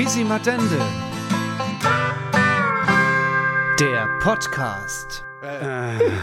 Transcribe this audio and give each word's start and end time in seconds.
Quisimadende. 0.00 0.78
Der 3.78 4.08
Podcast. 4.22 5.29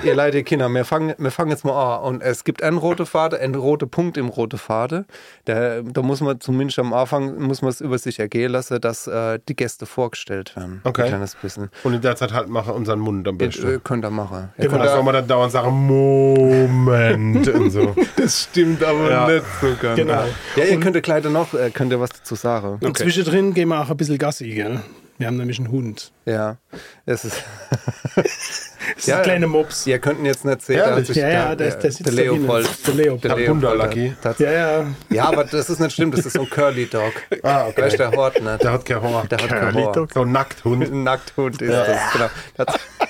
Ihr 0.04 0.16
Leute, 0.16 0.44
Kinder, 0.44 0.70
wir 0.70 0.86
fangen, 0.86 1.14
wir 1.18 1.32
fangen 1.32 1.52
jetzt 1.52 1.66
mal 1.66 1.98
an. 1.98 2.04
Und 2.04 2.22
es 2.22 2.44
gibt 2.44 2.64
einen 2.64 2.78
rote 2.78 3.06
Faden, 3.06 3.40
einen 3.40 3.56
roten 3.56 3.90
Punkt 3.90 4.18
im 4.18 4.30
roten 4.30 4.58
Faden. 4.58 5.06
Da, 5.46 5.82
da 5.82 6.02
muss 6.02 6.22
man 6.22 6.40
zumindest 6.40 6.80
am 6.80 6.94
Anfang 6.94 7.40
muss 7.40 7.62
man 7.62 7.70
es 7.72 7.82
über 7.82 7.98
sich 7.98 8.20
ergehen 8.20 8.52
lassen, 8.52 8.80
dass 8.82 9.08
äh, 9.08 9.40
die 9.48 9.56
Gäste 9.56 9.86
vorgestellt 9.86 10.56
werden. 10.56 10.82
Okay. 10.84 11.04
Ein 11.04 11.08
kleines 11.10 11.36
bisschen. 11.36 11.70
Und 11.84 11.94
in 11.94 12.02
der 12.02 12.16
Zeit 12.16 12.34
halt 12.34 12.50
mache 12.50 12.74
unseren 12.74 13.00
Mund 13.00 13.28
am 13.28 13.36
Ihr, 13.36 13.48
besten. 13.48 13.76
äh, 13.76 13.80
könnt 13.84 14.06
ihr 14.06 14.10
machen. 14.12 14.50
Ihr 14.58 14.64
Genau. 14.66 14.72
könnt 14.78 14.86
Da 14.86 14.94
soll 14.94 15.04
man 15.04 15.14
dann 15.14 15.28
dauernd 15.28 15.52
sagen, 15.52 15.72
Moment 15.88 17.48
und 17.48 17.70
so. 17.72 17.96
das 18.18 18.44
stimmt 18.44 18.84
aber 18.84 19.10
Ja. 19.10 19.28
nicht 19.28 19.44
so 19.62 19.68
ganz. 19.82 19.96
Genau. 19.98 20.24
Ja, 20.56 20.64
ihr 20.64 20.80
könnt 20.80 21.02
gleich 21.04 21.24
noch, 21.26 21.54
äh, 21.54 21.70
könnt 21.72 21.92
ihr 21.92 22.00
was 22.00 22.12
dazu 22.12 22.36
sagen. 22.36 22.80
Und 22.82 22.98
zwischendrin 22.98 23.54
gehen 23.54 23.70
wir 23.70 23.82
auch 23.82 23.90
ein 23.90 23.98
bisschen 23.98 24.18
Gassi, 24.18 24.50
gell? 24.54 24.80
Wir 25.18 25.28
haben 25.28 25.38
nämlich 25.38 25.58
einen 25.60 25.72
Hund. 25.72 26.12
Ja, 26.26 26.58
es 27.06 27.26
ist. 27.26 27.44
Das 28.16 29.00
ist 29.04 29.08
Ja, 29.08 29.18
ein 29.18 29.24
kleiner 29.24 29.48
Mops. 29.48 29.86
Ihr 29.86 30.00
könnt 30.00 30.20
ihn 30.20 30.26
jetzt 30.26 30.46
nicht 30.46 30.62
sehen. 30.62 31.04
Sich 31.06 31.18
Ja, 31.18 31.28
ja, 31.28 31.56
der, 31.56 31.72
der, 31.76 31.90
der 31.92 31.92
der. 31.92 32.14
Leopold. 32.14 32.70
Der 32.88 32.94
Leopold. 32.94 33.24
Der 33.26 34.16
hat- 34.24 34.40
Ja, 34.40 34.52
ja. 34.52 34.86
Ja, 35.10 35.26
aber 35.26 35.44
das 35.44 35.70
ist 35.70 35.80
nicht 35.80 35.94
schlimm, 35.94 36.12
das 36.12 36.26
ist 36.26 36.34
so 36.34 36.42
ein 36.44 36.50
Curly 36.50 36.86
Dog. 36.86 37.12
Ah, 37.44 37.68
okay. 37.68 37.82
Weißt 37.82 38.00
der 38.00 38.12
Hort 38.12 38.42
nicht. 38.42 38.64
Der 38.64 38.72
hat 38.72 38.86
kein 38.86 39.02
Haar. 39.02 39.28
Der 39.28 39.38
hat 39.40 39.50
kein 39.50 39.60
Curly 39.72 39.84
Haar. 39.84 39.92
Dog. 39.92 40.14
So 40.14 40.22
ein 40.22 40.32
Nackthund. 40.32 40.84
Ein 40.92 41.04
Nackthund 41.04 41.62
ist 41.62 41.70
das, 41.74 42.14
genau. 42.14 42.30
Das, 42.56 42.68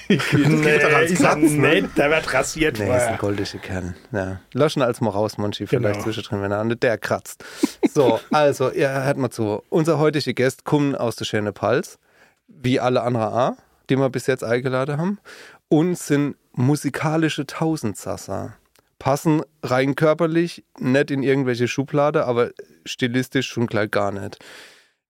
Nee, 0.09 0.79
doch 0.79 0.93
als 0.93 1.11
ist 1.11 1.19
er 1.21 1.29
Katz, 1.35 1.37
ne? 1.51 1.81
nicht. 1.81 1.97
Der 1.97 2.09
wird 2.09 2.33
rasiert 2.33 2.79
nee, 2.79 2.85
ist 2.95 3.03
ein 3.07 3.17
goldischer 3.17 3.57
Kern. 3.59 3.93
Ja. 4.13 4.39
Löschen 4.53 4.81
als 4.81 5.01
mal 5.01 5.09
raus, 5.09 5.37
Monchi, 5.37 5.67
vielleicht 5.67 5.93
Genau. 5.95 6.03
zwischendrin, 6.03 6.41
wenn 6.41 6.51
er 6.51 6.63
nicht 6.63 6.81
der 6.81 6.97
kratzt. 6.97 7.43
So, 7.93 8.19
also, 8.31 8.71
ihr 8.71 8.89
hört 8.89 9.17
mal 9.17 9.29
zu. 9.29 9.61
Unser 9.69 9.99
heutiger 9.99 10.33
Gast 10.33 10.63
kommt 10.65 10.97
aus 10.99 11.17
der 11.17 11.25
schönen 11.25 11.53
Pals, 11.53 11.96
wie 12.47 12.79
alle 12.79 13.01
anderen 13.01 13.33
auch, 13.33 13.57
die 13.89 13.97
wir 13.97 14.09
bis 14.09 14.27
jetzt 14.27 14.43
eingeladen 14.43 14.97
haben, 14.97 15.19
und 15.69 15.97
sind 15.97 16.35
musikalische 16.53 17.45
Tausendsasser. 17.45 18.55
Passen 18.99 19.43
rein 19.61 19.95
körperlich 19.95 20.63
nicht 20.79 21.11
in 21.11 21.23
irgendwelche 21.23 21.67
Schublade, 21.67 22.25
aber 22.25 22.51
stilistisch 22.85 23.47
schon 23.47 23.67
gleich 23.67 23.91
gar 23.91 24.11
nicht. 24.11 24.39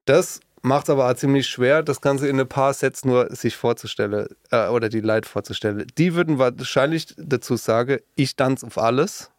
Das 0.06 0.42
macht 0.62 0.86
es 0.86 0.90
aber 0.90 1.10
auch 1.10 1.14
ziemlich 1.16 1.48
schwer, 1.48 1.84
das 1.84 2.02
Ganze 2.02 2.28
in 2.28 2.40
ein 2.40 2.48
paar 2.48 2.74
Sets 2.74 3.06
nur 3.06 3.34
sich 3.34 3.56
vorzustellen 3.56 4.28
äh, 4.52 4.68
oder 4.68 4.90
die 4.90 5.02
Leute 5.02 5.30
vorzustellen. 5.30 5.88
Die 5.98 6.16
würden 6.16 6.38
wahrscheinlich 6.38 7.14
dazu 7.18 7.56
sagen, 7.56 8.00
ich 8.16 8.36
tanze 8.36 8.68
auf 8.68 8.78
alles. 8.78 9.32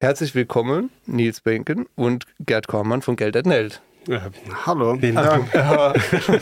Herzlich 0.00 0.34
willkommen, 0.34 0.90
Nils 1.06 1.40
Benken 1.40 1.86
und 1.96 2.26
Gerd 2.40 2.68
Kormann 2.68 3.02
von 3.02 3.16
Geld 3.16 3.36
at 3.36 3.46
Hallo. 4.66 4.96
Vielen 5.00 5.14
Dank. 5.14 5.48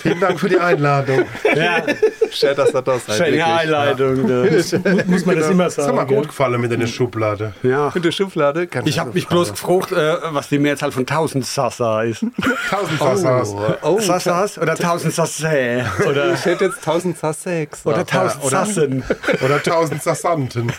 Vielen 0.00 0.20
Dank 0.20 0.40
für 0.40 0.48
die 0.48 0.58
Einladung. 0.58 1.24
Ja, 1.54 1.82
Schön, 2.30 2.56
dass 2.56 2.74
ihr 2.74 2.82
da 2.82 2.98
seid. 2.98 3.16
schöne 3.16 3.30
wirklich. 3.32 3.44
Einleitung. 3.44 4.26
da. 4.26 5.04
Muss 5.06 5.26
man 5.26 5.38
das 5.38 5.50
immer 5.50 5.64
Das 5.64 5.78
hat 5.78 5.88
mir 5.88 5.96
sagen. 5.96 6.14
gut 6.16 6.28
gefallen 6.28 6.60
mit 6.60 6.72
einer 6.72 6.86
Schublade. 6.86 7.52
Ja. 7.62 7.92
In 7.94 8.02
der 8.02 8.10
Schublade? 8.10 8.66
Kann 8.66 8.86
Ich 8.86 8.98
habe 8.98 9.12
mich 9.12 9.28
bloß 9.28 9.50
gefragt, 9.52 9.92
äh, 9.92 10.16
was 10.30 10.48
die 10.48 10.58
Mehrzahl 10.58 10.92
von 10.92 11.02
1000 11.06 11.44
Sassa 11.44 12.02
ist. 12.02 12.24
Tausend 12.70 12.98
Sassas. 12.98 13.54
Oh, 13.82 14.00
Sassas 14.00 14.58
oder 14.58 14.72
1000 14.72 15.12
Sassä 15.14 15.84
oder, 16.08 16.32
ich 16.34 16.44
hätte 16.44 16.64
jetzt 16.64 16.78
1000 16.78 17.18
Sassex. 17.18 17.84
oder 17.86 17.98
1000 17.98 18.44
Sassen. 18.44 19.04
Oder 19.44 19.62
tausend 19.62 20.02
Sassanten. 20.02 20.72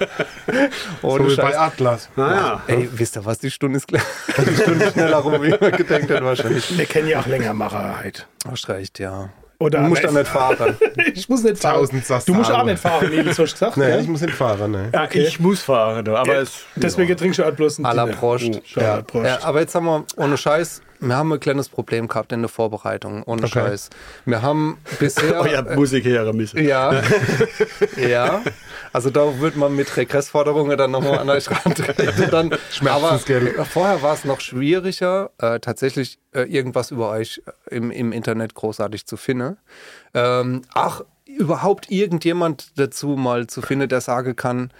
Ohne 1.01 1.23
So 1.25 1.29
wie 1.29 1.35
Scheiß. 1.35 1.45
bei 1.51 1.59
Atlas. 1.59 2.09
Naja. 2.15 2.61
Ey, 2.67 2.89
wisst 2.93 3.15
ihr 3.17 3.25
was? 3.25 3.39
Die 3.39 3.51
Stunde 3.51 3.77
ist 3.77 3.87
gleich. 3.87 4.01
Die 4.37 4.55
Stunde 4.61 4.91
schneller 4.91 5.17
rum, 5.17 5.41
wie 5.41 5.49
man 5.49 5.71
gedenkt 5.71 6.09
hat, 6.11 6.23
wahrscheinlich. 6.23 6.72
Wir 6.77 6.85
kennen 6.85 7.07
ja 7.07 7.19
auch 7.19 7.27
länger 7.27 7.53
Macher 7.53 7.99
halt. 7.99 8.27
Hast 8.49 8.67
recht, 8.69 8.99
ja. 8.99 9.29
Oder 9.59 9.79
Du 9.79 9.87
musst 9.87 10.03
doch 10.03 10.11
nicht 10.11 10.27
fahren. 10.27 10.77
Ich 11.13 11.29
muss 11.29 11.43
nicht 11.43 11.57
fahren. 11.57 11.75
Tausend. 11.75 12.27
Du 12.27 12.33
musst 12.33 12.51
auch 12.51 12.63
nicht 12.65 12.79
fahren, 12.79 13.09
Nils, 13.09 13.27
hast 13.29 13.37
du 13.37 13.43
gesagt. 13.43 13.77
Nee, 13.77 13.85
gell? 13.85 14.01
ich 14.01 14.07
muss 14.07 14.21
nicht 14.21 14.33
fahren. 14.33 14.71
Nee. 14.71 14.89
Ja, 14.93 15.07
ich 15.11 15.39
muss 15.39 15.61
fahren, 15.61 16.07
aber 16.07 16.35
es. 16.35 16.65
Deswegen 16.75 17.15
trinkst 17.15 17.39
du 17.39 17.43
halt 17.43 17.55
bloß 17.55 17.83
einen. 17.83 18.11
Prost. 18.15 18.61
Prost. 19.07 19.25
Ja, 19.25 19.39
aber 19.43 19.61
jetzt 19.61 19.73
haben 19.75 19.85
wir, 19.85 20.05
ohne 20.17 20.37
Scheiß, 20.37 20.81
wir 21.07 21.15
haben 21.15 21.31
ein 21.33 21.39
kleines 21.39 21.69
Problem 21.69 22.07
gehabt 22.07 22.31
in 22.31 22.41
der 22.41 22.49
Vorbereitung. 22.49 23.23
Ohne 23.23 23.47
Scheiß. 23.47 23.89
Wir 24.25 24.41
haben 24.41 24.77
bisher. 24.99 25.33
Oh 25.43 25.45
ja, 25.45 25.61
Musik 25.61 26.05
her 26.05 26.31
müssen. 26.31 26.63
Ja, 26.63 27.01
ja. 27.97 28.41
Also 28.93 29.09
da 29.09 29.39
wird 29.39 29.55
man 29.55 29.75
mit 29.75 29.95
Regressforderungen 29.97 30.77
dann 30.77 30.91
nochmal 30.91 31.19
an 31.19 31.29
euch 31.29 31.49
rantreten. 31.49 32.29
Dann, 32.29 32.47
aber 32.47 32.59
Schmerzensgeld. 32.69 33.67
vorher 33.67 34.01
war 34.01 34.13
es 34.13 34.25
noch 34.25 34.39
schwieriger, 34.39 35.31
äh, 35.39 35.59
tatsächlich 35.59 36.19
äh, 36.33 36.43
irgendwas 36.43 36.91
über 36.91 37.09
euch 37.09 37.41
im, 37.69 37.91
im 37.91 38.11
Internet 38.11 38.53
großartig 38.53 39.05
zu 39.05 39.17
finden. 39.17 39.57
Ähm, 40.13 40.61
ach, 40.73 41.01
überhaupt 41.25 41.89
irgendjemand 41.89 42.77
dazu 42.77 43.09
mal 43.09 43.47
zu 43.47 43.61
finden, 43.61 43.89
der 43.89 44.01
sagen 44.01 44.35
kann, 44.35 44.71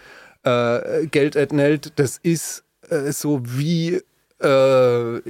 äh, 0.44 1.08
Geld 1.08 1.52
Neld, 1.52 1.94
das 1.98 2.18
ist 2.18 2.64
äh, 2.90 3.12
so 3.12 3.42
wie 3.44 4.02
äh, 4.40 5.22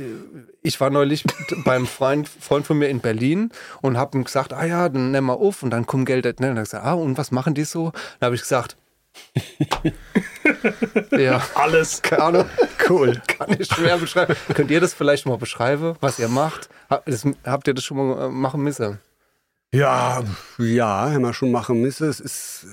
ich 0.64 0.80
war 0.80 0.90
neulich 0.90 1.24
beim 1.66 1.86
Freund, 1.86 2.28
Freund 2.28 2.66
von 2.66 2.78
mir 2.78 2.88
in 2.88 3.00
Berlin 3.02 3.52
und 3.82 3.98
habe 3.98 4.18
ihm 4.18 4.24
gesagt, 4.24 4.54
ah 4.54 4.66
ja, 4.66 4.90
dann 4.90 5.12
nimm 5.12 5.26
mal 5.26 5.34
auf 5.34 5.62
und 5.62 5.70
dann 5.70 5.86
kommt 5.86 6.06
Geld. 6.06 6.26
Und 6.26 6.40
er 6.42 6.50
hat 6.52 6.56
gesagt, 6.56 6.86
ah, 6.86 6.94
und 6.94 7.18
was 7.18 7.32
machen 7.32 7.54
die 7.54 7.66
so? 7.66 7.92
Dann 8.20 8.28
habe 8.28 8.36
ich 8.36 8.42
gesagt, 8.42 8.78
ja, 11.12 11.42
Alles. 11.56 12.02
keine 12.02 12.24
Ahnung, 12.24 12.46
Cool. 12.90 13.22
kann 13.28 13.56
ich 13.60 13.68
schwer 13.68 13.98
beschreiben. 13.98 14.36
Könnt 14.54 14.72
ihr 14.72 14.82
das 14.82 14.94
vielleicht 14.94 15.26
mal 15.26 15.38
beschreiben, 15.38 15.96
was 16.00 16.18
ihr 16.20 16.28
macht? 16.28 16.70
Habt, 16.90 17.08
das, 17.08 17.26
habt 17.46 17.68
ihr 17.68 17.74
das 17.74 17.84
schon 17.84 17.98
mal 17.98 18.26
äh, 18.26 18.30
machen 18.30 18.64
müssen? 18.64 19.00
Ja, 19.74 20.24
ja, 20.58 21.12
haben 21.12 21.22
wir 21.22 21.34
schon 21.34 21.52
machen 21.52 21.82
müssen. 21.82 22.08
Es 22.10 22.20
ist. 22.20 22.68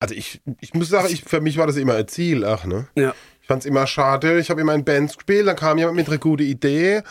Also 0.00 0.14
ich, 0.14 0.40
ich 0.60 0.74
muss 0.74 0.88
sagen, 0.88 1.08
ich, 1.10 1.24
für 1.24 1.40
mich 1.40 1.56
war 1.58 1.66
das 1.66 1.76
immer 1.76 1.94
ein 1.94 2.08
Ziel, 2.08 2.44
ach 2.44 2.64
ne? 2.64 2.88
Ja. 2.94 3.14
Ich 3.42 3.48
fand 3.48 3.62
es 3.62 3.66
immer 3.66 3.86
schade. 3.86 4.38
Ich 4.38 4.50
habe 4.50 4.60
immer 4.60 4.74
in 4.74 4.84
Bands 4.84 5.16
gespielt, 5.16 5.46
dann 5.46 5.56
kam 5.56 5.76
jemand 5.76 5.96
mit 5.96 6.08
einer 6.08 6.18
guten 6.18 6.44
Idee 6.44 7.02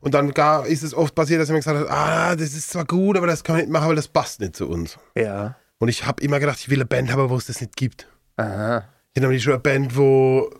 und 0.00 0.14
dann 0.14 0.34
gar, 0.34 0.66
ist 0.66 0.82
es 0.82 0.92
oft 0.92 1.14
passiert, 1.14 1.40
dass 1.40 1.48
jemand 1.48 1.64
gesagt 1.64 1.88
hat, 1.88 1.90
ah, 1.90 2.34
das 2.34 2.54
ist 2.54 2.70
zwar 2.70 2.84
gut, 2.84 3.16
aber 3.16 3.26
das 3.26 3.44
kann 3.44 3.54
man 3.54 3.64
nicht 3.64 3.72
machen, 3.72 3.88
weil 3.88 3.96
das 3.96 4.08
passt 4.08 4.40
nicht 4.40 4.56
zu 4.56 4.68
uns. 4.68 4.98
Ja. 5.14 5.56
Und 5.78 5.88
ich 5.88 6.04
habe 6.04 6.22
immer 6.22 6.40
gedacht, 6.40 6.58
ich 6.58 6.68
will 6.68 6.78
eine 6.78 6.86
Band 6.86 7.12
haben, 7.12 7.30
wo 7.30 7.36
es 7.36 7.46
das 7.46 7.60
nicht 7.60 7.76
gibt. 7.76 8.08
Aha. 8.36 8.78
Ich 9.14 9.20
habe 9.20 9.28
nämlich 9.28 9.42
schon 9.42 9.52
eine 9.52 9.62
Band, 9.62 9.96
wo 9.96 10.50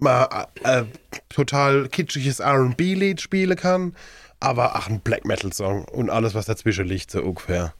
man 0.00 0.26
äh, 0.64 0.80
äh, 0.80 0.84
total 1.28 1.88
kitschiges 1.88 2.40
R&B-Lied 2.40 3.20
spielen 3.20 3.56
kann, 3.56 3.94
aber 4.40 4.76
auch 4.76 4.88
ein 4.88 5.00
Black 5.00 5.24
Metal-Song 5.24 5.84
und 5.86 6.10
alles, 6.10 6.34
was 6.34 6.46
dazwischen 6.46 6.86
liegt, 6.86 7.10
so 7.10 7.22
ungefähr. 7.22 7.74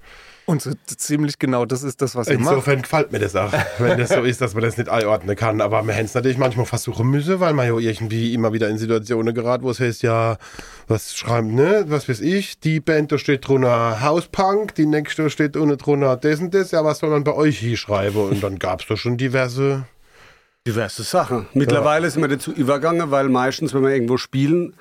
Und 0.47 0.61
so 0.61 0.73
ziemlich 0.87 1.39
genau, 1.39 1.65
das 1.65 1.83
ist 1.83 2.03
das, 2.03 2.15
was 2.15 2.29
ihr 2.29 2.39
macht. 2.39 2.53
Insofern 2.53 2.83
gefällt 2.83 3.13
mir 3.13 3.19
das 3.19 3.35
auch, 3.35 3.51
wenn 3.79 3.97
das 3.97 4.11
so 4.11 4.21
ist, 4.23 4.43
dass 4.43 4.53
man 4.53 4.63
das 4.63 4.77
nicht 4.77 4.91
einordnen 4.91 5.37
kann. 5.37 5.63
Aber 5.63 5.83
wir 5.87 5.95
hätten 5.95 6.05
es 6.05 6.15
natürlich 6.15 6.37
manchmal 6.37 6.67
versuchen 6.67 7.09
müssen, 7.09 7.41
weil 7.41 7.55
man 7.55 7.67
ja 7.67 7.79
irgendwie 7.79 8.35
immer 8.35 8.53
wieder 8.53 8.69
in 8.69 8.77
Situationen 8.77 9.35
gerät, 9.35 9.63
wo 9.63 9.71
es 9.71 9.81
heißt, 9.81 10.03
ja, 10.03 10.37
was 10.87 11.17
schreibt, 11.17 11.49
ne, 11.49 11.85
was 11.89 12.09
weiß 12.09 12.21
ich, 12.21 12.61
die 12.61 12.81
Band, 12.81 13.11
da 13.11 13.17
steht 13.17 13.49
drunter 13.49 14.03
Hauspunk, 14.03 14.75
die 14.75 14.85
nächste 14.85 15.31
steht 15.31 15.57
unten 15.57 15.79
drunter 15.79 16.17
das 16.17 16.41
und 16.41 16.53
das, 16.53 16.73
ja, 16.73 16.85
was 16.85 16.99
soll 16.99 17.09
man 17.09 17.25
bei 17.25 17.33
euch 17.33 17.59
hier 17.59 17.79
schreiben? 17.79 18.29
Und 18.29 18.43
dann 18.43 18.59
gab 18.59 18.83
es 18.83 18.87
doch 18.87 18.97
schon 18.97 19.17
diverse... 19.17 19.87
Diverse 20.67 21.03
Sachen. 21.03 21.47
Mittlerweile 21.53 22.11
sind 22.11 22.23
wir 22.23 22.29
dazu 22.29 22.51
übergegangen, 22.51 23.11
weil 23.11 23.29
meistens, 23.29 23.75
wenn 23.75 23.83
wir 23.83 23.91
irgendwo 23.91 24.17
spielen, 24.17 24.75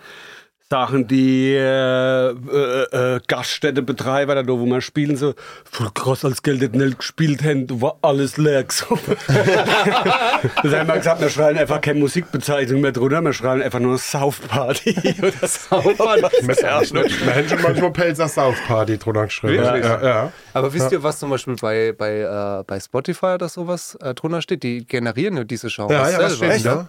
Sachen, 0.73 1.07
die 1.07 1.53
äh, 1.53 2.29
äh, 2.31 3.15
äh, 3.15 3.19
Gaststättebetreiber, 3.27 4.33
da 4.33 4.47
wo 4.47 4.65
wir 4.65 4.81
spielen, 4.81 5.15
so 5.17 5.35
voll 5.69 5.91
krass 5.93 6.25
als 6.25 6.41
Geld 6.41 6.73
nicht 6.73 6.97
gespielt 6.97 7.43
haben, 7.43 7.67
war 7.79 7.97
alles 8.01 8.37
leer. 8.37 8.65
So. 8.69 8.97
das 9.27 10.73
haben 10.73 10.87
wir 10.87 10.97
gesagt, 10.97 11.21
wir 11.21 11.29
schreiben 11.29 11.59
einfach 11.59 11.79
keine 11.79 11.99
Musikbezeichnung 11.99 12.81
mehr 12.81 12.91
drunter, 12.91 13.21
wir 13.21 13.33
schreiben 13.33 13.61
einfach 13.61 13.79
nur 13.79 13.99
South 13.99 14.39
Party 14.39 14.95
oder 15.19 15.47
South 15.47 15.95
Party. 15.95 16.47
Wir 16.47 17.33
hätten 17.33 17.49
schon 17.49 17.61
manchmal 17.61 17.91
Pelzer 17.91 18.27
South 18.27 18.57
Party 18.67 18.97
drunter 18.97 19.25
geschrieben. 19.25 19.63
Wirklich? 19.63 19.85
Ja, 19.85 20.03
ja. 20.03 20.31
Aber 20.53 20.73
wisst 20.73 20.91
ihr, 20.91 21.03
was 21.03 21.19
zum 21.19 21.29
Beispiel 21.29 21.55
bei, 21.55 21.93
bei, 21.95 22.21
äh, 22.21 22.63
bei 22.65 22.79
Spotify 22.79 23.35
oder 23.35 23.47
sowas 23.47 23.95
äh, 24.01 24.15
drunter 24.15 24.41
steht? 24.41 24.63
Die 24.63 24.87
generieren 24.87 25.37
ja 25.37 25.43
diese 25.43 25.67
Genres 25.67 25.91
Ja, 25.91 26.09
ja, 26.09 26.19
was 26.19 26.39
selber. 26.39 26.55
steht 26.55 26.87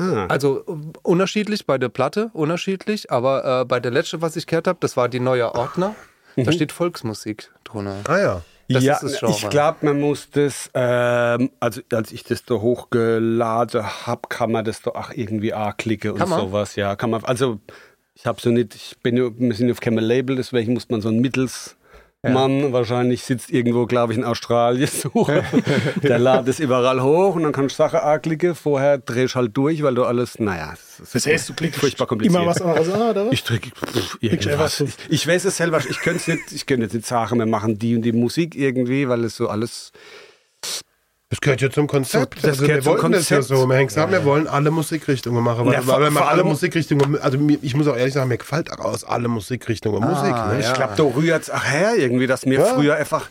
da? 0.00 0.26
Also 0.26 0.64
unterschiedlich 1.02 1.66
bei 1.66 1.78
der 1.78 1.88
Platte, 1.88 2.30
unterschiedlich, 2.32 3.10
aber 3.10 3.60
äh, 3.62 3.64
bei 3.64 3.80
der 3.80 3.90
letzte, 3.90 4.20
was 4.22 4.36
ich 4.36 4.46
gehört 4.46 4.66
habe, 4.66 4.78
das 4.80 4.96
war 4.96 5.08
die 5.08 5.20
neue 5.20 5.54
Ordner. 5.54 5.94
Da 6.36 6.52
steht 6.52 6.72
Volksmusik 6.72 7.50
drunter. 7.64 7.96
Ah 8.08 8.18
ja. 8.18 8.42
Das 8.68 8.84
ja, 8.84 8.94
ist 8.94 9.02
das 9.02 9.18
Genre. 9.18 9.32
ich 9.32 9.48
glaube, 9.50 9.78
man 9.82 10.00
muss 10.00 10.30
das, 10.30 10.70
ähm, 10.74 11.50
also 11.58 11.80
als 11.92 12.12
ich 12.12 12.22
das 12.22 12.44
da 12.44 12.54
hochgeladen 12.54 13.82
habe, 14.06 14.22
kann 14.28 14.52
man 14.52 14.64
das 14.64 14.80
da 14.82 14.90
auch 14.92 15.10
irgendwie 15.12 15.52
anklicken 15.52 16.12
und 16.12 16.28
sowas. 16.28 16.76
Ja, 16.76 16.94
kann 16.94 17.10
man. 17.10 17.24
Also 17.24 17.58
ich 18.14 18.26
habe 18.26 18.40
so 18.40 18.50
nicht, 18.50 18.74
ich 18.76 18.96
bin, 19.02 19.16
ja- 19.16 19.30
wir 19.36 19.54
sind 19.54 19.70
auf 19.72 19.80
keinem 19.80 19.98
Label, 20.04 20.36
deswegen 20.36 20.72
muss 20.74 20.88
man 20.88 21.00
so 21.00 21.08
ein 21.08 21.20
mittels 21.20 21.76
Mann 22.22 22.72
wahrscheinlich 22.72 23.22
sitzt 23.22 23.50
irgendwo, 23.50 23.86
glaube 23.86 24.12
ich, 24.12 24.18
in 24.18 24.24
Australien 24.24 24.86
so. 24.92 25.26
Der 26.02 26.18
ladet 26.18 26.48
es 26.48 26.60
überall 26.60 27.02
hoch 27.02 27.34
und 27.34 27.44
dann 27.44 27.52
kannst 27.52 27.78
du 27.78 27.82
Sachen 27.82 28.00
anklicken. 28.00 28.54
Vorher 28.54 28.98
drehst 28.98 29.34
du 29.34 29.38
halt 29.38 29.56
durch, 29.56 29.82
weil 29.82 29.94
du 29.94 30.04
alles, 30.04 30.38
naja, 30.38 30.74
Das 31.12 31.26
heißt, 31.26 31.48
du 31.48 31.54
klickst 31.54 31.80
furchtbar 31.80 32.06
kompliziert. 32.06 32.42
immer 32.42 32.50
was 32.50 32.60
anderes 32.60 32.92
an, 32.92 33.00
oder 33.10 33.26
was? 33.26 33.32
Ich 33.32 33.42
drücke 33.44 33.70
irgendwas. 34.20 34.80
Ich, 34.80 34.94
ich 35.08 35.26
weiß 35.26 35.46
es 35.46 35.56
selber. 35.56 35.78
Ich 35.88 36.00
könnte 36.00 36.18
es 36.18 36.28
nicht, 36.28 36.52
ich 36.52 36.66
könnte 36.66 36.84
jetzt 36.84 36.94
nicht 36.94 37.06
sagen, 37.06 37.38
wir 37.38 37.46
machen 37.46 37.78
die 37.78 37.96
und 37.96 38.02
die 38.02 38.12
Musik 38.12 38.54
irgendwie, 38.54 39.08
weil 39.08 39.24
es 39.24 39.36
so 39.36 39.48
alles. 39.48 39.92
Das 41.30 41.40
gehört 41.40 41.60
ja 41.60 41.70
zum 41.70 41.86
Konzept. 41.86 42.40
So, 42.40 42.48
das 42.48 42.58
also 42.58 42.66
gehört 42.66 42.78
wir 42.78 42.82
zum 42.82 42.92
wollten 43.02 43.12
das 43.12 43.28
ja 43.28 43.36
Konzept. 43.36 43.58
so. 43.60 43.66
Wir 43.68 43.76
haben 43.78 43.86
gesagt, 43.86 44.12
wir 44.12 44.24
wollen 44.24 44.48
alle 44.48 44.70
Musikrichtungen 44.72 45.44
machen. 45.44 45.64
Weil, 45.66 45.74
Ja, 45.74 45.80
vor- 45.82 46.00
weil 46.00 46.10
wir 46.10 46.28
alle 46.28 46.42
Musikrichtungen, 46.42 47.20
also 47.20 47.38
mir, 47.38 47.56
ich 47.62 47.74
muss 47.76 47.86
auch 47.86 47.96
ehrlich 47.96 48.14
sagen, 48.14 48.28
mir 48.28 48.36
gefällt 48.38 48.72
auch 48.72 48.84
aus 48.84 49.04
alle 49.04 49.28
Musikrichtungen 49.28 50.00
Musik. 50.02 50.32
Ne? 50.34 50.56
Ich 50.60 50.72
glaube, 50.72 50.94
da 50.96 51.02
rührt 51.04 51.42
es 51.42 51.50
auch 51.50 51.64
her 51.64 51.92
irgendwie, 51.96 52.26
dass 52.26 52.44
Ja. 52.44 52.64
früher 52.64 52.96
einfach. 52.96 53.30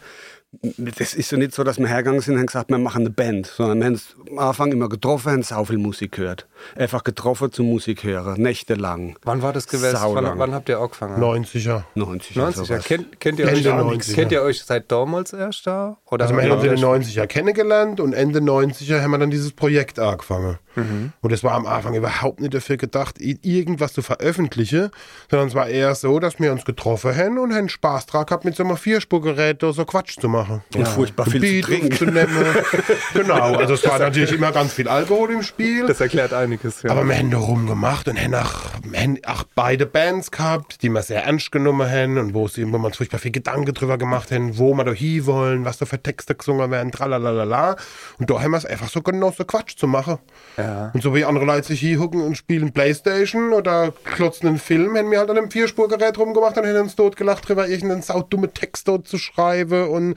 Das 0.51 1.13
ist 1.13 1.31
ja 1.31 1.37
nicht 1.37 1.53
so, 1.53 1.63
dass 1.63 1.77
wir 1.77 1.85
hergegangen 1.87 2.21
sind 2.21 2.33
und 2.33 2.39
haben 2.39 2.47
gesagt, 2.47 2.71
wir 2.71 2.79
machen 2.79 3.01
eine 3.01 3.11
Band, 3.11 3.45
sondern 3.45 3.79
wir 3.79 3.85
haben 3.85 3.93
es 3.93 4.15
am 4.31 4.39
Anfang 4.39 4.71
immer 4.71 4.89
getroffen, 4.89 5.31
haben 5.31 5.43
sau 5.43 5.63
viel 5.63 5.77
Musik 5.77 6.13
gehört. 6.13 6.47
Einfach 6.75 7.03
getroffen 7.03 7.51
zum 7.51 7.67
Musik 7.67 8.03
hören, 8.03 8.41
nächtelang. 8.41 9.15
Wann 9.23 9.43
war 9.43 9.53
das 9.53 9.67
gewesen? 9.67 9.95
Wann, 10.01 10.39
wann 10.39 10.53
habt 10.55 10.67
ihr 10.69 10.79
angefangen? 10.79 11.21
90er. 11.21 11.83
90 11.93 12.35
90er. 12.35 12.51
sowas. 12.51 12.83
Kennt, 12.83 13.19
kennt, 13.19 13.37
ihr 13.37 13.45
euch, 13.45 13.63
90er. 13.63 14.13
kennt 14.15 14.31
ihr 14.31 14.41
euch 14.41 14.63
seit 14.63 14.91
damals 14.91 15.33
erst 15.33 15.67
da? 15.67 15.97
Oder 16.09 16.25
Also 16.25 16.35
wir 16.35 16.41
haben 16.43 16.51
uns 16.53 16.63
in 16.63 16.69
den 16.75 16.83
euch- 16.83 17.05
90er 17.05 17.27
kennengelernt 17.27 17.99
und 17.99 18.13
Ende 18.13 18.39
90er 18.41 19.01
haben 19.03 19.11
wir 19.11 19.19
dann 19.19 19.29
dieses 19.29 19.51
Projekt 19.51 19.99
angefangen. 19.99 20.57
Mhm. 20.79 21.13
Und 21.21 21.31
es 21.31 21.43
war 21.43 21.53
am 21.53 21.65
Anfang 21.65 21.93
überhaupt 21.93 22.39
nicht 22.41 22.53
dafür 22.53 22.77
gedacht, 22.77 23.15
irgendwas 23.19 23.93
zu 23.93 24.01
veröffentlichen, 24.01 24.89
sondern 25.29 25.47
es 25.47 25.55
war 25.55 25.67
eher 25.67 25.93
so, 25.95 26.19
dass 26.19 26.39
wir 26.39 26.51
uns 26.51 26.65
getroffen 26.65 27.15
haben 27.15 27.37
und 27.37 27.53
haben 27.53 27.69
Spaß 27.69 28.07
dran 28.07 28.25
gehabt, 28.25 28.45
mit 28.45 28.55
so 28.55 28.63
einem 28.63 28.77
Vierspurgerät 28.77 29.61
so 29.61 29.85
Quatsch 29.85 30.19
zu 30.19 30.29
machen. 30.29 30.63
Und 30.75 30.87
furchtbar 30.87 31.25
viel 31.25 31.39
Beat 31.39 31.65
zu 31.65 31.71
trinken. 31.71 31.99
aufzunehmen. 31.99 32.55
genau, 33.13 33.55
also 33.55 33.73
es 33.73 33.85
war 33.87 33.99
natürlich 33.99 34.31
immer 34.31 34.51
ganz 34.51 34.73
viel 34.73 34.87
Alkohol 34.87 35.31
im 35.31 35.43
Spiel. 35.43 35.87
Das 35.87 36.01
erklärt 36.01 36.33
einiges, 36.33 36.81
ja. 36.83 36.91
Aber 36.91 37.03
wir 37.03 37.17
haben 37.17 37.31
da 37.31 37.37
rumgemacht 37.37 38.07
und 38.07 38.21
haben 38.21 38.35
auch, 38.35 38.53
wir 38.83 38.99
haben 38.99 39.17
auch 39.25 39.43
beide 39.55 39.85
Bands 39.85 40.31
gehabt, 40.31 40.81
die 40.81 40.89
wir 40.89 41.01
sehr 41.01 41.23
ernst 41.25 41.51
genommen 41.51 41.89
haben 41.89 42.17
und 42.17 42.33
wo, 42.33 42.47
sie, 42.47 42.65
wo 42.71 42.77
wir 42.77 42.85
uns 42.85 42.97
furchtbar 42.97 43.19
viel 43.19 43.31
Gedanken 43.31 43.73
drüber 43.73 43.97
gemacht 43.97 44.31
haben, 44.31 44.57
wo 44.57 44.73
wir 44.73 44.83
da 44.83 44.91
hin 44.91 45.25
wollen, 45.25 45.65
was 45.65 45.77
da 45.77 45.85
für 45.85 46.01
Texte 46.01 46.35
gesungen 46.35 46.71
werden, 46.71 46.91
tralalala. 46.91 47.75
Und 48.17 48.29
da 48.29 48.41
haben 48.41 48.51
wir 48.51 48.57
es 48.57 48.65
einfach 48.65 48.89
so 48.89 49.01
genossen, 49.01 49.47
Quatsch 49.47 49.77
zu 49.77 49.87
machen. 49.87 50.19
Ja. 50.57 50.68
Und 50.93 51.03
so 51.03 51.15
wie 51.15 51.25
andere 51.25 51.45
Leute 51.45 51.67
sich 51.67 51.79
hier 51.79 52.01
und 52.01 52.35
spielen 52.35 52.71
Playstation 52.71 53.53
oder 53.53 53.93
klotzen 54.03 54.47
einen 54.49 54.57
Film, 54.59 54.97
haben 54.97 55.11
wir 55.11 55.19
halt 55.19 55.29
an 55.29 55.37
einem 55.37 55.51
Vierspurgerät 55.51 56.17
rumgemacht 56.17 56.57
und 56.57 56.65
haben 56.65 56.77
uns 56.77 56.95
dort 56.95 57.15
gelacht 57.15 57.47
drüber, 57.47 57.67
irgendeinen 57.67 58.01
saudumme 58.01 58.51
Text 58.51 58.87
dort 58.87 59.07
zu 59.07 59.17
schreiben 59.17 59.89
und 59.89 60.15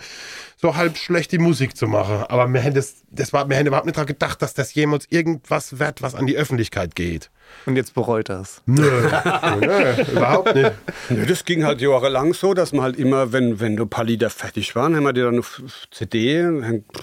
so 0.56 0.76
halb 0.76 0.96
schlecht 0.96 1.32
die 1.32 1.38
Musik 1.38 1.76
zu 1.76 1.87
machen. 1.87 2.25
Aber 2.28 2.49
wir 2.49 2.62
haben, 2.62 2.75
das, 2.75 3.02
das 3.10 3.32
war, 3.32 3.49
wir 3.49 3.56
haben 3.56 3.66
überhaupt 3.66 3.87
nicht 3.87 3.96
daran 3.96 4.06
gedacht, 4.06 4.40
dass 4.43 4.54
das 4.54 4.75
jemals 4.75 5.06
irgendwas 5.10 5.78
wird, 5.78 6.02
was 6.02 6.14
an 6.14 6.26
die 6.26 6.37
Öffentlichkeit 6.37 6.94
geht. 6.94 7.31
Und 7.66 7.76
jetzt 7.76 7.94
bereut 7.94 8.28
das. 8.28 8.60
Nö, 8.66 8.82
nö, 9.60 10.02
überhaupt 10.12 10.54
nicht. 10.54 10.72
Ja, 11.10 11.25
das 11.26 11.44
ging 11.44 11.64
halt 11.64 11.81
jahrelang 11.81 12.34
so, 12.34 12.54
dass 12.54 12.72
man 12.72 12.82
halt 12.82 12.96
immer, 12.96 13.32
wenn, 13.32 13.60
wenn 13.60 13.76
du 13.76 13.84
ein 13.84 13.88
paar 13.88 14.04
Lieder 14.04 14.31
fertig 14.31 14.75
waren, 14.75 14.96
haben 14.96 15.04
wir 15.04 15.12
die 15.12 15.20
dann 15.20 15.38
auf 15.38 15.62
CD 15.90 16.43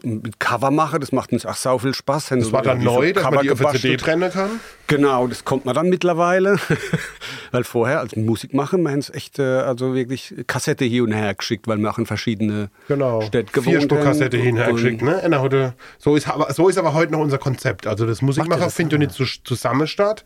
mit 0.03 0.39
Cover 0.39 0.71
machen. 0.71 0.99
Das 0.99 1.11
macht 1.11 1.31
uns 1.31 1.45
auch 1.45 1.55
sau 1.55 1.77
viel 1.77 1.93
Spaß. 1.93 2.29
Das 2.29 2.51
war 2.51 2.61
dann 2.61 2.83
neu, 2.83 3.13
dass 3.13 3.23
man 3.23 3.41
die 3.41 3.51
auf 3.51 3.59
der 3.59 3.71
CD 3.73 3.97
trennen 3.97 4.31
kann. 4.31 4.49
Genau, 4.87 5.27
das 5.27 5.45
kommt 5.45 5.65
man 5.65 5.75
dann 5.75 5.87
mittlerweile. 5.89 6.57
weil 7.51 7.63
vorher, 7.63 7.99
als 7.99 8.15
Musik 8.15 8.53
machen, 8.53 8.81
wir 8.83 8.91
haben 8.91 8.99
es 8.99 9.09
echt, 9.13 9.39
äh, 9.39 9.43
also 9.43 9.93
wirklich 9.93 10.33
Kassette 10.47 10.85
hier 10.85 11.03
und 11.03 11.11
her 11.11 11.33
geschickt, 11.35 11.67
weil 11.67 11.77
wir 11.77 11.89
auch 11.91 11.97
in 11.99 12.05
verschiedene 12.07 12.69
Genau. 12.87 13.21
Städte 13.21 13.51
gewohnt 13.51 13.77
Vierspurkassette 13.77 14.37
haben. 14.37 14.45
hinhergeschickt, 14.45 15.01
Und- 15.01 15.07
ne? 15.09 15.21
Einer 15.23 15.41
hatte, 15.41 15.73
so, 15.99 16.15
ist, 16.15 16.27
aber, 16.27 16.51
so 16.53 16.69
ist 16.69 16.77
aber 16.77 16.93
heute 16.93 17.11
noch 17.11 17.19
unser 17.19 17.37
Konzept. 17.37 17.85
Also 17.87 18.05
das 18.07 18.21
Musikmacher 18.21 18.69
findet 18.69 18.93
ja 18.93 18.97
nicht 18.99 19.11
zu, 19.11 19.25
zusammen 19.43 19.87
statt, 19.87 20.23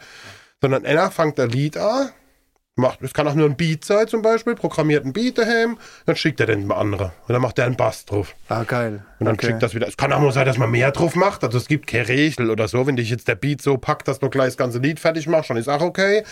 sondern 0.61 0.85
einer 0.85 1.11
fängt 1.11 1.39
ein 1.39 1.49
Lied 1.49 1.77
an, 1.77 2.09
macht, 2.75 3.03
es 3.03 3.13
kann 3.13 3.27
auch 3.27 3.35
nur 3.35 3.47
ein 3.47 3.55
Beat 3.55 3.85
sein 3.85 4.07
zum 4.07 4.23
Beispiel, 4.23 4.55
programmiert 4.55 5.05
ein 5.05 5.13
Beat 5.13 5.37
daheim, 5.37 5.77
dann 6.07 6.15
schickt 6.15 6.39
er 6.39 6.47
den 6.47 6.71
anderen. 6.71 7.11
Und 7.27 7.33
dann 7.33 7.41
macht 7.41 7.59
er 7.59 7.65
einen 7.65 7.77
Bass 7.77 8.05
drauf. 8.05 8.33
Ah, 8.49 8.63
geil. 8.63 9.05
Und 9.19 9.25
dann 9.27 9.35
Okay. 9.35 9.47
schickt 9.47 9.61
das 9.61 9.75
wieder. 9.75 9.87
Es 9.87 9.95
kann 9.95 10.11
auch 10.11 10.19
nur 10.19 10.31
sein, 10.31 10.45
dass 10.47 10.57
man 10.57 10.71
mehr 10.71 10.91
drauf 10.91 11.15
macht. 11.15 11.43
Also 11.43 11.59
es 11.59 11.67
gibt 11.67 11.85
keine 11.85 12.07
Regel 12.07 12.49
oder 12.49 12.67
so. 12.67 12.87
Wenn 12.87 12.95
dich 12.95 13.11
jetzt 13.11 13.27
der 13.27 13.35
Beat 13.35 13.61
so 13.61 13.77
packt, 13.77 14.07
dass 14.07 14.17
du 14.17 14.29
gleich 14.29 14.47
das 14.47 14.57
ganze 14.57 14.79
Lied 14.79 14.99
fertig 14.99 15.27
machst, 15.27 15.51
dann 15.51 15.57
ist 15.57 15.67
auch 15.69 15.81
okay. 15.81 16.23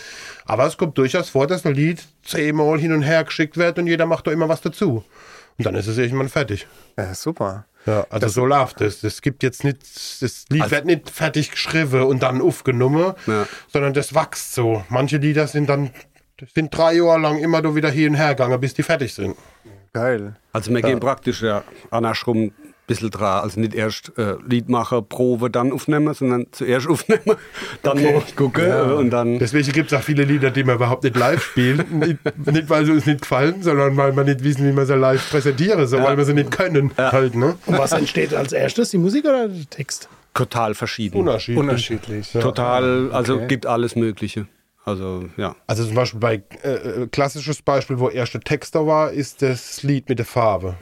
Aber 0.46 0.66
es 0.66 0.78
kommt 0.78 0.98
durchaus 0.98 1.30
vor, 1.30 1.46
dass 1.46 1.64
ein 1.66 1.76
Lied 1.76 2.02
zehnmal 2.24 2.80
hin 2.80 2.92
und 2.94 3.04
her 3.04 3.24
geschickt 3.24 3.58
wird 3.58 3.78
und 3.78 3.86
jeder 3.86 4.08
macht 4.08 4.26
da 4.26 4.32
immer 4.32 4.50
was 4.50 4.62
dazu. 4.62 5.04
Und 5.60 5.66
dann 5.66 5.76
ist 5.76 5.86
es 5.86 6.00
irgendwann 6.00 6.30
fertig. 6.30 6.66
Ja, 6.98 7.14
super. 7.14 7.66
Ja, 7.86 8.06
also 8.10 8.28
so 8.28 8.46
läuft 8.46 8.82
es. 8.82 9.04
Es 9.04 9.22
gibt 9.22 9.42
jetzt 9.44 9.64
nicht, 9.64 9.80
das 10.22 10.46
Lied 10.50 10.70
wird 10.70 10.86
nicht 10.86 11.10
fertig 11.10 11.52
geschrieben 11.52 12.04
und 12.04 12.22
dann 12.22 12.42
aufgenommen, 12.42 13.14
Ja. 13.26 13.48
sondern 13.72 13.94
das 13.94 14.14
wächst 14.14 14.54
so. 14.54 14.84
Manche 14.90 15.18
Lieder 15.18 15.48
sind 15.48 15.68
dann, 15.68 15.92
das 16.38 16.50
sind 16.54 16.76
drei 16.76 16.94
Jahre 16.94 17.20
lang 17.20 17.40
immer 17.40 17.76
wieder 17.76 17.90
hin 17.90 18.10
und 18.10 18.16
her 18.16 18.30
gegangen, 18.36 18.60
bis 18.60 18.74
die 18.76 18.84
fertig 18.84 19.14
sind. 19.14 19.36
Geil. 19.94 20.36
Also 20.54 20.72
wir 20.74 20.82
gehen 20.82 21.00
praktisch 21.00 21.42
ja 21.42 21.64
andersrum 21.90 22.52
bisschen 22.92 23.10
dran. 23.10 23.44
Also 23.44 23.60
nicht 23.60 23.74
erst 23.74 24.12
äh, 24.18 24.36
Lied 24.48 24.70
machen, 24.70 25.06
Probe, 25.08 25.50
dann 25.50 25.72
aufnehmen, 25.72 26.14
sondern 26.14 26.48
zuerst 26.52 26.88
aufnehmen, 26.94 27.38
dann 27.84 28.02
mal 28.02 28.22
gucken 28.36 28.66
äh, 28.66 28.94
und 28.94 29.10
dann... 29.10 29.40
Deswegen 29.40 29.72
gibt 29.72 29.92
es 29.92 29.98
auch 29.98 30.04
viele 30.04 30.24
Lieder, 30.24 30.52
die 30.52 30.64
man 30.64 30.76
überhaupt 30.76 31.04
nicht 31.04 31.16
live 31.16 31.44
spielen. 31.44 31.86
nicht, 31.92 32.18
nicht, 32.48 32.70
weil 32.70 32.86
sie 32.86 32.92
uns 32.92 33.06
nicht 33.06 33.22
gefallen, 33.22 33.62
sondern 33.62 33.96
weil 33.98 34.16
wir 34.16 34.24
nicht 34.24 34.44
wissen, 34.44 34.68
wie 34.68 34.72
man 34.74 34.86
sie 34.86 34.96
live 34.96 35.30
präsentieren 35.30 35.88
soll, 35.88 36.04
weil 36.04 36.18
wir 36.18 36.26
sie 36.26 36.34
nicht 36.34 36.52
können. 36.52 36.92
Halt, 36.98 37.36
ne? 37.36 37.56
Und 37.66 37.78
was 37.78 37.92
entsteht 37.94 38.34
als 38.34 38.52
erstes, 38.52 38.90
die 38.92 38.98
Musik 38.98 39.26
oder 39.26 39.48
der 39.48 39.70
Text? 39.70 40.10
Total 40.34 40.74
verschieden. 40.76 41.18
Unterschiedlich. 41.18 41.60
Unterschiedlich. 41.60 42.32
Total, 42.32 43.12
also 43.12 43.36
Okay. 43.36 43.48
gibt 43.48 43.66
alles 43.66 43.96
Mögliche. 43.96 44.46
Also, 44.84 45.26
ja. 45.38 45.56
Also 45.68 45.86
zum 45.86 45.94
Beispiel 45.94 46.20
bei 46.20 46.44
äh, 46.64 46.70
äh, 46.70 47.08
klassisches 47.08 47.62
Beispiel, 47.62 48.00
wo 48.00 48.10
erste 48.10 48.40
Texter 48.40 48.88
war, 48.88 49.12
ist 49.12 49.44
das 49.44 49.84
Lied 49.84 50.10
mit 50.10 50.18
der 50.18 50.26
Farbe. 50.26 50.76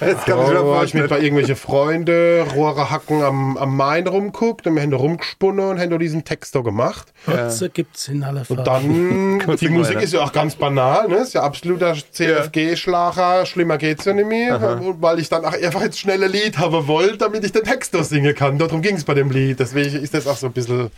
Jetzt 0.00 0.26
Da 0.26 0.36
war 0.36 0.82
ich 0.82 0.94
mit 0.94 1.08
bei 1.08 1.20
irgendwelche 1.20 1.54
Freunde, 1.54 2.44
Rohre 2.56 2.90
hacken 2.90 3.22
am, 3.22 3.56
am 3.56 3.76
Main 3.76 4.08
rumguckt 4.08 4.66
und 4.66 4.74
wir 4.74 4.82
haben 4.82 4.90
da 4.90 4.96
rumgesponnen 4.96 5.64
und 5.64 5.78
haben 5.78 5.90
da 5.90 5.98
diesen 5.98 6.24
Text 6.24 6.56
da 6.56 6.60
gemacht. 6.60 7.12
Kotze 7.24 7.70
gibt's 7.70 8.08
in 8.08 8.24
aller 8.24 8.44
Farbe. 8.44 8.62
Und 8.62 8.66
dann, 8.66 9.56
die 9.60 9.68
Musik 9.68 9.94
weiter. 9.94 10.04
ist 10.04 10.12
ja 10.12 10.22
auch 10.22 10.32
ganz 10.32 10.56
banal, 10.56 11.06
ne? 11.06 11.18
Ist 11.18 11.34
ja 11.34 11.42
absoluter 11.42 11.94
CFG-Schlager, 11.94 13.46
schlimmer 13.46 13.78
geht's 13.78 14.06
ja 14.06 14.12
nicht 14.12 14.26
mehr. 14.26 14.80
Und 14.80 15.00
weil 15.02 15.20
ich 15.20 15.28
dann 15.28 15.44
auch 15.44 15.52
einfach 15.52 15.82
jetzt 15.82 16.00
schnelle 16.00 16.26
Lied 16.26 16.58
haben 16.58 16.88
wollte, 16.88 17.18
damit 17.18 17.44
ich 17.44 17.52
den 17.52 17.62
Text 17.62 17.92
singen 17.92 18.34
kann. 18.34 18.58
Darum 18.58 18.82
ging 18.82 18.96
es 18.96 19.04
bei 19.04 19.14
dem 19.14 19.30
Lied. 19.30 19.60
Deswegen 19.60 20.02
ist 20.02 20.14
das 20.14 20.26
auch 20.26 20.36
so 20.36 20.46
ein 20.46 20.52
bisschen. 20.52 20.90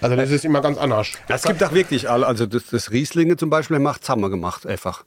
Also 0.00 0.16
das 0.16 0.30
ist 0.30 0.44
immer 0.44 0.60
ganz 0.60 0.78
anders. 0.78 1.08
Es 1.28 1.42
gibt 1.42 1.62
auch 1.62 1.72
wirklich 1.72 2.08
alle, 2.10 2.26
also 2.26 2.46
das, 2.46 2.66
das 2.66 2.90
Rieslinge 2.90 3.36
zum 3.36 3.50
Beispiel, 3.50 3.78
macht 3.78 4.04
Zammer 4.04 4.30
gemacht, 4.30 4.66
einfach. 4.66 5.04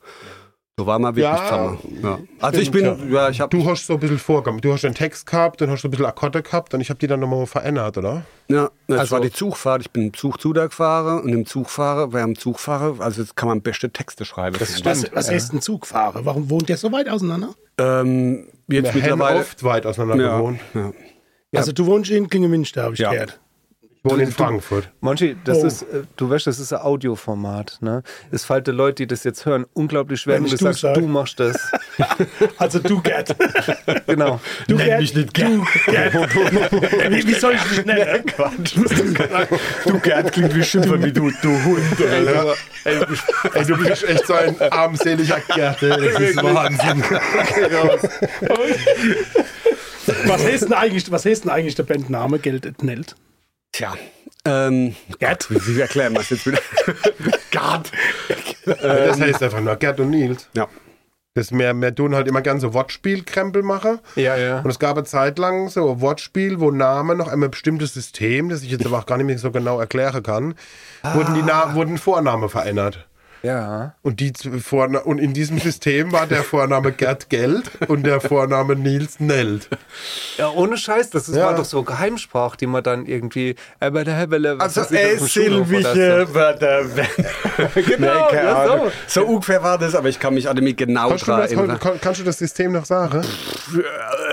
So 0.78 0.86
war 0.86 0.98
mal 0.98 1.14
wirklich 1.14 1.26
Ja, 1.26 1.50
Zammer. 1.50 1.78
Ja. 2.02 2.20
Also 2.40 2.62
ich 2.62 2.72
bin, 2.72 2.86
Stimmt, 2.96 3.12
ja, 3.12 3.28
ich 3.30 3.42
habe, 3.42 3.50
Du 3.58 3.70
hast 3.70 3.86
so 3.86 3.96
ein 3.96 4.00
bisschen 4.00 4.18
vorgekommen. 4.18 4.62
Du 4.62 4.72
hast 4.72 4.84
den 4.86 4.94
Text 4.96 5.26
gehabt, 5.26 5.60
dann 5.60 5.70
hast 5.70 5.84
du 5.84 5.90
ein 5.90 5.92
bisschen 5.92 6.06
Akkorde 6.06 6.42
gehabt 6.42 6.74
und 6.74 6.80
ich 6.80 6.90
habe 6.90 7.00
die 7.00 7.08
dann 7.08 7.20
nochmal 7.20 7.46
verändert, 7.48 7.98
oder? 7.98 8.24
ja, 8.48 8.70
das 8.88 9.00
Also- 9.00 9.12
war 9.12 9.20
die 9.22 9.32
Zugfahrt. 9.32 9.82
Ich 9.82 9.92
bin 9.92 10.04
im 10.04 10.14
Zug 10.14 10.40
zu 10.40 10.54
da 10.54 10.68
gefahren 10.68 11.22
und 11.22 11.30
im 11.34 11.46
Zugfahrer, 11.46 12.14
wer 12.14 12.24
am 12.24 12.38
Zugfahrer, 12.38 13.02
also 13.02 13.22
jetzt 13.22 13.36
kann 13.36 13.50
man 13.50 13.62
beste 13.62 13.90
Texte 13.92 14.24
schreiben. 14.24 14.56
Das 14.58 14.86
was 14.86 15.06
was 15.14 15.30
heißt 15.30 15.54
ein 15.54 15.62
Zugfahrer? 15.62 16.24
Warum 16.26 16.50
wohnt 16.50 16.70
der 16.70 16.78
so 16.78 16.92
weit 16.94 17.10
auseinander? 17.10 17.50
Ähm, 17.78 18.48
jetzt 18.70 18.70
Wir 18.70 18.92
haben 18.92 19.00
mittlerweile. 19.02 19.40
oft 19.42 19.64
weit 19.66 19.86
auseinander 19.86 20.24
Ja, 20.26 20.38
gewohnt. 20.38 20.60
ja. 20.74 20.92
Also 21.56 21.74
du 21.74 21.86
wohnst 21.88 22.10
in 22.12 22.30
Klingemünster, 22.30 22.84
habe 22.84 22.94
ich 22.94 23.00
Ja. 23.02 23.12
gehört. 23.12 23.40
Ich 24.02 24.10
wohne 24.10 24.24
in 24.24 24.32
Frankfurt. 24.32 24.90
Monchi, 25.02 25.36
das 25.44 25.58
Oh. 25.58 25.68
ist, 25.68 25.82
äh, 25.82 26.04
du 26.16 26.30
weißt, 26.30 26.48
das 26.48 26.58
ist 26.58 26.72
ein 26.72 26.80
Audioformat. 26.80 27.80
Ne? 27.82 28.02
Es 28.32 28.46
fällt 28.46 28.68
den 28.68 28.76
Leuten, 28.76 28.96
die 28.96 29.08
das 29.08 29.26
jetzt 29.26 29.46
hören, 29.46 29.66
unglaublich 29.74 30.22
schwer, 30.22 30.36
Wenn 30.36 30.44
wenn 30.46 30.52
du 30.52 30.56
du 30.58 30.64
sagst, 30.64 30.80
sag. 30.82 30.94
du 30.94 31.02
machst 31.02 31.38
das. 31.40 31.58
Also 32.58 32.80
du, 32.80 33.02
Gerd. 33.02 33.36
genau. 34.08 34.40
Du, 34.70 34.78
Gerd. 34.78 35.02
Mich 35.02 35.14
nicht 35.14 35.34
Gerd. 35.34 35.52
wie, 35.52 37.28
wie 37.28 37.34
soll 37.34 37.56
ich 37.56 37.62
dich 37.64 37.86
nennen? 37.86 38.24
Du 39.86 40.00
Gerd 40.00 40.32
klingt 40.32 40.56
wie 40.56 40.64
Schimpfer, 40.64 41.04
wie 41.04 41.12
du, 41.12 41.30
du 41.42 41.64
Hund. 41.66 42.00
Ja. 42.00 42.54
Ey, 42.86 43.02
ey, 43.54 43.66
du 43.66 43.78
bist 43.78 44.04
echt 44.08 44.26
so 44.28 44.34
ein 44.34 44.56
armseliger 44.72 45.42
Gerte. 45.54 45.90
Das 45.90 46.22
ist 46.22 46.42
Wahnsinn. 46.42 47.04
Was 50.26 50.44
heißt 50.46 50.64
denn 50.64 50.74
eigentlich, 50.74 51.12
was 51.12 51.26
heißt 51.26 51.44
denn 51.44 51.52
eigentlich 51.52 51.76
der 51.76 51.84
Bandname 51.84 52.40
Geld 52.40 52.66
et 52.66 52.82
Nelt? 52.84 53.16
Tja. 53.72 53.96
Ähm, 54.46 54.96
Gerd? 55.20 55.50
wie, 55.50 55.76
wie 55.76 55.82
erklären 55.82 56.14
wir 56.14 56.22
es 56.22 56.30
jetzt 56.30 56.46
wieder? 56.46 56.60
Gerd. 57.52 57.92
Das 58.66 59.20
heißt 59.20 59.44
einfach 59.44 59.62
nur 59.62 59.76
Gerd 59.76 60.00
und 60.00 60.10
Nils. 60.12 60.48
Ja. 60.56 60.68
Das 61.36 61.52
mehr, 61.52 61.74
mehr 61.74 61.94
tun 61.94 62.16
halt 62.16 62.28
immer 62.28 62.42
gern 62.42 62.60
so 62.60 62.74
Wortspielkrempel 62.74 63.62
machen. 63.62 64.00
Ja, 64.16 64.36
ja. 64.36 64.60
Und 64.60 64.70
es 64.70 64.80
gab 64.80 64.98
eine 64.98 65.06
Zeit 65.06 65.38
lang 65.38 65.70
so 65.70 65.92
ein 65.92 66.02
Wortspiel, 66.02 66.60
wo 66.60 66.72
Namen 66.72 67.18
noch 67.18 67.28
ein 67.28 67.40
bestimmtes 67.50 67.94
System, 67.94 68.50
das 68.50 68.64
ich 68.64 68.72
jetzt 68.72 68.86
aber 68.86 69.00
auch 69.00 69.06
gar 69.06 69.18
nicht 69.18 69.28
mehr 69.28 69.38
so 69.38 69.52
genau 69.52 69.80
erklären 69.80 70.24
kann, 70.24 70.56
wurden 71.14 71.36
die 71.36 71.44
Na 71.44 71.76
wurden 71.76 71.98
Vornamen 71.98 72.50
verändert. 72.50 73.08
Ja. 73.42 73.94
Und, 74.02 74.20
die 74.20 74.34
Vorna 74.62 75.00
und 75.00 75.18
in 75.20 75.34
diesem 75.34 75.60
System 75.60 76.12
war 76.12 76.28
der 76.28 76.44
Vorname 76.44 76.92
Gerd 76.92 77.30
Geld 77.30 77.64
und 77.88 78.06
der 78.06 78.20
Vorname 78.22 78.76
Nils 78.76 79.20
Neld. 79.20 79.70
Ja, 80.38 80.50
ohne 80.50 80.78
Scheiß, 80.78 81.10
das 81.10 81.30
ist, 81.30 81.36
Ja. 81.36 81.46
war 81.46 81.56
doch 81.56 81.66
so 81.66 81.84
Geheimsprach, 81.84 82.56
die 82.56 82.68
man 82.68 82.84
dann 82.84 83.06
irgendwie. 83.06 83.56
Äh, 83.80 83.92
bei 83.92 84.04
der 84.04 84.18
Hebele, 84.18 84.58
was 84.60 84.78
Also 84.78 84.94
silbige 85.26 86.28
Wörter. 86.34 86.82
Genau, 87.76 88.32
ja, 88.32 88.66
so. 88.68 88.92
So 89.08 89.26
ungefähr 89.26 89.62
war 89.64 89.78
das, 89.78 89.96
aber 89.96 90.10
ich 90.10 90.20
kann 90.20 90.34
mich 90.34 90.50
an 90.50 90.58
mich 90.64 90.76
genau 90.78 91.10
Kannst 91.10 91.28
du, 91.28 91.32
dran 91.32 91.42
erinnern. 91.42 91.80
kannst 92.02 92.20
du 92.20 92.24
das 92.24 92.38
System 92.38 92.72
noch 92.72 92.86
sagen? 92.86 93.22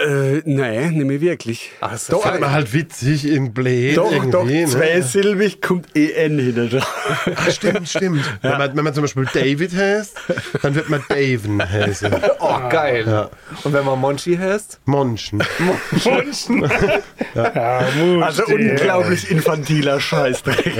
Äh, 0.07 0.43
nee, 0.45 0.91
nicht 0.91 1.05
mehr 1.07 1.21
wirklich. 1.21 1.73
Ach, 1.81 1.99
Doch, 2.09 2.23
das 2.23 2.33
hat 2.33 2.41
man 2.41 2.51
halt 2.53 2.73
witzig 2.73 3.27
in 3.27 3.53
Blät 3.53 3.97
Doch, 3.97 4.13
doch, 4.31 4.45
ne? 4.45 4.67
zweisilbig 4.67 5.61
kommt 5.61 5.95
EN 5.97 6.39
hinter 6.39 6.67
dran. 6.69 6.83
Ah, 7.37 7.51
stimmt, 7.51 7.89
stimmt. 7.89 8.23
Wenn, 8.43 8.59
man, 8.59 8.77
wenn 8.77 8.85
man 8.85 8.95
zum 8.97 9.05
Beispiel 9.05 9.27
David 9.33 9.75
heißt, 9.75 10.17
dann 10.63 10.75
wird 10.75 10.89
man 10.89 11.05
Daven 11.09 11.63
heißen. 11.71 12.13
Oh, 12.39 12.69
geil. 12.69 13.29
Und 13.65 13.73
wenn 13.73 13.85
man 13.85 13.99
Monchi 13.99 14.37
heißt? 14.37 14.81
Monschen. 14.85 15.43
Ja, 17.35 17.83
Mut, 17.99 18.23
Also 18.23 18.45
unglaublich 18.47 19.31
infantiler 19.31 20.01
Scheißdreck. 20.01 20.75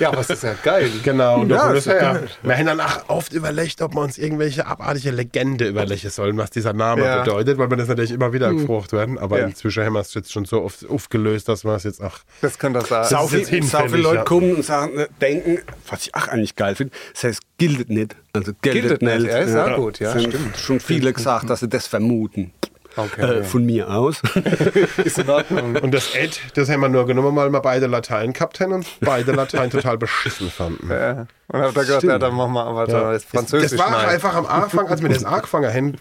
Ja, 0.00 0.08
aber 0.08 0.20
es 0.20 0.30
ist 0.30 0.42
ja 0.42 0.54
geil. 0.62 0.90
Genau, 1.04 1.44
Ja, 1.44 1.56
ja, 1.56 1.68
das 1.72 1.86
ist 1.86 1.92
ja. 1.92 2.20
Wir 2.42 2.56
haben 2.56 2.66
dann 2.66 2.80
auch 2.80 3.08
oft 3.08 3.32
überlegt, 3.32 3.80
ob 3.82 3.94
wir 3.94 4.00
uns 4.00 4.18
irgendwelche 4.18 4.66
abartige 4.66 5.10
Legende 5.10 5.68
überlegen 5.68 6.10
sollen, 6.10 6.36
was 6.36 6.50
dieser 6.50 6.72
Name 6.72 7.04
Ja. 7.04 7.22
bedeutet, 7.22 7.58
weil 7.58 7.70
wir 7.70 7.76
das 7.76 7.88
natürlich 7.88 8.10
immer 8.10 8.32
wieder 8.32 8.52
gefragt 8.52 8.92
werden. 8.92 9.18
Aber 9.18 9.38
Ja. 9.38 9.46
inzwischen 9.46 9.84
haben 9.84 9.92
wir 9.92 10.00
es 10.00 10.14
jetzt 10.14 10.32
schon 10.32 10.44
so 10.44 10.62
oft 10.62 10.88
aufgelöst, 10.88 11.48
dass 11.48 11.64
wir 11.64 11.74
es 11.74 11.84
jetzt 11.84 12.02
auch. 12.02 12.18
Das 12.40 12.58
kann 12.58 12.72
das 12.74 12.88
sein. 12.88 13.04
Sau 13.04 13.26
viel, 13.28 13.62
sau 13.62 13.86
viele 13.86 14.02
Leute 14.02 14.16
ja. 14.18 14.24
kommen 14.24 14.56
und 14.56 14.64
sagen, 14.64 14.98
äh, 14.98 15.06
denken, 15.20 15.58
was 15.88 16.02
ich 16.06 16.14
auch 16.14 16.28
eigentlich 16.28 16.56
geil 16.56 16.74
finde, 16.74 16.92
das 17.12 17.24
heißt, 17.24 17.40
gildet 17.60 17.90
nicht. 17.90 18.16
Also 18.32 18.52
gildet, 18.62 18.82
Gildet 18.82 19.02
nicht, 19.02 19.18
nicht. 19.18 19.26
ja, 19.26 19.38
ist 19.38 19.54
auch 19.54 19.76
gut, 19.76 20.00
ja, 20.00 20.12
sind 20.12 20.32
stimmt. 20.32 20.56
schon 20.56 20.80
viele 20.80 21.12
gesagt, 21.12 21.50
dass 21.50 21.60
sie 21.60 21.68
das 21.68 21.86
vermuten. 21.86 22.52
Okay. 22.96 23.20
Äh, 23.20 23.44
von 23.44 23.64
mir 23.64 23.88
aus. 23.88 24.20
ist 25.04 25.18
in 25.18 25.30
Ordnung. 25.30 25.76
Und 25.76 25.92
das 25.92 26.12
Ed, 26.14 26.40
das 26.54 26.68
haben 26.68 26.80
wir 26.80 26.88
nur 26.88 27.06
genommen, 27.06 27.36
weil 27.36 27.50
wir 27.50 27.60
beide 27.60 27.86
Latein 27.86 28.32
gehabt 28.32 28.58
haben 28.60 28.72
und 28.72 28.86
beide 29.00 29.30
Latein 29.30 29.70
total 29.70 29.96
beschissen 29.96 30.50
fanden. 30.50 30.90
Ja. 30.90 31.26
Und 31.48 31.60
hab 31.60 31.74
da 31.74 31.82
gesagt, 31.82 32.02
ja, 32.02 32.18
dann 32.18 32.34
machen 32.34 32.52
wir 32.54 32.64
aber 32.64 32.86
da 32.86 33.12
das 33.12 33.24
Französisch. 33.24 33.70
Das 33.70 33.78
war 33.78 33.88
auch 33.88 34.02
nein. 34.02 34.08
einfach 34.08 34.34
am 34.34 34.46
Anfang, 34.46 34.88
als 34.88 35.02
wir 35.02 35.08
das 35.08 35.24
angefangen 35.24 35.72
haben, 35.72 35.96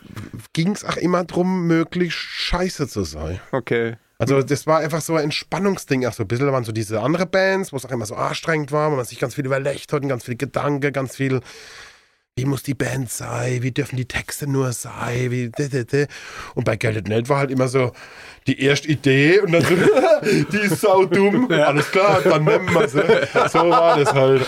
ging 0.53 0.71
es 0.71 0.83
auch 0.83 0.97
immer 0.97 1.23
darum, 1.23 1.67
möglichst 1.67 2.17
scheiße 2.17 2.87
zu 2.87 3.03
sein. 3.03 3.39
Okay. 3.51 3.97
Also 4.19 4.43
das 4.43 4.67
war 4.67 4.79
einfach 4.79 5.01
so 5.01 5.15
ein 5.15 5.23
Entspannungsding. 5.25 6.05
Auch 6.05 6.13
so 6.13 6.23
ein 6.23 6.27
bisschen 6.27 6.51
waren 6.51 6.65
so 6.65 6.73
diese 6.73 7.01
andere 7.01 7.25
Bands, 7.25 7.71
wo 7.71 7.77
es 7.77 7.85
auch 7.85 7.91
immer 7.91 8.05
so 8.05 8.15
anstrengend 8.15 8.71
war, 8.71 8.91
wo 8.91 8.97
man 8.97 9.05
sich 9.05 9.17
ganz 9.17 9.35
viel 9.35 9.45
überlegt 9.45 9.93
hat 9.93 10.03
und 10.03 10.09
ganz 10.09 10.25
viel 10.25 10.35
Gedanke, 10.35 10.91
ganz 10.91 11.15
viel, 11.15 11.39
wie 12.35 12.43
muss 12.43 12.61
die 12.61 12.73
Band 12.73 13.09
sein, 13.09 13.63
wie 13.63 13.71
dürfen 13.71 13.95
die 13.95 14.07
Texte 14.07 14.45
nur 14.45 14.73
sein, 14.73 15.31
wie. 15.31 15.49
Und 16.53 16.65
bei 16.65 16.75
Geld 16.75 17.07
Net 17.07 17.29
war 17.29 17.39
halt 17.39 17.51
immer 17.51 17.69
so 17.69 17.93
die 18.49 18.61
erste 18.63 18.87
Idee 18.87 19.39
und 19.39 19.51
dann 19.51 19.61
so, 19.61 19.75
die 20.51 20.57
ist 20.57 20.81
sau 20.81 21.05
dumm, 21.05 21.49
alles 21.51 21.91
klar, 21.91 22.19
dann 22.23 22.43
nehmen 22.43 22.73
wir 22.73 22.87
sie. 22.87 23.03
So 23.49 23.69
war 23.69 23.97
das 23.97 24.13
halt. 24.13 24.45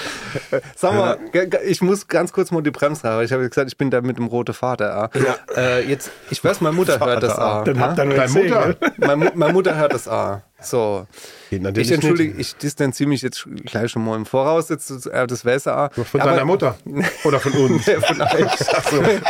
Sag 0.76 0.94
mal, 0.96 1.18
ich 1.66 1.82
muss 1.82 2.08
ganz 2.08 2.34
kurz 2.34 2.52
mal 2.52 2.64
die 2.64 2.72
Bremse 2.72 3.08
haben. 3.08 3.24
Ich 3.24 3.32
habe 3.32 3.48
gesagt, 3.48 3.70
ich 3.70 3.78
bin 3.78 3.92
da 3.92 4.02
mit 4.02 4.18
dem 4.18 4.26
roten 4.26 4.54
Vater. 4.54 5.10
Ja. 5.14 5.36
Äh, 5.56 5.88
jetzt, 5.88 6.12
ich 6.32 6.44
weiß, 6.44 6.62
meine 6.62 6.76
Mutter 6.76 7.00
hört 7.00 7.22
das 7.22 7.38
A. 7.38 7.64
Dann 7.64 7.80
habt 7.80 8.00
ihr 8.00 8.06
nur 8.06 8.28
Mutter? 8.28 8.76
gell? 8.80 8.92
Meine, 8.98 9.32
meine 9.36 9.54
Mutter 9.54 9.76
hört 9.78 9.94
das 9.94 10.08
A. 10.08 10.44
So. 10.62 11.08
Ich 11.50 11.92
entschuldige, 11.92 12.40
ich 12.40 12.56
distanziere 12.56 13.10
mich 13.10 13.22
jetzt 13.22 13.48
gleich 13.66 13.92
schon 13.92 14.06
mal 14.06 14.16
im 14.16 14.26
Voraus. 14.26 14.70
Jetzt, 14.70 15.08
äh, 15.08 15.28
das 15.28 15.44
weiß 15.44 15.66
er 15.68 15.78
A. 15.78 15.90
Von 15.90 16.22
Aber- 16.22 16.32
deiner 16.32 16.46
Mutter 16.46 16.78
oder 17.24 17.40
von 17.40 17.52
uns? 17.54 17.84
Von 17.90 18.22
euch. 18.22 19.22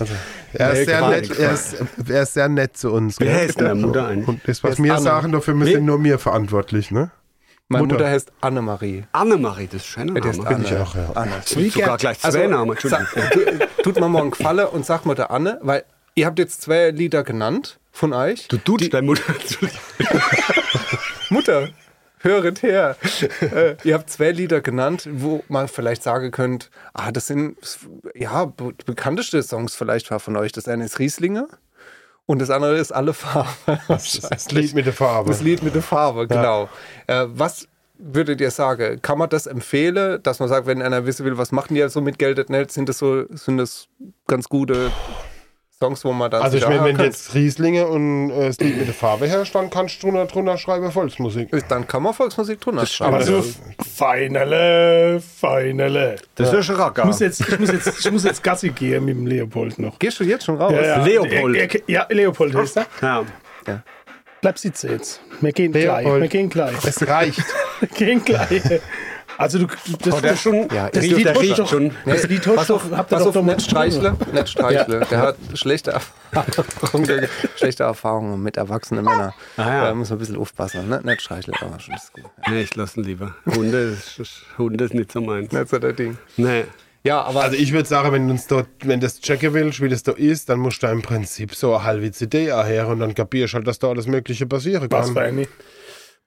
Er 0.52 0.72
ist, 0.72 0.86
sehr 0.86 1.08
nett, 1.08 1.38
er, 1.38 1.52
ist, 1.52 1.76
er 2.08 2.22
ist 2.22 2.34
sehr 2.34 2.48
nett 2.48 2.76
zu 2.76 2.90
uns. 2.90 3.20
Wer 3.20 3.36
heißt 3.36 3.60
denn 3.60 3.66
der 3.66 3.74
Mutter 3.76 4.08
eigentlich? 4.08 4.26
Und 4.26 4.40
das, 4.48 4.64
was 4.64 4.82
wir 4.82 4.98
sagen, 4.98 5.30
dafür 5.30 5.54
sind 5.64 5.84
nur 5.84 6.02
wir 6.02 6.18
verantwortlich, 6.18 6.90
ne? 6.90 7.12
Meine 7.68 7.84
Mutter. 7.84 7.94
Mutter 7.98 8.10
heißt 8.10 8.32
Annemarie. 8.40 9.04
Annemarie, 9.12 9.68
das 9.68 9.82
ist 9.82 9.86
schöner 9.86 10.14
Name. 10.14 10.44
Anne. 10.44 10.64
ich 10.64 10.76
auch, 10.76 10.96
ja. 10.96 11.10
Anne. 11.14 11.30
Sogar 11.44 11.98
gleich 11.98 12.18
zwei 12.18 12.26
Also, 12.26 12.48
Namen, 12.48 12.72
Entschuldigung. 12.72 13.68
Tut 13.84 14.00
mir 14.00 14.08
mal 14.08 14.22
einen 14.22 14.32
Gefallen 14.32 14.66
und 14.66 14.84
sagt 14.84 15.06
mal 15.06 15.14
der 15.14 15.30
Anne, 15.30 15.60
weil 15.62 15.84
ihr 16.16 16.26
habt 16.26 16.40
jetzt 16.40 16.62
zwei 16.62 16.90
Lieder 16.90 17.22
genannt 17.22 17.78
von 17.92 18.12
euch. 18.12 18.46
Du 18.48 18.56
tust 18.58 18.92
deine 18.94 19.06
Mutter. 19.06 19.22
Mutter, 21.30 21.68
höret 22.18 22.62
her. 22.62 22.96
äh, 23.40 23.76
ihr 23.84 23.94
habt 23.94 24.10
zwei 24.10 24.30
Lieder 24.32 24.60
genannt, 24.60 25.08
wo 25.12 25.42
man 25.48 25.68
vielleicht 25.68 26.02
sagen 26.02 26.30
könnt, 26.30 26.70
ah, 26.94 27.12
das 27.12 27.26
sind 27.26 27.56
ja 28.14 28.46
be- 28.46 28.72
bekannteste 28.86 29.42
Songs 29.42 29.74
vielleicht 29.74 30.08
von 30.08 30.36
euch. 30.36 30.52
Das 30.52 30.68
eine 30.68 30.84
ist 30.84 30.98
Rieslinge 30.98 31.48
und 32.26 32.40
das 32.40 32.50
andere 32.50 32.78
ist 32.78 32.92
Alle 32.92 33.14
Farben. 33.14 33.48
Das 33.88 34.50
Lied 34.50 34.74
mit 34.74 34.86
der 34.86 34.92
Farbe. 34.92 35.30
Das 35.30 35.42
Lied 35.42 35.62
mit 35.62 35.74
der 35.74 35.82
Farbe, 35.82 36.26
genau. 36.26 36.68
Äh, 37.06 37.26
was 37.28 37.66
würdet 37.98 38.40
ihr 38.40 38.50
sagen? 38.50 39.02
Kann 39.02 39.18
man 39.18 39.28
das 39.28 39.46
empfehlen, 39.46 40.22
dass 40.22 40.40
man 40.40 40.48
sagt, 40.48 40.66
wenn 40.66 40.80
einer 40.80 41.04
wissen 41.04 41.26
will, 41.26 41.36
was 41.36 41.52
machen 41.52 41.74
die 41.74 41.86
so 41.90 42.00
mit 42.00 42.18
Geld 42.18 42.46
sind 42.72 42.88
das 42.88 42.98
so, 42.98 43.24
sind 43.34 43.58
das 43.58 43.88
ganz 44.26 44.48
gute 44.48 44.90
Songs, 45.82 46.04
wo 46.04 46.12
man 46.12 46.30
dann 46.30 46.42
Also 46.42 46.58
ich 46.58 46.64
meine, 46.64 46.84
wenn 46.84 46.90
anhören 46.90 47.06
jetzt 47.06 47.32
Rieslinge 47.34 47.86
und 47.86 48.30
äh, 48.30 48.48
Lied 48.60 48.76
mit 48.76 48.86
der 48.86 48.92
Farbe 48.94 49.26
herrscht, 49.26 49.54
dann 49.54 49.70
kannst 49.70 50.02
du 50.02 50.08
drunter, 50.08 50.26
drunter 50.26 50.58
schreiben 50.58 50.92
Volksmusik. 50.92 51.50
kann? 51.50 51.62
dann 51.68 51.86
kann 51.86 52.02
man 52.02 52.12
Volksmusik 52.12 52.60
drunter 52.60 52.84
schreiben. 52.84 53.14
Aber 53.14 53.24
Also, 53.24 53.42
feinele, 53.96 55.20
feinele. 55.20 56.16
Das 56.34 56.52
ist 56.52 56.68
ein 56.68 56.76
Racker. 56.76 57.02
Ich 57.02 57.06
muss, 57.06 57.20
jetzt, 57.20 57.40
ich, 57.40 57.58
muss 57.58 57.72
jetzt, 57.72 57.98
ich 57.98 58.10
muss 58.10 58.24
jetzt 58.24 58.42
Gassi 58.42 58.68
gehen 58.70 59.06
mit 59.06 59.16
dem 59.16 59.26
Leopold 59.26 59.78
noch. 59.78 59.98
Gehst 59.98 60.20
du 60.20 60.24
jetzt 60.24 60.44
schon 60.44 60.56
raus? 60.56 60.72
Leopold. 60.72 61.56
Er, 61.56 61.74
er, 61.74 61.80
ja, 61.86 62.06
Leopold 62.10 62.54
heißt 62.54 62.76
er. 62.76 62.86
Ja. 63.00 63.24
Bleib 64.42 64.58
sitzen 64.58 64.90
jetzt. 64.90 65.22
Wir 65.40 65.52
gehen 65.52 65.72
Leopold. 65.72 66.04
gleich. 66.04 66.20
Wir 66.20 66.28
gehen 66.28 66.50
gleich. 66.50 66.84
Es 66.84 67.06
reicht. 67.08 67.44
Wir 67.80 67.88
gehen 67.88 68.22
gleich. 68.22 68.62
Also 69.40 69.58
du, 69.58 69.66
das, 70.02 70.14
Oh, 70.14 70.20
der 70.20 70.32
ist 70.34 70.42
schon. 70.42 70.68
Ja, 70.70 70.90
das 70.90 71.02
hast 71.02 71.40
riecht 71.40 71.58
doch, 71.58 71.68
schon. 71.68 71.92
das 72.04 72.28
Lied 72.28 72.42
Pass 72.44 72.56
hast 72.58 72.70
auf, 72.72 72.82
doch, 72.90 72.96
habt 72.98 73.10
ihr 73.10 73.16
pass 73.16 73.24
doch 73.24 73.36
auf 73.36 73.44
nicht 73.44 73.62
streichle, 73.62 74.14
nicht 74.32 74.48
streichle. 74.50 74.98
Ja. 75.00 75.04
Der 75.06 75.18
hat 75.18 75.36
schlechte 75.54 75.92
Erfahrungen, 75.92 77.26
schlechte 77.56 77.84
Erfahrungen 77.84 78.42
mit 78.42 78.58
erwachsenen 78.58 79.04
Männern. 79.04 79.32
Ah, 79.56 79.62
ja. 79.62 79.84
Da 79.86 79.94
muss 79.94 80.10
man 80.10 80.18
ein 80.18 80.20
bisschen 80.20 80.36
aufpassen. 80.36 80.88
Ne? 80.90 81.00
Nicht 81.04 81.22
streichle, 81.22 81.54
aber 81.58 81.80
schon 81.80 81.94
ist 81.94 82.12
gut. 82.12 82.24
Nee, 82.50 82.60
ich 82.60 82.76
lasse 82.76 83.00
ihn 83.00 83.04
lieber. 83.04 83.34
Hunde 83.46 83.78
ist, 83.78 84.20
Hunde 84.58 84.84
ist 84.84 84.92
nicht 84.92 85.10
so 85.10 85.22
meins. 85.22 85.50
Nicht 85.50 85.68
so 85.70 85.78
der 85.78 85.94
Ding. 85.94 86.18
Nee. 86.36 86.64
Ja, 87.02 87.22
aber 87.22 87.42
Also 87.44 87.56
ich 87.56 87.72
würde 87.72 87.88
sagen, 87.88 88.12
wenn 88.12 88.26
du 88.26 88.34
uns 88.34 88.46
dort, 88.46 88.68
wenn 88.82 89.00
das 89.00 89.20
checken 89.20 89.54
willst, 89.54 89.80
wie 89.80 89.88
das 89.88 90.02
da 90.02 90.12
ist, 90.12 90.50
dann 90.50 90.58
musst 90.58 90.82
du 90.82 90.86
im 90.88 91.00
Prinzip 91.00 91.54
so 91.54 91.74
eine 91.74 91.84
halbe 91.84 92.12
CD 92.12 92.52
her 92.52 92.88
und 92.88 93.00
dann 93.00 93.14
kapierst 93.14 93.54
halt, 93.54 93.66
dass 93.66 93.78
da 93.78 93.88
alles 93.88 94.06
Mögliche 94.06 94.46
passieren 94.46 94.86
Was 94.90 95.06
kann. 95.06 95.14
für 95.14 95.20
eine? 95.22 95.46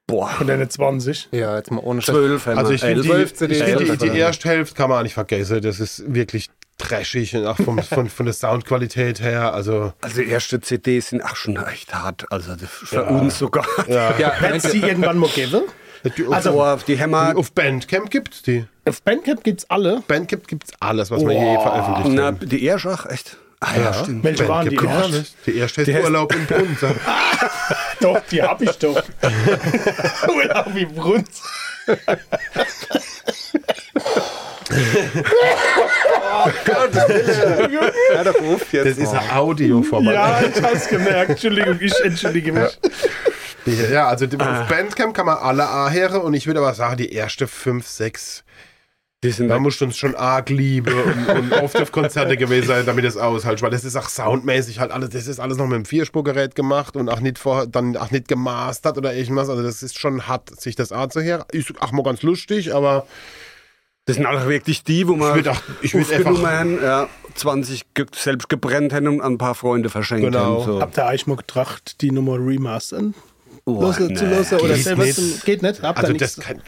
Boah. 0.06 0.28
Von 0.28 0.46
deine 0.46 0.68
20. 0.68 1.28
ja, 1.32 1.56
jetzt 1.56 1.70
mal 1.70 1.80
ohne 1.80 2.02
Scheiß. 2.02 2.14
Zwölf, 2.14 2.46
haben 2.46 2.58
Also 2.58 2.70
wir. 2.70 2.74
ich 2.76 2.82
finde 2.82 3.02
die, 3.02 3.46
die, 3.54 3.60
Elf. 3.62 3.98
die 3.98 4.06
erste 4.18 4.48
Hälfte 4.50 4.74
kann 4.74 4.90
man 4.90 4.98
auch 4.98 5.02
nicht 5.02 5.14
vergessen. 5.14 5.62
Das 5.62 5.80
ist 5.80 6.02
wirklich 6.14 6.50
trashig 6.76 7.34
und 7.36 7.46
auch 7.46 7.56
vom, 7.56 7.78
von, 7.82 8.08
von 8.10 8.26
der 8.26 8.34
Soundqualität 8.34 9.20
her. 9.20 9.54
Also 9.54 9.92
Also 10.02 10.20
die 10.20 10.28
erste 10.28 10.60
CD 10.60 11.00
sind 11.00 11.22
auch 11.22 11.36
schon 11.36 11.56
echt 11.56 11.94
hart. 11.94 12.26
Also 12.30 12.54
das 12.54 12.68
für 12.68 13.04
uns 13.04 13.38
sogar. 13.38 13.66
Ja, 13.88 14.10
es 14.52 14.64
die 14.70 14.78
ihr- 14.78 14.88
irgendwann 14.88 15.16
mal 15.18 15.30
geben? 15.30 15.62
die, 16.18 16.26
Also- 16.30 16.52
Boah, 16.52 16.78
die 16.86 16.96
Hämmer. 16.98 17.32
auf 17.36 17.52
Bandcamp 17.52 18.10
gibt's 18.10 18.42
die. 18.42 18.66
Auf 18.86 19.00
Bandcamp 19.02 19.42
gibt 19.42 19.60
es 19.60 19.70
alle. 19.70 20.02
Bandcamp 20.06 20.46
gibt's 20.46 20.70
alles, 20.80 21.10
was 21.10 21.22
wir 21.24 21.32
je 21.32 21.58
veröffentlicht 21.62 22.10
Na, 22.16 22.24
haben. 22.24 22.46
die 22.46 22.62
erste 22.62 22.92
auch 22.92 23.06
echt. 23.06 23.38
Ah 23.66 23.78
ja, 23.78 23.94
stimmt. 23.94 24.24
Welche 24.24 24.48
waren 24.48 24.68
die? 24.68 24.76
Erst? 24.76 24.88
alles. 24.88 25.34
Die 25.46 25.56
erste 25.56 25.80
heißt 25.82 25.90
heißt- 25.90 26.04
Urlaub 26.04 26.34
im 26.34 26.46
Brunzer. 26.46 26.94
Doch, 28.00 28.20
die 28.30 28.42
hab 28.42 28.60
ich 28.60 28.72
doch. 28.78 28.96
Urlaub 30.28 30.74
wie 30.74 30.84
Brunz. 30.84 31.40
Hör 38.12 38.24
doch 38.24 38.40
auf 38.40 38.72
jetzt 38.72 38.86
Das 38.86 38.98
ist 38.98 39.14
ein 39.14 39.30
Audioformat. 39.30 40.14
Ja, 40.14 40.42
ich 40.42 40.62
hab's 40.62 40.88
gemerkt. 40.88 41.30
Entschuldigung, 41.30 41.78
ich 41.80 41.94
entschuldige 42.04 42.52
mich. 42.52 42.78
Ja, 43.90 44.08
also 44.08 44.26
die, 44.26 44.38
auf 44.38 44.68
Bandcamp 44.68 45.14
kann 45.14 45.26
man 45.26 45.38
alle 45.38 45.66
A-Heere 45.66 46.20
und 46.20 46.34
ich 46.34 46.46
würde 46.46 46.60
aber 46.60 46.74
sagen, 46.74 46.98
die 46.98 47.12
erste 47.12 47.46
fünf, 47.46 47.86
sechs, 47.86 48.42
Die 48.42 48.42
sind 48.42 48.44
da 49.48 49.58
musst 49.58 49.80
du 49.80 49.86
uns 49.86 49.96
schon 49.96 50.14
arg 50.14 50.50
liebe 50.50 50.94
und, 51.04 51.28
und 51.28 51.52
oft 51.54 51.80
auf 51.80 51.92
Konzerte 51.92 52.36
gewesen 52.36 52.66
sein, 52.68 52.86
damit 52.86 53.04
es 53.04 53.16
aushält, 53.16 53.62
weil 53.62 53.70
das 53.70 53.84
ist 53.84 53.96
auch 53.96 54.08
soundmäßig 54.08 54.80
halt 54.80 54.90
alles, 54.92 55.10
das 55.10 55.26
ist 55.26 55.40
alles 55.40 55.56
noch 55.58 55.66
mit 55.66 55.76
dem 55.76 55.84
Vierspurgerät 55.84 56.54
gemacht 56.54 56.96
und 56.96 57.08
auch 57.08 57.20
nicht 57.20 57.38
vor, 57.38 57.66
dann 57.66 57.96
auch 57.96 58.10
nicht 58.10 58.28
gemastert 58.28 58.98
oder 58.98 59.14
irgendwas, 59.14 59.48
also 59.48 59.62
das 59.62 59.82
ist 59.82 59.98
schon 59.98 60.26
hart, 60.28 60.60
sich 60.60 60.76
das 60.76 60.92
anzuhören. 60.92 61.44
Ist 61.52 61.72
auch 61.80 61.92
mal 61.92 62.02
ganz 62.02 62.22
lustig, 62.22 62.74
aber 62.74 63.06
Das 64.06 64.16
sind 64.16 64.26
auch 64.26 64.46
wirklich 64.46 64.84
die, 64.84 65.08
wo 65.08 65.16
man 65.16 65.34
würd 65.34 65.48
auch- 65.48 65.62
ich 65.80 65.94
aufgenommen 65.96 66.36
einfach- 66.44 66.50
haben, 66.50 66.78
ja, 66.82 67.08
20 67.36 67.94
ge 67.94 68.04
selbst 68.14 68.48
gebrennt 68.50 68.92
haben 68.92 69.08
und 69.08 69.20
an 69.22 69.32
ein 69.34 69.38
paar 69.38 69.54
Freunde 69.54 69.88
verschenkt 69.88 70.24
Genau. 70.26 70.60
haben. 70.60 70.64
So. 70.66 70.80
Habt 70.80 70.98
ihr 70.98 71.06
eigentlich 71.06 71.26
mal 71.26 71.36
gedacht, 71.36 72.00
die 72.02 72.10
Nummer 72.10 72.34
remastern? 72.38 73.14
Oh, 73.64 73.80
Losse, 73.80 74.02
nee. 74.08 74.14
zu 74.14 74.26
losse 74.26 74.60
oder 74.60 74.74
selber 74.76 75.04
nicht. 75.04 75.14
zum, 75.14 75.40
geht 75.46 75.62
nicht? 75.62 75.82
Habt 75.82 75.98
also 75.98 76.12
nichts? 76.12 76.36
das 76.36 76.44
kann, 76.44 76.60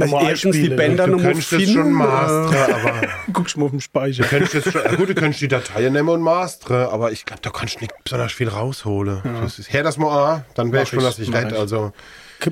Also 0.00 0.18
erstens 0.20 0.54
die. 0.56 0.68
Bänder 0.68 1.06
Du 1.06 1.12
nochmal 1.12 1.32
könntest 1.32 1.52
es 1.52 1.58
finden. 1.58 1.74
schon 1.74 1.86
äh, 1.88 1.90
mastern, 1.90 2.72
aber 2.72 3.00
Guckst 3.32 3.56
mal 3.56 3.64
auf 3.64 3.70
den 3.72 3.80
Speicher. 3.80 4.22
du 4.22 4.28
könntest 4.28 4.54
es 4.54 4.72
schon, 4.72 4.82
ja 4.84 4.94
gut, 4.94 5.08
du 5.08 5.14
könntest 5.14 5.40
die 5.40 5.48
Dateien 5.48 5.92
nehmen 5.92 6.08
und 6.08 6.20
mastern, 6.22 6.88
aber 6.88 7.10
ich 7.10 7.24
glaube, 7.24 7.42
da 7.42 7.50
kannst 7.50 7.76
du 7.76 7.80
nicht 7.80 7.92
besonders 8.04 8.32
viel 8.32 8.48
rausholen. 8.48 9.20
Das 9.42 9.58
ist, 9.58 9.72
her 9.72 9.82
das 9.82 9.96
mal 9.96 10.34
an, 10.34 10.44
dann 10.54 10.70
wäre 10.72 10.84
Mach 10.84 10.88
schon, 10.90 10.98
ich, 11.00 11.04
dass 11.04 11.18
ich 11.18 11.28
ich. 11.28 11.34
Also, 11.34 11.92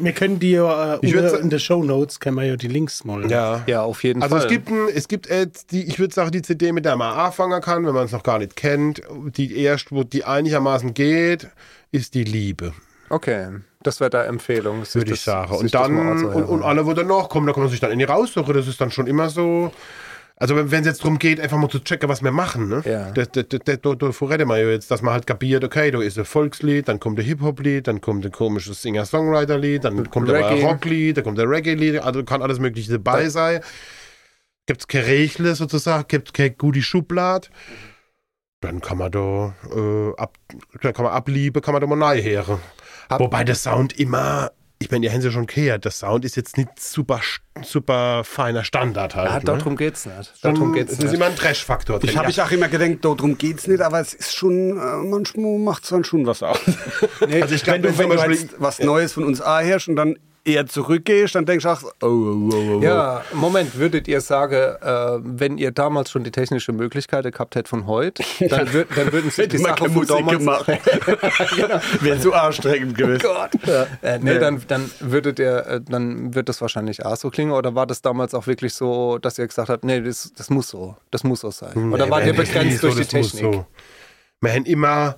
Wir 0.01 0.13
können 0.13 0.41
die 0.41 0.51
ja 0.53 0.95
äh, 0.95 0.99
Ich 1.03 1.15
in 1.15 1.49
den 1.51 1.61
Show 1.61 1.85
Notes 1.85 2.19
können 2.19 2.37
wir 2.37 2.43
ja 2.45 2.57
die 2.57 2.67
Links 2.69 3.05
mal. 3.05 3.31
ja. 3.31 3.63
Ja, 3.69 3.83
auf 3.83 4.03
jeden 4.03 4.23
Also 4.25 4.35
Fall. 4.37 4.45
es 4.47 4.51
gibt, 4.51 4.69
ein, 4.69 4.89
es 4.93 5.07
gibt 5.07 5.29
jetzt 5.29 5.71
die, 5.71 5.85
ich 5.87 6.01
würde 6.01 6.13
sagen, 6.15 6.33
die 6.33 6.43
CD, 6.43 6.73
mit 6.73 6.85
der 6.85 6.97
man 6.97 7.17
anfangen 7.17 7.61
kann, 7.61 7.87
wenn 7.87 7.95
man 7.95 8.07
es 8.07 8.13
noch 8.13 8.25
gar 8.25 8.39
nicht 8.41 8.57
kennt. 8.57 9.03
Die 9.37 9.57
erst, 9.57 9.93
wo 9.93 10.03
die 10.03 10.25
einigermaßen 10.25 10.95
geht, 10.95 11.47
ist 11.93 12.15
die 12.15 12.25
Liebe, 12.25 12.73
Okay, 13.09 13.49
das 13.83 14.01
wäre 14.01 14.11
da 14.11 14.25
Empfehlung. 14.25 14.83
würde 14.93 15.13
ich 15.13 15.21
sagen. 15.21 15.55
Und 15.55 15.75
dann, 15.75 16.25
und, 16.25 16.45
und 16.45 16.63
alle, 16.63 16.87
wo 16.87 16.93
dann 16.93 17.07
noch 17.07 17.29
kommen, 17.29 17.47
da 17.47 17.53
kann 17.53 17.63
man 17.63 17.71
sich 17.71 17.81
dann 17.81 17.93
in 17.93 17.99
die 17.99 18.05
raussuchen. 18.05 18.55
Das 18.55 18.67
ist 18.67 18.81
dann 18.81 18.91
schon 18.91 19.07
immer 19.07 19.29
so. 19.29 19.73
Also 20.39 20.55
wenn 20.55 20.81
es 20.81 20.87
jetzt 20.87 21.03
darum 21.03 21.19
geht, 21.19 21.41
einfach 21.41 21.57
mal 21.57 21.71
zu 21.71 21.79
checken, 21.79 22.11
was 22.11 22.23
wir 22.23 22.31
machen, 22.31 22.69
ne? 22.69 22.83
Ja. 22.85 23.11
Davor 23.11 24.31
reden 24.31 24.49
wir 24.49 24.59
ja 24.59 24.69
jetzt, 24.69 24.91
dass 24.91 25.01
man 25.01 25.15
halt 25.15 25.27
kapiert, 25.27 25.65
okay, 25.65 25.91
da 25.91 26.03
ist 26.03 26.19
ein 26.19 26.27
Volkslied, 26.27 26.89
dann 26.89 27.01
kommt 27.01 27.19
ein 27.19 27.25
Hip-Hop-Lied, 27.25 27.87
dann 27.87 28.03
kommt 28.03 28.27
ein 28.27 28.33
komisches 28.33 28.83
Singer-Songwriter-Lied, 28.83 29.85
dann 29.85 30.11
kommt 30.11 30.31
ein. 30.31 30.63
Rock-Lied, 30.63 31.17
dann 31.17 31.25
kommt 31.25 31.41
ein 31.41 31.49
Reggae-Lied, 31.49 32.03
also 32.03 32.23
kann 32.23 32.43
alles 32.43 32.59
mögliche 32.59 32.93
dabei 32.93 33.31
sein. 33.31 33.63
Gibt 34.67 34.83
es 34.83 34.89
kein 34.89 35.05
Rechle 35.05 35.55
sozusagen, 35.55 36.05
gibt 36.07 36.35
keine 36.35 36.51
gute 36.51 36.83
Schublade. 36.83 37.49
Dann 38.61 38.83
kann 38.83 38.99
man 38.99 39.13
da, 39.13 39.55
äh, 39.75 40.21
ab, 40.21 40.37
dann 40.83 40.93
kann 40.93 41.05
man 41.05 41.15
ablieben, 41.15 41.63
kann 41.63 41.73
man 41.73 41.81
da 41.81 41.87
mal 41.87 41.97
neu 41.97 42.21
hören. 42.21 42.59
Hab- 43.09 43.21
Wobei 43.21 43.45
der 43.45 43.55
Sound 43.55 43.99
immer, 43.99 44.51
ich 44.79 44.91
meine, 44.91 45.07
ihr 45.07 45.13
habt 45.13 45.23
ja 45.25 45.31
schon 45.31 45.47
gehört, 45.47 45.85
der 45.85 45.93
Sound 45.93 46.25
ist 46.25 46.37
jetzt 46.37 46.57
nicht 46.59 46.69
super, 46.79 47.21
super 47.63 48.25
feiner 48.25 48.63
Standard 48.65 49.15
halt. 49.15 49.31
Ah, 49.31 49.39
ne? 49.39 49.45
darum 49.45 49.77
geht's 49.77 50.07
nicht. 50.07 50.33
Darum 50.43 50.73
geht's 50.73 50.93
es 50.93 50.99
ist 50.99 51.05
nicht. 51.05 51.15
immer 51.15 51.27
ein 51.27 51.37
Trash-Faktor 51.37 51.99
drin. 51.99 52.11
Ich 52.11 52.17
habe 52.17 52.27
ja. 52.27 52.31
ich 52.31 52.43
auch 52.43 52.51
immer 52.51 52.69
gedacht, 52.69 52.99
darum 53.03 53.39
geht's 53.39 53.67
nicht, 53.67 53.81
aber 53.81 54.01
es 54.01 54.13
ist 54.13 54.35
schon, 54.37 54.79
äh, 54.79 54.97
manchmal 55.09 55.59
macht 55.59 55.85
es 55.85 55.91
dann 55.91 56.05
schon 56.05 56.27
was 56.27 56.43
aus. 56.43 56.59
Also 57.21 57.55
ich 57.55 57.63
glaub, 57.65 57.77
wenn 57.77 57.83
du, 57.83 57.89
wenn 57.91 57.99
wenn 57.99 58.11
du 58.11 58.17
Beispiel- 58.17 58.37
jetzt 58.49 58.55
was 58.59 58.79
Neues 58.81 59.13
von 59.15 59.25
uns 59.25 59.41
anhörst 59.41 59.89
und 59.89 59.97
dann 59.97 60.17
eher 60.47 60.67
zurückgehst, 60.67 61.35
dann 61.35 61.45
denkst 61.45 61.65
du 61.65 61.69
auch, 61.69 61.83
oh, 61.83 62.07
oh, 62.07 62.51
oh, 62.53 62.77
oh. 62.77 62.81
Ja, 62.83 63.23
Moment, 63.33 63.77
würdet 63.77 64.07
ihr 64.09 64.21
sagen, 64.21 64.55
äh, 64.55 65.19
wenn 65.23 65.59
ihr 65.59 65.73
damals 65.73 66.11
schon 66.11 66.25
die 66.25 66.31
technische 66.31 66.73
Möglichkeit 66.73 67.31
gehabt 67.33 67.55
hättet 67.57 67.69
von 67.69 67.87
heute, 67.87 68.23
dann, 68.49 68.73
würd, 68.73 68.89
dann 68.97 69.13
würden 69.13 69.31
sich 69.31 69.49
die 69.49 69.59
Hätte 69.59 69.63
man 69.63 69.71
Sache 69.71 69.85
keine 69.85 69.95
von 69.95 70.07
damals 70.07 70.39
gemacht. 70.39 70.67
Wäre 72.03 72.21
zu 72.21 72.33
anstrengend 72.33 72.97
gewesen. 72.97 73.23
Gott. 73.23 73.51
Äh, 74.03 74.19
nee, 74.21 74.39
dann, 74.39 74.63
dann 74.69 74.91
würdet 75.01 75.39
ihr, 75.39 75.67
äh, 75.67 75.81
dann 75.81 76.35
wird 76.35 76.49
das 76.49 76.61
wahrscheinlich 76.61 77.05
auch 77.05 77.17
so 77.17 77.31
klingen. 77.31 77.53
Oder 77.53 77.75
war 77.75 77.87
das 77.87 78.03
damals 78.03 78.35
auch 78.35 78.47
wirklich 78.47 78.75
so, 78.75 79.19
dass 79.19 79.39
ihr 79.39 79.47
gesagt 79.47 79.69
habt, 79.69 79.85
nee, 79.85 80.01
das, 80.01 80.33
das 80.37 80.51
muss 80.51 80.69
so, 80.69 80.97
das 81.11 81.25
muss 81.25 81.41
so 81.41 81.51
sein? 81.51 81.93
Oder 81.93 82.07
Nee, 82.07 82.11
wart 82.11 82.27
ihr 82.27 82.37
wir 82.37 82.45
haben 82.45 82.53
begrenzt 82.53 82.83
durch 82.83 82.95
die 82.95 83.03
das 83.03 83.13
muss 83.13 83.33
Technik? 83.33 83.55
So. 83.55 83.67
Haben 84.45 84.65
immer 84.65 85.17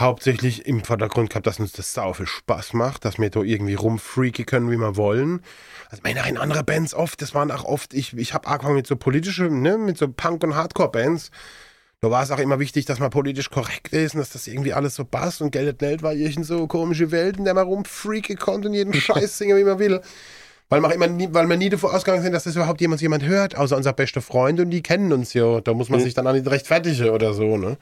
hauptsächlich 0.00 0.66
im 0.66 0.82
Vordergrund 0.84 1.30
gehabt, 1.30 1.46
dass 1.46 1.60
uns 1.60 1.72
das 1.72 1.92
sau 1.92 2.12
viel 2.12 2.26
Spaß 2.26 2.72
macht, 2.72 3.04
dass 3.04 3.18
wir 3.18 3.30
da 3.30 3.40
irgendwie 3.40 3.74
rumfreaken 3.74 4.46
können, 4.46 4.70
wie 4.70 4.76
wir 4.76 4.96
wollen. 4.96 5.42
Also 5.90 5.98
ich 5.98 6.02
meine, 6.02 6.22
auch 6.22 6.26
in 6.26 6.38
anderen 6.38 6.64
Bands 6.64 6.94
oft, 6.94 7.22
das 7.22 7.34
waren 7.34 7.50
auch 7.50 7.64
oft, 7.64 7.94
ich, 7.94 8.16
ich 8.16 8.34
habe 8.34 8.48
angefangen 8.48 8.76
mit 8.76 8.86
so 8.86 8.96
politischen, 8.96 9.62
ne, 9.62 9.78
mit 9.78 9.98
so 9.98 10.08
Punk- 10.08 10.42
und 10.42 10.54
Hardcore-Bands. 10.54 11.30
Da 12.00 12.10
war 12.10 12.22
es 12.22 12.30
auch 12.30 12.38
immer 12.38 12.58
wichtig, 12.58 12.86
dass 12.86 12.98
man 12.98 13.10
politisch 13.10 13.50
korrekt 13.50 13.92
ist 13.92 14.14
und 14.14 14.20
dass 14.20 14.30
das 14.30 14.46
irgendwie 14.46 14.72
alles 14.72 14.94
so 14.94 15.04
passt 15.04 15.42
und 15.42 15.50
Geld 15.50 15.82
Welt 15.82 16.02
war 16.02 16.14
irgend 16.14 16.46
so 16.46 16.66
komische 16.66 17.10
Welt, 17.10 17.36
in 17.36 17.44
der 17.44 17.52
man 17.52 17.66
rumfreaken 17.66 18.38
konnte 18.38 18.68
und 18.68 18.74
jeden 18.74 18.94
Scheiß 19.00 19.36
singen, 19.36 19.58
wie 19.58 19.64
man 19.64 19.78
will. 19.78 20.00
Weil 20.70 20.80
wir, 20.82 20.94
immer 20.94 21.08
nie, 21.08 21.28
weil 21.32 21.48
wir 21.48 21.56
nie 21.56 21.68
davon 21.68 21.90
ausgegangen 21.90 22.22
sind, 22.22 22.32
dass 22.32 22.44
das 22.44 22.54
überhaupt 22.54 22.80
jemand, 22.80 23.00
jemand 23.00 23.24
hört, 23.24 23.56
außer 23.56 23.76
unser 23.76 23.92
bester 23.92 24.22
Freund 24.22 24.60
und 24.60 24.70
die 24.70 24.82
kennen 24.82 25.12
uns 25.12 25.34
ja. 25.34 25.60
Da 25.60 25.74
muss 25.74 25.88
man 25.88 25.98
sich 25.98 26.14
dann 26.14 26.28
auch 26.28 26.32
nicht 26.32 26.48
rechtfertigen 26.48 27.10
oder 27.10 27.34
so, 27.34 27.56
ne? 27.56 27.76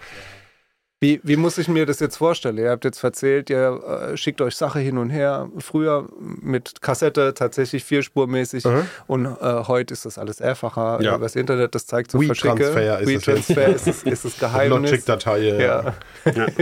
Wie, 1.00 1.20
wie 1.22 1.36
muss 1.36 1.58
ich 1.58 1.68
mir 1.68 1.86
das 1.86 2.00
jetzt 2.00 2.16
vorstellen? 2.16 2.58
Ihr 2.58 2.70
habt 2.70 2.84
jetzt 2.84 3.04
erzählt, 3.04 3.50
ihr 3.50 4.10
äh, 4.12 4.16
schickt 4.16 4.40
euch 4.40 4.56
Sache 4.56 4.80
hin 4.80 4.98
und 4.98 5.10
her. 5.10 5.48
Früher 5.58 6.08
mit 6.18 6.82
Kassette 6.82 7.34
tatsächlich 7.34 7.84
vierspurmäßig 7.84 8.64
und 9.06 9.26
äh, 9.26 9.28
heute 9.68 9.94
ist 9.94 10.06
das 10.06 10.18
alles 10.18 10.40
einfacher 10.42 11.00
Ja. 11.00 11.14
über 11.14 11.24
das 11.26 11.36
Internet. 11.36 11.76
Das 11.76 11.86
zeigt 11.86 12.10
so 12.10 12.20
WeTransfer 12.20 12.98
ist 13.00 13.08
es 13.08 13.26
WeTransfer 13.26 13.66
ist, 13.68 13.86
es- 13.86 14.02
ist 14.02 14.24
das 14.24 14.38
Geheimnis. 14.40 14.90
Logic-Datei. 14.90 15.38
Ja. 15.60 15.94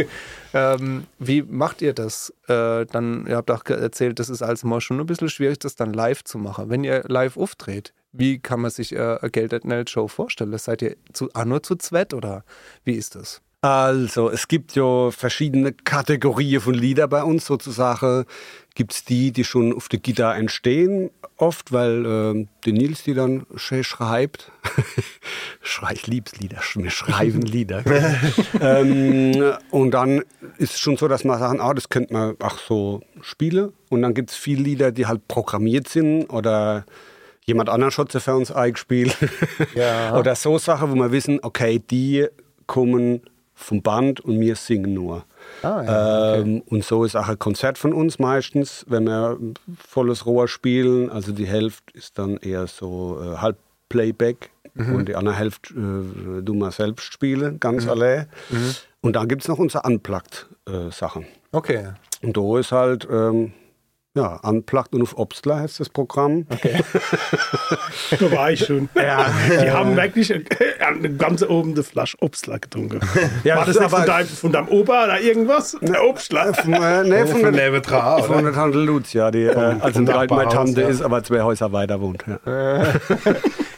ähm, 0.52 1.04
wie 1.18 1.40
macht 1.42 1.80
ihr 1.80 1.94
das? 1.94 2.30
Äh, 2.46 2.84
dann, 2.86 3.26
ihr 3.26 3.36
habt 3.36 3.50
auch 3.50 3.64
erzählt, 3.64 4.18
das 4.18 4.28
ist 4.28 4.42
als 4.42 4.64
mal 4.64 4.82
schon 4.82 5.00
ein 5.00 5.06
bisschen 5.06 5.30
schwierig, 5.30 5.60
das 5.60 5.76
dann 5.76 5.94
live 5.94 6.24
zu 6.24 6.36
machen. 6.36 6.68
Wenn 6.68 6.84
ihr 6.84 7.04
live 7.08 7.38
auftritt, 7.38 7.94
wie 8.12 8.38
kann 8.38 8.60
man 8.60 8.70
sich 8.70 8.94
äh, 8.94 8.98
eine 9.20 9.30
Geld 9.30 9.54
at 9.54 9.88
Show 9.90 10.08
vorstellen? 10.08 10.56
Seid 10.58 10.82
ihr 10.82 10.96
zu, 11.14 11.30
auch 11.32 11.44
nur 11.46 11.62
zu 11.62 11.76
zweit 11.76 12.12
oder 12.12 12.44
wie 12.84 12.94
ist 12.94 13.14
das? 13.14 13.40
Also, 13.66 14.30
es 14.30 14.46
gibt 14.46 14.76
ja 14.76 15.10
verschiedene 15.10 15.72
Kategorien 15.72 16.60
von 16.60 16.72
Lieder 16.72 17.08
bei 17.08 17.24
uns. 17.24 17.46
Sozusagen 17.46 18.24
gibt 18.76 18.92
es 18.92 19.04
die, 19.04 19.32
die 19.32 19.42
schon 19.42 19.74
auf 19.74 19.88
der 19.88 19.98
Gitarre 19.98 20.36
entstehen, 20.36 21.10
oft, 21.36 21.72
weil 21.72 22.06
ähm, 22.06 22.48
der 22.64 22.74
Nils 22.74 23.02
die 23.02 23.14
dann 23.14 23.44
schön 23.56 23.82
schreibt. 23.82 24.52
Schrei, 25.62 25.94
ich 25.94 26.06
lieb's 26.06 26.36
Lieder, 26.36 26.58
wir 26.76 26.90
schreiben 26.90 27.42
Lieder. 27.42 27.82
ähm, 28.60 29.54
und 29.72 29.90
dann 29.90 30.22
ist 30.58 30.74
es 30.74 30.78
schon 30.78 30.96
so, 30.96 31.08
dass 31.08 31.24
man 31.24 31.40
sagen, 31.40 31.60
ah, 31.60 31.74
das 31.74 31.88
könnte 31.88 32.12
man 32.12 32.36
auch 32.38 32.58
so 32.58 33.02
spielen. 33.20 33.72
Und 33.88 34.02
dann 34.02 34.14
gibt 34.14 34.30
es 34.30 34.36
viele 34.36 34.62
Lieder, 34.62 34.92
die 34.92 35.06
halt 35.06 35.26
programmiert 35.26 35.88
sind 35.88 36.26
oder 36.26 36.86
jemand 37.44 37.68
anderen 37.68 37.92
hat 37.96 38.12
sie 38.12 38.20
für 38.20 38.36
uns 38.36 38.52
eingespielt. 38.52 39.16
Ja. 39.74 40.14
oder 40.18 40.36
so 40.36 40.56
Sachen, 40.56 40.92
wo 40.92 40.94
wir 40.94 41.10
wissen, 41.10 41.40
okay, 41.42 41.80
die 41.80 42.28
kommen 42.68 43.22
vom 43.56 43.82
Band 43.82 44.20
und 44.20 44.38
wir 44.38 44.54
singen 44.54 44.94
nur. 44.94 45.24
Ah, 45.62 45.82
ja, 45.82 46.34
ähm, 46.36 46.62
und 46.66 46.84
so 46.84 47.04
ist 47.04 47.16
auch 47.16 47.28
ein 47.28 47.38
Konzert 47.38 47.78
von 47.78 47.92
uns 47.92 48.18
meistens, 48.18 48.84
wenn 48.86 49.04
wir 49.04 49.38
volles 49.76 50.26
Rohr 50.26 50.46
spielen. 50.46 51.10
Also 51.10 51.32
die 51.32 51.46
Hälfte 51.46 51.96
ist 51.96 52.18
dann 52.18 52.36
eher 52.36 52.66
so 52.66 53.18
äh, 53.20 53.38
halb 53.38 53.56
Playback 53.88 54.50
und 54.76 55.08
die 55.08 55.16
andere 55.16 55.34
Hälfte 55.34 55.72
äh, 55.74 56.42
du 56.42 56.52
mal 56.52 56.70
selbst 56.70 57.10
spielen, 57.10 57.58
ganz 57.58 57.88
allein. 57.88 58.28
Und 59.00 59.16
dann 59.16 59.26
gibt 59.26 59.42
es 59.42 59.48
noch 59.48 59.58
unsere 59.58 59.84
Unplugged-Sachen. 59.84 61.26
Okay. 61.52 61.94
und 62.22 62.36
da 62.36 62.58
ist 62.58 62.72
halt, 62.72 63.08
ähm, 63.10 63.52
ja, 64.16 64.36
Unplugged 64.42 64.94
und 64.94 65.02
auf 65.02 65.16
Obstler 65.18 65.60
heißt 65.60 65.80
das 65.80 65.88
Programm. 65.88 66.46
Da 68.18 68.30
war 68.32 68.50
ich 68.50 68.64
schon. 68.64 68.88
Ja. 68.94 69.26
Die 69.50 69.70
haben 69.70 69.96
wirklich 69.96 70.30
äh, 70.30 70.42
eine 70.80 71.12
ganze 71.14 71.50
oben 71.50 71.72
eine 71.72 71.82
Flasche 71.82 72.16
Obstler 72.20 72.58
getrunken. 72.58 73.00
Ja, 73.44 73.56
war 73.56 73.66
das 73.66 73.76
das 73.76 73.84
nicht 73.84 73.96
von 73.96 74.06
deinem, 74.06 74.28
von 74.28 74.52
deinem 74.52 74.68
Opa 74.68 75.04
oder 75.04 75.20
irgendwas? 75.20 75.76
Der 75.80 76.04
Obstler. 76.04 76.54
Von, 76.54 76.72
äh, 76.72 77.04
nee, 77.04 77.26
von, 77.26 77.40
Von 77.40 77.52
der, 77.52 77.52
Levetra, 77.52 78.22
von 78.22 78.44
der 78.44 78.52
Tante 78.52 78.78
Lucia, 78.78 79.30
die 79.30 79.44
äh, 79.44 79.76
also 79.80 80.02
meine 80.02 80.48
Tante 80.48 80.82
ja. 80.82 80.88
ist, 80.88 81.02
aber 81.02 81.22
zwei 81.22 81.42
Häuser 81.42 81.72
weiter 81.72 82.00
wohnt. 82.00 82.24
Ja. 82.26 82.84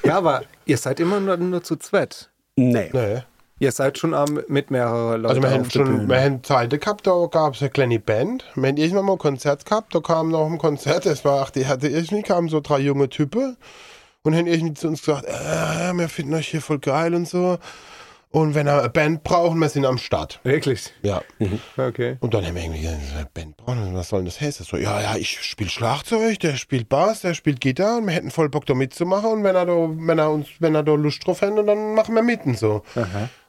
Ja, 0.09 0.17
aber 0.17 0.43
ihr 0.65 0.79
seid 0.79 1.01
immer 1.01 1.21
nur, 1.21 1.37
nur 1.37 1.63
zu 1.63 1.77
zweit. 1.77 2.31
Nee. 2.57 2.89
Nee. 2.95 3.23
Ihr 3.61 3.73
seid 3.73 3.99
schon 3.99 4.15
am, 4.15 4.41
mit 4.47 4.71
mehreren 4.71 5.23
Leuten 5.23 5.27
Also 5.27 5.43
wir 5.43 5.51
haben 5.51 5.71
schon, 5.71 6.09
wir 6.09 6.21
haben 6.21 6.45
Zeiten 6.45 6.79
gehabt, 6.79 7.07
da 7.07 7.27
gab 7.31 7.55
es 7.55 7.61
eine 7.61 7.71
kleine 7.71 7.99
Band. 7.99 8.45
Wir 8.55 8.69
haben 8.69 8.77
irgendwann 8.77 9.05
mal 9.05 9.13
ein 9.13 9.19
Konzert 9.19 9.65
gehabt, 9.65 9.95
da 9.95 10.01
kam 10.01 10.31
noch 10.31 10.47
ein 10.47 10.59
Konzert, 10.59 11.07
das 11.07 11.25
war, 11.25 11.43
ach, 11.43 11.51
die 11.51 11.67
hatte 11.67 11.89
irgendwie, 11.89 12.23
kamen 12.23 12.49
so 12.49 12.61
drei 12.61 12.79
junge 12.79 13.09
Typen 13.09 13.57
und 14.23 14.37
haben 14.37 14.47
irgendwie 14.47 14.75
zu 14.75 14.89
uns 14.89 15.05
gesagt, 15.05 15.25
äh, 15.27 15.93
wir 15.93 16.09
finden 16.09 16.35
euch 16.35 16.49
hier 16.49 16.61
voll 16.61 16.79
geil 16.79 17.15
und 17.15 17.27
so. 17.27 17.59
Und 18.31 18.55
wenn 18.55 18.67
wir 18.67 18.79
eine 18.79 18.91
Band 18.91 19.25
brauchen, 19.25 19.59
wir 19.59 19.71
sind 19.71 19.87
am 19.87 19.97
Start. 19.97 20.39
Wirklich? 20.43 20.93
Ja. 21.03 21.23
Okay. 21.79 22.19
Und 22.21 22.35
dann 22.35 22.45
haben 22.45 22.55
wir 22.57 22.63
irgendwie 22.63 22.83
gesagt, 22.83 23.01
eine 23.17 23.29
Band 23.33 23.57
brauchen, 23.57 23.95
was 23.95 24.11
soll 24.11 24.21
denn 24.21 24.27
das 24.27 24.41
heißen? 24.41 24.67
So, 24.67 24.77
ja, 24.77 25.01
ja, 25.01 25.17
ich 25.17 25.41
spiele 25.41 25.71
Schlagzeug, 25.71 26.39
der 26.41 26.57
spielt 26.57 26.91
Bass, 26.91 27.23
der 27.23 27.33
spielt 27.33 27.61
Gitarre 27.61 27.97
und 27.99 28.07
wir 28.07 28.13
hätten 28.13 28.31
voll 28.31 28.51
Bock 28.51 28.67
da 28.67 28.75
mitzumachen 28.75 29.31
und 29.31 29.45
wenn 29.45 29.57
er 29.57 29.65
da, 29.65 29.73
wenn 29.73 30.19
er 30.19 30.31
uns, 30.31 30.49
wenn 30.59 30.75
er 30.75 30.83
da 30.83 30.93
Lust 30.93 31.27
drauf 31.27 31.41
hat, 31.41 31.57
dann 31.57 31.95
machen 31.95 32.15
wir 32.15 32.23
mit 32.23 32.45
und 32.45 32.59
so. 32.59 32.83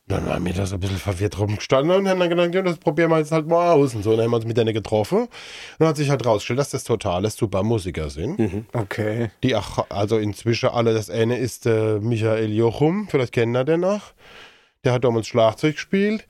Dann 0.09 0.25
waren 0.25 0.43
wir 0.43 0.53
da 0.53 0.65
so 0.65 0.75
ein 0.75 0.79
bisschen 0.79 0.97
verwirrt 0.97 1.37
rumgestanden 1.37 1.95
und 1.95 2.09
haben 2.09 2.19
dann 2.19 2.29
gedacht, 2.29 2.53
ja, 2.53 2.61
das 2.63 2.77
probieren 2.77 3.11
wir 3.11 3.19
jetzt 3.19 3.31
halt 3.31 3.47
mal 3.47 3.71
aus 3.73 3.93
und 3.93 4.03
so. 4.03 4.09
Und 4.09 4.17
dann 4.17 4.25
haben 4.25 4.31
wir 4.31 4.37
uns 4.37 4.45
mit 4.45 4.57
denen 4.57 4.73
getroffen. 4.73 5.19
Und 5.19 5.29
dann 5.77 5.87
hat 5.87 5.97
sich 5.97 6.09
halt 6.09 6.25
rausgestellt, 6.25 6.59
dass 6.59 6.71
das 6.71 6.83
totale 6.83 7.29
super 7.29 7.61
Musiker 7.61 8.09
sind. 8.09 8.65
Okay. 8.73 9.29
Die 9.43 9.55
auch, 9.55 9.85
also 9.89 10.17
inzwischen 10.17 10.69
alle, 10.69 10.95
das 10.95 11.11
eine 11.11 11.37
ist 11.37 11.67
äh, 11.67 11.99
Michael 11.99 12.51
Jochum, 12.51 13.07
vielleicht 13.07 13.33
kennen 13.33 13.55
ihr 13.55 13.63
den 13.63 13.81
noch. 13.81 14.13
Der 14.83 14.93
hat 14.93 15.03
damals 15.03 15.27
Schlagzeug 15.27 15.75
gespielt. 15.75 16.25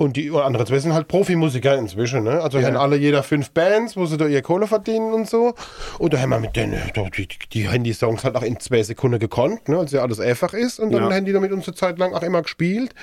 Und 0.00 0.16
die 0.16 0.30
anderen 0.30 0.66
zwei 0.66 0.78
sind 0.78 0.94
halt 0.94 1.08
Profimusiker 1.08 1.76
inzwischen, 1.76 2.24
ne? 2.24 2.40
Also 2.40 2.58
haben 2.62 2.74
alle 2.78 2.96
jeder 2.96 3.22
fünf 3.22 3.50
Bands, 3.50 3.98
wo 3.98 4.06
sie 4.06 4.16
da 4.16 4.26
ihr 4.26 4.40
Kohle 4.40 4.66
verdienen 4.66 5.12
und 5.12 5.28
so. 5.28 5.52
Und 5.98 6.14
da 6.14 6.18
haben 6.18 6.30
wir 6.30 6.40
mit 6.40 6.56
denen, 6.56 6.80
die, 7.18 7.28
die 7.52 7.68
haben 7.68 7.84
die 7.84 7.92
Songs 7.92 8.24
halt 8.24 8.34
auch 8.34 8.42
in 8.42 8.58
zwei 8.60 8.82
Sekunden 8.82 9.18
gekonnt, 9.18 9.68
ne? 9.68 9.76
Also 9.78 9.98
ja 9.98 10.02
alles 10.02 10.18
einfach 10.18 10.54
ist. 10.54 10.80
Und 10.80 10.92
dann 10.92 11.10
Ja. 11.10 11.14
haben 11.14 11.26
die 11.26 11.34
damit 11.34 11.52
unsere 11.52 11.74
Zeit 11.76 11.98
lang 11.98 12.14
auch 12.14 12.22
immer 12.22 12.40
gespielt. 12.40 12.94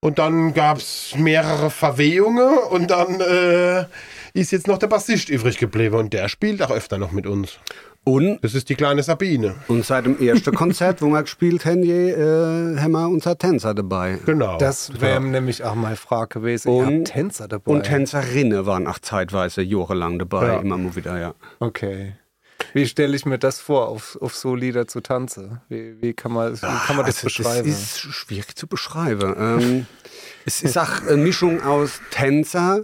Und 0.00 0.18
dann 0.18 0.54
gab 0.54 0.78
es 0.78 1.14
mehrere 1.16 1.70
Verwehungen 1.70 2.58
und 2.70 2.90
dann 2.90 3.20
äh, 3.20 3.84
ist 4.34 4.50
jetzt 4.50 4.66
noch 4.66 4.78
der 4.78 4.88
Bassist 4.88 5.28
übrig 5.28 5.58
geblieben 5.58 5.94
und 5.94 6.12
der 6.12 6.28
spielt 6.28 6.60
auch 6.62 6.72
öfter 6.72 6.98
noch 6.98 7.12
mit 7.12 7.28
uns. 7.28 7.60
Und, 8.04 8.42
Das 8.42 8.54
ist 8.54 8.68
die 8.68 8.74
kleine 8.74 9.02
Sabine. 9.04 9.54
und 9.68 9.84
seit 9.86 10.06
dem 10.06 10.18
ersten 10.20 10.52
Konzert, 10.56 11.02
wo 11.02 11.06
wir 11.10 11.22
gespielt 11.22 11.64
haben, 11.64 11.84
je, 11.84 12.10
äh, 12.10 12.78
haben 12.78 12.92
wir 12.92 13.08
unser 13.08 13.38
Tänzer 13.38 13.74
dabei. 13.74 14.18
Genau. 14.26 14.58
Das 14.58 15.00
wäre 15.00 15.20
nämlich 15.20 15.62
auch 15.62 15.76
meine 15.76 15.94
Frage 15.96 16.40
gewesen. 16.40 16.68
Ihr 16.68 16.74
Und- 16.86 16.98
habt 16.98 17.08
Tänzer 17.12 17.46
dabei. 17.46 17.70
Und 17.72 17.84
Tänzerinnen 17.84 18.66
waren 18.66 18.88
auch 18.88 18.98
zeitweise 18.98 19.62
jahrelang 19.62 20.18
dabei, 20.18 20.46
Ja. 20.48 20.60
immer 20.60 20.78
mal 20.78 20.96
wieder, 20.96 21.18
ja. 21.20 21.34
Okay. 21.60 22.14
Wie 22.74 22.86
stelle 22.86 23.14
ich 23.14 23.24
mir 23.26 23.38
das 23.38 23.60
vor, 23.60 23.88
auf, 23.88 24.16
auf 24.20 24.34
so 24.34 24.54
Lieder 24.54 24.86
zu 24.88 25.00
tanzen? 25.00 25.60
Wie, 25.68 26.00
wie 26.00 26.12
kann 26.12 26.32
man, 26.32 26.54
wie 26.54 26.60
kann 26.60 26.96
man 26.96 27.06
das 27.06 27.16
Also, 27.24 27.26
beschreiben? 27.42 27.68
Das 27.70 27.80
ist 27.82 27.98
schwierig 28.00 28.56
zu 28.56 28.66
beschreiben. 28.66 29.34
ähm, 29.38 29.86
es 30.44 30.62
ist 30.62 30.76
auch 30.78 31.02
eine 31.06 31.16
Mischung 31.18 31.62
aus 31.62 32.00
Tänzer, 32.10 32.82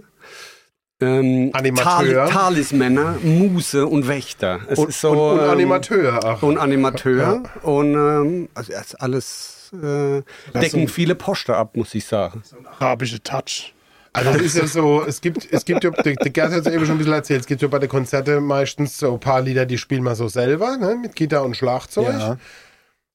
ähm, 1.01 1.51
Animateur. 1.53 2.25
Tal 2.25 2.29
Talismänner, 2.29 3.15
Muse 3.23 3.87
und 3.87 4.07
Wächter. 4.07 4.59
Es 4.67 4.79
und, 4.79 4.89
ist 4.89 5.01
so, 5.01 5.11
und, 5.11 5.39
und 5.39 5.45
ähm, 5.45 5.49
Animateur. 5.49 6.19
Ach. 6.23 6.43
Und 6.43 6.57
Animateur. 6.57 7.43
Und 7.63 7.93
ähm, 7.93 8.49
also 8.53 8.73
ist 8.73 8.95
alles 8.95 9.71
äh, 9.73 10.21
decken 10.59 10.87
viele 10.87 11.15
Poster 11.15 11.57
ab, 11.57 11.75
muss 11.75 11.93
ich 11.95 12.05
sagen. 12.05 12.43
Arabische 12.79 13.21
Touch. 13.21 13.73
Also 14.11 14.31
es 14.31 14.41
ist 14.41 14.57
ja 14.57 14.67
so, 14.67 15.03
es 15.05 15.21
gibt, 15.21 15.47
es 15.51 15.65
gibt 15.65 15.83
ja, 15.83 15.91
der, 15.91 16.15
der 16.15 16.31
Gerd 16.31 16.51
hat 16.51 16.65
es 16.65 16.73
eben 16.73 16.85
schon 16.85 16.95
ein 16.95 16.97
bisschen 16.97 17.13
erzählt, 17.13 17.41
es 17.41 17.47
gibt 17.47 17.61
ja 17.61 17.67
bei 17.67 17.77
den 17.77 17.89
Konzerten 17.89 18.43
meistens 18.43 18.97
so 18.97 19.13
ein 19.13 19.19
paar 19.19 19.41
Lieder, 19.41 19.67
die 19.67 19.77
spielen 19.77 20.03
wir 20.03 20.15
so 20.15 20.27
selber, 20.27 20.77
ne, 20.77 20.97
mit 20.99 21.15
Gitarre 21.15 21.45
und 21.45 21.55
Schlagzeug. 21.55 22.07
Ja. 22.07 22.37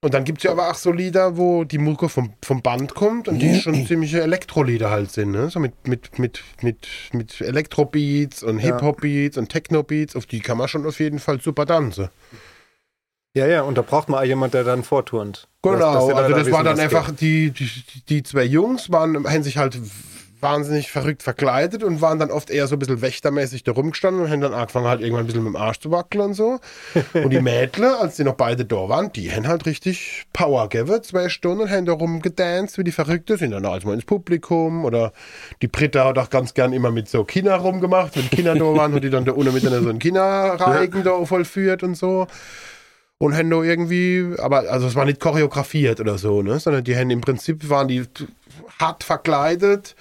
Und 0.05 0.13
dann 0.13 0.25
gibt 0.25 0.41
es 0.41 0.45
ja 0.45 0.51
aber 0.51 0.71
auch 0.71 0.75
so 0.75 0.93
Lieder, 0.93 1.39
wo 1.39 1.65
die 1.65 1.79
Mucke 1.79 2.11
vom, 2.11 2.35
vom 2.45 2.61
Band 2.61 2.95
kommt 2.95 3.27
und 3.27 3.39
die 3.39 3.59
schon 3.59 3.87
ziemliche 3.87 4.21
Elektrolieder 4.21 4.91
halt 4.91 5.11
sind, 5.11 5.31
ne? 5.31 5.49
So 5.49 5.61
mit, 5.61 5.89
mit, 5.89 6.19
mit, 6.19 6.43
mit, 6.61 6.87
mit 7.15 7.41
Elektrobeats 7.41 8.43
und 8.43 8.59
Hip-Hop-Beats 8.59 9.39
und 9.39 9.49
Techno-Beats, 9.49 10.15
auf 10.15 10.27
die 10.27 10.41
kann 10.41 10.59
man 10.59 10.69
schon 10.69 10.85
auf 10.85 11.01
jeden 11.01 11.21
Fall 11.21 11.41
super 11.41 11.65
tanzen. 11.65 12.11
ja, 13.35 13.47
ja, 13.47 13.63
und 13.63 13.79
da 13.79 13.81
braucht 13.81 14.11
man 14.11 14.21
auch 14.21 14.27
jemand, 14.27 14.53
der 14.53 14.65
dann 14.65 14.85
vorturnt. 14.85 15.49
Genau, 15.63 15.79
dass 15.79 16.07
die 16.07 16.13
also 16.13 16.33
da 16.35 16.39
das 16.39 16.53
war 16.53 16.65
dann 16.65 16.79
einfach, 16.79 17.11
die, 17.11 17.53
die, 17.53 17.71
die 18.07 18.23
zwei 18.25 18.45
Jungs 18.45 18.93
waren, 18.93 19.27
haben 19.27 19.43
sich 19.43 19.57
halt 19.57 19.81
wahnsinnig 20.45 20.93
verrückt 20.93 21.25
verkleidet 21.25 21.83
und 21.83 22.01
waren 22.01 22.21
dann 22.21 22.31
oft 22.31 22.51
eher 22.51 22.69
so 22.69 22.77
ein 22.77 22.79
bisschen 22.79 23.03
wächtermäßig 23.03 23.65
da 23.65 23.73
rumgestanden 23.73 24.23
und 24.23 24.31
haben 24.31 24.41
dann 24.41 24.55
angefangen 24.55 24.87
halt 24.87 25.01
irgendwann 25.01 25.25
ein 25.25 25.27
bisschen 25.27 25.43
mit 25.43 25.55
dem 25.55 25.57
Arsch 25.57 25.81
zu 25.81 25.91
wackeln 25.91 26.23
und 26.23 26.35
so. 26.35 26.61
Und 27.15 27.31
die 27.31 27.41
Mädle, 27.41 27.99
als 27.99 28.17
die 28.17 28.25
noch 28.25 28.35
beide 28.35 28.65
da 28.65 28.89
waren, 28.89 29.11
die 29.13 29.33
haben 29.33 29.49
halt 29.49 29.67
richtig 29.67 30.27
Power 30.33 30.69
gegeben, 30.69 31.03
zwei 31.03 31.29
Stunden 31.29 31.63
und 31.63 31.71
haben 31.71 31.87
da 31.87 31.93
rumgedanced 31.93 32.77
wie 32.79 32.85
die 32.85 32.93
Verrückte, 32.93 33.37
sind 33.37 33.53
dann 33.53 33.65
also 33.65 33.89
mal 33.89 33.95
ins 33.95 34.05
Publikum 34.05 34.85
oder 34.85 35.13
die 35.63 35.69
Britta 35.69 36.05
hat 36.05 36.19
auch 36.19 36.29
ganz 36.29 36.53
gern 36.53 36.73
immer 36.73 36.91
mit 36.91 37.09
so 37.09 37.25
Kinder 37.25 37.57
rumgemacht, 37.57 38.17
wenn 38.17 38.29
Kinder 38.29 38.55
da 38.55 38.65
waren, 38.65 38.93
hat 38.95 39.03
die 39.03 39.11
dann 39.11 39.25
da 39.25 39.33
unten 39.33 39.55
mit 39.55 39.67
einer 39.67 39.81
so 39.81 39.89
einen 39.89 39.99
Kinderreigen 39.99 41.03
da 41.03 41.25
vollführt 41.25 41.83
und 41.83 41.97
so. 41.97 42.27
Und 43.19 43.35
haben 43.35 43.49
da 43.49 43.63
irgendwie, 43.63 44.35
aber 44.39 44.71
also 44.71 44.87
es 44.87 44.95
war 44.95 45.05
nicht 45.07 45.21
choreografiert 45.21 46.01
oder 46.01 46.19
so, 46.19 46.43
ne, 46.43 46.59
sondern 46.59 46.85
die 46.85 46.97
haben 46.97 47.11
im 47.11 47.21
Prinzip 47.21 47.69
waren 47.71 47.89
die 47.89 48.05
hart 48.79 49.05
verkleidet, 49.05 49.95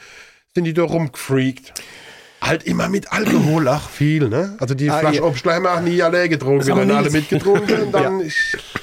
sind 0.55 0.65
die 0.65 0.73
da 0.73 0.83
rumgefreakt. 0.83 1.73
Halt 2.41 2.63
immer 2.63 2.89
mit 2.89 3.11
Alkohol, 3.13 3.67
ach 3.69 3.89
viel, 3.89 4.27
ne? 4.27 4.57
Also 4.59 4.75
die 4.75 4.89
Ah, 4.89 4.99
Flasche 4.99 5.23
haben 5.23 5.63
wir 5.63 5.73
auch 5.73 5.79
nie 5.79 6.01
alle 6.03 6.27
getrunken, 6.27 6.69
haben 6.71 6.91
alle 6.91 7.09
mitgetrunken 7.09 7.83
und 7.83 7.91
dann 7.93 8.29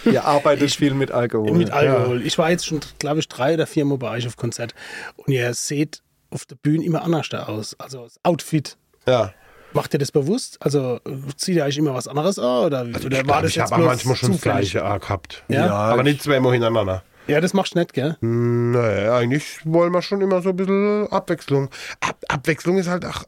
Ihr 0.07 0.25
arbeitet 0.25 0.71
viel 0.71 0.95
mit 0.95 1.11
Alkohol. 1.13 1.53
Mit 1.53 1.71
Alkohol. 1.71 2.23
Ich 2.27 2.39
war 2.39 2.51
jetzt 2.51 2.65
schon, 2.67 2.81
glaube 2.99 3.21
ich, 3.21 3.29
drei 3.29 3.53
oder 3.55 3.67
vier 3.67 3.85
Mal 3.85 3.99
bei 3.99 4.11
euch 4.13 4.27
auf 4.27 4.37
Konzert. 4.39 4.75
Und 5.17 5.29
ihr 5.35 5.53
seht 5.53 6.01
auf 6.31 6.47
der 6.47 6.57
Bühne 6.57 6.83
immer 6.85 7.03
anders 7.03 7.29
da 7.29 7.45
aus. 7.45 7.77
Also 7.79 8.05
das 8.05 8.19
Outfit. 8.23 8.77
ja. 9.07 9.33
Macht 9.73 9.93
ihr 9.95 10.01
das 10.01 10.11
bewusst? 10.11 10.57
Also 10.59 10.99
zieht 11.37 11.55
ihr 11.55 11.65
euch 11.65 11.77
immer 11.77 11.95
was 11.95 12.09
anderes 12.09 12.41
an? 12.41 12.65
Oder, 12.65 12.79
Also 12.93 13.07
oder 13.07 13.19
ich 13.21 13.25
glaube, 13.25 13.47
ich 13.47 13.59
habe 13.61 13.73
auch 13.73 13.77
bloß 13.77 13.87
manchmal 13.87 14.17
schon 14.17 14.33
das 14.33 14.41
gleiche 14.41 14.79
gehabt. 14.81 15.45
Ja? 15.47 15.69
Aber 15.71 16.03
nicht 16.03 16.25
zweimal 16.25 16.53
hintereinander. 16.55 17.05
Ja, 17.27 17.41
das 17.41 17.55
machst 17.55 17.75
du 17.75 17.79
nicht, 17.79 17.93
gell? 17.93 18.17
Naja, 18.21 19.17
eigentlich 19.17 19.61
wollen 19.65 19.93
wir 19.93 20.03
schon 20.03 20.21
immer 20.21 20.43
so 20.43 20.51
ein 20.51 20.57
bisschen 20.57 21.07
Abwechslung. 21.09 21.71
Ab 22.01 22.17
Abwechslung 22.29 22.79
ist 22.79 22.89
halt 22.89 23.05
auch, 23.05 23.25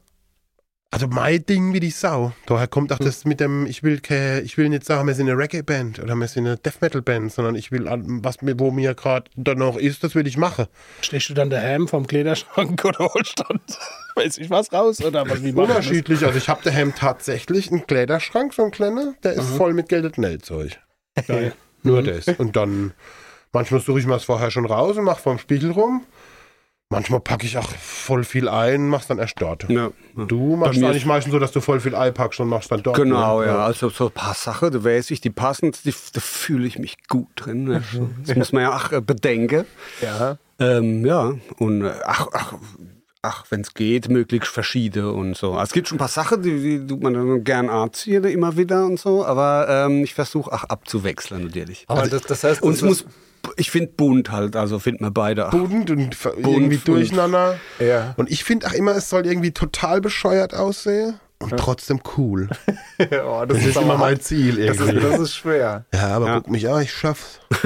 also 0.93 1.07
mein 1.07 1.43
Ding 1.43 1.73
wie 1.73 1.79
die 1.79 1.89
Sau. 1.89 2.33
Daher 2.45 2.67
kommt 2.67 2.93
auch 2.93 2.99
das 2.99 3.25
mit 3.25 3.39
dem, 3.39 3.65
ich 3.65 3.81
will 3.81 3.99
ich 4.43 4.57
will 4.59 4.69
nicht 4.69 4.85
sagen, 4.85 5.07
wir 5.07 5.15
sind 5.15 5.27
eine 5.27 5.37
Reggae-Band 5.39 5.97
oder 5.99 6.13
wir 6.13 6.27
sind 6.27 6.45
eine 6.45 6.57
Death-Metal-Band, 6.57 7.31
sondern 7.31 7.55
ich 7.55 7.71
will, 7.71 7.85
was 8.21 8.43
mir, 8.43 8.59
wo 8.59 8.69
mir 8.69 8.93
gerade 8.93 9.31
da 9.35 9.55
noch 9.55 9.75
ist, 9.75 10.03
das 10.03 10.13
will 10.13 10.27
ich 10.27 10.37
machen. 10.37 10.67
Stehst 11.01 11.29
du 11.29 11.33
dann 11.33 11.49
daheim 11.49 11.87
vom 11.87 12.05
Kleiderschrank 12.05 12.85
oder 12.85 12.99
holst 12.99 13.39
dann, 13.39 13.59
weiß 14.15 14.37
ich 14.37 14.51
was 14.51 14.71
raus? 14.71 15.03
Oder 15.03 15.27
was, 15.27 15.41
wie 15.41 15.55
wir 15.55 15.65
das? 15.65 15.77
Unterschiedlich, 15.77 16.23
also 16.25 16.37
ich 16.37 16.47
habe 16.47 16.61
daheim 16.63 16.93
tatsächlich 16.93 17.71
einen 17.71 17.87
Kleiderschrank, 17.87 18.53
so 18.53 18.61
einen 18.61 18.71
kleiner, 18.71 19.15
der 19.23 19.33
ist 19.33 19.49
voll 19.49 19.73
mit 19.73 19.89
Geld 19.89 20.05
und 20.05 20.19
Nelzeug. 20.19 20.77
Geil. 21.27 21.53
Nur 21.81 22.03
das. 22.03 22.27
Und 22.27 22.55
dann, 22.55 22.93
manchmal 23.53 23.79
suche 23.79 23.99
ich 23.99 24.05
mir 24.05 24.13
das 24.13 24.25
vorher 24.25 24.51
schon 24.51 24.65
raus 24.65 24.97
und 24.97 25.05
mache 25.05 25.21
vorm 25.21 25.37
Spiegel 25.37 25.71
rum. 25.71 26.03
Manchmal 26.89 27.21
packe 27.21 27.47
ich 27.47 27.57
auch 27.57 27.67
voll 27.69 28.23
viel 28.23 28.47
ein, 28.47 28.87
mach's 28.87 29.07
dann 29.07 29.17
erst 29.17 29.41
dort. 29.41 29.67
Ja. 29.67 29.89
Du 30.15 30.55
machst 30.57 30.79
mir 30.79 30.89
eigentlich 30.89 31.07
meistens 31.07 31.31
so, 31.31 31.39
dass 31.39 31.51
du 31.51 31.59
voll 31.59 31.79
viel 31.79 31.95
einpackst 31.95 32.39
und 32.39 32.49
machst 32.49 32.71
dann 32.71 32.83
dort. 32.83 32.97
Genau, 32.97 33.41
ne? 33.41 33.47
ja. 33.47 33.65
Also 33.65 33.89
so 33.89 34.05
ein 34.05 34.11
paar 34.11 34.35
Sachen, 34.35 34.71
da 34.71 34.83
weiß 34.83 35.09
ich, 35.09 35.19
die 35.19 35.31
passen, 35.31 35.71
die, 35.85 35.91
da 36.13 36.19
fühle 36.19 36.67
ich 36.67 36.77
mich 36.77 36.97
gut 37.07 37.29
drin. 37.35 37.63
Ne? 37.63 37.83
Das 38.27 38.35
muss 38.35 38.51
man 38.51 38.63
ja 38.63 38.75
auch 38.75 38.91
äh, 38.91 39.01
bedenken. 39.01 39.65
Ja. 40.01 40.37
Ähm, 40.59 41.03
ja, 41.03 41.33
und 41.57 41.83
äh, 41.83 41.93
ach, 42.05 42.27
ach, 42.31 42.53
ach 43.23 43.45
wenn 43.49 43.61
es 43.61 43.73
geht, 43.73 44.09
möglichst 44.09 44.51
verschiedene 44.51 45.11
und 45.11 45.35
so. 45.35 45.53
Also 45.53 45.63
es 45.63 45.73
gibt 45.73 45.87
schon 45.87 45.95
ein 45.95 45.99
paar 45.99 46.07
Sachen, 46.09 46.43
die, 46.43 46.61
die 46.61 46.87
tut 46.87 47.01
man 47.01 47.15
dann 47.15 47.43
gern 47.43 47.69
anziehen 47.69 48.23
immer 48.25 48.55
wieder 48.55 48.85
und 48.85 48.99
so, 48.99 49.25
aber 49.25 49.65
ähm, 49.67 50.03
ich 50.03 50.13
versuche 50.13 50.51
auch 50.51 50.65
abzuwechseln 50.65 51.45
natürlich. 51.45 51.85
Aber 51.87 52.01
Also, 52.01 52.17
das, 52.17 52.27
das 52.27 52.43
heißt, 52.43 52.61
und 52.61 52.73
es 52.73 52.81
das 52.81 52.87
muss, 52.87 53.05
ich 53.57 53.71
finde 53.71 53.91
bunt 53.97 54.31
halt, 54.31 54.55
also 54.55 54.79
finden 54.79 55.03
wir 55.03 55.11
beide. 55.11 55.47
auch. 55.47 55.51
Bunt 55.51 55.91
und 55.91 56.15
ver- 56.15 56.33
irgendwie 56.37 56.75
und- 56.75 56.87
durcheinander. 56.87 57.59
Ja. 57.79 58.13
Und 58.17 58.31
ich 58.31 58.43
finde 58.43 58.67
auch 58.67 58.73
immer, 58.73 58.95
es 58.95 59.09
soll 59.09 59.25
irgendwie 59.25 59.51
total 59.51 60.01
bescheuert 60.01 60.53
aussehen 60.53 61.19
und 61.51 61.57
trotzdem 61.57 62.01
cool. 62.17 62.49
oh, 63.25 63.45
Das 63.47 63.63
ist 63.65 63.77
immer 63.77 63.97
mein 63.97 64.19
Ziel 64.19 64.65
das, 64.65 64.75
ist, 64.77 64.81
irgendwie. 64.87 65.07
das 65.09 65.19
ist 65.19 65.35
schwer. 65.35 65.85
Ja, 65.93 66.07
aber 66.15 66.27
Ja. 66.27 66.35
guck 66.39 66.49
mich 66.49 66.67
an, 66.69 66.81
ich 66.81 66.91
schaff's. 66.93 67.39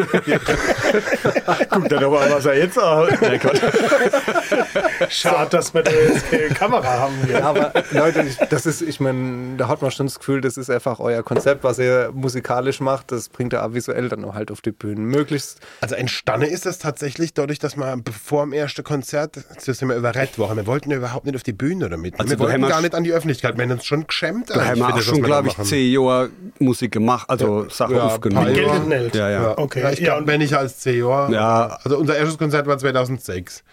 Guck 1.70 1.90
dann 1.90 2.04
aber, 2.04 2.30
was 2.30 2.46
er 2.46 2.58
jetzt 2.58 2.78
auch. 2.78 3.10
Nein, 3.22 3.40
Gott. 3.42 3.60
Schade, 5.10 5.50
dass 5.52 5.74
wir 5.74 5.84
da 5.84 5.92
jetzt 5.92 6.30
keine 6.30 6.50
Kamera 6.50 6.88
haben. 6.88 7.14
Hier. 7.26 7.40
Ja, 7.40 7.50
aber 7.50 7.72
Leute, 7.92 8.24
ich, 8.24 8.36
das 8.50 8.66
ist, 8.66 8.82
ich 8.82 9.00
meine, 9.00 9.56
da 9.58 9.68
hat 9.68 9.82
man 9.82 9.92
schon 9.92 10.08
das 10.08 10.20
Gefühl, 10.20 10.42
das 10.42 10.58
ist 10.58 10.70
einfach 10.70 11.00
euer 11.00 11.24
Konzept, 11.24 11.64
was 11.64 11.80
ihr 11.80 12.12
musikalisch 12.14 12.80
macht. 12.80 13.12
Das 13.12 13.30
bringt 13.30 13.54
ihr 13.54 13.64
auch 13.66 13.74
visuell 13.74 14.10
dann 14.10 14.24
auch 14.26 14.36
halt 14.36 14.52
auf 14.52 14.62
die 14.62 14.72
Bühne. 14.72 15.00
Möglichst. 15.00 15.60
Also 15.82 15.96
entstanden 15.96 16.48
ist 16.50 16.66
es 16.66 16.80
tatsächlich 16.80 17.34
dadurch, 17.34 17.60
dass 17.60 17.78
wir 17.78 17.98
vor 18.24 18.44
dem 18.44 18.54
ersten 18.54 18.84
Konzert, 18.84 19.40
so 19.60 19.74
sind 19.74 19.90
wir 19.90 19.96
überrett 19.96 20.38
worden. 20.38 20.58
Wir 20.58 20.68
wollten 20.68 20.92
ja 20.92 20.98
überhaupt 20.98 21.26
nicht 21.26 21.36
auf 21.36 21.44
die 21.44 21.54
Bühne 21.54 21.90
damit. 21.90 22.20
Also 22.20 22.32
wir 22.32 22.40
wollten 22.40 22.62
gar 22.68 22.82
nicht 22.82 22.96
an 22.96 23.04
die 23.04 23.14
Öffentlichkeit. 23.14 23.58
Wir 23.58 23.67
haben 23.70 23.78
uns 23.78 23.86
schon 23.86 24.08
geschämt. 24.08 24.50
Da 24.50 24.66
haben 24.66 24.80
wir 24.80 24.94
auch 24.94 25.02
schon, 25.02 25.22
glaube 25.22 25.50
ich, 25.50 25.58
zehn 25.58 25.92
Jahre 25.94 26.30
Musik 26.60 26.92
gemacht, 26.92 27.30
also 27.30 27.68
Sachen 27.70 27.96
Ja, 27.96 28.04
aufgenommen. 28.08 28.54
Geld. 28.54 29.16
Ja, 29.16 29.30
ja. 29.30 29.58
Okay. 29.58 29.82
Ja, 29.82 29.92
ich 29.92 30.00
Ja, 30.00 30.06
glaube, 30.06 30.22
und- 30.22 30.28
wenn 30.28 30.42
ich 30.42 30.56
als 30.56 30.80
zehn 30.80 31.00
Jahre. 31.06 31.32
Ja. 31.34 31.80
Also 31.84 31.98
unser 31.98 32.16
erstes 32.18 32.38
Konzert 32.38 32.68
war 32.68 32.78
2006. 32.78 33.64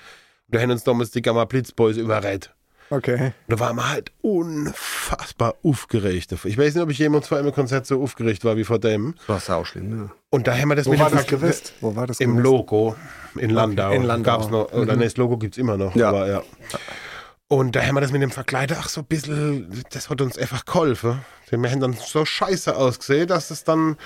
Da 0.49 0.61
haben 0.61 0.71
uns 0.71 0.85
damals 0.85 1.11
die 1.11 1.23
Gamma 1.23 1.45
Blitzboys 1.47 1.97
überredet. 1.97 2.51
Okay. 2.91 3.33
Da 3.49 3.59
waren 3.59 3.77
wir 3.77 3.91
halt 3.91 4.13
unfassbar 4.21 5.55
aufgeregt. 5.65 6.33
Ich 6.45 6.59
weiß 6.59 6.75
nicht, 6.75 6.83
ob 6.83 6.91
ich 6.91 6.99
jemals 6.99 7.29
vor 7.29 7.39
einem 7.39 7.53
Konzert 7.53 7.87
so 7.87 8.03
aufgeregt 8.03 8.45
war 8.45 8.57
wie 8.57 8.65
vor 8.65 8.79
dem. 8.79 9.15
Das 9.27 9.49
war 9.49 9.57
auch 9.57 9.67
schlimm, 9.67 10.05
ja. 10.05 10.11
Und 10.31 10.47
da 10.47 10.57
haben 10.57 10.69
wir 10.69 10.77
das 10.77 10.87
Wo 10.87 10.91
mit 10.91 11.01
war 11.01 11.09
dem 11.09 11.17
das 11.17 11.27
gewesen? 11.27 11.63
Wo 11.81 11.97
war 11.97 12.07
das 12.07 12.21
Im 12.21 12.33
gewesen? 12.33 12.43
Logo 12.45 12.95
in 13.37 13.51
Landau. 13.51 13.91
in 13.93 14.03
Landau. 14.05 14.31
Gab's 14.39 14.51
noch, 14.51 14.71
oder 14.73 14.97
nee, 14.97 15.05
das 15.05 15.17
Logo 15.17 15.39
gibt 15.39 15.55
es 15.55 15.59
immer 15.59 15.77
noch. 15.77 15.97
Ja. 15.97 16.11
Aber, 16.11 16.29
ja. 16.29 16.43
Und 17.49 17.77
da 17.77 17.83
haben 17.85 17.95
wir 17.95 18.01
das 18.01 18.11
mit 18.13 18.23
dem 18.23 18.31
Verkleider 18.31 18.77
ach 18.81 18.89
so 18.89 19.03
ein 19.03 19.07
bisschen, 19.07 19.85
das 19.91 20.09
hat 20.09 20.21
uns 20.21 20.39
einfach 20.39 20.65
geholfen. 20.65 21.21
Wir 21.51 21.71
haben 21.71 21.81
dann 21.81 21.93
so 21.93 22.25
scheiße 22.25 22.75
ausgesehen, 22.75 23.29
dass 23.29 23.51
es 23.51 23.65
dann, 23.65 23.97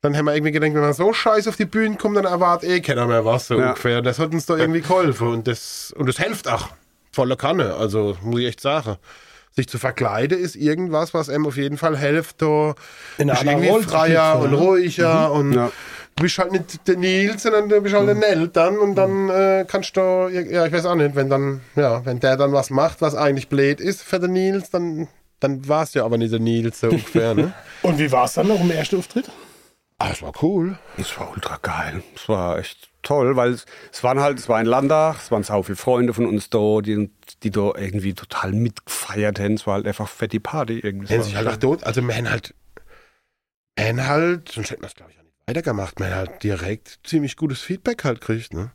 dann 0.00 0.16
haben 0.16 0.26
wir 0.26 0.34
irgendwie 0.34 0.52
gedacht, 0.52 0.72
wenn 0.74 0.80
man 0.80 0.92
so 0.92 1.12
scheiße 1.12 1.48
auf 1.50 1.56
die 1.56 1.64
Bühne 1.64 1.96
kommt, 1.96 2.16
dann 2.16 2.24
erwartet 2.24 2.70
eh 2.70 2.80
keiner 2.80 3.06
mehr 3.06 3.24
was, 3.24 3.48
so 3.48 3.58
Ja. 3.58 3.70
ungefähr. 3.70 4.00
Das 4.00 4.18
hat 4.18 4.32
uns 4.32 4.46
da 4.46 4.56
irgendwie 4.56 4.80
geholfen 4.80 5.26
und 5.28 5.48
das, 5.48 5.92
und 5.96 6.06
das 6.08 6.18
hilft 6.18 6.48
auch. 6.48 6.68
Voller 7.12 7.36
Kanne, 7.36 7.74
also 7.74 8.16
muss 8.22 8.40
ich 8.40 8.46
echt 8.46 8.60
sagen. 8.60 8.96
Sich 9.50 9.68
zu 9.68 9.78
verkleiden 9.78 10.38
ist 10.38 10.54
irgendwas, 10.54 11.14
was 11.14 11.28
einem 11.28 11.46
auf 11.46 11.56
jeden 11.56 11.78
Fall 11.78 11.98
hilft, 11.98 12.42
da 12.42 12.74
In 13.18 13.28
einer 13.28 13.60
irgendwie 13.60 13.82
freier 13.82 14.38
und 14.38 14.52
ne? 14.52 14.56
ruhiger 14.56 15.32
und 15.32 15.52
Ja. 15.52 15.72
Du 16.18 16.22
bist 16.22 16.38
halt 16.38 16.52
nicht 16.52 16.86
der 16.86 16.96
Nils, 16.96 17.42
sondern 17.42 17.68
du 17.68 17.80
bist 17.80 17.94
halt 17.94 18.08
der 18.08 18.14
Nell 18.14 18.48
dann 18.48 18.78
und 18.78 18.96
dann 18.96 19.30
äh, 19.30 19.64
kannst 19.66 19.96
du, 19.96 20.28
ja, 20.28 20.66
ich 20.66 20.72
weiß 20.72 20.86
auch 20.86 20.94
nicht, 20.94 21.14
wenn 21.14 21.30
dann, 21.30 21.60
ja, 21.76 22.04
wenn 22.04 22.20
der 22.20 22.36
dann 22.36 22.52
was 22.52 22.70
macht, 22.70 23.00
was 23.00 23.14
eigentlich 23.14 23.48
blöd 23.48 23.80
ist 23.80 24.02
für 24.02 24.18
den 24.18 24.32
Nils, 24.32 24.70
dann, 24.70 25.08
dann 25.40 25.66
war 25.68 25.84
es 25.84 25.94
ja 25.94 26.04
aber 26.04 26.18
nicht 26.18 26.32
der 26.32 26.40
Nils 26.40 26.80
so 26.80 26.88
ungefähr, 26.88 27.34
ne? 27.34 27.52
Und 27.82 27.98
wie 27.98 28.10
war 28.10 28.24
es 28.24 28.34
dann 28.34 28.48
noch 28.48 28.60
im 28.60 28.70
ersten 28.70 28.98
Auftritt? 28.98 29.30
Ah, 29.98 30.08
das 30.08 30.22
war 30.22 30.32
cool. 30.42 30.78
Es 30.96 31.18
war 31.18 31.30
ultra 31.32 31.58
geil. 31.60 32.02
Es 32.14 32.28
war 32.28 32.58
echt 32.58 32.88
toll, 33.02 33.34
weil 33.36 33.52
es, 33.52 33.66
es 33.92 34.04
waren 34.04 34.20
halt, 34.20 34.38
es 34.38 34.48
war 34.48 34.58
ein 34.58 34.66
Landtag, 34.66 35.16
es 35.16 35.30
waren 35.30 35.42
so 35.42 35.62
viele 35.62 35.76
Freunde 35.76 36.14
von 36.14 36.26
uns 36.26 36.50
da, 36.50 36.80
die, 36.80 37.10
die 37.42 37.50
da 37.50 37.72
irgendwie 37.76 38.14
total 38.14 38.52
mitgefeiert 38.52 39.40
haben. 39.40 39.54
Es 39.54 39.66
war 39.66 39.74
halt 39.74 39.86
einfach 39.86 40.08
fette 40.08 40.38
Party 40.38 40.78
irgendwie. 40.78 41.12
Es 41.12 41.26
sich 41.26 41.36
halt 41.36 41.48
auch 41.48 41.56
tot, 41.56 41.84
also 41.84 42.00
wir 42.00 42.14
haben 42.14 42.30
halt, 42.30 42.54
haben 43.78 44.06
halt, 44.06 44.50
sonst 44.50 44.70
hätten 44.70 44.82
wir 44.82 44.88
es, 44.88 44.94
glaube 44.94 45.10
ich, 45.10 45.17
weitergemacht, 45.48 45.98
man 45.98 46.14
halt 46.14 46.42
direkt 46.42 47.00
ziemlich 47.04 47.36
gutes 47.36 47.60
Feedback 47.60 48.04
halt 48.04 48.20
kriegt, 48.20 48.52
ne? 48.52 48.70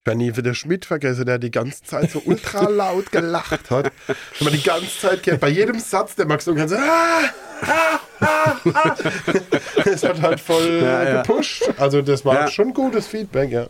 Ich 0.00 0.06
werde 0.06 0.18
nie 0.18 0.36
wieder 0.36 0.54
Schmidt 0.54 0.84
vergessen, 0.84 1.24
der 1.26 1.38
die 1.38 1.50
ganze 1.50 1.82
Zeit 1.82 2.10
so 2.10 2.22
ultra 2.24 2.68
laut 2.68 3.10
gelacht 3.12 3.70
hat. 3.70 3.92
Und 4.38 4.40
man 4.42 4.52
die 4.52 4.62
ganze 4.62 4.98
Zeit 5.00 5.22
gehört, 5.22 5.40
bei 5.40 5.48
jedem 5.48 5.78
Satz, 5.78 6.14
der 6.14 6.26
Max 6.26 6.44
so 6.44 6.54
kann 6.54 6.68
so, 6.68 6.76
ah, 6.76 7.20
ah, 7.62 8.00
ah, 8.20 8.56
ah. 8.74 8.96
Das 9.84 10.02
hat 10.02 10.20
halt 10.20 10.40
voll 10.40 10.80
Ja, 10.82 11.02
ja. 11.04 11.22
gepusht. 11.22 11.70
Also 11.78 12.02
das 12.02 12.24
war 12.24 12.34
Ja. 12.34 12.48
schon 12.48 12.74
gutes 12.74 13.06
Feedback, 13.06 13.50
ja. 13.50 13.66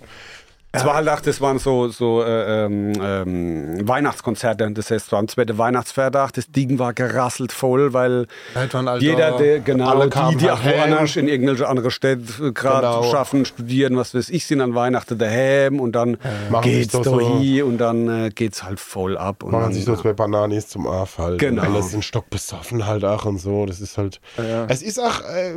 Es 0.74 0.84
war 0.84 0.94
halt 0.96 1.08
auch, 1.08 1.20
das 1.20 1.40
waren 1.40 1.58
so, 1.58 1.88
so 1.88 2.22
äh, 2.22 2.64
ähm, 2.66 2.92
ähm, 3.00 3.88
Weihnachtskonzerte. 3.88 4.70
Das 4.72 4.90
heißt, 4.90 5.06
es 5.06 5.12
war 5.12 5.18
am 5.20 5.28
zweiten 5.28 5.56
Weihnachtsfeiertag. 5.56 6.32
Das 6.32 6.46
Ding 6.50 6.78
war 6.78 6.92
gerasselt 6.92 7.52
voll, 7.52 7.92
weil 7.92 8.26
Halt 8.54 8.74
jeder, 9.00 9.32
der, 9.38 9.60
genau, 9.60 9.88
alle 9.90 10.10
die, 10.10 10.36
die 10.38 10.50
auch 10.50 10.62
halt 10.62 10.76
woanders 10.76 11.16
in 11.16 11.28
irgendwelche 11.28 11.68
andere 11.68 11.90
Städte 11.90 12.22
äh, 12.48 12.52
gerade 12.52 12.84
Genau. 12.86 13.02
schaffen, 13.10 13.44
studieren, 13.44 13.96
was 13.96 14.14
weiß 14.14 14.28
ich, 14.30 14.46
sind 14.46 14.60
an 14.60 14.74
Weihnachten 14.74 15.16
daheim 15.18 15.80
und 15.80 15.92
dann 15.92 16.16
Machen 16.50 16.64
sich 16.70 16.80
geht's 16.82 16.92
da 16.92 17.04
so- 17.04 17.38
hin 17.38 17.62
und 17.62 17.78
dann 17.78 18.08
äh, 18.26 18.30
geht's 18.30 18.62
halt 18.64 18.80
voll 18.80 19.16
ab. 19.16 19.42
Und 19.42 19.52
Machen 19.52 19.64
dann, 19.64 19.72
sich 19.72 19.84
so 19.84 19.96
zwei 19.96 20.12
Bananis 20.12 20.68
zum 20.68 20.86
Arf 20.86 21.18
halt. 21.18 21.38
Genau. 21.38 21.62
Und 21.62 21.68
alles 21.74 21.94
in 21.94 22.02
Stock 22.02 22.28
besoffen 22.30 22.86
halt 22.86 23.04
auch 23.04 23.24
und 23.24 23.38
so. 23.38 23.64
Das 23.66 23.80
ist 23.80 23.96
halt. 23.96 24.20
Es 24.68 24.82
ist 24.82 24.98
auch 24.98 25.20
äh, 25.22 25.54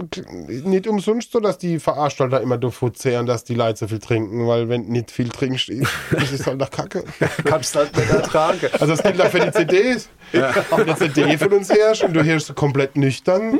nicht 0.47 0.87
umsonst 0.87 1.31
so, 1.31 1.39
dass 1.39 1.57
die 1.57 1.79
Veranstalter 1.79 2.39
immer 2.41 2.57
davon 2.57 2.93
zehren, 2.93 3.25
dass 3.25 3.43
die 3.43 3.55
Leute 3.55 3.79
so 3.79 3.87
viel 3.87 3.99
trinken, 3.99 4.47
weil 4.47 4.69
wenn 4.69 4.85
du 4.85 4.91
nicht 5.07 5.11
viel 5.11 5.29
trinkst, 5.29 5.71
das 6.11 6.31
ist 6.31 6.47
halt 6.47 6.57
nach 6.57 6.69
Kacke. 6.69 7.03
kannst 7.45 7.75
du 7.75 7.79
halt 7.79 7.95
nicht 7.95 8.09
ertragen. 8.09 8.59
Also 8.73 8.87
das 8.87 9.03
gilt 9.03 9.21
auch 9.21 9.29
für 9.29 9.39
die 9.39 9.51
CDs. 9.51 10.09
Wenn 10.31 10.43
eine 10.43 10.95
CD 10.95 11.37
von 11.37 11.53
uns 11.53 11.69
herrscht 11.69 12.03
und 12.03 12.13
du 12.13 12.23
hörst 12.23 12.53
komplett 12.55 12.97
nüchtern, 12.97 13.59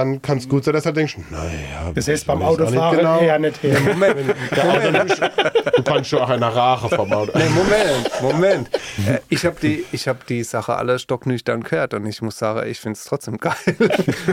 dann 0.00 0.22
kann 0.22 0.38
es 0.38 0.48
gut 0.48 0.64
sein, 0.64 0.72
dass 0.72 0.84
du 0.84 0.92
denkst, 0.92 1.18
naja. 1.28 1.92
Das 1.94 2.08
heißt 2.08 2.26
beim 2.26 2.40
auch 2.42 2.58
nicht 2.58 2.68
Autofahren 2.68 2.96
genau. 2.96 3.20
eher 3.20 3.38
nicht 3.38 3.62
her. 3.62 3.78
Du 5.76 5.82
kannst 5.82 6.10
schon 6.10 6.20
auch 6.20 6.30
einer 6.30 6.48
Rache 6.48 6.88
vom 6.88 7.12
Auto. 7.12 7.36
Nee, 7.36 7.44
Moment, 7.50 8.22
Moment. 8.22 8.70
Äh, 9.06 9.18
Ich 9.28 9.44
habe 9.44 9.56
die, 9.60 9.84
ich 9.92 10.08
hab 10.08 10.26
die 10.26 10.42
Sache 10.42 10.76
alle 10.76 10.98
stocknüchtern 10.98 11.62
gehört 11.62 11.92
und 11.94 12.06
ich 12.06 12.22
muss 12.22 12.38
sagen, 12.38 12.66
ich 12.66 12.80
finde 12.80 12.96
es 12.96 13.04
trotzdem 13.04 13.36
geil. 13.36 13.54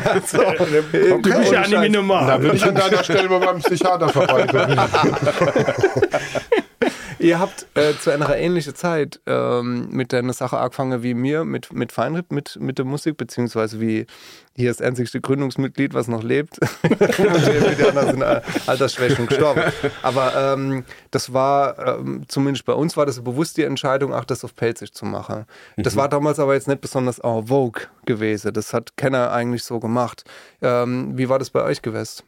also, 0.06 0.38
Du 0.38 1.22
bist 1.22 1.52
ja 1.52 1.68
nicht 1.68 1.92
normal. 1.92 2.28
Da 2.28 2.42
würde 2.42 2.56
ich 2.56 2.64
an 2.64 2.76
deiner 2.76 3.04
Stelle 3.04 3.28
mal 3.28 3.40
beim 3.40 3.60
Psychiater 3.60 4.08
vorbeikommen. 4.08 4.80
Ihr 7.20 7.40
habt 7.40 7.66
äh, 7.74 7.94
zu 8.00 8.12
einer 8.12 8.36
ähnlichen 8.36 8.76
Zeit 8.76 9.20
ähm, 9.26 9.90
mit 9.90 10.12
der 10.12 10.32
Sache 10.34 10.60
angefangen 10.60 11.02
wie 11.02 11.16
mir, 11.16 11.46
mit, 11.46 11.74
mit 11.74 11.92
Feinripp, 11.92 12.32
mit, 12.32 12.58
mit 12.62 12.78
der 12.78 12.86
Musik, 12.86 13.18
beziehungsweise 13.18 13.82
wie 13.82 14.06
hier 14.58 14.72
das 14.72 14.82
einzigste 14.82 15.22
Gründungsmitglied, 15.22 15.94
was 15.94 16.08
noch 16.08 16.24
lebt. 16.24 16.58
die 16.84 17.84
anderen 17.88 18.10
sind 18.10 18.24
Altersschwächen 18.68 19.28
gestorben. 19.28 19.62
Aber 20.02 20.54
ähm, 20.54 20.84
das 21.12 21.32
war, 21.32 22.00
ähm, 22.00 22.24
zumindest 22.28 22.66
bei 22.66 22.74
uns 22.74 22.98
war 22.98 23.06
das 23.06 23.22
bewusst 23.22 23.58
die 23.58 23.64
Entscheidung, 23.64 24.14
auch 24.14 24.26
das 24.26 24.44
auf 24.44 24.56
Pelzig 24.56 24.94
zu 24.94 25.06
machen. 25.06 25.46
Das 25.78 25.96
war 25.96 26.10
damals 26.10 26.40
aber 26.40 26.56
jetzt 26.56 26.68
nicht 26.68 26.82
besonders 26.82 27.20
en 27.20 27.48
vogue 27.48 27.84
gewesen. 28.06 28.52
Das 28.52 28.74
hat 28.74 28.98
keiner 28.98 29.32
eigentlich 29.32 29.64
so 29.64 29.80
gemacht. 29.80 30.24
Ähm, 30.64 31.16
wie 31.18 31.30
war 31.30 31.38
das 31.38 31.52
bei 31.52 31.62
euch 31.62 31.84
gewesen? 31.84 32.24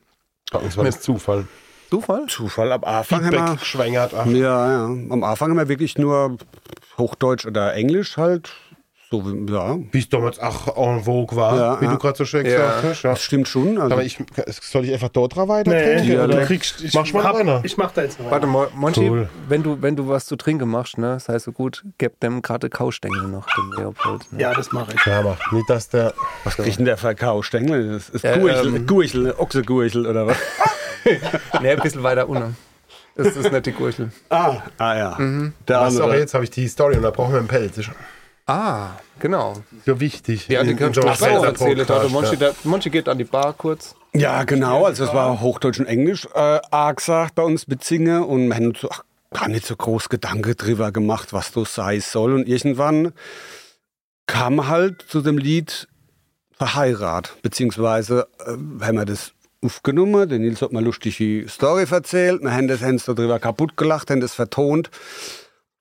Bei 0.52 0.60
uns 0.60 0.78
war 0.78 0.86
das 0.86 1.02
Zufall. 1.02 1.48
Zufall? 1.90 2.28
Zufall 2.28 2.72
ab 2.72 2.88
Anfang 2.88 3.26
haben 3.26 3.34
Feedback 3.34 3.60
geschwängert. 3.60 4.14
Ach, 4.16 4.28
wir, 4.28 4.38
ja, 4.38 4.72
ja. 4.72 4.86
Am 4.86 5.24
Anfang 5.24 5.50
haben 5.50 5.58
wir 5.58 5.68
wirklich 5.68 5.98
nur 5.98 6.38
Hochdeutsch 7.00 7.48
oder 7.48 7.74
Englisch 7.74 8.18
halt. 8.18 8.52
So, 9.12 9.26
wie- 9.26 9.52
ja, 9.52 9.76
Wie 9.92 9.98
es 9.98 10.08
damals 10.08 10.38
auch 10.38 10.78
en 10.78 11.04
vogue 11.04 11.36
war, 11.36 11.56
Ja, 11.58 11.82
wie 11.82 11.86
ja. 11.86 11.92
du 11.92 11.98
gerade 11.98 12.16
so 12.16 12.26
schön 12.26 12.46
Ja. 12.46 12.52
gesagt 12.52 12.84
hast. 12.84 13.02
Ja. 13.04 13.10
das 13.12 13.22
stimmt 13.24 13.48
schon. 13.48 13.80
Also, 13.80 13.94
Aber 13.94 14.04
ich, 14.04 14.20
soll 14.62 14.86
ich 14.86 14.94
einfach 14.94 15.10
dort 15.10 15.36
weiter 15.36 15.72
Nee, 15.72 15.96
trinken? 15.96 16.10
du 16.16 16.24
oder? 16.26 16.46
kriegst, 16.46 16.84
ich, 16.84 16.94
Mach 16.94 17.12
mal 17.14 17.24
hab, 17.24 17.36
einer. 17.38 17.62
ich 17.64 17.76
mach 17.76 17.92
da 17.92 18.04
jetzt 18.04 18.20
noch 18.20 18.30
Warte 18.30 18.46
mal, 18.46 18.68
Monchi, 18.76 19.10
Cool. 19.10 19.28
wenn, 19.48 19.64
du, 19.64 19.82
wenn 19.82 19.96
du 19.96 20.08
was 20.08 20.28
zu 20.28 20.36
trinken 20.36 20.70
machst, 20.70 21.00
ne, 21.00 21.20
sei 21.20 21.40
so 21.40 21.52
gut, 21.52 21.84
gib 21.98 22.20
dem 22.20 22.44
gerade 22.44 22.70
Kaustängel 22.70 23.24
noch, 23.24 23.48
dem 23.56 23.74
Leopold. 23.78 24.32
Ne? 24.32 24.42
Ja, 24.42 24.54
das 24.54 24.72
mache 24.72 24.94
ich. 24.94 25.04
Ja, 25.06 25.24
mach. 25.24 25.52
Nicht, 25.54 25.68
dass 25.72 25.90
der. 25.90 26.14
was 26.44 26.56
kriegt 26.58 26.78
denn 26.78 26.86
der 26.86 26.98
für 26.98 27.16
Kaustängel? 27.16 27.94
Das 27.94 28.10
ist 28.10 28.24
Ja, 28.24 28.38
Gurchel, 28.38 28.76
ähm, 28.76 28.86
Gurchel, 28.86 29.34
Ochsegurchel 29.38 30.06
oder 30.06 30.28
was? 30.28 30.38
Ne, 31.62 31.70
ein 31.72 31.80
bisschen 31.80 32.04
weiter 32.04 32.30
unten. 32.30 32.56
Das 33.16 33.36
ist 33.36 33.52
nicht 33.52 33.66
die 33.66 33.72
Gurchel. 33.72 34.12
ah, 34.30 34.58
ah 34.78 34.96
ja. 34.98 35.18
Der 35.68 35.80
Was, 35.80 35.96
aber 35.96 36.04
andere. 36.06 36.20
jetzt 36.20 36.34
habe 36.36 36.44
ich 36.44 36.52
die 36.52 36.68
Story 36.68 36.96
und 36.98 37.02
da 37.04 37.10
brauchen 37.10 37.32
wir 37.34 37.40
einen 37.40 37.48
Pelz. 37.48 37.80
Ah, 38.50 38.98
genau. 39.20 39.62
so 39.86 40.00
wichtig. 40.00 40.48
Ja, 40.48 40.64
den 40.64 40.76
kannst 40.76 40.98
du 40.98 41.02
so 41.02 41.08
auch 41.08 41.44
erzählen. 41.44 41.86
Da, 41.86 42.08
Monchi, 42.08 42.32
ja. 42.32 42.36
der 42.38 42.56
Monchi 42.64 42.90
geht 42.90 43.08
an 43.08 43.20
die 43.20 43.24
Bar 43.24 43.54
kurz. 43.54 43.96
Ja, 44.14 44.44
genau. 44.44 44.86
Also 44.86 45.04
es 45.04 45.14
war 45.14 45.40
Hochdeutsch 45.40 45.80
und 45.80 45.86
Englisch 45.86 46.28
äh, 46.34 46.60
angesagt 46.72 47.36
bei 47.36 47.44
uns 47.44 47.68
mit 47.68 47.84
Singen 47.84 48.24
und 48.24 48.48
wir 48.48 48.56
haben 48.56 48.70
uns 48.70 48.82
so, 48.82 48.90
ach, 48.90 49.04
gar 49.32 49.50
nicht 49.50 49.68
so 49.68 49.76
groß 49.76 50.10
Gedanke 50.10 50.56
drüber 50.56 50.92
gemacht, 50.92 51.32
was 51.32 51.52
das 51.52 51.76
sein 51.76 52.02
soll. 52.02 52.34
Und 52.34 52.48
irgendwann 52.48 53.14
kam 54.26 54.68
halt 54.68 55.04
zu 55.08 55.22
dem 55.22 55.38
Lied 55.38 55.88
Verheirat, 56.58 57.38
beziehungsweise 57.44 58.28
äh, 58.40 58.84
haben 58.84 58.98
wir 58.98 59.06
das 59.06 59.34
aufgenommen. 59.64 60.28
Der 60.28 60.40
Nils 60.40 60.62
hat 60.62 60.74
mal 60.74 60.84
lustige 60.84 61.48
Story 61.48 61.86
erzählt. 61.90 62.42
Wir 62.42 62.52
haben 62.52 62.68
das 62.68 62.82
haben 62.82 62.98
so 62.98 63.14
drüber 63.14 63.40
kaputt 63.40 63.78
gelacht, 63.78 64.10
haben 64.10 64.22
das 64.22 64.34
vertont. 64.34 64.90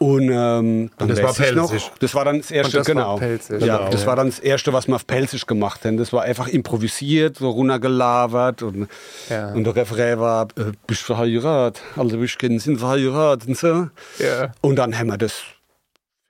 Und, 0.01 0.31
ähm, 0.31 0.91
dann 0.97 1.09
das 1.09 1.21
war 1.21 1.31
ich 1.49 1.55
noch, 1.57 1.71
pelzig. 1.71 1.91
das 1.99 2.15
war 2.15 2.25
dann 2.25 2.39
das 2.39 2.53
erste, 2.53 2.77
Und 2.79 2.81
das 2.81 2.87
genau. 2.87 3.17
pelzig. 3.17 3.61
Ja, 3.63 3.79
Genau, 3.79 3.91
das 3.91 4.07
war 4.07 4.15
dann 4.15 4.29
das 4.29 4.39
erste, 4.39 4.73
was 4.73 4.87
wir 4.87 4.95
auf 4.95 5.07
Pelzig 5.09 5.45
gemacht 5.47 5.85
haben. 5.85 5.97
Das 5.97 6.13
war 6.13 6.23
einfach 6.23 6.47
improvisiert, 6.47 7.39
so 7.39 7.51
runtergelabert 7.51 8.63
und, 8.63 8.89
Ja. 9.29 9.53
und 9.53 9.65
der 9.65 9.75
Refrain 9.75 10.21
war, 10.21 10.47
äh, 10.57 10.71
bist 10.87 11.03
verheiratet, 11.03 11.83
also 11.97 12.23
ich 12.23 12.39
kenne 12.39 12.61
sind 12.61 12.79
verheiratet 12.79 13.49
und 13.49 13.59
so. 13.59 13.89
Ja. 14.21 14.53
Und 14.61 14.77
dann 14.77 14.97
haben 14.97 15.09
wir 15.09 15.19
das 15.19 15.35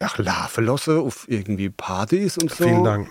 ja, 0.01 0.09
laufen 0.17 0.65
lassen 0.65 0.99
auf 1.01 1.27
irgendwie 1.29 1.69
Partys 1.69 2.39
und 2.39 2.51
so. 2.51 2.65
Vielen 2.65 2.85
Dank. 2.85 3.09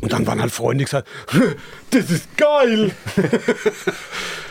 Und 0.00 0.12
dann 0.12 0.26
waren 0.26 0.40
halt 0.40 0.52
Freunde, 0.52 0.78
die 0.78 0.84
gesagt, 0.86 1.08
das 1.90 2.10
ist 2.10 2.36
geil. 2.36 2.90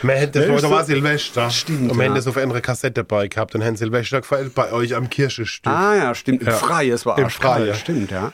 Wir 0.04 0.14
hätten 0.16 0.50
das 0.50 0.62
so- 0.62 0.82
Silvester. 0.84 1.50
Stimmt, 1.52 1.92
Und 1.92 1.98
wir 1.98 1.98
ja. 1.98 2.04
hätten 2.06 2.16
das 2.16 2.26
auf 2.26 2.36
einer 2.38 2.60
Kassette 2.60 3.04
dabei 3.04 3.28
gehabt 3.28 3.54
und 3.54 3.64
haben 3.64 3.76
Silvester 3.76 4.22
gefeiert 4.22 4.56
bei 4.56 4.72
euch 4.72 4.96
am 4.96 5.10
Kirchenstück. 5.12 5.72
Ah 5.72 5.96
ja, 5.96 6.16
stimmt. 6.16 6.42
Im 6.42 6.48
Ja. 6.48 6.54
Freien, 6.56 6.92
es 6.94 7.06
war 7.06 7.20
Im 7.20 7.30
Freien. 7.30 7.76
Stimmt, 7.76 8.10
ja. 8.10 8.34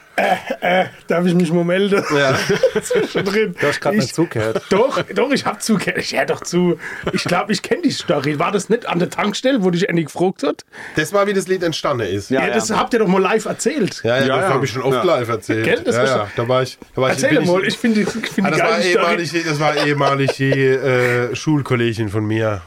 Darf 1.07 1.25
ich 1.25 1.33
mich 1.33 1.51
mal 1.51 1.65
melden? 1.65 2.01
Ja. 2.15 2.37
Zwischendrin. 2.81 3.53
Du 3.59 3.67
hast 3.67 3.81
gerade 3.81 3.97
Ich- 3.97 4.03
nicht 4.03 4.15
zugehört. 4.15 4.63
Doch, 4.69 5.01
doch, 5.13 5.31
ich 5.31 5.45
hab 5.45 5.61
zugehört. 5.61 5.97
Ich 5.97 6.15
hör 6.15 6.25
doch 6.25 6.41
zu. 6.41 6.79
Ich 7.11 7.25
glaube, 7.25 7.51
ich 7.51 7.61
kenne 7.61 7.81
die 7.81 7.91
Story. 7.91 8.39
War 8.39 8.51
das 8.53 8.69
nicht 8.69 8.85
an 8.87 8.99
der 8.99 9.09
Tankstelle, 9.09 9.61
wo 9.61 9.69
dich 9.69 9.89
Andy 9.89 10.05
gefragt 10.05 10.43
hat? 10.43 10.63
Das 10.95 11.11
war, 11.11 11.27
wie 11.27 11.33
das 11.33 11.47
Lied 11.49 11.63
entstanden 11.63 12.07
ist. 12.07 12.29
Ja, 12.29 12.47
Ja, 12.47 12.53
das 12.53 12.71
habt 12.71 12.93
ihr 12.93 12.99
doch 12.99 13.07
mal 13.07 13.21
live 13.21 13.43
erzählt. 13.45 14.01
Ja, 14.05 14.17
ja, 14.19 14.25
Ja, 14.25 14.35
das 14.37 14.45
ja. 14.47 14.53
habe 14.53 14.65
ich 14.65 14.71
schon 14.71 14.83
oft 14.83 14.93
Ja. 14.95 15.03
live 15.03 15.27
erzählt. 15.27 15.65
Gell, 15.65 15.81
das 15.83 15.95
ja, 15.97 16.05
ja. 16.05 16.27
Da 16.35 16.47
war 16.47 16.63
ich, 16.63 16.76
war 16.95 17.09
Erzähl 17.09 17.37
bin 17.37 17.47
mal, 17.47 17.63
ich 17.65 17.77
finde 17.77 18.01
ich 18.01 18.09
find 18.09 18.47
Ah, 18.47 18.51
das, 18.51 18.59
war 18.59 18.79
ehemalig, 18.81 19.31
das 19.31 19.59
war 19.59 19.85
ehemalig 19.85 20.31
die 20.33 20.51
äh, 20.51 21.35
Schulkollegin 21.35 22.09
von 22.09 22.25
mir. 22.25 22.61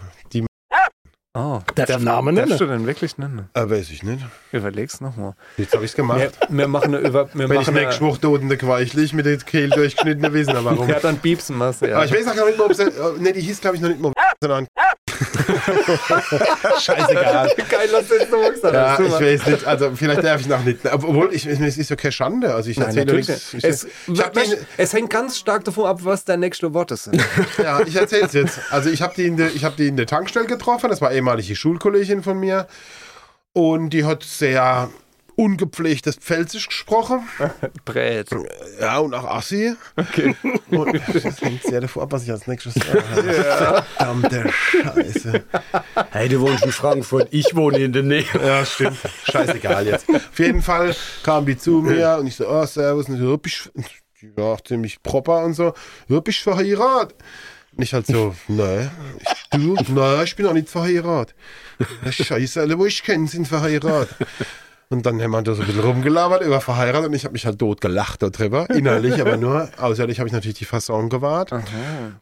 Oh, 1.33 1.61
Darf 1.77 1.89
ich 1.89 1.95
den 1.95 2.05
Namen 2.07 2.35
darfst 2.35 2.59
du 2.61 2.65
nennen? 2.65 2.79
denn 2.79 2.87
wirklich 2.89 3.17
nennen? 3.17 3.49
äh, 3.55 3.61
weiß 3.71 3.91
ich 3.91 4.03
nicht. 4.03 4.25
Überleg's 4.51 5.01
nochmal. 5.01 5.35
Jetzt 5.59 5.73
habe 5.75 5.85
ich 5.85 5.93
es 5.93 5.97
gemacht. 5.97 6.19
Wir, 6.19 6.33
wir 6.49 6.67
machen 6.67 6.93
eine 6.93 7.07
über. 7.07 7.29
Wir 7.33 7.49
Wenn 7.49 7.61
ich 7.61 7.67
machen 7.69 7.75
nächste 7.75 8.01
eine, 8.03 8.11
Woche 8.11 8.21
da 8.21 8.29
unten 8.29 8.49
der 8.49 8.59
Queichlich 8.59 9.13
mit 9.13 9.27
der 9.27 9.37
Kehl 9.39 9.71
durchgeschnitten 9.71 10.33
wissen, 10.33 10.57
aber 10.57 10.73
warum. 10.73 10.89
ja, 10.89 10.99
dann 10.99 11.19
piepsen 11.21 11.57
wir's. 11.59 11.79
Ja. 11.83 11.95
Aber 11.95 12.05
ich 12.07 12.13
weiß 12.13 12.27
auch 12.27 12.35
gar 12.35 12.47
nicht 12.47 12.59
mehr, 12.59 12.67
ob 12.67 12.75
sie. 12.75 12.85
Ne, 13.21 13.33
die 13.33 13.43
hieß, 13.43 13.61
glaube 13.61 13.77
ich, 13.77 13.83
noch 13.83 13.91
nicht 13.91 14.01
mal. 14.01 14.13
Sondern. 14.43 14.67
Scheißegal. 16.81 17.51
Geil, 17.69 17.89
dass 17.93 18.09
du 18.09 18.15
jetzt 18.15 18.31
nochmal 18.33 18.53
gesagt 18.53 18.75
Ja, 18.75 18.99
ich 19.01 19.13
weiß 19.13 19.47
nicht. 19.47 19.67
Also, 19.67 19.91
vielleicht 19.95 20.25
darf 20.25 20.41
ich 20.41 20.47
noch 20.49 20.65
nicht. 20.65 20.79
Obwohl, 20.93 21.33
ich, 21.33 21.47
es 21.47 21.77
ist 21.79 21.91
ja 21.91 21.97
keine 21.97 22.13
Schande. 22.13 22.55
Also, 22.55 22.71
ich 22.71 22.79
Nein, 22.79 22.89
erzähle 22.89 23.07
natürlich 23.07 23.29
nichts. 23.29 23.53
nicht. 23.53 23.65
Ich, 23.65 23.71
Es, 23.71 23.85
ich 23.85 24.57
es 24.79 24.93
hängt 24.93 25.11
ganz 25.11 25.39
stark 25.39 25.65
davon 25.65 25.87
ab, 25.87 26.01
was 26.03 26.25
deine 26.25 26.41
nächsten 26.41 26.73
Worte 26.75 26.97
sind. 26.97 27.23
ja, 27.63 27.81
ich 27.81 27.95
erzähle 27.97 28.27
es 28.27 28.33
jetzt. 28.33 28.59
Also, 28.71 28.91
ich 28.91 29.03
habe 29.03 29.15
die, 29.15 29.27
in 29.27 29.37
der- 29.37 29.55
ich 29.55 29.65
hab 29.65 29.77
die 29.77 29.89
in 29.89 29.97
der 29.97 30.07
Tankstelle 30.07 30.47
getroffen. 30.47 30.89
Das 30.91 31.01
war 31.01 31.13
ehemalige 31.21 31.55
Schulkollegin 31.55 32.23
von 32.23 32.41
mir. 32.41 32.67
Und 33.53 33.91
die 33.91 34.05
hat 34.05 34.23
sehr 34.23 34.91
ungepflegtes 35.37 36.17
Pfälzisch 36.17 36.69
gesprochen. 36.69 37.29
Brät. 37.85 38.29
Ja, 38.81 38.99
und 38.99 39.15
auch 39.15 39.25
Assi. 39.25 39.75
Okay. 39.97 40.35
Und 40.71 41.01
das 41.13 41.41
hängt 41.41 41.63
sehr 41.63 41.81
davon 41.81 42.03
ab, 42.03 42.13
was 42.13 42.25
ich 42.25 42.31
als 42.31 42.47
nächstes 42.47 42.75
sage. 42.75 43.03
Verdammte 43.03 44.51
Scheiße. 44.53 45.45
Hey, 46.11 46.29
du 46.29 46.41
wohnst 46.41 46.65
in 46.65 46.73
Frankfurt, 46.73 47.29
ich 47.33 47.57
wohne 47.57 47.79
in 47.79 47.93
der 47.93 48.03
Nähe. 48.03 48.25
Ja, 48.35 48.65
stimmt. 48.65 48.99
Scheißegal 49.25 49.87
jetzt. 49.87 50.09
Auf 50.09 50.39
jeden 50.39 50.63
Fall 50.63 50.95
kam 51.23 51.47
die 51.47 51.57
zu 51.57 51.81
mir 51.83 52.19
und 52.21 52.29
ich 52.29 52.37
so, 52.37 52.49
oh, 52.49 52.65
servus. 52.67 53.09
Und 53.09 53.19
so, 53.19 53.41
auch 54.43 54.61
ziemlich 54.61 55.03
proper 55.03 55.45
und 55.45 55.55
so, 55.55 55.73
ja, 56.09 56.21
bist 56.21 56.41
verheiratet? 56.41 57.17
Und 57.77 57.83
ich 57.83 57.95
halt 57.95 58.07
so, 58.07 58.35
nein. 58.49 58.91
Du? 59.53 59.77
Nein, 59.89 60.25
ich 60.25 60.37
bin 60.37 60.47
auch 60.47 60.53
nicht 60.53 60.69
verheiratet. 60.69 61.35
Scheiße, 62.11 62.61
alle, 62.61 62.79
wo 62.79 62.87
ich 62.87 63.03
kenne, 63.03 63.27
sind 63.27 63.49
verheiratet. 63.49 64.15
Und 64.93 65.07
dann 65.07 65.23
haben 65.23 65.31
wir 65.31 65.43
da 65.43 65.55
so 65.55 65.63
ein 65.63 65.69
bisschen 65.69 65.85
rumgelabert 65.85 66.43
über 66.43 66.61
verheiratet 66.61 67.11
und 67.11 67.15
ich 67.15 67.23
habe 67.23 67.33
mich 67.33 67.47
halt 67.47 67.61
tot 67.61 67.81
gelacht 67.81 68.23
darüber, 68.25 68.69
innerlich, 68.71 69.21
aber 69.21 69.37
nur 69.37 69.69
außerlich 69.79 70.19
habe 70.19 70.27
ich 70.27 70.33
natürlich 70.33 70.59
die 70.59 70.65
Fasson 70.65 71.09
gewahrt. 71.09 71.53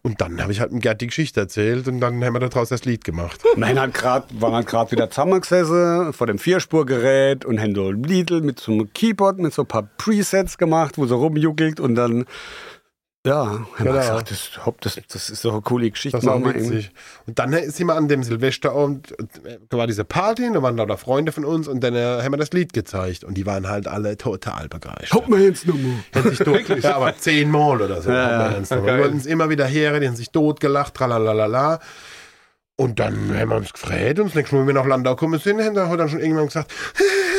Und 0.02 0.20
dann 0.20 0.42
habe 0.42 0.52
ich 0.52 0.61
halt 0.61 0.70
dem 0.72 0.80
Gerd 0.80 1.00
die 1.00 1.06
Geschichte 1.06 1.40
erzählt 1.40 1.88
und 1.88 1.98
dann 2.00 2.22
haben 2.22 2.34
wir 2.34 2.40
daraus 2.40 2.68
das 2.68 2.84
Lied 2.84 3.04
gemacht. 3.04 3.40
Haben 3.56 3.80
halt 3.80 3.94
grad, 3.94 4.24
waren 4.38 4.52
halt 4.52 4.66
gerade 4.66 4.90
wieder 4.90 5.08
zusammengesessen 5.08 6.12
vor 6.12 6.26
dem 6.26 6.38
Vierspurgerät 6.38 7.46
und 7.46 7.58
haben 7.58 7.74
so 7.74 7.88
ein 7.88 8.02
Liedl 8.02 8.42
mit 8.42 8.61
so 8.61 8.72
einem 8.72 8.92
Keyboard, 8.92 9.38
mit 9.38 9.54
so 9.54 9.62
ein 9.62 9.68
paar 9.68 9.88
Presets 9.96 10.58
gemacht, 10.58 10.98
wo 10.98 11.06
so 11.06 11.16
rumjuckelt 11.16 11.80
und 11.80 11.94
dann, 11.94 12.26
ja, 13.28 13.66
Genau. 13.76 13.92
gesagt, 13.92 14.30
das, 14.30 14.66
hopp, 14.66 14.80
das, 14.80 14.98
das 15.12 15.30
ist 15.30 15.44
doch 15.44 15.52
eine 15.52 15.62
coole 15.62 15.90
Geschichte. 15.90 16.18
Das 16.18 16.26
war 16.26 16.42
witzig. 16.44 16.90
Und 17.26 17.38
dann 17.38 17.52
sind 17.52 17.86
wir 17.86 17.94
an 17.94 18.08
dem 18.08 18.22
Silvesterabend, 18.22 19.14
da 19.68 19.76
war 19.76 19.86
diese 19.86 20.04
Party, 20.04 20.46
und 20.46 20.54
da 20.54 20.62
waren 20.62 20.76
lauter 20.76 20.96
Freunde 20.96 21.32
von 21.32 21.44
uns 21.44 21.68
und 21.68 21.80
dann 21.84 21.94
äh, 21.94 22.22
haben 22.22 22.32
wir 22.32 22.38
das 22.38 22.52
Lied 22.52 22.72
gezeigt 22.72 23.24
und 23.24 23.34
die 23.34 23.46
waren 23.46 23.68
halt 23.68 23.86
alle 23.86 24.16
total 24.16 24.68
begeistert. 24.68 25.12
Hopp 25.12 25.28
mal 25.28 25.40
jetzt 25.40 25.66
nochmal. 25.66 25.92
Haben 26.14 26.30
sich 26.30 26.38
tot, 26.44 26.82
ja, 26.82 26.96
aber 26.96 27.16
zehnmal 27.16 27.82
oder 27.82 28.00
so. 28.02 28.10
Ja. 28.10 28.48
Die 28.60 28.70
wollten 28.70 29.18
es 29.18 29.26
immer 29.26 29.50
wieder 29.50 29.66
her, 29.66 30.00
die 30.00 30.06
haben 30.08 30.16
sich 30.16 30.30
totgelacht, 30.30 30.94
tralalala. 30.94 31.80
Und 32.80 33.00
dann 33.00 33.36
haben 33.36 33.50
wir 33.50 33.56
uns 33.56 33.72
gefreut 33.72 34.20
und 34.20 34.26
das 34.28 34.34
nächste 34.36 34.54
Mal, 34.54 34.60
wenn 34.60 34.68
wir 34.68 34.74
nach 34.74 34.86
Landau 34.86 35.16
gekommen 35.16 35.40
sind, 35.40 35.60
haben 35.60 35.74
wir 35.74 35.96
dann 35.96 36.08
schon 36.08 36.20
irgendwann 36.20 36.46
gesagt, 36.46 36.72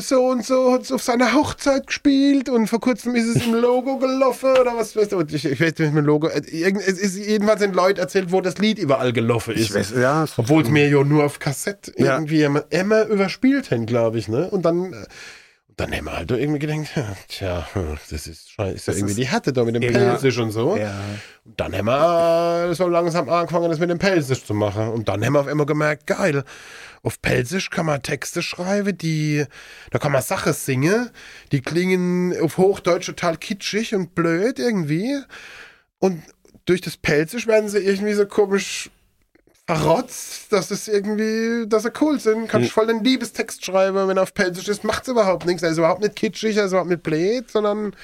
so 0.00 0.26
und 0.26 0.44
so 0.44 0.72
hat 0.72 0.82
es 0.82 0.92
auf 0.92 1.02
seiner 1.02 1.32
Hochzeit 1.34 1.86
gespielt 1.86 2.48
und 2.48 2.66
vor 2.68 2.80
kurzem 2.80 3.14
ist 3.14 3.26
es 3.36 3.44
im 3.46 3.54
Logo 3.54 3.98
gelaufen 3.98 4.50
oder 4.60 4.76
was 4.76 4.96
weißt 4.96 5.12
du. 5.12 5.18
Und 5.18 5.32
ich, 5.32 5.44
ich 5.44 5.60
weiß 5.60 5.78
nicht 5.78 5.92
mit 5.92 6.04
dem 6.04 6.06
Logo. 6.06 6.28
äh, 6.28 6.40
es 6.40 6.98
ist 6.98 7.16
jedenfalls 7.16 7.60
den 7.60 7.72
Leuten 7.72 8.00
erzählt, 8.00 8.32
wo 8.32 8.40
das 8.40 8.58
Lied 8.58 8.78
überall 8.78 9.12
gelaufen 9.12 9.54
ist. 9.54 9.60
Ich 9.60 9.74
weiß, 9.74 9.92
ja, 9.96 10.24
Obwohl 10.36 10.62
es 10.62 10.68
mir 10.70 10.88
ja 10.88 11.02
nur 11.04 11.24
auf 11.24 11.38
Kassette 11.38 11.92
Ja. 11.96 12.14
irgendwie 12.14 12.42
immer, 12.70 13.06
überspielt 13.06 13.70
haben, 13.70 13.86
glaube 13.86 14.18
ich. 14.18 14.28
Ne? 14.28 14.48
Und 14.50 14.62
dann, 14.64 14.92
äh, 14.92 14.96
dann 15.76 15.92
haben 15.94 16.04
wir 16.06 16.16
halt 16.16 16.30
irgendwie 16.30 16.58
gedacht, 16.58 16.88
ja, 16.96 17.16
tja, 17.28 17.68
das 18.10 18.26
ist, 18.26 18.50
schei- 18.50 18.72
ist 18.72 18.88
ja 18.88 18.94
irgendwie 18.94 19.14
die 19.14 19.28
Härte 19.28 19.52
da 19.52 19.64
mit 19.64 19.74
dem 19.76 19.82
Ja. 19.82 19.90
Pelzisch 19.92 20.38
und 20.38 20.50
so. 20.50 20.76
Ja. 20.76 20.92
Und 21.44 21.58
dann 21.60 21.72
haben 21.76 21.86
wir 21.86 22.68
äh, 22.70 22.74
so 22.74 22.88
langsam 22.88 23.28
angefangen, 23.28 23.70
das 23.70 23.78
mit 23.78 23.88
dem 23.90 23.98
Pelzisch 23.98 24.44
zu 24.44 24.54
machen. 24.54 24.88
Und 24.88 25.08
dann 25.08 25.24
haben 25.24 25.34
wir 25.34 25.40
auf 25.40 25.46
einmal 25.46 25.66
gemerkt, 25.66 26.06
geil, 26.06 26.42
auf 27.02 27.22
Pelzisch 27.22 27.70
kann 27.70 27.86
man 27.86 28.02
Texte 28.02 28.42
schreiben, 28.42 28.96
die, 28.98 29.44
da 29.90 29.98
kann 29.98 30.12
man 30.12 30.22
Sachen 30.22 30.52
singen, 30.52 31.10
die 31.52 31.60
klingen 31.60 32.34
auf 32.40 32.58
Hochdeutsch 32.58 33.06
total 33.06 33.36
kitschig 33.36 33.94
und 33.94 34.14
blöd 34.14 34.58
irgendwie. 34.58 35.18
Und 35.98 36.22
durch 36.66 36.80
das 36.80 36.96
Pelzisch 36.96 37.46
werden 37.46 37.68
sie 37.68 37.78
irgendwie 37.78 38.14
so 38.14 38.26
komisch 38.26 38.90
verrotzt, 39.66 40.52
dass 40.52 40.70
es 40.70 40.88
irgendwie, 40.88 41.68
dass 41.68 41.82
sie 41.82 41.92
cool 42.00 42.18
sind. 42.18 42.48
Kannst 42.48 42.70
voll 42.72 42.86
den 42.86 43.04
Liebestext 43.04 43.64
schreiben, 43.64 44.08
wenn 44.08 44.16
er 44.16 44.22
auf 44.22 44.32
Pelzisch 44.34 44.66
ist, 44.68 44.82
macht's 44.82 45.08
überhaupt 45.08 45.44
nichts. 45.46 45.62
Er 45.62 45.70
ist 45.70 45.78
überhaupt 45.78 46.00
nicht 46.00 46.16
kitschig, 46.16 46.56
er 46.56 46.64
ist 46.64 46.72
überhaupt 46.72 46.88
nicht 46.90 47.02
blöd, 47.02 47.50
sondern 47.50 47.94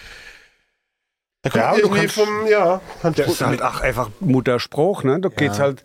er 1.42 1.50
kommt 1.50 1.62
Ja, 1.64 1.76
irgendwie 1.76 2.00
kannst- 2.00 2.14
vom, 2.14 2.46
ja, 2.46 2.80
kannst 3.02 3.18
Das 3.18 3.28
ist 3.28 3.40
halt 3.42 3.62
auch 3.62 3.80
einfach 3.80 4.10
Mutterspruch, 4.20 5.04
ne? 5.04 5.20
Da 5.20 5.28
geht's 5.30 5.58
halt, 5.58 5.82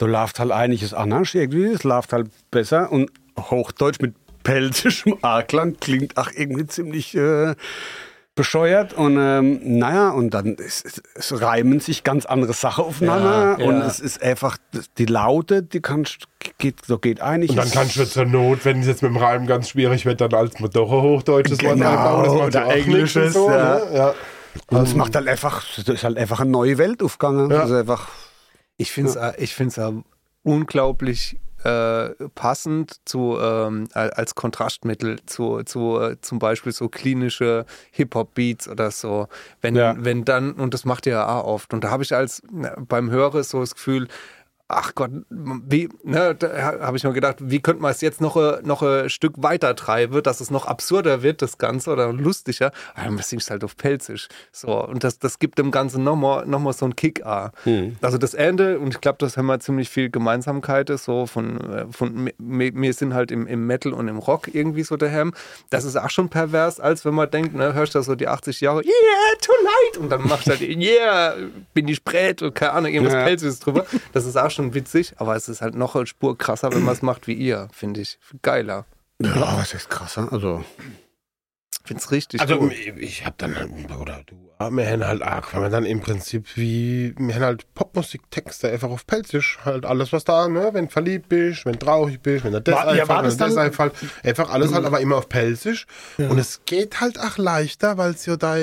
da 0.00 0.06
läuft 0.06 0.40
halt 0.40 0.50
einiges 0.50 0.94
anders 0.94 1.34
irgendwie, 1.34 1.66
es 1.66 1.84
läuft 1.84 2.12
halt 2.12 2.30
besser 2.50 2.90
und 2.90 3.10
Hochdeutsch 3.38 4.00
mit 4.00 4.14
pelzischem 4.42 5.16
A-Klang 5.22 5.76
klingt 5.78 6.16
auch 6.16 6.30
irgendwie 6.34 6.66
ziemlich 6.66 7.14
äh, 7.14 7.54
bescheuert 8.34 8.94
und 8.94 9.18
ähm, 9.20 9.60
naja, 9.62 10.08
und 10.08 10.30
dann 10.30 10.56
es, 10.58 11.02
es 11.14 11.42
reimen 11.42 11.80
sich 11.80 12.02
ganz 12.02 12.24
andere 12.24 12.54
Sachen 12.54 12.84
aufeinander 12.84 13.58
Ja, 13.58 13.66
und 13.66 13.80
ja. 13.80 13.86
es 13.86 14.00
ist 14.00 14.22
einfach, 14.22 14.56
die 14.96 15.04
Laute, 15.04 15.62
die 15.62 15.80
kannst, 15.80 16.24
geht, 16.56 16.86
so 16.86 16.98
geht 16.98 17.20
einig. 17.20 17.50
Und 17.50 17.56
dann 17.58 17.70
kannst 17.70 17.96
du 17.96 18.06
zur 18.06 18.24
Not, 18.24 18.64
wenn 18.64 18.80
es 18.80 18.86
jetzt 18.86 19.02
mit 19.02 19.10
dem 19.10 19.18
Reim 19.18 19.46
ganz 19.46 19.68
schwierig 19.68 20.06
wird, 20.06 20.22
dann 20.22 20.32
als 20.32 20.54
doch 20.54 20.90
ein 20.90 21.02
hochdeutsches 21.02 21.62
Wort 21.62 21.74
Genau, 21.74 21.90
einbauen. 21.90 22.24
Das 22.24 22.34
macht 22.34 22.46
oder 22.46 22.74
Englisches, 22.74 23.36
und 23.36 23.42
so, 23.42 23.50
ja. 23.50 23.74
ne? 23.74 23.82
ja. 23.94 24.14
und 24.68 24.82
es 24.84 24.94
macht 24.94 25.14
halt 25.14 25.28
einfach, 25.28 25.62
es 25.76 25.86
ist 25.86 26.04
halt 26.04 26.16
einfach 26.16 26.40
eine 26.40 26.50
neue 26.50 26.78
Welt 26.78 27.02
aufgegangen. 27.02 27.50
Ja. 27.50 27.60
Also 27.60 27.74
einfach, 27.74 28.08
Ich 28.80 28.92
finde 28.92 29.10
es 29.10 29.38
ich 29.38 29.54
find's 29.54 29.76
ja 29.76 29.92
unglaublich 30.42 31.38
äh, 31.64 32.10
passend 32.34 32.96
zu, 33.04 33.36
ähm, 33.38 33.86
al- 33.92 34.10
als 34.12 34.34
Kontrastmittel 34.34 35.18
zu, 35.26 35.62
zu 35.64 36.00
äh, 36.00 36.16
zum 36.22 36.38
Beispiel 36.38 36.72
so 36.72 36.88
klinische 36.88 37.66
Hip-Hop-Beats 37.90 38.66
oder 38.66 38.90
so. 38.90 39.28
Wenn, 39.60 39.74
Ja. 39.74 39.94
wenn 39.98 40.24
dann, 40.24 40.52
und 40.54 40.72
das 40.72 40.86
macht 40.86 41.04
ihr 41.04 41.12
ja 41.12 41.28
auch 41.28 41.44
oft, 41.44 41.74
und 41.74 41.84
da 41.84 41.90
habe 41.90 42.02
ich 42.02 42.14
als 42.14 42.42
beim 42.88 43.10
Hören 43.10 43.42
so 43.42 43.60
das 43.60 43.74
Gefühl, 43.74 44.08
ach 44.70 44.94
Gott, 44.94 45.10
wie, 45.28 45.88
ne, 46.04 46.34
da 46.34 46.78
habe 46.80 46.96
ich 46.96 47.04
mir 47.04 47.12
gedacht, 47.12 47.36
wie 47.40 47.60
könnte 47.60 47.82
man 47.82 47.90
es 47.90 48.00
jetzt 48.00 48.20
noch, 48.20 48.36
äh, 48.36 48.60
noch 48.62 48.82
ein 48.82 49.10
Stück 49.10 49.34
weiter 49.42 49.74
treiben, 49.76 50.22
dass 50.22 50.40
es 50.40 50.50
noch 50.50 50.66
absurder 50.66 51.22
wird, 51.22 51.42
das 51.42 51.58
Ganze, 51.58 51.90
oder 51.90 52.12
lustiger. 52.12 52.72
Aber 52.94 53.06
dann 53.06 53.18
singst 53.18 53.48
du 53.48 53.52
halt 53.52 53.64
auf 53.64 53.76
Pelzisch. 53.76 54.28
So, 54.52 54.84
und 54.86 55.04
das, 55.04 55.18
das 55.18 55.38
gibt 55.38 55.58
dem 55.58 55.70
Ganzen 55.70 56.04
nochmal 56.04 56.46
noch 56.46 56.60
mal 56.60 56.72
so 56.72 56.84
einen 56.86 56.96
Kick. 56.96 57.24
Ah. 57.26 57.52
Also 58.00 58.18
das 58.18 58.34
Ende, 58.34 58.78
und 58.78 58.94
ich 58.94 59.00
glaube, 59.00 59.18
das 59.18 59.36
haben 59.36 59.46
wir 59.46 59.60
ziemlich 59.60 59.88
viel 59.88 60.10
Gemeinsamkeiten, 60.10 60.96
so 60.96 61.26
von, 61.26 61.60
äh, 61.72 61.86
von 61.90 62.30
wir 62.38 62.92
sind 62.94 63.14
halt 63.14 63.30
im, 63.30 63.46
im 63.46 63.66
Metal 63.66 63.92
und 63.92 64.08
im 64.08 64.18
Rock 64.18 64.54
irgendwie 64.54 64.82
so 64.82 64.96
daheim. 64.96 65.32
Das 65.70 65.84
ist 65.84 65.96
auch 65.96 66.10
schon 66.10 66.28
pervers, 66.28 66.80
als 66.80 67.04
wenn 67.04 67.14
man 67.14 67.30
denkt, 67.30 67.54
ne, 67.54 67.74
hörst 67.74 67.94
du 67.94 68.02
so 68.02 68.14
die 68.14 68.28
80 68.28 68.60
Jahre, 68.60 68.82
yeah, 68.84 68.92
too 69.40 69.52
late, 69.62 70.00
und 70.00 70.10
dann 70.10 70.22
machst 70.28 70.46
du 70.46 70.50
halt, 70.50 70.60
yeah, 70.60 71.34
bin 71.74 71.88
ich 71.88 72.04
brät 72.04 72.42
und 72.42 72.54
keine 72.54 72.72
Ahnung, 72.72 72.92
irgendwas 72.92 73.14
Ja. 73.14 73.24
Pelzisches 73.24 73.58
drüber. 73.60 73.86
Das 74.12 74.24
ist 74.26 74.36
auch 74.36 74.50
schon 74.50 74.59
witzig, 74.74 75.14
aber 75.18 75.36
es 75.36 75.48
ist 75.48 75.60
halt 75.62 75.74
noch 75.74 75.96
eine 75.96 76.06
Spur 76.06 76.36
krasser, 76.38 76.72
wenn 76.72 76.82
man 76.84 76.94
es 76.94 77.02
macht 77.02 77.26
wie 77.26 77.34
ihr, 77.34 77.68
finde 77.72 78.00
ich. 78.00 78.18
Geiler. 78.42 78.86
ja, 79.20 79.56
was 79.58 79.74
ist 79.74 79.90
krasser, 79.90 80.28
also. 80.32 80.64
Finde 81.84 82.02
es 82.02 82.10
richtig 82.12 82.40
Also 82.42 82.58
gut. 82.58 82.72
ich 82.98 83.24
habe 83.24 83.34
dann, 83.38 83.54
oder 83.98 84.22
du, 84.26 84.36
wir 84.58 84.90
haben 84.90 85.04
halt 85.06 85.22
auch, 85.22 85.54
weil 85.54 85.62
wir 85.62 85.68
dann 85.70 85.86
im 85.86 86.00
Prinzip 86.00 86.56
wie, 86.56 87.14
wir 87.16 87.34
haben 87.34 87.42
halt 87.42 87.74
Popmusiktexte 87.74 88.70
einfach 88.70 88.90
auf 88.90 89.06
Pelzisch, 89.06 89.58
halt 89.64 89.86
alles 89.86 90.12
was 90.12 90.24
da, 90.24 90.46
ne, 90.48 90.68
wenn 90.72 90.86
du 90.86 90.90
verliebt 90.92 91.30
bist, 91.30 91.64
wenn 91.64 91.72
du 91.72 91.78
traurig 91.78 92.20
bist, 92.20 92.44
wenn 92.44 92.52
du 92.52 92.60
das 92.60 92.74
War- 92.74 92.94
ja, 92.94 93.08
war 93.08 93.20
einfällt, 93.22 93.40
das 93.40 93.56
wenn 93.56 93.88
das 93.88 93.94
einfach 94.22 94.50
alles 94.50 94.74
halt 94.74 94.84
aber 94.84 95.00
immer 95.00 95.16
auf 95.16 95.28
Pelzisch 95.30 95.86
und 96.18 96.38
es 96.38 96.60
geht 96.66 97.00
halt 97.00 97.18
auch 97.18 97.38
leichter, 97.38 97.96
weil 97.96 98.10
es 98.10 98.26
ja 98.26 98.36
da, 98.36 98.56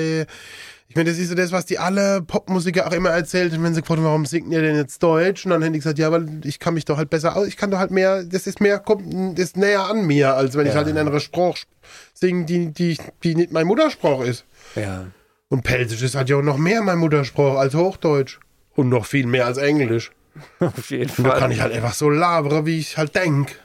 ich 0.89 0.95
meine, 0.95 1.09
das 1.09 1.19
ist 1.19 1.29
so 1.29 1.35
das, 1.35 1.51
was 1.51 1.65
die 1.65 1.79
alle 1.79 2.21
Popmusiker 2.21 2.87
auch 2.87 2.93
immer 2.93 3.09
erzählt 3.09 3.53
haben, 3.53 3.63
wenn 3.63 3.73
sie 3.73 3.81
gefragt 3.81 3.99
haben, 3.99 4.05
warum 4.05 4.25
singt 4.25 4.51
ihr 4.51 4.61
denn 4.61 4.75
jetzt 4.77 5.03
Deutsch? 5.03 5.45
Und 5.45 5.51
dann 5.51 5.63
haben 5.63 5.73
die 5.73 5.79
gesagt, 5.79 5.99
ja, 5.99 6.11
weil 6.11 6.27
ich 6.45 6.59
kann 6.59 6.73
mich 6.73 6.85
doch 6.85 6.97
halt 6.97 7.09
besser 7.09 7.35
aus, 7.35 7.47
ich 7.47 7.57
kann 7.57 7.71
doch 7.71 7.79
halt 7.79 7.91
mehr, 7.91 8.23
das 8.23 8.47
ist 8.47 8.61
mehr, 8.61 8.79
kommt, 8.79 9.37
das 9.37 9.45
ist 9.45 9.57
näher 9.57 9.85
an 9.85 10.05
mir, 10.05 10.35
als 10.35 10.55
wenn 10.55 10.65
ich 10.65 10.75
halt 10.75 10.87
in 10.87 10.97
einer 10.97 11.19
Sprache 11.19 11.65
singe, 12.13 12.45
die, 12.45 12.71
die, 12.71 12.97
die 13.23 13.35
nicht 13.35 13.51
mein 13.51 13.67
Muttersprach 13.67 14.21
ist. 14.21 14.45
Ja. 14.75 15.07
Und 15.49 15.63
Pelzisch 15.63 16.01
ist 16.01 16.15
halt 16.15 16.29
ja 16.29 16.37
auch 16.37 16.41
noch 16.41 16.57
mehr 16.57 16.81
mein 16.81 16.99
Muttersprach 16.99 17.55
als 17.55 17.73
Hochdeutsch. 17.73 18.39
Und 18.75 18.89
noch 18.89 19.05
viel 19.05 19.27
mehr 19.27 19.45
als 19.45 19.57
Englisch. 19.57 20.11
Auf 20.59 20.91
jeden 20.91 21.09
Und 21.17 21.23
da 21.23 21.31
Fall. 21.31 21.39
kann 21.39 21.51
ich 21.51 21.61
halt 21.61 21.73
einfach 21.73 21.93
so 21.93 22.09
labern, 22.09 22.65
wie 22.65 22.79
ich 22.79 22.97
halt 22.97 23.15
denk. 23.15 23.59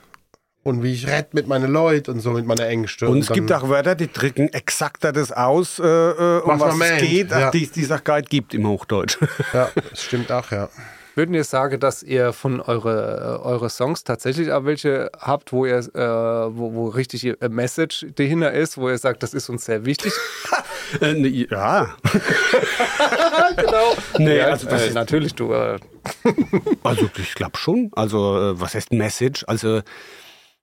Und 0.65 0.83
wie 0.85 0.93
ich 0.93 1.09
red 1.09 1.35
mit 1.35 1.49
meinen 1.49 1.73
Leuten 1.73 2.13
und 2.13 2.21
so 2.21 2.31
mit 2.31 2.47
meiner 2.47 2.67
Ängste. 2.69 3.09
Und 3.09 3.19
es 3.19 3.29
gibt 3.33 3.53
auch 3.53 3.69
Wörter, 3.69 3.97
die 3.97 4.13
drücken 4.13 4.49
exakter 4.53 5.13
das 5.13 5.33
aus, 5.33 5.81
äh, 5.81 5.83
äh, 5.85 6.41
um 6.43 6.51
Was 6.53 6.61
was, 6.61 6.73
es 6.75 6.79
meint, 6.79 7.01
geht, 7.01 7.31
ja. 7.31 7.51
die 7.51 7.65
es 7.65 8.05
gar 8.05 8.19
nicht 8.19 8.31
gibt 8.31 8.55
im 8.55 8.69
Hochdeutsch. 8.69 9.19
Ja, 9.53 9.69
das 9.91 10.03
stimmt 10.03 10.31
auch, 10.31 10.51
ja. 10.53 10.69
Würden 11.15 11.35
ihr 11.35 11.45
sagen, 11.45 11.79
dass 11.79 12.03
ihr 12.03 12.33
von 12.33 12.61
eure, 12.61 13.41
äh, 13.43 13.47
eure 13.47 13.69
Songs 13.69 14.03
tatsächlich 14.05 14.51
auch 14.53 14.65
welche 14.65 15.11
habt, 15.19 15.53
wo 15.53 15.67
ihr, 15.67 15.79
äh, 15.79 15.99
wo, 16.57 16.73
wo 16.75 16.89
richtig 16.89 17.25
ihr 17.25 17.37
Message 17.51 18.07
dahinter 18.15 18.53
ist, 18.53 18.79
wo 18.79 18.89
ihr 18.89 18.97
sagt, 18.97 19.23
das 19.23 19.35
ist 19.35 19.49
uns 19.49 19.65
sehr 19.65 19.85
wichtig? 19.85 20.13
Äh, 21.01 21.15
ne, 21.15 21.29
ja. 21.29 21.97
genau. 23.57 23.97
Nee, 24.19 24.37
ja, 24.37 24.47
also 24.49 24.69
das 24.69 24.83
äh, 24.83 24.89
ist- 24.89 24.95
natürlich, 24.95 25.35
du. 25.35 25.53
Äh, 25.55 25.79
Also 26.83 27.09
ich 27.17 27.35
glaube 27.35 27.57
schon. 27.57 27.91
Also 27.95 28.37
äh, 28.51 28.61
was 28.61 28.75
heißt 28.75 28.93
Message? 28.93 29.45
Also 29.47 29.81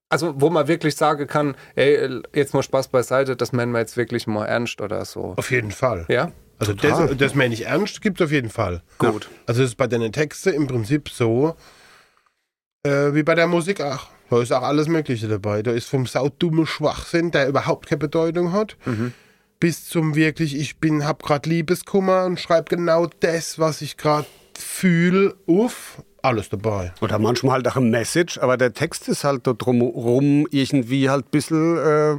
also, 0.09 0.41
wo 0.41 0.49
man 0.49 0.67
wirklich 0.67 0.95
sagen 0.95 1.27
kann, 1.27 1.55
ey, 1.75 2.21
jetzt 2.33 2.53
mal 2.53 2.63
Spaß 2.63 2.87
beiseite, 2.87 3.35
das 3.35 3.53
meinen 3.53 3.71
wir 3.71 3.79
jetzt 3.79 3.95
wirklich 3.95 4.25
mal 4.25 4.45
ernst 4.45 4.81
oder 4.81 5.05
so. 5.05 5.35
Auf 5.37 5.51
jeden 5.51 5.71
Fall. 5.71 6.05
Ja? 6.09 6.31
Also 6.57 6.73
das, 6.73 7.15
das 7.17 7.35
meine 7.35 7.53
ich 7.53 7.67
ernst, 7.67 8.01
gibt 8.01 8.19
es 8.19 8.25
auf 8.25 8.31
jeden 8.31 8.49
Fall. 8.49 8.81
Gut. 8.97 9.29
Also 9.45 9.63
es 9.63 9.69
ist 9.69 9.75
bei 9.75 9.87
deinen 9.87 10.11
Texten 10.11 10.49
im 10.49 10.67
Prinzip 10.67 11.09
so, 11.09 11.55
äh, 12.83 13.13
wie 13.13 13.23
bei 13.23 13.35
der 13.35 13.47
Musik 13.47 13.81
auch. 13.81 14.07
Da 14.29 14.41
ist 14.41 14.51
auch 14.51 14.63
alles 14.63 14.87
Mögliche 14.87 15.27
dabei. 15.27 15.63
Da 15.63 15.71
ist 15.71 15.87
vom 15.87 16.05
saudummen 16.05 16.65
Schwachsinn, 16.65 17.31
der 17.31 17.47
überhaupt 17.47 17.87
keine 17.87 17.99
Bedeutung 17.99 18.51
hat, 18.51 18.77
bis 19.59 19.89
zum 19.89 20.15
wirklich, 20.15 20.55
ich 20.55 20.77
bin, 20.77 21.05
hab 21.05 21.23
gerade 21.23 21.49
Liebeskummer 21.49 22.25
und 22.25 22.39
schreibe 22.39 22.75
genau 22.75 23.07
das, 23.21 23.57
was 23.57 23.81
ich 23.81 23.97
gerade 23.97 24.27
fühle, 24.57 25.35
auf. 25.47 26.03
Alles 26.21 26.49
dabei. 26.49 26.93
oder 27.01 27.19
manchmal 27.19 27.53
halt 27.53 27.67
auch 27.67 27.77
ein 27.77 27.89
Message, 27.89 28.37
aber 28.39 28.57
der 28.57 28.73
Text 28.73 29.07
ist 29.07 29.23
halt 29.23 29.47
da 29.47 29.53
drumherum 29.53 30.47
irgendwie 30.51 31.09
halt 31.09 31.25
ein 31.27 31.31
bisschen, 31.31 31.77
äh, 31.77 32.17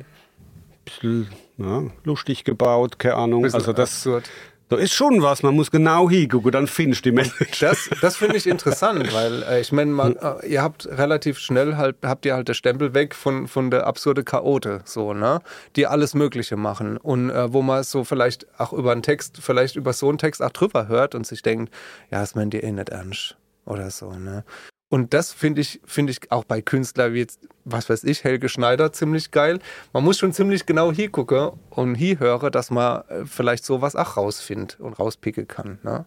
bisschen 0.85 1.29
ja, 1.59 1.83
lustig 2.05 2.45
gebaut, 2.45 2.99
keine 2.99 3.17
Ahnung. 3.17 3.43
Bisschen 3.43 3.61
also 3.61 3.73
das, 3.73 3.91
absurd. 3.91 4.31
Da 4.71 4.77
ist 4.77 4.95
schon 4.95 5.21
was, 5.21 5.43
man 5.43 5.57
muss 5.57 5.73
genau 5.73 6.09
hingucken, 6.09 6.53
dann 6.53 6.69
findest 6.69 7.05
du 7.05 7.11
die 7.11 7.17
Menschen. 7.17 7.45
Das, 7.61 7.91
das 8.01 8.17
finde 8.17 8.37
ich 8.37 8.47
interessant, 8.47 9.13
weil 9.13 9.43
äh, 9.43 9.61
ich 9.61 9.73
meine, 9.73 9.91
man, 9.91 10.15
äh, 10.15 10.47
ihr 10.47 10.63
habt 10.63 10.87
relativ 10.87 11.41
schnell 11.41 11.77
halt, 11.77 11.97
habt 12.05 12.25
ihr 12.25 12.35
halt 12.35 12.47
der 12.47 12.55
Stempel 12.55 12.95
weg 12.95 13.17
von, 13.17 13.49
von 13.49 13.73
der 13.73 13.89
absurde 13.89 14.23
Chaote, 14.23 14.83
so, 14.85 15.13
ne? 15.13 15.41
Die 15.75 15.89
alles 15.89 16.15
Mögliche 16.15 16.57
machen. 16.57 16.99
Und 16.99 17.31
äh, 17.31 17.53
wo 17.53 17.63
man 17.63 17.83
so 17.83 18.05
vielleicht 18.05 18.47
auch 18.61 18.73
über 18.73 18.93
einen 18.93 19.03
Text, 19.03 19.41
vielleicht 19.43 19.75
über 19.75 19.93
so 19.93 20.09
einen 20.09 20.19
Text 20.19 20.41
auch 20.41 20.51
drüber 20.51 20.87
hört 20.87 21.17
und 21.17 21.27
sich 21.27 21.43
denkt, 21.43 21.75
ja, 22.13 22.21
das 22.21 22.37
meint 22.37 22.55
ihr 22.55 22.63
eh 22.63 22.71
nicht 22.71 22.91
ernst. 22.91 23.37
Oder 23.71 23.91
so, 23.91 24.13
ne? 24.13 24.45
Und 24.89 25.15
das 25.15 25.33
finde 25.33 25.61
ich, 25.61 25.81
finde 25.85 26.11
ich 26.11 26.33
auch 26.33 26.43
bei 26.43 26.61
Künstlern 26.61 27.15
wie 27.15 27.21
jetzt, 27.21 27.49
was 27.65 27.89
weiß 27.89 28.03
ich, 28.03 28.25
Helge 28.25 28.49
Schneider 28.49 28.93
ziemlich 28.93 29.31
geil. 29.31 29.61
Man 29.93 30.03
muss 30.03 30.19
schon 30.19 30.33
ziemlich 30.33 30.67
genau 30.67 30.91
hingucken 30.91 31.53
und 31.71 31.95
hinhören, 31.95 32.51
dass 32.51 32.71
man 32.71 33.03
äh, 33.09 33.25
vielleicht 33.25 33.65
sowas 33.65 33.95
auch 33.95 34.17
rausfindet 34.17 34.81
und 34.81 34.95
rauspicken 34.95 35.47
kann, 35.47 35.79
ne? 35.85 36.05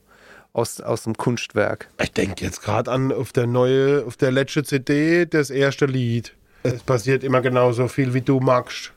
Aus, 0.52 0.82
aus 0.82 1.04
dem 1.04 1.16
Kunstwerk. 1.16 1.90
Ich 2.00 2.12
denke 2.12 2.44
jetzt 2.44 2.62
gerade 2.62 2.92
an 2.92 3.12
auf 3.14 3.32
der 3.32 3.48
neue, 3.48 4.04
auf 4.06 4.18
der 4.18 4.32
letzte 4.32 4.64
CD, 4.64 5.26
das 5.26 5.50
erste 5.50 5.86
Lied. 5.86 6.36
Es 6.64 6.84
passiert 6.84 7.24
immer 7.24 7.42
genauso 7.42 7.88
viel, 7.88 8.14
wie 8.14 8.22
du 8.22 8.40
magst. 8.40 8.94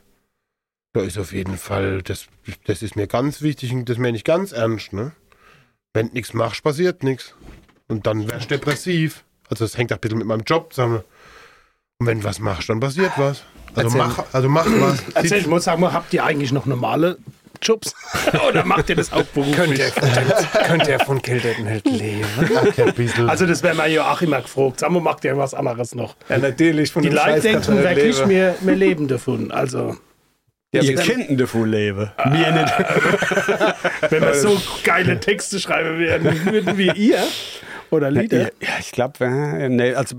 Da 0.93 1.01
ist 1.01 1.17
auf 1.17 1.31
jeden 1.31 1.57
Fall, 1.57 2.03
das, 2.03 2.27
das 2.65 2.83
ist 2.83 2.95
mir 2.97 3.07
ganz 3.07 3.41
wichtig 3.41 3.71
und 3.71 3.87
das 3.87 3.97
meine 3.97 4.17
ich 4.17 4.25
ganz 4.25 4.51
ernst, 4.51 4.91
ne? 4.91 5.13
Wenn 5.93 6.09
du 6.09 6.13
nichts 6.13 6.33
machst, 6.33 6.61
passiert 6.63 7.03
nichts. 7.03 7.33
Und 7.87 8.05
dann 8.07 8.29
wärst 8.29 8.51
du 8.51 8.55
depressiv. 8.57 9.23
Also 9.49 9.63
das 9.65 9.77
hängt 9.77 9.91
auch 9.93 9.97
ein 9.97 10.01
bisschen 10.01 10.17
mit 10.17 10.27
meinem 10.27 10.43
Job 10.43 10.73
zusammen. 10.73 11.01
Und 11.99 12.05
wenn 12.07 12.19
du 12.19 12.25
was 12.25 12.39
machst, 12.39 12.69
dann 12.69 12.79
passiert 12.79 13.11
was. 13.17 13.43
Also 13.75 13.97
Erzähl. 13.97 14.15
mach, 14.17 14.23
also 14.33 14.49
mach 14.49 14.65
was. 14.65 15.03
Erzähl, 15.15 15.39
ich 15.39 15.47
muss 15.47 15.63
sagen, 15.63 15.81
mal, 15.81 15.93
habt 15.93 16.13
ihr 16.13 16.23
eigentlich 16.23 16.51
noch 16.51 16.65
normale 16.65 17.17
Jobs? 17.61 17.95
Oder 18.47 18.65
macht 18.65 18.89
ihr 18.89 18.95
das 18.95 19.11
auch 19.13 19.23
beruflich? 19.23 19.55
Könnt 19.55 19.77
ihr, 19.79 19.91
könnt 20.67 20.87
ihr 20.87 20.99
von 20.99 21.21
Geld 21.21 21.43
nicht 21.59 21.85
leben? 21.87 22.27
Also 23.29 23.45
das 23.45 23.63
wäre 23.63 23.75
mir 23.75 23.87
ja 23.87 24.11
auch 24.11 24.21
immer 24.21 24.41
gefragt. 24.41 24.79
Sag 24.81 24.91
mal, 24.91 25.01
macht 25.01 25.23
ihr 25.25 25.37
was 25.37 25.53
anderes 25.53 25.95
noch? 25.95 26.15
Ja, 26.29 26.37
natürlich. 26.37 26.91
Von 26.91 27.03
Die 27.03 27.09
Leute 27.09 27.39
denken 27.41 27.77
wirklich, 27.77 28.17
leben. 28.17 28.29
wir, 28.29 28.55
wir 28.61 28.75
leben 28.75 29.07
davon. 29.07 29.51
Also, 29.51 29.97
Ja, 30.73 30.81
Ihr 30.83 30.97
wir- 30.99 31.29
ihn 31.29 31.37
davon 31.37 31.71
leben. 31.71 32.11
Mir 32.25 32.51
nicht. 32.51 32.73
wenn 34.11 34.21
wir 34.21 34.33
so 34.35 34.61
geile 34.83 35.19
Texte 35.19 35.59
schreiben 35.59 35.97
würden, 35.97 36.45
würden 36.51 36.77
wir 36.77 36.95
ihr 36.95 37.23
oder 37.91 38.11
Lieder. 38.11 38.41
Ja, 38.41 38.49
ja, 38.61 38.69
ich 38.79 38.91
glaube, 38.91 39.13
nee, 39.69 39.93
also, 39.93 40.15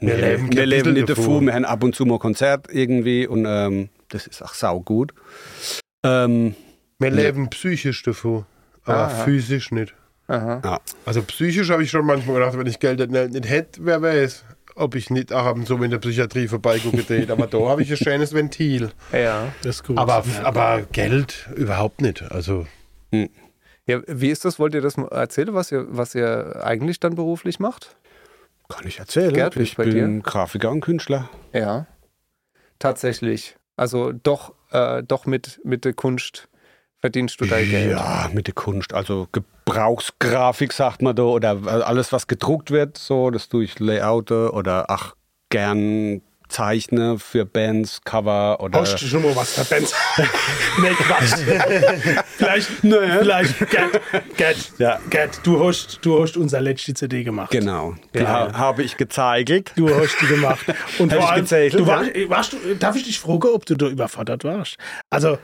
wir 0.00 0.16
leben 0.16 0.48
leben, 0.48 0.56
wir 0.56 0.66
leben 0.66 0.92
nicht 0.94 1.08
davon. 1.08 1.24
davon. 1.24 1.46
Wir 1.46 1.54
haben 1.54 1.64
ab 1.64 1.84
und 1.84 1.94
zu 1.94 2.04
mal 2.06 2.18
Konzert 2.18 2.66
irgendwie 2.70 3.26
und 3.26 3.44
ähm, 3.46 3.88
das 4.08 4.26
ist 4.26 4.42
auch 4.42 4.54
saugut. 4.54 5.12
Ähm, 6.02 6.54
Wir 6.98 7.10
leben 7.10 7.50
psychisch 7.50 8.02
davon, 8.02 8.44
aber 8.84 8.98
Aha. 8.98 9.24
physisch 9.24 9.70
nicht. 9.70 9.94
Aha. 10.28 10.60
ja. 10.64 10.80
Also 11.04 11.22
psychisch 11.22 11.70
habe 11.70 11.82
ich 11.82 11.90
schon 11.90 12.06
manchmal 12.06 12.36
gedacht, 12.36 12.58
wenn 12.58 12.66
ich 12.66 12.78
Geld 12.78 13.10
nicht, 13.10 13.32
nicht 13.32 13.48
hätte, 13.48 13.84
wer 13.84 14.00
weiß, 14.00 14.44
ob 14.76 14.94
ich 14.94 15.10
nicht 15.10 15.32
auch 15.32 15.44
ab 15.44 15.56
und 15.56 15.66
zu 15.66 15.76
in 15.82 15.90
der 15.90 15.98
Psychiatrie 15.98 16.48
vorbeigucke. 16.48 17.26
aber 17.28 17.46
da 17.46 17.58
habe 17.68 17.82
ich 17.82 17.90
ein 17.90 17.96
schönes 17.96 18.32
Ventil. 18.32 18.90
Ja. 19.12 19.52
Das 19.62 19.76
ist 19.76 19.84
gut. 19.84 19.98
Aber, 19.98 20.24
ja. 20.26 20.44
aber 20.44 20.82
Geld 20.92 21.48
überhaupt 21.56 22.00
nicht. 22.00 22.22
Also 22.30 22.66
ja. 23.90 24.02
Wie 24.06 24.30
ist 24.30 24.44
das? 24.44 24.58
Wollt 24.58 24.74
ihr 24.74 24.80
das 24.80 24.96
mal 24.96 25.08
erzählen, 25.08 25.54
was 25.54 25.72
ihr, 25.72 25.86
was 25.88 26.14
ihr 26.14 26.60
eigentlich 26.64 27.00
dann 27.00 27.14
beruflich 27.14 27.60
macht? 27.60 27.96
Kann 28.68 28.86
ich 28.86 28.98
erzählen. 28.98 29.32
Gerd, 29.32 29.56
ich 29.56 29.76
bin 29.76 30.22
Grafiker 30.22 30.70
und 30.70 30.80
Künstler. 30.80 31.28
Ja. 31.52 31.86
Tatsächlich. 32.78 33.56
Also 33.76 34.12
doch, 34.12 34.54
äh, 34.70 35.02
doch 35.02 35.26
mit, 35.26 35.60
mit 35.64 35.84
der 35.84 35.92
Kunst 35.92 36.48
verdienst 37.00 37.40
du 37.40 37.46
dein 37.46 37.68
Geld. 37.68 37.92
Ja, 37.92 38.30
mit 38.32 38.46
der 38.46 38.54
Kunst. 38.54 38.94
Also 38.94 39.26
Gebrauchsgrafik 39.32 40.72
sagt 40.72 41.02
man 41.02 41.16
da 41.16 41.22
oder 41.22 41.58
alles, 41.86 42.12
was 42.12 42.26
gedruckt 42.26 42.70
wird, 42.70 42.98
so, 42.98 43.30
das 43.30 43.48
tue 43.48 43.64
ich 43.64 43.78
Layoute 43.78 44.52
oder 44.52 44.90
ach, 44.90 45.14
gern 45.48 46.22
zeichne 46.50 47.18
für 47.18 47.44
Bands, 47.46 48.00
Cover 48.04 48.60
oder. 48.60 48.80
Hast 48.80 49.00
du 49.00 49.06
schon 49.06 49.22
mal 49.22 49.34
was 49.34 49.52
verpennt? 49.54 49.92
nee, 50.82 50.90
Quatsch. 50.90 51.34
vielleicht, 52.36 52.66
vielleicht, 52.82 53.70
Gerd, 53.70 54.00
Gerd, 54.36 54.56
Ja. 54.78 54.98
Gerd, 55.10 55.40
du 55.44 55.64
hast, 55.64 55.98
du 56.02 56.22
hast 56.22 56.36
unsere 56.36 56.62
letzte 56.62 56.94
CD 56.94 57.24
gemacht. 57.24 57.50
Genau. 57.50 57.94
Die 58.14 58.18
Ja. 58.18 58.26
ha 58.28 58.52
habe 58.58 58.82
ich 58.82 58.96
gezeigt. 58.96 59.72
Du 59.76 59.88
hast 59.88 60.16
die 60.20 60.26
gemacht. 60.26 60.64
Und 60.98 61.12
vor 61.12 61.20
ich 61.20 61.26
allem, 61.26 61.40
gezählt, 61.42 61.74
du 61.74 61.80
ja. 61.80 61.86
warst, 61.86 62.10
warst 62.28 62.52
du, 62.52 62.74
darf 62.78 62.96
ich 62.96 63.04
dich 63.04 63.18
fragen, 63.18 63.48
ob 63.54 63.64
du 63.66 63.74
da 63.76 63.86
überfordert 63.86 64.44
warst? 64.44 64.76
Also, 65.10 65.38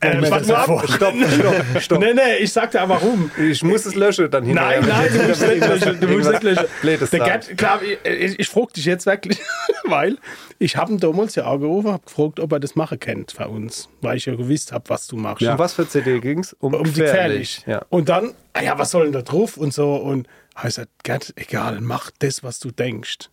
äh, 0.00 0.20
warte 0.30 0.46
mal 0.48 0.56
ab. 0.56 0.84
Stopp, 0.88 1.14
stopp, 1.14 1.82
stopp. 1.82 1.98
Nee, 2.00 2.14
nee, 2.14 2.36
ich 2.40 2.52
sag 2.52 2.70
dir 2.70 2.88
warum. 2.88 3.30
Ich 3.38 3.62
muss 3.62 3.86
es 3.86 3.94
löschen 3.94 4.30
dann 4.30 4.44
hinterher. 4.44 4.80
Nein, 4.80 4.88
nein, 4.88 5.18
du 5.18 5.28
musst 5.28 5.46
nicht 5.46 5.60
löschen. 5.66 6.00
Du 6.00 6.08
musst 6.08 6.30
nicht 6.30 6.42
löschen. 6.42 6.66
Der. 7.12 7.20
Gerd, 7.20 7.56
klar, 7.56 7.80
ich, 7.82 7.98
ich, 8.10 8.38
ich 8.40 8.48
frage 8.48 8.72
dich 8.74 8.84
jetzt 8.84 9.06
wirklich, 9.06 9.38
weil 9.84 10.16
ich 10.58 10.76
habe 10.76 10.92
ihn 10.92 10.98
damals 10.98 11.34
ja 11.36 11.50
angerufen, 11.50 11.92
habe 11.92 12.04
gefragt, 12.04 12.40
ob 12.40 12.52
er 12.52 12.60
das 12.60 12.74
machen 12.74 12.98
kennt 12.98 13.32
für 13.32 13.48
uns, 13.48 13.88
weil 14.00 14.16
ich 14.16 14.26
ja 14.26 14.34
gewusst 14.34 14.72
habe, 14.72 14.88
was 14.88 15.06
du 15.06 15.16
machst. 15.16 15.42
Um 15.46 15.58
was 15.58 15.74
für 15.74 15.88
CD 15.88 16.20
ging 16.20 16.40
es? 16.40 16.52
Um, 16.54 16.74
um 16.74 16.84
die 16.84 17.00
gefährlich. 17.00 17.62
Ja. 17.66 17.84
Und 17.90 18.08
dann, 18.08 18.34
ah 18.52 18.62
ja, 18.62 18.78
was 18.78 18.90
soll 18.90 19.04
denn 19.04 19.12
da 19.12 19.22
drauf 19.22 19.56
und 19.56 19.72
so. 19.72 19.94
Und 19.94 20.26
ich 20.56 20.62
gesagt, 20.62 20.90
Gerd, 21.04 21.32
egal, 21.36 21.80
mach 21.80 22.10
das, 22.18 22.42
was 22.42 22.58
du 22.58 22.70
denkst. 22.70 23.30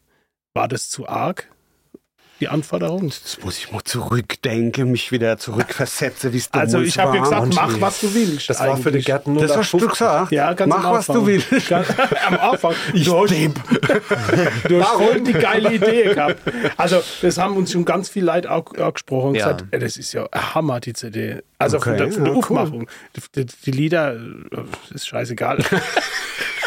War 0.54 0.68
das 0.68 0.90
zu 0.90 1.08
arg? 1.08 1.50
Die 2.46 2.50
Anforderung? 2.50 3.06
Jetzt 3.06 3.44
muss 3.44 3.58
ich 3.58 3.72
mal 3.72 3.84
zurückdenken, 3.84 4.92
mich 4.92 5.12
wieder 5.12 5.40
zurückversetzen, 5.40 6.32
wie 6.32 6.38
es 6.38 6.48
Also 6.52 6.74
damals 6.74 6.90
ich 6.90 7.00
habe 7.00 7.18
ja 7.18 7.24
gesagt, 7.24 7.56
mach, 7.56 7.82
was 7.82 8.02
du 8.02 8.14
willst. 8.14 8.48
Das 8.52 8.60
war 8.60 8.78
für 8.78 8.84
die 8.84 8.88
eigentlich. 8.90 9.06
Gärten 9.06 9.34
nur 9.34 9.48
Das 9.48 9.58
hast 9.58 9.74
du 9.74 9.80
gesagt. 9.88 10.32
Ja, 10.32 10.54
ganz 10.54 10.70
Mach, 10.72 10.92
was 10.92 11.08
du 11.08 11.26
willst. 11.26 11.52
Am 12.28 12.38
Anfang. 12.40 12.76
Du 12.94 13.18
hast, 13.18 13.34
du 14.70 14.84
hast 14.84 14.92
voll 14.92 15.22
die 15.22 15.34
geile 15.34 15.74
Idee 15.74 16.14
gehabt. 16.14 16.38
Also, 16.78 17.02
das 17.24 17.40
haben 17.40 17.58
uns 17.58 17.72
schon 17.72 17.84
ganz 17.84 18.10
viel 18.10 18.24
Leute 18.24 18.52
auch 18.52 18.72
angesprochen 18.78 19.30
und 19.30 19.36
Ja. 19.36 19.54
gesagt, 19.54 19.66
ey, 19.72 19.80
das 19.80 19.98
ist 19.98 20.14
ja 20.14 20.30
Hammer, 20.32 20.80
die 20.80 20.94
CD. 20.94 21.42
Also 21.58 21.80
von 21.80 21.94
Okay, 21.94 22.04
der, 22.04 22.12
von 22.12 22.24
der 22.26 22.34
ja, 22.34 22.38
cool. 22.38 22.44
Aufmachung. 22.44 22.88
Die, 23.16 23.22
die, 23.44 23.46
die 23.66 23.72
Lieder, 23.72 24.14
äh, 24.14 24.94
ist 24.94 25.08
scheißegal. 25.08 25.64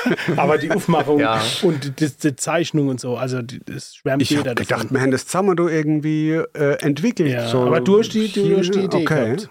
Aber 0.37 0.59
die 0.59 0.71
Aufmachung 0.71 1.21
Ja. 1.21 1.41
und 1.63 2.01
die, 2.01 2.09
die 2.11 2.37
Zeichnung 2.37 2.89
und 2.89 3.01
so, 3.01 3.17
also 3.17 3.41
das 3.43 3.97
schwärmt 3.97 4.23
Ich 4.23 4.31
jeder 4.31 4.51
habe 4.51 4.63
gedacht, 4.63 4.91
wir 4.91 5.01
haben 5.01 5.11
das 5.11 5.27
zusammen 5.27 5.57
irgendwie 5.59 6.33
äh, 6.33 6.79
entwickelt. 6.81 7.31
Ja, 7.31 7.49
so 7.49 7.63
aber 7.63 7.81
du 7.81 7.99
hast 7.99 8.11
die, 8.11 8.31
du 8.33 8.59
hast 8.59 8.75
die 8.75 8.81
Idee 8.81 8.97
okay. 8.97 9.35
gehabt. 9.35 9.51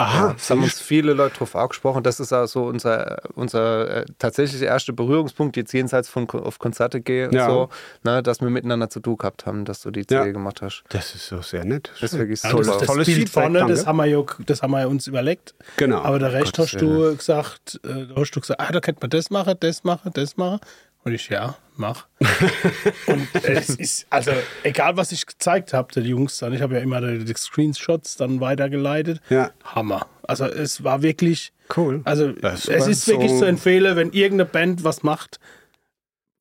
Aha, 0.00 0.32
Das 0.34 0.48
haben 0.50 0.62
uns 0.62 0.80
viele 0.80 1.12
Leute 1.12 1.38
drauf 1.38 1.56
angesprochen. 1.56 2.04
Das 2.04 2.20
ist 2.20 2.32
also 2.32 2.64
unser, 2.66 3.18
unser 3.34 3.90
äh, 4.02 4.04
tatsächlich 4.18 4.62
erster 4.62 4.92
Berührungspunkt, 4.92 5.56
jetzt 5.56 5.72
jenseits 5.72 6.08
von 6.08 6.30
auf 6.30 6.60
Konzerte 6.60 7.00
gehen 7.00 7.32
Ja. 7.32 7.48
und 7.48 7.52
so, 7.52 7.68
ne, 8.10 8.22
dass 8.22 8.40
wir 8.40 8.48
miteinander 8.48 8.88
zu 8.90 9.00
tun 9.00 9.16
gehabt 9.16 9.44
haben, 9.44 9.64
dass 9.64 9.82
du 9.82 9.90
die 9.90 10.06
CD 10.06 10.14
Ja. 10.26 10.32
gemacht 10.32 10.62
hast. 10.62 10.84
das 10.90 11.16
ist 11.16 11.26
so 11.26 11.42
sehr 11.42 11.64
nett. 11.64 11.90
Das 12.00 12.12
ist 12.12 12.18
wirklich 12.18 12.40
Ja, 12.44 12.50
super. 12.50 12.62
das, 12.64 12.78
das 12.78 12.86
Tolles 12.86 13.06
Bild 13.08 13.28
vorne, 13.28 13.66
das 13.66 13.86
haben, 13.86 13.96
wir 13.96 14.06
ja, 14.06 14.22
das 14.46 14.62
haben 14.62 14.70
wir 14.70 14.88
uns 14.88 15.08
überlegt. 15.08 15.54
Genau. 15.78 15.98
Aber 16.02 16.20
der 16.20 16.32
Rest 16.32 16.56
Gottes 16.56 16.74
hast 16.74 16.80
du 16.80 17.16
gesagt, 17.16 17.80
äh, 17.84 18.06
da 18.06 18.20
hast 18.20 18.30
du 18.30 18.40
gesagt, 18.40 18.60
ah, 18.60 18.70
da 18.70 18.78
könnte 18.80 19.00
man 19.02 19.10
das 19.10 19.30
machen, 19.30 19.54
das 19.58 19.82
machen, 19.82 20.12
das 20.14 20.36
machen. 20.36 20.60
Und 21.04 21.14
ich, 21.14 21.28
ja, 21.28 21.56
mach. 21.76 22.06
und 23.06 23.28
es 23.44 23.70
ist, 23.70 24.06
also 24.10 24.32
egal 24.62 24.96
was 24.96 25.12
ich 25.12 25.24
gezeigt 25.26 25.72
habe, 25.72 25.92
den 25.92 26.04
Jungs 26.04 26.38
dann, 26.38 26.52
ich 26.52 26.60
habe 26.60 26.74
ja 26.74 26.80
immer 26.80 27.00
die, 27.00 27.24
die 27.24 27.34
Screenshots 27.34 28.16
dann 28.16 28.40
weitergeleitet. 28.40 29.20
Ja. 29.30 29.52
Hammer. 29.64 30.06
Also 30.22 30.44
es 30.44 30.84
war 30.84 31.02
wirklich 31.02 31.52
Cool. 31.76 32.00
Also 32.04 32.32
es 32.42 32.66
ist 32.66 33.06
wirklich 33.08 33.30
so- 33.30 33.40
zu 33.40 33.44
empfehlen, 33.44 33.94
wenn 33.96 34.10
irgendeine 34.12 34.48
Band 34.48 34.84
was 34.84 35.02
macht, 35.02 35.38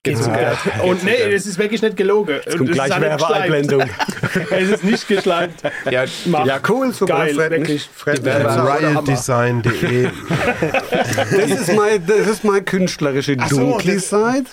geht 0.10 0.24
zu 0.24 0.30
Ja. 0.30 0.36
Gerd. 0.38 0.58
Und 0.84 1.04
nee, 1.04 1.16
es 1.34 1.46
ist 1.46 1.58
wirklich 1.58 1.82
nicht 1.82 1.98
gelogen. 1.98 2.36
Jetzt 2.46 2.58
kommt 2.58 2.72
gleich 2.72 2.90
Werbeeinblendung. 3.00 3.84
es 4.52 4.70
ist 4.70 4.84
nicht 4.84 5.08
geschleimt. 5.08 5.56
Ja. 5.90 6.04
Ja, 6.46 6.60
cool, 6.70 6.94
super. 6.94 7.16
Geil, 7.16 7.34
mich. 7.36 7.38
wirklich. 7.38 7.90
Mich. 8.06 8.24
Werbe- 8.24 8.48
Das 8.48 8.82
riotdesign.de 8.82 10.08
ist 11.48 11.74
mein, 11.76 12.06
das 12.06 12.28
ist 12.28 12.44
meine 12.44 12.62
künstlerische 12.64 13.36
so, 13.50 13.58
dunkle 13.58 13.96
das- 13.96 14.10
Seite. 14.10 14.46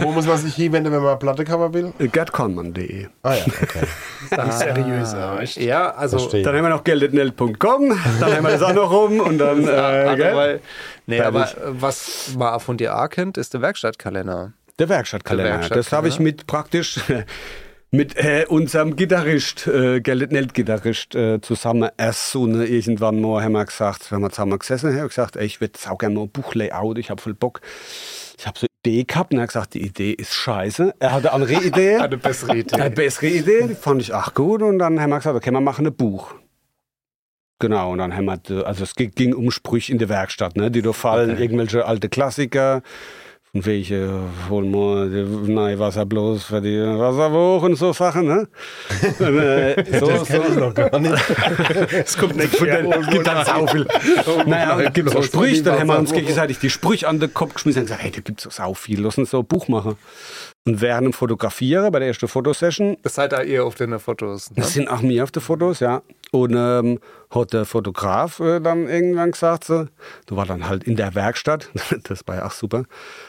Wo 0.00 0.10
muss 0.10 0.26
man 0.26 0.38
sich 0.38 0.54
hinwenden, 0.54 0.92
wenn 0.92 1.00
man 1.00 1.10
eine 1.10 1.18
Plattecover 1.18 1.72
will? 1.72 1.92
Gerdkonmann.de. 1.98 3.06
Ah 3.22 3.34
ja, 3.34 3.44
okay. 3.46 3.86
Nicht 4.44 4.58
seriös, 4.58 5.12
ja, 5.12 5.38
echt. 5.38 5.56
ja 5.58 5.90
also 5.94 6.18
Verstehe. 6.18 6.42
Dann 6.42 6.56
haben 6.56 6.62
wir 6.64 6.68
noch 6.70 6.84
geldetnell.com, 6.84 7.56
dann 7.58 8.34
haben 8.36 8.44
wir 8.44 8.50
das 8.50 8.62
auch 8.62 8.74
noch 8.74 8.90
rum 8.90 9.20
und 9.20 9.38
dann. 9.38 9.66
Äh, 9.66 10.58
nee, 11.06 11.20
aber 11.20 11.42
äh, 11.44 11.54
was 11.64 12.30
man 12.36 12.54
auch 12.54 12.62
von 12.62 12.76
dir 12.76 12.96
auch 12.98 13.08
kennt, 13.08 13.36
ist 13.36 13.54
der 13.54 13.60
Werkstattkalender. 13.62 14.31
Der 14.78 14.88
Werkstattkalender. 14.88 15.44
Der 15.44 15.52
Werkstattkalender. 15.52 15.84
Das 15.84 15.92
habe 15.92 16.08
ich 16.08 16.18
mit 16.18 16.46
praktisch 16.46 17.00
mit 17.94 18.16
äh, 18.16 18.46
unserem 18.48 18.96
Gitarrist, 18.96 19.66
äh, 19.66 20.00
Geldetnell-Gitarrist, 20.00 21.14
äh, 21.14 21.40
zusammen 21.42 21.90
erst 21.98 22.30
so 22.30 22.44
eine, 22.44 22.64
irgendwann 22.64 23.20
mal 23.20 23.44
haben 23.44 23.52
wir 23.52 23.66
gesagt, 23.66 24.10
wenn 24.10 24.20
wir 24.20 24.30
zusammen 24.30 24.58
gesessen 24.58 24.96
haben, 24.98 25.08
gesagt, 25.08 25.36
ey, 25.36 25.44
ich 25.44 25.60
würde 25.60 25.78
auch 25.88 25.98
gerne 25.98 26.14
mal 26.14 26.22
ein 26.22 26.30
Buchlayout, 26.30 26.96
ich 26.96 27.10
habe 27.10 27.20
voll 27.20 27.34
Bock. 27.34 27.60
Ich 28.38 28.46
habe 28.46 28.58
so 28.58 28.66
eine 28.66 28.92
Idee 28.92 29.04
gehabt 29.04 29.32
und 29.32 29.38
er 29.38 29.42
hat 29.42 29.50
gesagt, 29.50 29.74
die 29.74 29.82
Idee 29.82 30.12
ist 30.12 30.32
scheiße. 30.32 30.94
Er 30.98 31.12
hatte 31.12 31.32
eine 31.32 31.44
andere 31.44 31.62
Idee. 31.66 31.96
Eine 31.96 32.16
bessere 32.16 32.56
Idee. 32.56 32.74
Eine 32.76 32.90
bessere 32.90 33.26
Idee, 33.26 33.66
die 33.68 33.74
fand 33.74 34.00
ich 34.00 34.14
auch 34.14 34.32
gut. 34.32 34.62
Und 34.62 34.78
dann 34.78 34.98
haben 34.98 35.10
wir 35.10 35.18
gesagt, 35.18 35.36
okay, 35.36 35.50
wir 35.50 35.60
machen 35.60 35.86
ein 35.86 35.94
Buch. 35.94 36.34
Genau, 37.58 37.92
und 37.92 37.98
dann 37.98 38.16
haben 38.16 38.24
wir, 38.24 38.66
also 38.66 38.82
es 38.82 38.94
ging, 38.96 39.34
um 39.34 39.50
Sprüche 39.50 39.92
in 39.92 39.98
der 39.98 40.08
Werkstatt, 40.08 40.56
ne, 40.56 40.70
die 40.70 40.82
da 40.82 40.92
fallen, 40.92 41.38
irgendwelche 41.38 41.84
alte 41.86 42.08
Klassiker, 42.08 42.82
von 43.54 43.66
welche 43.66 44.08
holen 44.48 44.70
wir 44.70 45.10
die 45.10 45.52
neue 45.52 45.78
Wasser 45.78 46.06
bloß 46.06 46.42
für 46.44 46.62
die 46.62 46.80
Wasserwoche 46.80 47.66
und 47.66 47.74
so 47.74 47.92
Sachen, 47.92 48.26
ne? 48.26 48.48
Und, 49.18 49.20
äh, 49.38 49.84
so, 50.00 50.06
Das 50.06 50.26
kenne 50.26 50.44
ich 50.48 50.56
noch 50.56 50.72
gar 50.72 50.98
nicht. 50.98 51.14
es 51.92 52.16
kommt 52.16 52.36
nicht 52.36 52.56
von 52.56 52.66
den, 52.66 52.90
es 52.90 53.06
gibt 53.08 53.26
dann 53.26 53.44
sau 53.44 53.66
viel. 53.66 53.86
Naja, 54.46 54.76
und 54.76 54.84
es 54.84 54.92
gibt 54.94 55.10
so 55.10 55.20
Sprüche, 55.20 55.62
dann 55.64 55.80
haben 55.80 55.86
wir 55.88 55.98
uns 55.98 56.14
gegenseitig 56.14 56.60
die 56.60 56.70
Sprüche 56.70 57.06
an 57.06 57.20
den 57.20 57.34
Kopf 57.34 57.52
geschmissen 57.52 57.80
und 57.80 57.86
gesagt, 57.88 58.02
hey, 58.02 58.10
da 58.10 58.20
gibt 58.20 58.46
es 58.46 58.56
sau 58.56 58.72
viel, 58.72 59.02
lass 59.02 59.18
uns 59.18 59.28
so 59.28 59.40
ein 59.40 59.46
Buch 59.46 59.68
machen. 59.68 59.96
Und 60.64 60.80
während 60.80 61.06
dem 61.06 61.12
Fotografieren, 61.12 61.90
bei 61.90 61.98
der 61.98 62.08
ersten 62.08 62.28
Fotosession, 62.28 62.96
Das 63.02 63.16
seid 63.16 63.32
ihr 63.46 63.64
auf 63.64 63.74
den 63.74 63.98
Fotos. 63.98 64.50
Ne? 64.50 64.56
das 64.58 64.74
sind 64.74 64.88
auch 64.88 65.00
mir 65.02 65.24
auf 65.24 65.32
den 65.32 65.42
Fotos, 65.42 65.80
ja. 65.80 66.02
Und 66.30 66.54
ähm, 66.56 67.00
hat 67.30 67.52
der 67.52 67.64
Fotograf 67.64 68.38
äh, 68.38 68.60
dann 68.60 68.88
irgendwann 68.88 69.32
gesagt, 69.32 69.64
so, 69.64 69.86
du 70.26 70.36
war 70.36 70.46
dann 70.46 70.68
halt 70.68 70.84
in 70.84 70.96
der 70.96 71.14
Werkstatt, 71.14 71.70
das 72.04 72.26
war 72.26 72.36
ja 72.36 72.46
auch 72.46 72.52
super. 72.52 72.84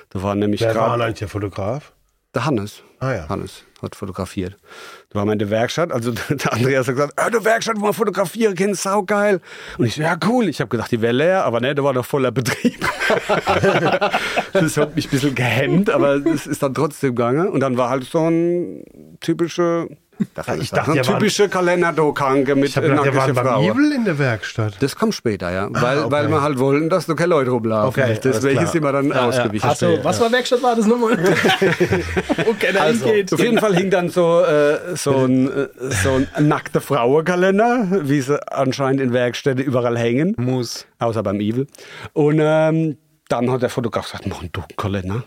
Da 0.09 0.21
war 0.21 0.36
nämlich 0.36 0.61
Wer 0.61 0.75
war 0.75 0.89
gerade 0.89 1.05
eigentlich 1.05 1.19
der 1.19 1.27
Fotograf? 1.27 1.93
der 2.36 2.45
Hannes. 2.45 2.81
Ah 2.99 3.13
ja. 3.13 3.29
Hannes 3.29 3.63
hat 3.81 3.95
fotografiert. 3.95 4.57
Da 5.14 5.24
in 5.32 5.39
der 5.39 5.49
Werkstatt, 5.49 5.91
also 5.91 6.11
der 6.30 6.53
Andreas 6.53 6.88
hat 6.88 6.95
gesagt, 6.95 7.14
ah, 7.18 7.30
du 7.30 7.45
Werkstatt, 7.45 7.80
wo 7.80 7.86
wir 7.86 7.93
fotografieren 7.93 8.55
können, 8.55 8.74
saugeil. 8.74 9.41
Und 9.78 9.86
ich 9.86 9.95
so, 9.95 10.01
ja 10.01 10.18
cool. 10.26 10.49
Ich 10.49 10.59
habe 10.59 10.70
gedacht, 10.70 10.91
die 10.91 11.01
wäre 11.01 11.14
leer, 11.14 11.45
aber 11.45 11.59
ne, 11.59 11.76
da 11.76 11.84
war 11.84 11.93
noch 11.93 12.05
voller 12.05 12.32
Betrieb. 12.32 12.80
das 14.53 14.78
hat 14.78 14.95
mich 14.95 15.07
ein 15.07 15.11
bisschen 15.11 15.36
gehemmt, 15.36 15.89
aber 15.89 16.16
es 16.26 16.47
ist 16.47 16.64
dann 16.64 16.74
trotzdem 16.74 17.16
gegangen. 17.16 17.49
Und 17.49 17.59
dann 17.59 17.78
war 17.78 17.89
halt 17.89 18.05
so 18.05 18.28
ein 18.28 18.84
typischer, 19.20 19.88
ich 20.59 20.69
dachte, 20.71 20.91
ein 20.91 20.97
ihr 20.97 21.07
wart- 21.07 21.19
typischer 21.19 21.47
Kalender-Kranke 21.47 22.55
mit 22.55 22.69
Ich 22.69 22.78
habe 22.78 22.88
gedacht, 22.89 23.05
der 23.05 23.15
war 23.15 23.28
nackten 23.28 23.43
Frauen. 23.45 23.71
Evil 23.71 23.91
in 23.91 24.05
der 24.05 24.17
Werkstatt. 24.19 24.76
Das 24.82 24.95
kommt 24.95 25.13
später, 25.15 25.51
ja. 25.51 25.67
Weil, 25.71 25.99
okay. 25.99 26.11
weil 26.11 26.30
wir 26.30 26.41
halt 26.41 26.59
wollten, 26.59 26.89
dass 26.89 27.05
da 27.05 27.13
keine 27.13 27.30
Leute 27.30 27.51
rumlaufen. 27.51 28.03
Okay, 28.03 28.19
Deswegen 28.24 28.65
sind 28.67 28.84
wir 28.84 28.91
dann 28.91 29.11
ausgewichen. 29.11 29.67
Also, 29.69 29.99
was 30.03 30.19
war 30.19 30.32
Werkstatt 30.32 30.61
war 30.63 30.76
das 30.76 30.86
nochmal? 30.88 31.17
Keiner 32.59 32.82
Also, 32.82 33.05
hingeht. 33.05 33.34
Auf 33.34 33.39
jeden 33.39 33.59
Fall 33.59 33.76
hing 33.76 33.89
dann 33.89 34.09
so, 34.09 34.41
äh, 34.41 34.95
so, 34.95 35.26
ein, 35.26 35.47
äh, 35.51 35.67
so 36.03 36.21
ein 36.36 36.47
nackter 36.47 36.82
Frauenkalender, 36.82 37.88
wie 38.03 38.21
sie 38.21 38.39
anscheinend 38.51 39.01
in 39.01 39.13
Werkstätten 39.13 39.63
überall 39.63 39.97
hängen, 39.97 40.36
Muss. 40.38 40.86
außer 40.99 41.24
beim 41.24 41.39
Evil. 41.39 41.67
Und 42.13 42.39
ähm, 42.41 42.97
dann 43.30 43.51
hat 43.51 43.61
der 43.61 43.69
Fotograf 43.69 44.05
gesagt, 44.05 44.28
mach 44.28 44.41
einen 44.41 44.51
Kalender. 44.78 45.24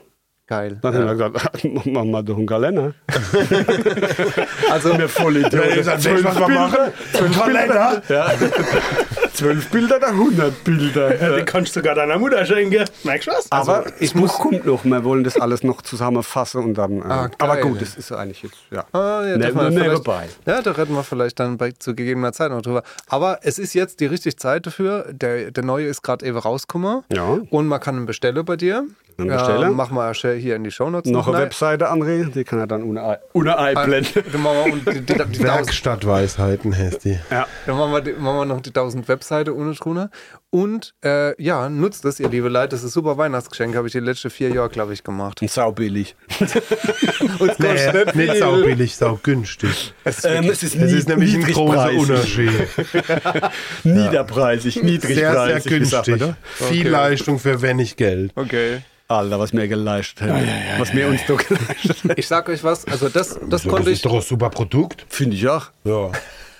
Geil. 0.49 0.78
Dann 0.80 0.94
haben 0.94 1.18
wir 1.18 1.30
gesagt, 1.30 1.64
mach 1.86 2.05
mal 2.05 2.22
doch 2.22 2.36
einen 2.36 2.47
Kalender. 2.47 2.94
Also, 4.70 4.97
Wir 4.99 5.09
voll 5.09 5.34
Wenn 5.34 5.76
ihr 5.76 5.84
sagt, 5.84 6.03
Zwölf 6.03 6.24
was 6.24 6.38
wir 6.38 6.49
machen, 6.49 6.92
Zwölf 7.12 7.38
Kalender. 7.40 8.03
Ja. 8.09 8.26
Zwölf 9.37 9.70
Bilder 9.70 9.97
oder 9.97 10.09
100 10.09 10.64
Bilder. 10.64 11.11
Den 11.37 11.45
kannst 11.45 11.76
du 11.76 11.80
sogar 11.80 11.95
deiner 11.95 12.18
Mutter 12.18 12.45
schenken. 12.47 12.84
Merkst 13.05 13.28
du 13.28 13.32
was? 13.32 13.53
Aber 13.53 13.84
ich 14.01 14.12
das 14.12 14.12
Buch 14.12 14.20
muss- 14.20 14.32
kommt 14.39 14.64
noch, 14.66 14.84
wir 14.84 15.05
wollen 15.05 15.24
das 15.24 15.39
alles 15.41 15.62
noch 15.62 15.82
zusammenfassen 15.82 16.62
und 16.64 16.74
dann. 16.74 17.01
Äh, 17.01 17.05
Ah, 17.05 17.30
aber 17.39 17.57
gut, 17.59 17.80
das 17.82 17.97
ist 17.97 18.11
ja 18.11 18.16
eigentlich 18.16 18.43
jetzt. 18.43 18.57
Ja. 18.70 18.84
Ah, 18.93 19.24
ja, 19.26 19.37
Ne- 19.37 19.53
vielleicht- 19.53 20.05
buy. 20.05 20.24
Ja, 20.47 20.62
da 20.62 20.70
reden 20.72 20.95
wir 20.95 21.03
vielleicht 21.05 21.39
dann 21.39 21.57
bei, 21.59 21.72
zu 21.72 21.95
gegebener 21.95 22.32
Zeit 22.32 22.51
noch 22.51 22.62
drüber. 22.62 22.82
Aber 23.09 23.41
es 23.43 23.59
ist 23.59 23.74
jetzt 23.74 24.01
die 24.01 24.07
richtige 24.07 24.37
Zeit 24.37 24.66
dafür. 24.66 25.07
Der, 25.12 25.51
der 25.51 25.64
neue 25.64 25.87
ist 25.87 26.03
gerade 26.03 26.24
eben 26.24 26.39
rausgekommen. 26.39 27.03
Ja. 27.12 27.39
Und 27.51 27.66
man 27.66 27.80
kann 27.80 27.97
ihn 27.97 28.07
bestellen 28.07 28.45
bei 28.45 28.57
dir. 28.57 28.84
Einen 29.18 29.28
bestellen. 29.30 29.72
machen 29.74 29.95
wir 29.97 30.12
schnell 30.12 30.39
hier 30.39 30.57
in 30.57 30.64
die 30.64 30.70
Shownotes 30.70 31.11
Noch 31.11 31.26
eine. 31.28 31.39
Webseite, 31.39 31.91
André, 31.91 32.30
die 32.30 32.45
kann 32.45 32.59
er 32.59 32.66
dann 32.66 32.82
ohne 32.82 33.18
ohne 33.32 33.59
Ei 33.59 33.72
blenden. 33.74 34.22
Dann 34.30 34.43
machen 34.43 34.57
wir, 34.66 34.72
und 34.74 34.87
die, 34.87 35.01
die, 35.01 35.05
die, 35.07 35.14
tausend, 35.14 35.43
Werkstattweisheiten 35.43 36.76
heißt 36.76 37.05
die. 37.05 37.18
Ja. 37.30 37.47
dann 37.64 37.78
machen 37.78 37.93
wir, 37.93 38.01
die, 38.03 38.12
machen 38.12 38.37
wir 38.37 38.45
noch 38.45 38.61
die 38.61 38.68
1000 38.70 39.09
Webseite 39.27 39.55
ohne 39.57 39.74
drunter. 39.74 40.11
Und 40.51 40.95
äh, 41.05 41.41
ja, 41.43 41.68
nutzt 41.68 42.05
das, 42.05 42.20
ihr 42.20 42.29
liebe 42.29 42.49
Leute. 42.49 42.68
Das 42.68 42.81
ist 42.81 42.87
ein 42.87 42.93
super 42.93 43.18
Weihnachtsgeschenk. 43.18 43.74
Habe 43.74 43.89
ich 43.89 43.93
die 43.93 44.01
letzten 44.01 44.31
vier 44.31 44.51
Jahre, 44.51 44.68
glaube 44.68 44.93
ich, 44.93 45.03
gemacht. 45.03 45.43
Und 45.43 45.51
saubillig. 45.51 46.14
Und 46.39 47.51
es 47.51 47.57
kostet 47.59 48.14
Nee, 48.14 48.27
nicht 48.27 48.27
nicht 48.27 48.31
viel. 48.33 48.39
sau 48.41 48.57
billig, 48.62 48.97
sau 48.97 49.20
günstig. 49.22 49.95
Ähm, 50.24 50.49
es 50.49 50.62
ist, 50.62 50.77
Es 50.77 50.93
ist 50.93 51.09
nämlich 51.09 51.35
ein 51.35 51.43
großer. 51.43 51.93
Unterschied. 51.93 52.51
Niederpreisig, 53.85 54.74
Sehr, 54.74 54.83
sehr 54.83 54.91
niedrigpreisig. 54.93 55.89
sagt 55.91 56.09
man 56.09 56.18
günstig. 56.18 56.37
da? 56.59 56.64
Viel 56.66 56.89
Leistung 56.89 57.39
für 57.39 57.61
wenig 57.62 57.97
Geld. 57.97 58.33
Okay. 58.37 58.83
Alter, 59.09 59.39
was 59.39 59.53
mir 59.53 59.68
geleistet 59.68 60.29
hat. 60.29 60.43
was 60.79 60.93
mir 60.93 61.07
uns 61.07 61.20
doch 61.29 61.39
geleistet 61.47 61.97
hat. 62.09 62.18
Ich 62.18 62.27
sag 62.27 62.49
euch 62.49 62.64
was, 62.64 62.87
also 62.87 63.09
das, 63.09 63.39
das 63.49 63.62
So, 63.62 63.68
konnte 63.68 63.85
das 63.85 63.93
ich. 63.93 63.99
ist 63.99 64.05
doch 64.05 64.14
ein 64.14 64.20
super 64.22 64.51
Produkt. 64.51 65.05
Finde 65.09 65.37
ich 65.37 65.47
auch. 65.49 65.66
Ja. 65.85 66.11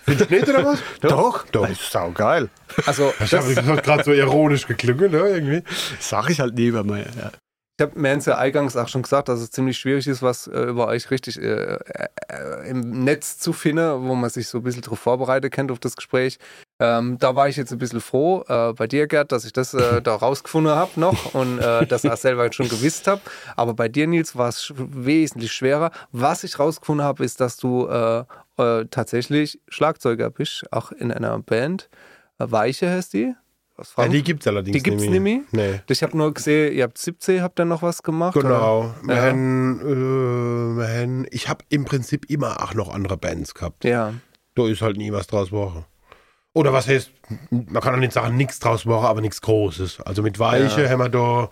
Findest 0.07 0.31
du 0.31 0.35
nicht, 0.35 0.49
oder 0.49 0.65
was? 0.65 0.79
Doch, 1.03 1.45
Doch. 1.53 1.63
Das 1.69 1.73
ist 1.73 1.91
saugeil. 1.93 2.49
Also, 2.87 3.13
Ich 3.23 3.33
habe 3.35 3.55
das, 3.55 3.83
gerade 3.83 4.05
so 4.05 4.13
ironisch 4.13 4.67
geklungen, 4.67 5.11
ne, 5.13 5.19
irgendwie. 5.19 5.63
Sag 6.01 6.31
ich 6.31 6.41
halt 6.41 6.57
lieber 6.57 6.85
mal. 6.85 7.01
Ja. 7.01 7.31
ich 7.79 7.83
habe 7.83 7.99
mir 8.01 8.17
ja 8.19 8.39
eingangs 8.39 8.77
auch 8.77 8.89
schon 8.89 9.03
gesagt, 9.03 9.29
dass 9.29 9.41
es 9.41 9.51
ziemlich 9.51 9.77
schwierig 9.79 10.07
ist, 10.07 10.23
was 10.23 10.47
äh, 10.47 10.61
über 10.63 10.87
euch 10.87 11.11
richtig 11.11 11.39
äh, 11.43 11.75
äh, 11.75 11.79
im 12.71 13.05
Netz 13.05 13.39
zu 13.39 13.53
finden, 13.53 14.07
wo 14.09 14.15
man 14.15 14.31
sich 14.31 14.49
so 14.49 14.59
ein 14.59 14.63
bisschen 14.65 14.83
darauf 14.83 14.99
vorbereitet 14.99 15.53
kennt 15.53 15.71
auf 15.71 15.79
das 15.79 15.95
Gespräch. 15.97 16.39
Ähm, 16.81 17.17
da 17.19 17.35
war 17.35 17.49
ich 17.49 17.57
jetzt 17.57 17.73
ein 17.73 17.79
bisschen 17.79 18.01
froh 18.03 18.45
äh, 18.49 18.73
bei 18.75 18.87
dir, 18.87 19.07
Gerd, 19.07 19.33
dass 19.33 19.45
ich 19.45 19.53
das 19.53 19.73
äh, 19.75 20.01
da 20.03 20.15
rausgefunden 20.15 20.73
habe 20.75 20.91
noch 21.01 21.35
und 21.35 21.59
äh, 21.59 21.87
das 21.87 22.05
auch 22.05 22.17
selber 22.17 22.53
schon 22.53 22.69
gewusst 22.69 23.07
habe. 23.07 23.21
Aber 23.57 23.73
bei 23.75 23.89
dir, 23.89 24.07
Nils, 24.07 24.37
war 24.37 24.49
es 24.51 24.63
sch- 24.65 24.75
wesentlich 24.77 25.53
schwerer. 25.53 25.91
Was 26.13 26.45
ich 26.45 26.59
rausgefunden 26.59 27.05
habe, 27.05 27.25
ist, 27.25 27.41
dass 27.41 27.57
du 27.57 27.87
äh, 28.59 28.85
tatsächlich 28.91 29.61
Schlagzeuger 29.69 30.31
bist, 30.31 30.65
auch 30.73 30.93
in 30.93 31.13
einer 31.13 31.39
Band. 31.39 31.89
Äh, 32.39 32.51
Weiche 32.51 32.91
heißt 32.91 33.13
die. 33.15 33.35
Ja, 33.99 34.09
die 34.09 34.23
gibt 34.23 34.41
es 34.41 34.47
allerdings 34.47 34.75
Die 34.75 34.83
gibt's 34.83 35.03
nicht 35.03 35.11
nicht 35.11 35.21
mehr. 35.21 35.43
mehr? 35.53 35.73
Nee. 35.75 35.81
Ich 35.91 36.03
habe 36.03 36.17
nur 36.17 36.33
gesehen, 36.33 36.73
ihr 36.73 36.85
habt 36.85 36.97
17, 36.97 37.43
habt 37.43 37.61
ihr 37.61 37.67
noch 37.67 37.83
was 37.83 38.03
gemacht? 38.03 38.33
Genau. 38.33 38.95
Ja. 39.07 39.17
haben, 39.17 39.81
äh, 40.81 41.01
haben, 41.03 41.27
ich 41.31 41.49
habe 41.51 41.63
im 41.69 41.85
Prinzip 41.85 42.31
immer 42.31 42.63
auch 42.63 42.73
noch 42.73 42.89
andere 42.95 43.19
Bands 43.19 43.53
gehabt. 43.53 43.85
Ja. 43.85 44.15
Da 44.55 44.67
ist 44.67 44.81
halt 44.81 44.97
nie 44.97 45.13
was 45.13 45.27
draus 45.27 45.49
geworden. 45.49 45.85
Oder 46.55 46.73
was 46.73 46.89
heißt, 46.89 47.11
man 47.51 47.83
kann 47.83 47.95
auch 47.95 47.99
nicht 47.99 48.13
sagen, 48.13 48.35
nichts 48.39 48.59
draus 48.61 48.87
machen, 48.87 49.05
aber 49.05 49.21
nichts 49.21 49.43
Großes. 49.43 50.01
Also 50.01 50.23
mit 50.23 50.39
Weiche 50.39 50.85
Ja. 50.85 50.89
haben 50.89 51.01
wir 51.01 51.11
da, 51.11 51.51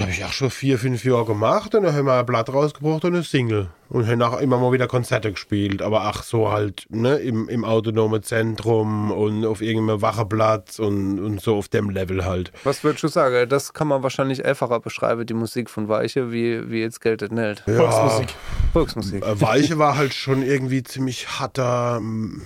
habe 0.00 0.10
ich 0.10 0.24
auch 0.24 0.32
schon 0.32 0.50
vier, 0.50 0.78
fünf 0.78 1.04
Jahre 1.04 1.24
gemacht 1.24 1.74
und 1.74 1.82
dann 1.82 1.94
haben 1.94 2.06
wir 2.06 2.18
ein 2.18 2.26
Blatt 2.26 2.52
rausgebracht 2.52 3.04
und 3.04 3.14
eine 3.14 3.22
Single. 3.22 3.68
Und 3.88 4.06
haben 4.06 4.22
auch 4.22 4.40
immer 4.40 4.58
mal 4.58 4.70
wieder 4.70 4.86
Konzerte 4.86 5.32
gespielt, 5.32 5.82
aber 5.82 6.02
ach 6.02 6.22
so 6.22 6.52
halt 6.52 6.86
ne, 6.90 7.16
im, 7.16 7.48
im 7.48 7.64
autonomen 7.64 8.22
Zentrum 8.22 9.10
und 9.10 9.44
auf 9.44 9.60
irgendeinem 9.60 10.00
Wacheplatz 10.00 10.78
und, 10.78 11.18
und 11.18 11.40
so 11.40 11.56
auf 11.56 11.68
dem 11.68 11.90
Level 11.90 12.24
halt. 12.24 12.52
Was 12.62 12.84
würdest 12.84 13.02
du 13.02 13.08
sagen? 13.08 13.48
Das 13.48 13.72
kann 13.72 13.88
man 13.88 14.04
wahrscheinlich 14.04 14.44
einfacher 14.44 14.78
beschreiben, 14.78 15.26
die 15.26 15.34
Musik 15.34 15.68
von 15.68 15.88
Weiche, 15.88 16.30
wie, 16.30 16.70
wie 16.70 16.80
jetzt 16.80 17.00
geltet 17.00 17.32
nicht. 17.32 17.62
Volksmusik. 17.64 18.28
Volksmusik. 18.72 19.24
Äh, 19.24 19.40
Weiche 19.40 19.78
war 19.78 19.96
halt 19.96 20.14
schon 20.14 20.42
irgendwie 20.42 20.84
ziemlich 20.84 21.40
harter 21.40 21.98
mm, 22.00 22.40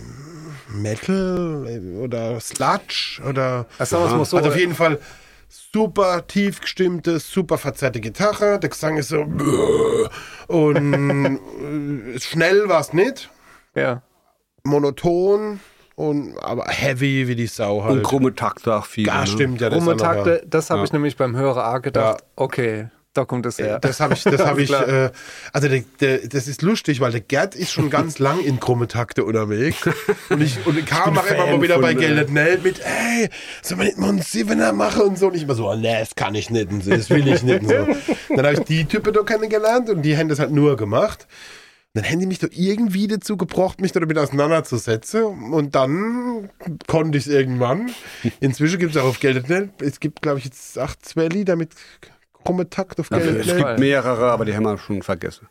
Metal 0.69 1.67
oder 2.01 2.41
Sludge 2.41 3.21
oder. 3.29 3.67
Ach, 3.79 3.87
sagen 3.87 4.05
wir's 4.05 4.13
mal 4.13 4.25
so, 4.25 4.37
also 4.39 4.49
auf 4.49 4.57
jeden 4.57 4.75
Fall 4.75 4.99
super 5.73 6.27
tief 6.27 6.61
gestimmte, 6.61 7.19
super 7.19 7.59
verzerrte 7.59 8.01
Gitarre. 8.01 8.59
Der 8.59 8.71
Gesang 8.71 8.97
ist 8.97 9.09
so. 9.09 9.23
Und 10.49 10.95
äh, 12.15 12.21
schnell 12.21 12.69
war 12.69 12.81
es 12.81 12.93
nicht. 12.93 13.31
Ja. 13.75 14.03
Monoton 14.65 15.61
und 15.97 16.37
aber 16.39 16.65
heavy 16.69 17.29
wie 17.29 17.37
die 17.37 17.47
Sau 17.47 17.85
halt. 17.85 17.99
Und 17.99 18.03
krumme 18.03 18.35
Takte 18.35 18.75
auch 18.75 18.87
viel. 18.87 19.07
ja, 19.07 19.21
ne? 19.21 19.27
stimmt, 19.27 19.61
ja. 19.61 19.71
Das 19.71 19.79
Rumme 19.79 19.95
ist 19.95 20.03
auch 20.03 20.07
noch, 20.07 20.15
ja. 20.15 20.25
Takte, 20.25 20.47
das 20.49 20.71
habe 20.71 20.85
ich 20.85 20.93
nämlich 20.93 21.17
beim 21.17 21.37
Hörer 21.37 21.65
A 21.65 21.79
gedacht, 21.79 22.21
Ja. 22.21 22.27
okay, 22.37 22.89
da 23.15 23.25
kommt 23.25 23.47
es 23.47 23.59
her. 23.59 23.79
Das 23.79 24.01
habe 24.01 24.15
ich, 24.15 24.25
das 24.25 24.41
habe 24.45 24.63
ich, 24.63 24.71
äh, 24.71 25.11
also 25.53 25.69
der, 25.69 25.85
der, 26.01 26.19
das 26.29 26.49
ist 26.49 26.63
lustig, 26.63 27.01
weil 27.01 27.13
der 27.13 27.21
Gerd 27.21 27.55
ist 27.55 27.73
schon 27.73 27.91
ganz 27.95 28.19
lang 28.19 28.41
in 28.41 28.61
krumme 28.61 28.89
Takte 28.89 29.25
unterwegs. 29.25 29.79
Und 30.29 30.43
ich, 30.43 30.67
und 30.67 30.79
ich 30.79 30.87
kam 30.87 31.17
auch 31.17 31.27
immer 31.27 31.47
mal 31.47 31.63
wieder 31.63 31.79
bei 31.79 31.93
äh, 31.93 31.95
Geldet 31.95 32.31
Neld 32.31 32.65
mit, 32.65 32.81
ey, 32.81 33.29
soll 33.63 33.79
man 33.79 33.87
nicht 33.87 33.99
mal 33.99 34.09
einen 34.09 34.23
Siebener 34.23 34.73
machen 34.73 35.03
und 35.03 35.19
so. 35.19 35.29
Und 35.29 35.37
ich 35.37 35.45
immer 35.45 35.55
so, 35.55 35.71
oh, 35.71 35.77
nee, 35.77 35.99
das 35.99 36.15
kann 36.15 36.35
ich 36.35 36.51
nicht 36.51 36.71
und 36.71 36.87
das 36.87 37.11
will 37.11 37.27
ich 37.27 37.43
nicht 37.43 37.63
und 37.63 37.69
so. 37.69 37.87
Dann 38.37 38.47
habe 38.47 38.55
ich 38.55 38.61
die 38.61 38.85
Typen 38.85 39.13
da 39.13 39.23
kennengelernt 39.23 39.89
und 39.89 40.03
die 40.03 40.17
haben 40.17 40.29
das 40.29 40.39
halt 40.39 40.51
nur 40.51 40.77
gemacht. 40.77 41.27
Dann 41.95 42.05
haben 42.05 42.19
die 42.19 42.27
mich 42.27 42.41
doch 42.41 42.49
irgendwie 42.51 43.07
dazu 43.07 43.37
gebracht, 43.37 43.81
mich 43.81 43.93
damit 43.93 44.19
auseinanderzusetzen. 44.19 45.53
Und 45.53 45.77
dann 45.77 46.51
konnte 46.89 47.17
ich 47.17 47.27
es 47.27 47.33
irgendwann. 47.33 47.93
Inzwischen 48.41 48.81
gibt 48.81 48.97
es 48.97 49.01
auch 49.01 49.07
auf 49.07 49.21
Geldet 49.21 49.47
Es 49.81 50.01
gibt, 50.01 50.21
glaube 50.21 50.41
ich, 50.41 50.45
jetzt 50.45 50.77
acht, 50.77 51.07
zwei 51.07 51.29
Lieder 51.29 51.55
mit 51.55 51.71
krumme 52.45 52.69
Takt 52.69 53.01
auf 53.01 53.09
Geldet 53.09 53.47
Es 53.47 53.57
gibt 53.57 53.79
mehrere, 53.79 54.31
aber 54.31 54.45
die 54.45 54.55
haben 54.55 54.65
wir 54.65 54.79
schon 54.79 55.03
vergessen. 55.03 55.49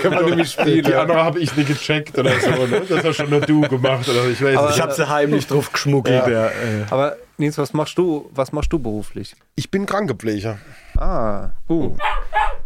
kann 0.00 0.14
man 0.14 0.24
nämlich 0.26 0.50
spielen. 0.52 0.84
Die 0.84 0.94
andere 0.94 1.24
habe 1.24 1.40
ich 1.40 1.56
nicht 1.56 1.68
gecheckt 1.68 2.18
oder 2.18 2.38
so. 2.38 2.50
Ne? 2.50 2.82
Das 2.88 3.04
hast 3.04 3.16
schon 3.16 3.30
nur 3.30 3.40
du 3.40 3.62
gemacht. 3.62 4.08
Oder 4.08 4.26
ich 4.28 4.42
weiß 4.42 4.56
Aber- 4.56 4.66
nicht. 4.68 4.76
Ich 4.76 4.82
habe 4.82 4.92
sie 4.92 5.08
heimlich 5.08 5.46
drauf 5.46 5.72
geschmuggelt. 5.72 6.26
Ja. 6.28 6.46
äh, 6.48 6.50
Aber 6.90 7.16
Nils, 7.38 7.58
was 7.58 7.72
machst 7.72 7.96
du, 7.98 8.30
was 8.34 8.52
machst 8.52 8.72
du 8.72 8.78
beruflich? 8.78 9.34
Ich 9.56 9.70
bin 9.70 9.86
Krankenpfleger. 9.86 10.58
Ah, 10.98 11.50
uh. 11.68 11.96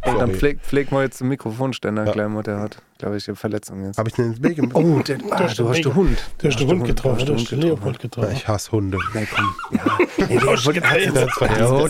Sorry. 0.04 0.18
Dann 0.20 0.34
pfleg, 0.34 0.60
pfleg 0.60 0.92
mal 0.92 1.02
jetzt 1.02 1.20
den 1.20 1.26
Mikrofonständer, 1.28 2.04
gleich 2.04 2.28
mal, 2.28 2.42
der 2.44 2.60
hat, 2.60 2.76
glaube 2.98 3.16
ich, 3.16 3.26
eine 3.26 3.34
Verletzung 3.34 3.84
jetzt. 3.84 3.98
Habe 3.98 4.08
ich 4.08 4.14
den 4.14 4.26
ins 4.26 4.42
Weg 4.42 4.54
gemacht? 4.54 4.74
Oh, 4.76 5.00
der, 5.00 5.18
ah, 5.32 5.40
hast 5.40 5.58
du 5.58 5.64
den 5.64 5.68
hast 5.70 5.76
Weg- 5.78 5.82
den 5.84 5.94
Hund. 5.96 6.18
Du 6.38 6.46
hast 6.48 6.60
den 6.60 6.68
Hund 6.68 6.82
Du 6.82 6.86
getroffen, 6.86 7.14
hast 7.18 7.22
du 7.28 7.32
den 7.32 7.38
hast 7.40 7.50
den 7.50 7.60
Leopold 7.62 7.98
getroffen. 7.98 8.32
Ich 8.32 8.46
hasse 8.46 8.70
Hunde. 8.70 8.98
Nee, 9.14 9.26
komm. 9.34 9.54
Ja. 9.72 9.98
Nee, 10.28 10.40
wollte- 10.42 10.80
er 10.80 10.90
hat's 10.90 11.40
nicht- 11.40 11.62
Oh, 11.62 11.88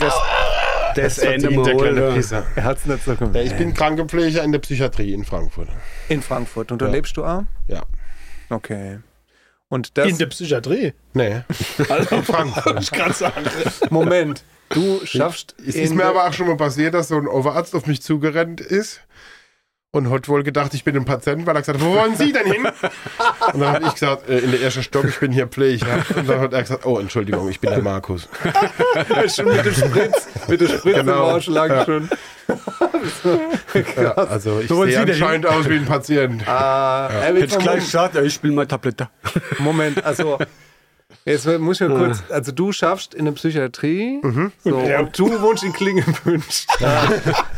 das, 0.96 1.16
das 1.16 1.24
Ende 1.24 1.48
der 1.62 1.76
kleine. 1.76 2.12
Pisser. 2.12 2.46
er 2.54 2.64
hat's 2.64 2.86
nicht 2.86 3.04
so 3.04 3.14
gemacht. 3.14 3.36
Ich 3.44 3.54
bin 3.54 3.74
Krankenpfleger 3.74 4.42
in 4.42 4.52
der 4.52 4.58
Psychiatrie 4.60 5.12
in 5.12 5.24
Frankfurt. 5.24 5.68
In 6.08 6.22
Frankfurt. 6.22 6.72
Und 6.72 6.82
da 6.82 6.86
Ja. 6.86 6.92
lebst 6.92 7.16
du 7.16 7.24
auch? 7.24 7.42
Ja. 7.68 7.82
Okay. 8.50 8.98
Und 9.68 9.98
das, 9.98 10.06
In 10.08 10.18
der 10.18 10.26
Psychiatrie. 10.26 10.92
Nee, 11.14 11.40
Also, 11.88 12.22
Frankfurt. 12.22 12.82
ich 12.82 12.90
kann 12.92 13.12
sagen. 13.12 13.44
Moment, 13.90 14.44
du 14.70 15.00
schaffst 15.04 15.56
Es 15.66 15.74
in 15.74 15.82
ist 15.84 15.94
mir 15.94 16.04
aber 16.04 16.26
auch 16.28 16.32
schon 16.32 16.46
mal 16.46 16.56
passiert, 16.56 16.94
dass 16.94 17.08
so 17.08 17.16
ein 17.16 17.26
Oberarzt 17.26 17.74
auf 17.74 17.86
mich 17.86 18.00
zugerannt 18.02 18.60
ist 18.60 19.00
und 19.96 20.10
hat 20.10 20.28
wohl 20.28 20.42
gedacht, 20.42 20.74
ich 20.74 20.84
bin 20.84 20.96
ein 20.96 21.04
Patient, 21.04 21.46
weil 21.46 21.56
er 21.56 21.60
gesagt 21.62 21.80
hat, 21.80 21.86
wo 21.86 21.94
wollen 21.94 22.16
Sie 22.16 22.32
denn 22.32 22.46
hin? 22.46 22.66
Und 23.52 23.60
dann 23.60 23.72
habe 23.72 23.86
ich 23.86 23.94
gesagt, 23.94 24.28
äh, 24.28 24.38
in 24.38 24.50
der 24.50 24.60
ersten 24.60 24.82
Stock, 24.82 25.04
ich 25.04 25.18
bin 25.18 25.32
hier 25.32 25.46
Pfleger. 25.46 26.04
Und 26.14 26.28
dann 26.28 26.40
hat 26.40 26.52
er 26.52 26.62
gesagt, 26.62 26.84
oh, 26.86 26.98
Entschuldigung, 26.98 27.48
ich 27.48 27.60
bin 27.60 27.70
der 27.70 27.82
Markus. 27.82 28.28
schon 29.34 29.46
mit 29.46 29.64
dem 29.64 29.72
Spritz, 29.74 30.28
mit 30.48 30.60
der 30.60 30.68
Spritze 30.68 31.00
Genau. 31.00 31.28
im 31.28 31.34
Arsch 31.34 31.46
lang 31.46 31.84
schon. 31.84 32.08
Ja, 33.96 34.12
also 34.12 34.60
ich 34.60 34.70
wollen 34.70 34.90
sehe 34.90 35.00
anscheinend 35.00 35.46
aus 35.46 35.68
wie 35.68 35.74
ein 35.74 35.84
Patient. 35.84 36.46
Ah, 36.48 37.10
ich 37.34 37.52
vom 37.52 37.62
gleich 37.62 37.80
gesagt, 37.84 38.14
ja, 38.14 38.22
ich 38.22 38.34
spiele 38.34 38.54
mal 38.54 38.66
Tablette. 38.66 39.08
Moment, 39.58 40.04
also 40.04 40.38
jetzt 41.24 41.46
muss 41.58 41.80
ich 41.80 41.88
mal 41.88 41.98
kurz, 41.98 42.22
also 42.30 42.52
du 42.52 42.72
schaffst 42.72 43.14
in 43.14 43.24
der 43.24 43.32
Psychiatrie 43.32 44.20
so, 44.64 44.80
Ja. 44.80 45.00
und 45.00 45.18
du 45.18 45.40
wohnst 45.40 45.62
in 45.64 45.72
Klingenwünsch. 45.72 46.66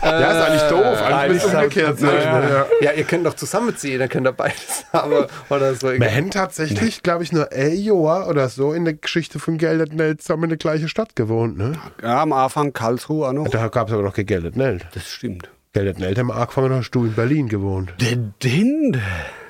Ja, 0.00 0.30
ist 0.30 0.46
eigentlich 0.48 0.62
doof. 0.70 1.02
Eigentlich 1.02 1.32
müsste 1.42 1.48
es 1.48 1.54
umgekehrt. 1.54 2.00
Ja. 2.00 2.66
Ja, 2.80 2.92
ihr 2.92 3.04
könnt 3.04 3.26
doch 3.26 3.34
zusammenziehen, 3.34 4.00
ihr 4.00 4.08
könnt 4.08 4.26
doch 4.26 4.32
beides 4.34 4.84
haben 4.92 5.12
oder 5.50 5.74
so. 5.74 5.90
Wir 5.92 6.10
haben 6.14 6.30
tatsächlich, 6.30 7.02
glaube 7.02 7.24
ich, 7.24 7.32
nur 7.32 7.52
Jahr 7.54 8.28
oder 8.28 8.48
so 8.48 8.72
in 8.72 8.84
der 8.84 8.94
Geschichte 8.94 9.38
von 9.38 9.58
Geldet 9.58 9.92
Neld 9.92 10.22
zusammen 10.22 10.44
in 10.44 10.48
der 10.50 10.58
gleichen 10.58 10.88
Stadt 10.88 11.16
gewohnt. 11.16 11.58
Ne? 11.58 11.72
Ja, 12.02 12.22
am 12.22 12.32
Anfang 12.32 12.72
Karlsruhe 12.72 13.28
auch 13.28 13.32
noch. 13.32 13.48
Da 13.48 13.68
gab 13.68 13.88
es 13.88 13.92
aber 13.94 14.02
noch 14.02 14.14
kein 14.14 14.26
Geldet 14.26 14.56
Neld. 14.56 14.86
Das 14.94 15.06
stimmt. 15.10 15.50
Geldet 15.72 15.98
Neld 15.98 16.18
haben 16.18 16.28
wir 16.28 16.36
angefangen, 16.36 16.72
hast 16.74 16.90
du 16.92 17.04
in 17.04 17.14
Berlin 17.14 17.48
gewohnt. 17.48 17.92
Der 18.00 18.16
Dinde. 18.16 19.00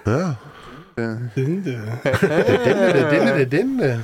Ja. 0.06 0.38
Der 0.98 1.16
Dinde, 1.36 1.78
der 2.02 3.10
Dinde, 3.10 3.34
der 3.38 3.46
Dinde. 3.46 4.00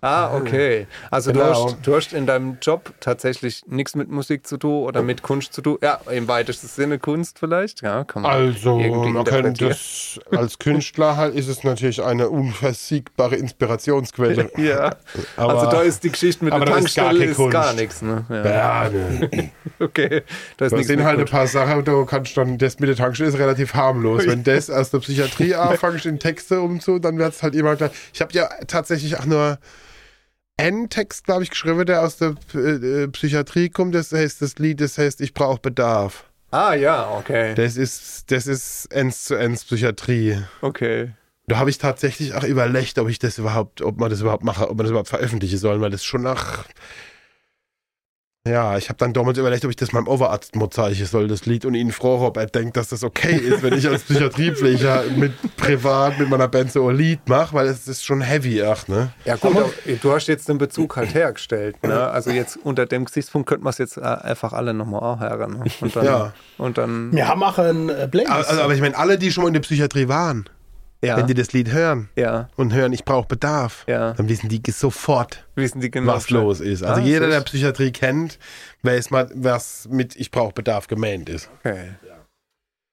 Ah, 0.00 0.36
okay. 0.36 0.86
Also 1.10 1.32
du, 1.32 1.40
Genau. 1.40 1.64
hast, 1.66 1.76
du 1.82 1.96
hast 1.96 2.12
in 2.12 2.24
deinem 2.26 2.58
Job 2.62 2.92
tatsächlich 3.00 3.62
nichts 3.66 3.96
mit 3.96 4.08
Musik 4.08 4.46
zu 4.46 4.56
tun 4.56 4.84
oder 4.84 5.02
mit 5.02 5.22
Kunst 5.22 5.52
zu 5.52 5.60
tun. 5.60 5.78
Ja, 5.82 6.00
im 6.10 6.28
weitesten 6.28 6.68
Sinne 6.68 7.00
Kunst 7.00 7.40
vielleicht. 7.40 7.82
Ja, 7.82 8.04
kann 8.04 8.22
man 8.22 8.30
Also, 8.30 8.78
man 8.78 9.24
könnte 9.24 9.68
das, 9.68 10.20
als 10.30 10.58
Künstler 10.60 11.16
halt 11.16 11.34
ist 11.34 11.48
es 11.48 11.64
natürlich 11.64 12.00
eine 12.02 12.28
unversiegbare 12.28 13.34
Inspirationsquelle. 13.36 14.50
Ja, 14.58 14.96
Aber- 15.36 15.54
also 15.58 15.70
da 15.70 15.82
ist 15.82 16.04
die 16.04 16.10
Geschichte 16.12 16.44
mit 16.44 16.52
der 16.54 16.60
ist 16.62 16.66
gar 16.66 16.74
Tankstelle 16.76 17.24
ist 17.24 17.36
Kunst. 17.36 17.52
gar 17.52 17.72
nichts. 17.74 18.02
Ne? 18.02 18.24
Ja. 18.28 18.44
Ja, 18.84 18.88
ne. 18.90 19.50
Okay, 19.80 20.22
da 20.56 20.66
ist 20.66 20.72
Das 20.76 20.86
sind 20.86 21.02
halt 21.04 21.14
ein 21.14 21.18
Kunst. 21.20 21.32
paar 21.32 21.46
Sachen, 21.46 21.84
da 21.84 22.04
kannst 22.04 22.36
du 22.36 22.40
dann, 22.44 22.58
das 22.58 22.78
mit 22.78 22.88
der 22.88 22.96
Tankstelle 22.96 23.30
ist 23.30 23.38
relativ 23.38 23.74
harmlos. 23.74 24.26
Wenn 24.26 24.44
das 24.44 24.70
aus 24.70 24.90
der 24.90 24.98
Psychiatrie 24.98 25.54
anfängst, 25.54 26.06
in 26.06 26.18
Texte 26.18 26.60
umzu, 26.60 26.98
dann 26.98 27.18
wird 27.18 27.34
es 27.34 27.42
halt 27.42 27.54
immer 27.54 27.74
gleich. 27.76 27.90
Ich 28.12 28.20
habe 28.20 28.32
ja 28.32 28.48
tatsächlich 28.66 29.18
auch 29.18 29.24
nur 29.26 29.58
einen 30.58 30.90
Text, 30.90 31.24
glaube 31.24 31.44
ich, 31.44 31.50
geschrieben, 31.50 31.86
der 31.86 32.02
aus 32.02 32.18
der 32.18 32.34
äh, 32.54 33.08
Psychiatrie 33.08 33.70
kommt. 33.70 33.94
Das 33.94 34.12
heißt, 34.12 34.42
das 34.42 34.58
Lied, 34.58 34.80
das 34.80 34.98
heißt, 34.98 35.20
ich 35.20 35.32
brauche 35.32 35.60
Bedarf. 35.60 36.24
Ah 36.50 36.74
ja, 36.74 37.10
okay. 37.10 37.54
Das 37.54 37.76
ist, 37.76 38.30
das 38.30 38.46
ist 38.46 38.86
ends 38.86 39.24
zu 39.24 39.34
ends 39.34 39.64
Psychiatrie. 39.64 40.38
Okay. 40.60 41.10
Da 41.46 41.58
habe 41.58 41.70
ich 41.70 41.78
tatsächlich 41.78 42.34
auch 42.34 42.44
überlegt, 42.44 42.98
ob 42.98 43.08
ich 43.08 43.18
das 43.18 43.38
überhaupt, 43.38 43.80
ob 43.80 43.98
man 43.98 44.10
das 44.10 44.20
überhaupt 44.20 44.44
mache, 44.44 44.68
ob 44.68 44.76
man 44.76 44.84
das 44.84 44.90
überhaupt 44.90 45.08
veröffentlichen 45.08 45.58
soll, 45.58 45.80
weil 45.80 45.90
das 45.90 46.04
schon 46.04 46.22
nach. 46.22 46.64
Ja, 48.48 48.76
ich 48.78 48.88
habe 48.88 48.96
dann 48.98 49.12
damals 49.12 49.36
überlegt, 49.38 49.64
ob 49.64 49.70
ich 49.70 49.76
das 49.76 49.92
meinem 49.92 50.08
Oberarzt 50.08 50.56
mal 50.56 50.70
zeichnen 50.70 51.06
soll, 51.06 51.28
das 51.28 51.44
Lied, 51.46 51.64
und 51.64 51.74
ihn 51.74 51.92
frage, 51.92 52.22
ob 52.24 52.36
er 52.36 52.46
denkt, 52.46 52.76
dass 52.76 52.88
das 52.88 53.04
okay 53.04 53.36
ist, 53.36 53.62
wenn 53.62 53.74
ich 53.74 53.86
als 53.88 54.02
Psychiatriepfleger 54.04 55.04
mit 55.16 55.32
privat 55.56 56.18
mit 56.18 56.28
meiner 56.30 56.48
Band 56.48 56.72
so 56.72 56.88
ein 56.88 56.96
Lied 56.96 57.28
mache, 57.28 57.54
weil 57.54 57.66
es 57.66 57.86
ist 57.88 58.04
schon 58.04 58.20
heavy, 58.20 58.62
ach, 58.62 58.88
ne? 58.88 59.10
Ja 59.24 59.36
gut, 59.36 59.56
aber 59.56 59.70
du 60.00 60.12
hast 60.12 60.26
jetzt 60.28 60.48
den 60.48 60.58
Bezug 60.58 60.96
halt 60.96 61.14
hergestellt. 61.14 61.82
Ne? 61.82 62.08
Also 62.08 62.30
jetzt 62.30 62.56
unter 62.62 62.86
dem 62.86 63.04
Gesichtspunkt 63.04 63.48
könnte 63.48 63.64
man 63.64 63.70
es 63.70 63.78
jetzt 63.78 63.96
äh, 63.96 64.00
einfach 64.02 64.52
alle 64.52 64.74
nochmal 64.74 65.00
auch 65.00 65.20
hören. 65.20 65.58
Ne? 65.58 65.64
Und 65.80 65.96
dann, 65.96 66.04
Ja. 66.04 66.32
und 66.58 66.78
dann 66.78 67.12
Wir 67.12 67.28
haben 67.28 67.42
auch 67.42 67.58
ein 67.58 67.88
äh, 67.88 68.08
Playlist. 68.08 68.32
Also, 68.32 68.62
aber 68.62 68.74
ich 68.74 68.80
meine, 68.80 68.96
alle, 68.96 69.18
die 69.18 69.30
schon 69.32 69.42
mal 69.44 69.48
in 69.48 69.54
der 69.54 69.60
Psychiatrie 69.60 70.08
waren, 70.08 70.48
ja, 71.02 71.16
wenn 71.16 71.26
die 71.26 71.34
das 71.34 71.52
Lied 71.52 71.72
hören 71.72 72.08
ja, 72.16 72.48
und 72.56 72.72
hören, 72.72 72.92
ich 72.92 73.04
brauche 73.04 73.28
Bedarf, 73.28 73.84
Ja. 73.86 74.12
dann 74.14 74.28
wissen 74.28 74.48
die 74.48 74.60
sofort, 74.70 75.46
wissen 75.54 75.80
die 75.80 75.90
genau, 75.90 76.12
was 76.12 76.30
los 76.30 76.60
ist. 76.60 76.82
Also 76.82 77.00
Ah, 77.00 77.04
jeder, 77.04 77.28
der 77.28 77.40
Psychiatrie 77.42 77.92
kennt, 77.92 78.38
weiß 78.82 79.10
mal, 79.10 79.30
was 79.34 79.88
mit 79.90 80.16
Ich 80.16 80.30
brauche 80.30 80.52
Bedarf 80.52 80.86
gemeint 80.88 81.28
ist. 81.28 81.48
Okay. 81.60 81.90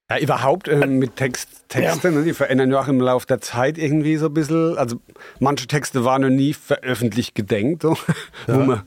Ja, 0.10 0.20
überhaupt 0.20 0.68
äh, 0.68 0.86
mit 0.86 1.16
Text, 1.16 1.50
Texte, 1.68 2.12
ne, 2.12 2.24
die 2.24 2.34
verändern 2.34 2.70
ja 2.70 2.80
auch 2.80 2.88
im 2.88 3.02
Laufe 3.02 3.26
der 3.26 3.42
Zeit 3.42 3.80
irgendwie 3.80 4.18
so 4.18 4.28
ein 4.28 4.34
bisschen. 4.36 4.78
Also 4.78 4.98
manche 5.40 5.66
Texte 5.66 6.06
waren 6.06 6.22
noch 6.22 6.30
nie 6.30 6.54
veröffentlicht 6.54 7.34
gedenkt, 7.34 7.82
so, 7.82 7.98
wo 8.48 8.60
man, 8.60 8.84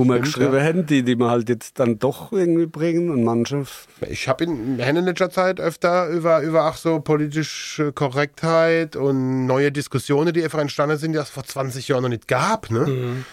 wo 0.00 0.04
man 0.04 0.22
geschrieben 0.22 0.58
hätten, 0.58 0.86
die, 0.86 1.02
die 1.02 1.16
man 1.16 1.30
halt 1.30 1.48
jetzt 1.48 1.78
dann 1.78 1.98
doch 1.98 2.32
irgendwie 2.32 2.66
bringen 2.66 3.10
und 3.10 3.22
manche. 3.22 3.64
Ich 4.08 4.28
habe 4.28 4.44
in 4.44 4.78
Hennenetscher 4.78 5.30
Zeit 5.30 5.60
öfter 5.60 6.08
über, 6.08 6.40
über 6.40 6.62
ach 6.62 6.76
so 6.76 7.00
politische 7.00 7.92
Korrektheit 7.92 8.96
und 8.96 9.46
neue 9.46 9.70
Diskussionen, 9.70 10.32
die 10.32 10.42
einfach 10.42 10.58
entstanden 10.58 10.96
sind, 10.96 11.12
die 11.12 11.18
es 11.18 11.28
vor 11.28 11.44
20 11.44 11.86
Jahren 11.88 12.02
noch 12.02 12.08
nicht 12.08 12.28
gab. 12.28 12.70
Ne? 12.70 13.24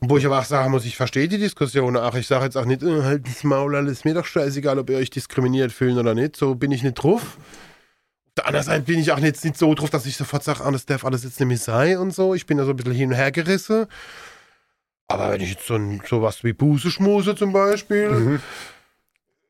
Und 0.00 0.10
wo 0.10 0.18
ich 0.18 0.26
aber 0.26 0.40
auch 0.40 0.44
sagen 0.44 0.72
muss, 0.72 0.84
ich 0.84 0.96
verstehe 0.96 1.28
die 1.28 1.38
Diskussion. 1.38 1.96
Ach, 1.96 2.14
ich 2.14 2.26
sage 2.26 2.44
jetzt 2.44 2.56
auch 2.56 2.64
nicht, 2.64 2.82
äh, 2.82 3.02
halt 3.02 3.26
das 3.26 3.44
Maul, 3.44 3.76
alles 3.76 4.04
mir 4.04 4.14
doch 4.14 4.26
scheißegal, 4.26 4.78
ob 4.78 4.90
ihr 4.90 4.96
euch 4.96 5.10
diskriminiert 5.10 5.72
fühlen 5.72 5.98
oder 5.98 6.14
nicht. 6.14 6.36
So 6.36 6.54
bin 6.56 6.72
ich 6.72 6.82
nicht 6.82 6.94
drauf. 6.94 7.36
Auf 8.30 8.34
der 8.36 8.46
anderen 8.46 8.66
Seite 8.66 8.82
bin 8.82 8.98
ich 8.98 9.12
auch 9.12 9.18
jetzt 9.18 9.44
nicht 9.44 9.58
so 9.58 9.74
drauf, 9.74 9.90
dass 9.90 10.06
ich 10.06 10.16
sofort 10.16 10.42
sage, 10.44 10.64
ah, 10.64 10.70
das 10.70 10.86
darf 10.86 11.04
alles 11.04 11.24
jetzt 11.24 11.40
nämlich 11.40 11.60
sein 11.60 11.98
und 11.98 12.14
so. 12.14 12.34
Ich 12.34 12.46
bin 12.46 12.58
da 12.58 12.64
so 12.64 12.70
ein 12.70 12.76
bisschen 12.76 12.92
hin 12.92 13.10
und 13.10 13.16
her 13.16 13.32
gerissen. 13.32 13.86
Aber 15.10 15.32
wenn 15.32 15.40
ich 15.40 15.50
jetzt 15.50 15.66
so 15.66 15.74
ein, 15.74 16.00
sowas 16.08 16.44
wie 16.44 16.52
Buseschmuse 16.52 17.34
zum 17.34 17.52
Beispiel, 17.52 18.40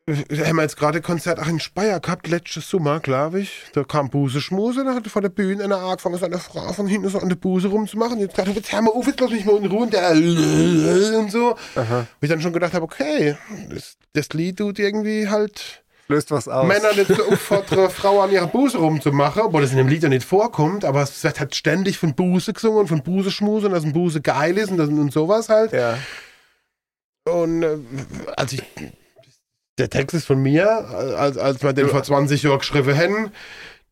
wir 0.06 0.46
haben 0.46 0.58
jetzt 0.58 0.76
gerade 0.76 0.98
ein 0.98 1.02
Konzert 1.02 1.38
auch 1.38 1.46
in 1.46 1.60
Speyer 1.60 2.00
gehabt, 2.00 2.28
letztes 2.28 2.68
Sommer, 2.68 3.00
glaube 3.00 3.40
ich. 3.40 3.66
Da 3.74 3.84
kam 3.84 4.08
Buse 4.10 4.40
Schmuse, 4.40 4.84
da 4.84 4.94
hatte 4.94 5.10
vor 5.10 5.22
der 5.22 5.28
Bühne 5.28 5.62
einer 5.62 5.76
angefangen, 5.78 6.16
so 6.16 6.24
eine 6.24 6.38
Frau 6.38 6.72
von 6.72 6.86
hinten 6.86 7.08
so 7.08 7.18
an 7.18 7.28
der 7.28 7.36
Buse 7.36 7.68
rumzumachen. 7.68 8.18
Jetzt 8.18 8.34
gerade, 8.34 8.50
jetzt 8.52 8.72
hör 8.72 8.82
mal 8.82 8.90
auf, 8.90 9.06
jetzt 9.06 9.20
lass 9.20 9.30
mich 9.30 9.44
mal 9.44 9.56
in 9.58 9.66
Ruhe 9.66 9.82
und 9.82 9.92
der 9.92 10.10
und 10.10 11.30
so. 11.30 11.56
Wo 11.74 12.06
ich 12.22 12.28
dann 12.28 12.40
schon 12.40 12.52
gedacht 12.52 12.72
habe, 12.72 12.84
okay, 12.84 13.36
das, 13.68 13.98
das 14.14 14.30
Lied 14.30 14.58
tut 14.58 14.78
irgendwie 14.78 15.28
halt 15.28 15.84
Löst 16.10 16.30
was 16.30 16.48
aus. 16.48 16.66
Männer 16.66 16.92
nicht 16.94 17.08
so 17.08 17.24
auffordern, 17.24 17.90
Frau 17.90 18.20
an 18.20 18.30
ihrer 18.30 18.46
Buse 18.46 18.78
rumzumachen, 18.78 19.42
obwohl 19.42 19.62
das 19.62 19.70
in 19.70 19.78
dem 19.78 19.88
Lied 19.88 20.02
ja 20.02 20.08
nicht 20.08 20.26
vorkommt, 20.26 20.84
aber 20.84 21.02
es 21.02 21.24
wird 21.24 21.40
halt 21.40 21.54
ständig 21.54 21.98
von 21.98 22.14
Buse 22.14 22.52
gesungen 22.52 22.80
und 22.80 22.88
von 22.88 23.02
Buse 23.02 23.30
schmusen 23.30 23.68
und 23.68 23.72
dass 23.72 23.84
ein 23.84 23.92
Buse 23.92 24.20
geil 24.20 24.58
ist 24.58 24.70
und, 24.70 24.76
das, 24.76 24.88
und 24.88 25.12
sowas 25.12 25.48
halt. 25.48 25.72
Ja. 25.72 25.98
Und 27.24 27.62
äh, 27.62 27.78
als 28.36 28.52
ich. 28.52 28.62
Der 29.78 29.88
Text 29.88 30.14
ist 30.14 30.26
von 30.26 30.42
mir, 30.42 30.68
als, 30.68 31.38
als 31.38 31.62
wir 31.62 31.72
den 31.72 31.88
vor 31.88 32.02
20 32.02 32.42
Jahren 32.42 32.58
geschrieben 32.58 32.94
hätten. 32.94 33.32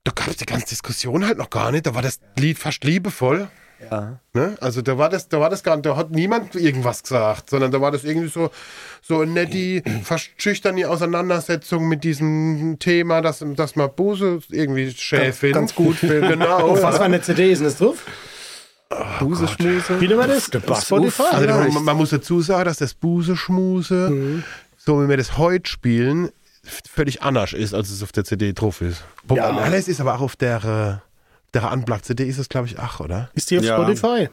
Da 0.05 0.13
gab 0.15 0.29
es 0.29 0.37
die 0.37 0.45
ganze 0.45 0.67
Diskussion 0.67 1.27
halt 1.27 1.39
noch 1.39 1.49
gar 1.49 1.73
nicht. 1.73 1.87
Da 1.87 1.95
war 1.95 2.03
das 2.03 2.21
Lied 2.37 2.59
fast 2.59 2.85
liebevoll. 2.85 3.49
Ja. 3.91 4.19
Ne? 4.33 4.57
Also 4.61 4.83
da 4.83 4.99
war 4.99 5.09
das, 5.09 5.29
da 5.29 5.41
war 5.41 5.51
das 5.51 5.63
gar 5.63 5.77
nicht, 5.77 5.87
da 5.87 5.97
hat 5.97 6.11
niemand 6.11 6.55
irgendwas 6.55 7.03
gesagt, 7.03 7.51
sondern 7.51 7.71
da 7.71 7.81
war 7.81 7.91
das 7.91 8.05
irgendwie 8.05 8.29
so, 8.29 8.51
so 9.03 9.21
eine 9.21 9.33
nette, 9.33 9.83
fast 10.03 10.31
schüchterne 10.37 10.89
Auseinandersetzung 10.89 11.89
mit 11.89 12.05
diesem 12.05 12.79
Thema, 12.79 13.21
dass, 13.21 13.45
dass 13.55 13.77
man 13.77 13.91
Buse 13.95 14.41
irgendwie 14.51 14.91
schäf 14.91 15.39
findet. 15.39 15.55
ganz 15.55 15.75
gut. 15.75 16.01
Genau. 16.01 16.59
Auf 16.59 16.83
was 16.83 16.97
für 16.97 17.05
eine 17.05 17.21
CD 17.21 17.53
ist 17.53 17.59
denn 17.59 17.67
das 17.67 17.79
drauf? 17.79 18.05
Buse, 19.21 19.47
Schmuse. 19.49 20.01
Wie 20.01 20.09
nennt 20.09 20.19
man 20.19 20.29
das? 20.29 20.51
Bass 20.51 20.87
Spotify? 20.87 21.23
Also 21.31 21.47
man, 21.47 21.85
man 21.85 21.97
muss 21.97 22.11
dazu 22.11 22.41
sagen, 22.41 22.65
dass 22.65 22.79
das 22.79 22.95
Buse-Schmuse, 22.95 24.43
so 24.77 25.03
wie 25.03 25.09
wir 25.09 25.17
das 25.17 25.37
heute 25.37 25.71
spielen, 25.71 26.31
völlig 26.63 27.23
anders 27.23 27.53
ist, 27.53 27.75
als 27.75 27.91
es 27.91 28.03
auf 28.03 28.13
der 28.13 28.25
CD 28.25 28.53
drauf 28.53 28.81
ist. 28.81 29.05
Ja. 29.35 29.57
Alles 29.57 29.89
ist 29.89 30.01
aber 30.01 30.15
auch 30.17 30.21
auf 30.21 30.37
der, 30.37 31.03
äh, 31.05 31.08
der 31.55 31.71
Unplugged-CD 31.73 32.25
ist 32.25 32.39
es, 32.39 32.49
glaube 32.49 32.67
ich, 32.67 32.79
ach, 32.79 33.01
oder? 33.01 33.31
Ist 33.35 33.51
die 33.51 33.59
auf 33.59 33.65
Ja. 33.65 33.77
Spotify? 33.77 34.29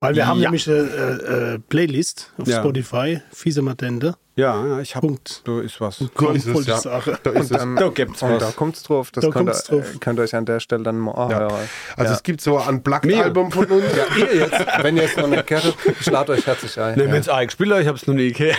Weil 0.00 0.14
wir 0.14 0.28
haben 0.28 0.38
Ja. 0.38 0.48
nämlich 0.50 0.68
eine 0.68 0.78
äh, 0.78 1.54
äh, 1.54 1.58
Playlist 1.58 2.32
auf 2.38 2.46
Ja. 2.46 2.60
Spotify, 2.60 3.20
Fiese 3.32 3.62
Matente. 3.62 4.14
Ja, 4.36 4.64
ja, 4.64 4.78
ich 4.78 4.94
hab. 4.94 5.00
Punkt. 5.02 5.42
Da 5.44 5.60
ist 5.60 5.80
was. 5.80 5.96
So 5.98 6.28
ist 6.30 6.46
es, 6.46 6.66
ja. 6.66 6.80
Da 7.24 7.30
ist 7.32 7.50
es. 7.50 7.60
Ähm, 7.60 7.74
Da 7.74 7.88
gibt's 7.88 8.22
und 8.22 8.30
da 8.40 8.40
was. 8.46 8.54
kommt's 8.54 8.84
drauf. 8.84 9.10
Das 9.10 9.24
Da 9.24 9.30
könnt, 9.32 9.46
kommt's 9.48 9.68
ihr, 9.68 9.78
drauf. 9.80 9.98
könnt 9.98 10.20
ihr 10.20 10.22
euch 10.22 10.36
an 10.36 10.46
der 10.46 10.60
Stelle 10.60 10.84
dann 10.84 10.96
mal 10.98 11.14
Ja. 11.16 11.38
anhören. 11.38 11.68
Also 11.96 12.10
ja. 12.12 12.16
es 12.16 12.22
gibt 12.22 12.40
so 12.40 12.56
ein 12.58 12.76
Unplugged-Album 12.76 13.50
von 13.50 13.64
uns. 13.66 13.84
ja, 13.96 14.16
ihr 14.16 14.34
jetzt, 14.36 14.64
wenn 14.84 14.96
ihr 14.96 15.02
es 15.02 15.16
noch 15.16 15.26
nicht 15.26 15.44
kennt, 15.48 15.74
ich 15.98 16.08
lade 16.08 16.30
euch 16.30 16.46
herzlich 16.46 16.78
ein. 16.78 16.96
Ne, 16.96 17.10
wenn's 17.10 17.28
eingespielt 17.28 17.72
hat, 17.72 17.80
ich 17.80 17.88
hab's 17.88 18.06
noch 18.06 18.14
nie 18.14 18.30
gehört. 18.32 18.56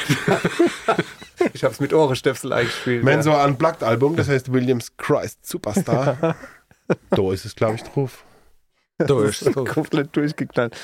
Ich 1.53 1.63
habe 1.63 1.74
es 1.74 1.80
mit 1.80 1.93
Ohrenstöpsel 1.93 2.51
eingespielt. 2.51 3.05
Wenn 3.05 3.20
ja. 3.20 3.24
so 3.24 3.32
ein 3.34 3.51
Unplugged-Album, 3.51 4.17
das 4.17 4.28
heißt 4.28 4.51
Williams 4.51 4.91
Christ 4.97 5.45
Superstar. 5.47 6.36
da 7.10 7.32
ist 7.34 7.46
es, 7.46 7.56
glaube 7.56 7.76
ich, 7.76 7.84
drauf. 7.84 8.24
Durch. 8.98 9.46
komplett 9.54 10.16
durchgeknallt. 10.16 10.76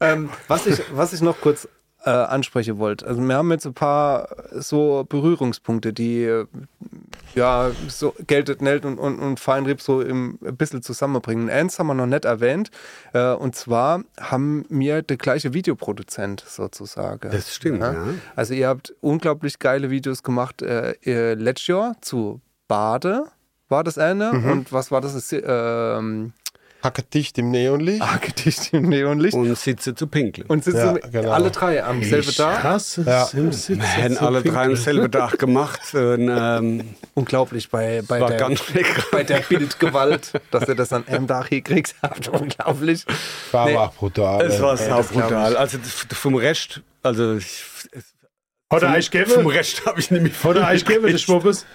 Ähm, 0.00 0.30
was, 0.46 0.66
ich, 0.66 0.80
was 0.92 1.12
ich 1.12 1.20
noch 1.20 1.40
kurz 1.40 1.68
äh, 2.04 2.10
ansprechen 2.10 2.78
wollte. 2.78 3.06
Also 3.06 3.20
wir 3.20 3.34
haben 3.34 3.50
jetzt 3.50 3.66
ein 3.66 3.74
paar 3.74 4.28
so 4.52 5.04
Berührungspunkte, 5.08 5.92
die 5.92 6.22
äh, 6.22 6.46
ja 7.34 7.70
so 7.88 8.14
Geltet 8.26 8.62
Nelt 8.62 8.84
und, 8.84 8.98
und, 8.98 9.18
und 9.18 9.40
Feinrieb 9.40 9.80
so 9.80 10.00
im, 10.00 10.38
ein 10.44 10.56
bisschen 10.56 10.82
zusammenbringen. 10.82 11.50
Eins 11.50 11.78
haben 11.78 11.88
wir 11.88 11.94
noch 11.94 12.06
nicht 12.06 12.24
erwähnt. 12.24 12.70
Äh, 13.12 13.32
und 13.32 13.56
zwar 13.56 14.04
haben 14.20 14.64
wir 14.68 15.02
der 15.02 15.16
gleiche 15.16 15.54
Videoproduzent 15.54 16.44
sozusagen. 16.46 17.30
Das 17.30 17.54
stimmt, 17.54 17.80
ja. 17.80 17.96
Also 18.36 18.54
ihr 18.54 18.68
habt 18.68 18.94
unglaublich 19.00 19.58
geile 19.58 19.90
Videos 19.90 20.22
gemacht. 20.22 20.62
Äh, 20.62 20.94
ihr 21.02 21.34
letztes 21.34 21.66
Jahr 21.66 21.96
zu 22.00 22.40
Bade 22.68 23.24
war 23.68 23.84
das 23.84 23.98
eine. 23.98 24.30
Und 24.30 24.72
was 24.72 24.90
war 24.90 25.00
das? 25.00 25.32
ähm, 25.32 26.32
Hacke 26.82 27.02
dicht 27.02 27.36
im 27.38 27.50
Neonlicht. 27.50 28.02
Archedicht 28.02 28.72
im 28.72 28.88
Neonlicht. 28.88 29.34
Und 29.34 29.58
sitze 29.58 29.96
zu 29.96 30.06
pinkeln. 30.06 30.46
Und 30.46 30.62
sitzen 30.62 30.96
Ja, 31.02 31.08
genau. 31.10 31.32
alle 31.32 31.50
drei 31.50 31.82
am 31.82 32.02
selben 32.04 32.30
Tag. 32.32 32.60
Krass. 32.60 33.00
Ja. 33.04 33.24
So 33.26 33.38
alle 33.38 34.42
drei 34.42 34.62
am 34.62 34.68
pinkeln. 34.68 34.76
selben 34.76 35.10
Tag 35.10 35.38
gemacht. 35.38 35.80
Und, 35.94 36.28
ähm, 36.30 36.94
Unglaublich 37.14 37.68
bei, 37.68 38.02
bei, 38.06 38.20
war 38.20 38.28
der, 38.28 38.38
ganz 38.38 38.72
lecker. 38.72 39.02
bei 39.12 39.24
der 39.24 39.40
Bildgewalt, 39.40 40.32
dass 40.52 40.68
ihr 40.68 40.76
das 40.76 40.92
an 40.92 41.06
einem 41.08 41.26
Tag 41.26 41.50
gekriegt 41.50 41.96
habt. 42.00 42.28
Unglaublich. 42.40 43.04
War 43.50 43.66
Nee. 43.66 43.74
aber 43.74 43.88
auch 43.88 43.94
brutal. 43.94 44.46
Es 44.46 44.60
war 44.60 44.76
glaub 44.76 45.08
brutal. 45.10 45.56
Also 45.56 45.78
vom 46.12 46.36
Rest, 46.36 46.80
also 47.02 47.34
ich, 47.34 47.64
Hat 48.72 48.82
er 48.84 48.94
euch 48.94 49.10
vom? 49.10 49.46
Rest 49.48 49.84
habe 49.84 49.98
ich 49.98 50.12
nämlich 50.12 50.44
Hat 50.44 50.56
er 50.56 50.68
euch 50.68 50.84
gegeben, 50.84 51.08
der 51.10 51.18
Schwuppes? 51.18 51.66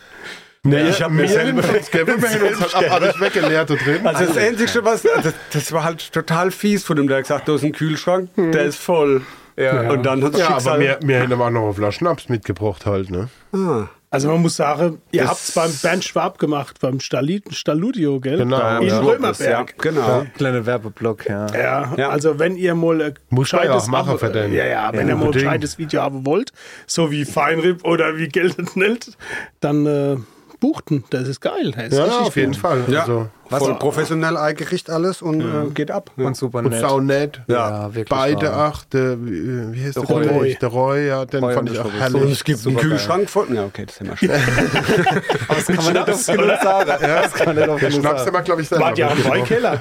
Nee, 0.63 0.89
ich 0.89 1.01
hab 1.01 1.11
mir 1.11 1.27
selber- 1.27 1.61
uns 1.63 2.73
halt 2.75 2.91
alles 2.91 3.19
weggeleert 3.19 3.69
da 3.69 3.75
drin. 3.75 4.05
Also 4.05 4.25
das 4.25 4.37
Einzige, 4.37 4.83
was, 4.85 5.03
das, 5.03 5.33
das 5.51 5.71
war 5.71 5.83
halt 5.83 6.11
total 6.11 6.51
fies 6.51 6.83
von 6.83 6.95
dem, 6.97 7.07
der 7.07 7.17
hat 7.17 7.23
gesagt, 7.23 7.47
da 7.47 7.55
ist 7.55 7.63
ein 7.63 7.71
Kühlschrank, 7.73 8.29
der 8.37 8.63
ist 8.65 8.77
voll. 8.79 9.21
Ja. 9.55 9.91
Und 9.91 10.03
dann 10.03 10.23
hat 10.23 10.35
ja, 10.37 10.49
aber 10.57 10.79
wir, 10.79 10.97
wir 11.03 11.19
hätten 11.19 11.33
auch 11.33 11.49
noch 11.51 11.65
eine 11.65 11.73
Flasche 11.75 11.99
Schnaps 11.99 12.27
mitgebracht 12.27 12.87
halt, 12.87 13.11
ne? 13.11 13.29
ah, 13.53 13.87
Also 14.09 14.29
man 14.29 14.41
muss 14.41 14.55
sagen, 14.55 14.99
ihr 15.11 15.27
habt 15.27 15.37
es 15.43 15.51
beim 15.51 15.71
Bernd 15.83 16.03
Schwab 16.03 16.39
gemacht, 16.39 16.79
beim 16.81 16.99
Staludio, 16.99 18.19
gell? 18.19 18.37
Genau, 18.39 18.79
In 18.79 18.87
ja. 18.87 18.99
Römerberg. 18.99 19.39
Ja, 19.39 19.65
genau. 19.77 20.25
Kleiner 20.37 20.65
Werbeblock, 20.65 21.27
ja. 21.29 21.45
Ja, 21.53 21.93
Ja. 21.95 22.09
also 22.09 22.39
wenn 22.39 22.55
ihr 22.55 22.73
mal 22.73 22.99
ein 22.99 23.13
Muss 23.29 23.51
ja 23.51 23.59
gescheites 23.59 23.83
auch 23.83 23.87
machen 23.89 24.17
für 24.17 24.31
den. 24.31 24.53
Ja, 24.53 24.65
ja, 24.65 24.89
wenn 24.91 25.07
Ja, 25.07 25.13
ihr 25.13 25.19
mal 25.19 25.29
gescheites 25.31 25.77
Video 25.77 26.01
haben 26.01 26.25
wollt, 26.25 26.51
so 26.87 27.11
wie 27.11 27.23
Feinrib 27.23 27.85
oder 27.85 28.17
wie 28.17 28.29
Geldet 28.29 28.75
Nelt, 28.75 29.15
dann 29.59 29.85
äh, 29.85 30.17
buchten. 30.63 31.03
Das 31.09 31.27
ist 31.27 31.41
geil. 31.41 31.73
Das 31.75 31.87
ist 31.87 31.97
Ja, 31.97 32.03
richtig 32.05 32.27
auf 32.27 32.35
jeden 32.37 32.51
gut. 32.53 32.61
Fall. 32.61 32.83
Ja. 32.87 33.01
Also, 33.01 33.65
Voll 33.65 33.75
professionell 33.75 34.37
eingerichtet 34.37 34.95
alles 34.95 35.21
und 35.21 35.41
äh, 35.41 35.69
geht 35.73 35.91
ab. 35.91 36.09
Ja. 36.15 36.25
Und 36.25 36.37
super 36.37 36.59
und 36.59 36.69
nett. 36.69 36.79
sau 36.79 37.01
nett. 37.01 37.41
Ja, 37.47 37.87
wirklich 37.93 38.07
Beide 38.07 38.47
wahr. 38.47 38.71
ach, 38.73 38.85
der, 38.85 39.17
wie 39.19 39.83
heißt 39.83 39.97
der, 39.97 40.03
Roy. 40.03 40.27
Roy? 40.27 40.57
Der 40.59 40.69
Roy, 40.69 41.07
ja, 41.07 41.25
den 41.25 41.43
Roy 41.43 41.53
fand 41.53 41.69
und 41.69 41.75
ich 41.75 41.81
der 41.81 41.85
auch 41.91 41.93
herrlich. 41.99 42.21
Und 42.21 42.31
es 42.31 42.43
gibt 42.45 42.65
einen. 42.65 42.77
Kühlschrank 42.77 43.29
von... 43.29 43.53
Ja, 43.53 43.65
okay, 43.65 43.85
das 43.85 43.95
ist 43.95 44.01
immer 44.01 44.15
schön. 44.17 44.31
Aber 45.47 45.55
das 45.55 45.67
kann 45.67 45.75
man 45.83 45.93
nicht 45.93 46.09
oft 46.09 46.27
genug 46.27 46.61
sagen. 46.63 46.89
Ja, 47.01 47.21
das 47.23 47.33
kann 47.33 47.45
man 47.47 47.55
nicht 47.57 47.69
oft 47.69 47.79
genug 47.81 47.93
Schnaps 47.99 48.23
sagen. 48.23 48.25
haben 48.27 48.33
wir, 48.33 48.41
glaube 48.41 48.61
ich, 48.61 48.69
selber 48.69 48.85
Wart 48.85 48.97
ihr 48.97 49.11
am 49.11 49.17
mitgebracht. 49.17 49.79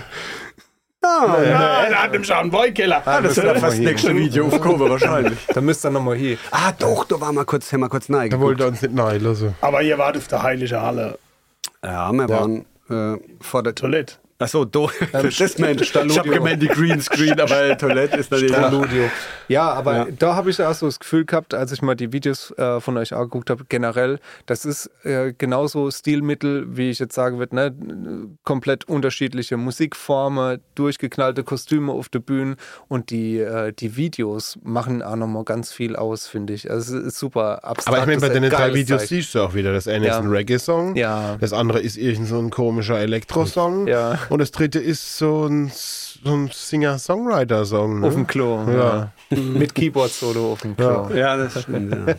Ah, 1.05 1.37
Ja, 1.43 1.89
der 1.89 2.03
hat 2.05 2.13
nämlich 2.13 2.33
auch 2.33 2.39
einen 2.39 2.53
Weinkeller. 2.53 3.03
das 3.05 3.37
ist 3.37 3.43
ja 3.43 3.55
fast 3.55 3.65
das 3.65 3.79
nächste 3.79 4.15
Video 4.15 4.47
aufkommen 4.47 4.79
wahrscheinlich. 4.89 5.39
Da 5.55 5.61
müsst 5.61 5.85
ihr 5.85 5.91
nochmal 5.91 6.17
hier. 6.17 6.39
Ah, 6.51 6.73
doch, 6.79 7.05
da 7.05 7.21
war 7.21 7.33
mal 7.33 7.45
kurz, 7.45 7.73
haben 7.73 7.81
wir 7.81 7.89
kurz 7.89 8.09
nein 8.09 8.31
Da 8.31 8.39
wollte 8.39 8.65
er 8.65 8.69
uns 8.69 8.83
nicht 8.83 8.95
nein 8.95 9.21
lassen. 9.21 9.55
Aber 9.61 9.83
ihr 9.83 9.99
wart 9.99 10.17
auf 10.17 10.29
der 10.29 10.43
Heilige 10.43 10.81
Halle. 10.81 11.19
Ja, 11.85 12.13
wir 12.13 12.29
waren 12.29 12.65
äh, 12.89 13.19
vor 13.41 13.63
der 13.65 13.75
Toilette. 13.75 14.15
Achso, 14.43 14.65
do, 14.65 14.91
das 15.13 15.59
Mensch. 15.59 15.83
Ich 15.95 16.19
habe 16.19 16.29
gemeint, 16.31 16.63
die 16.63 16.69
Greenscreen, 16.69 17.39
aber 17.41 17.77
Toilette 17.79 18.17
ist 18.19 18.31
natürlich. 18.31 18.55
Studio. 18.57 19.05
Ja, 19.49 19.73
aber 19.73 19.97
Ja. 19.97 20.07
da 20.19 20.35
habe 20.35 20.51
ich 20.51 20.61
auch 20.63 20.73
so 20.75 20.87
das 20.87 20.99
Gefühl 21.01 21.25
gehabt, 21.25 21.55
als 21.55 21.73
ich 21.73 21.83
mal 21.83 21.95
die 21.95 22.13
Videos 22.13 22.51
äh, 22.59 22.81
von 22.81 22.97
euch 22.97 23.13
angeguckt 23.15 23.51
habe, 23.51 23.65
generell, 23.69 24.19
das 24.47 24.65
ist 24.65 24.91
äh, 25.05 25.33
genauso 25.37 25.91
Stilmittel, 25.91 26.67
wie 26.77 26.91
ich 26.91 26.99
jetzt 26.99 27.15
sagen 27.15 27.39
würde, 27.39 27.55
ne? 27.55 27.75
komplett 28.45 28.89
unterschiedliche 28.89 29.57
Musikformen, 29.57 30.61
durchgeknallte 30.75 31.43
Kostüme 31.45 31.93
auf 31.93 32.09
der 32.09 32.21
Bühne 32.21 32.57
und 32.89 33.11
die, 33.11 33.39
äh, 33.39 33.73
die 33.73 33.97
Videos 33.97 34.59
machen 34.63 35.03
auch 35.03 35.17
nochmal 35.17 35.45
ganz 35.45 35.73
viel 35.73 35.97
aus, 35.97 36.27
finde 36.27 36.53
ich. 36.55 36.71
Also 36.71 36.97
es 36.99 37.05
ist 37.09 37.19
super 37.19 37.65
abstrakt. 37.65 37.89
Aber 37.89 37.99
ich 37.99 38.07
meine, 38.07 38.21
bei 38.21 38.27
ist 38.29 38.35
den 38.43 38.51
drei 38.51 38.75
Videos 38.75 39.09
siehst 39.09 39.35
du 39.35 39.41
auch 39.41 39.55
wieder. 39.55 39.73
Das 39.73 39.89
eine 39.89 40.07
Ja. 40.07 40.19
ist 40.19 40.25
ein 40.25 40.31
Reggae-Song, 40.31 40.97
Ja. 40.97 41.37
das 41.41 41.53
andere 41.53 41.81
ist 41.81 41.97
irgend 41.97 42.27
so 42.29 42.39
ein 42.39 42.51
komischer 42.51 42.99
Elektro-Song 42.99 43.87
Ja. 43.87 44.19
Und 44.33 44.39
das 44.39 44.51
dritte 44.51 44.79
ist 44.79 45.19
so 45.19 45.47
ein, 45.47 45.71
so 45.75 46.33
ein 46.33 46.49
Singer-Songwriter-Song. 46.51 48.01
Ne? 48.01 48.07
Auf 48.07 48.15
dem 48.15 48.27
Klo. 48.27 48.65
Ja. 48.67 49.13
Ja. 49.31 49.37
Mit 49.37 49.75
Keyboard-Solo 49.75 50.53
auf 50.53 50.63
dem 50.63 50.75
Klo. 50.77 51.09
Ja, 51.11 51.15
Ja, 51.15 51.37
das 51.37 51.63
stimmt. 51.63 51.95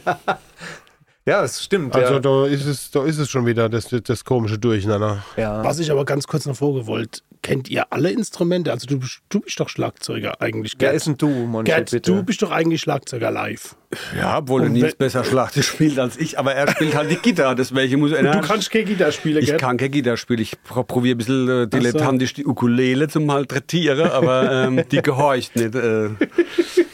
Ja. 1.26 1.44
es 1.44 1.64
stimmt. 1.64 1.96
Also 1.96 2.16
ja. 2.16 2.20
da 2.20 2.46
ist 2.48 2.66
es, 2.66 2.92
da 2.92 3.06
ist 3.06 3.18
es 3.18 3.30
schon 3.30 3.46
wieder 3.46 3.70
das, 3.70 3.88
das 4.04 4.26
komische 4.26 4.58
Durcheinander. 4.60 5.24
ja. 5.38 5.64
Was 5.64 5.80
ich 5.80 5.90
aber 5.92 6.04
ganz 6.06 6.28
kurz 6.28 6.46
noch 6.46 6.56
vorgewollt, 6.56 7.24
kennt 7.42 7.70
ihr 7.70 7.86
alle 7.92 8.10
Instrumente? 8.12 8.72
Also 8.72 8.88
du, 8.88 9.00
bist- 9.00 9.22
du 9.30 9.40
bist 9.40 9.60
doch 9.60 9.70
Schlagzeuger 9.70 10.42
eigentlich, 10.42 10.74
Wer 10.78 10.90
Gerd. 10.90 10.96
ist 10.98 11.08
denn 11.08 11.18
du, 11.18 11.30
Monchi, 11.30 11.72
Gerd, 11.72 11.92
bitte? 11.92 12.12
du 12.12 12.24
bist 12.24 12.42
doch 12.42 12.52
eigentlich 12.52 12.82
Schlagzeuger 12.82 13.32
live. 13.32 13.76
ja, 14.18 14.40
obwohl 14.40 14.62
er 14.64 14.68
Und 14.68 14.74
Nils 14.74 14.96
besser 14.96 15.24
Schlacht 15.24 15.62
spielt 15.64 15.98
als 16.00 16.18
ich, 16.18 16.38
aber 16.40 16.56
er 16.56 16.70
spielt 16.72 16.96
halt 16.96 17.10
die 17.12 17.16
Gitarre, 17.16 17.56
deswegen 17.56 18.00
muss 18.02 18.12
er. 18.12 18.24
Du 18.24 18.42
kannst 18.42 18.70
keine 18.72 18.86
Gitarre 18.86 19.12
spielen, 19.14 19.38
ich 19.44 19.46
Gerd. 19.48 19.62
kann 19.62 19.78
keine 19.78 19.90
Gitarre 19.92 20.18
spielen. 20.18 20.42
Ich 20.42 20.62
pro- 20.64 20.84
probiere 20.84 21.16
ein 21.16 21.18
bisschen 21.20 21.48
äh, 21.50 21.68
dilettantisch 21.68 22.34
die 22.34 22.46
Ukulele 22.46 23.08
zu 23.08 23.20
malträtieren, 23.22 24.10
aber 24.10 24.52
ähm, 24.66 24.84
die 24.92 25.02
gehorcht 25.02 25.56
nicht. 25.56 25.74
Äh, 25.76 26.10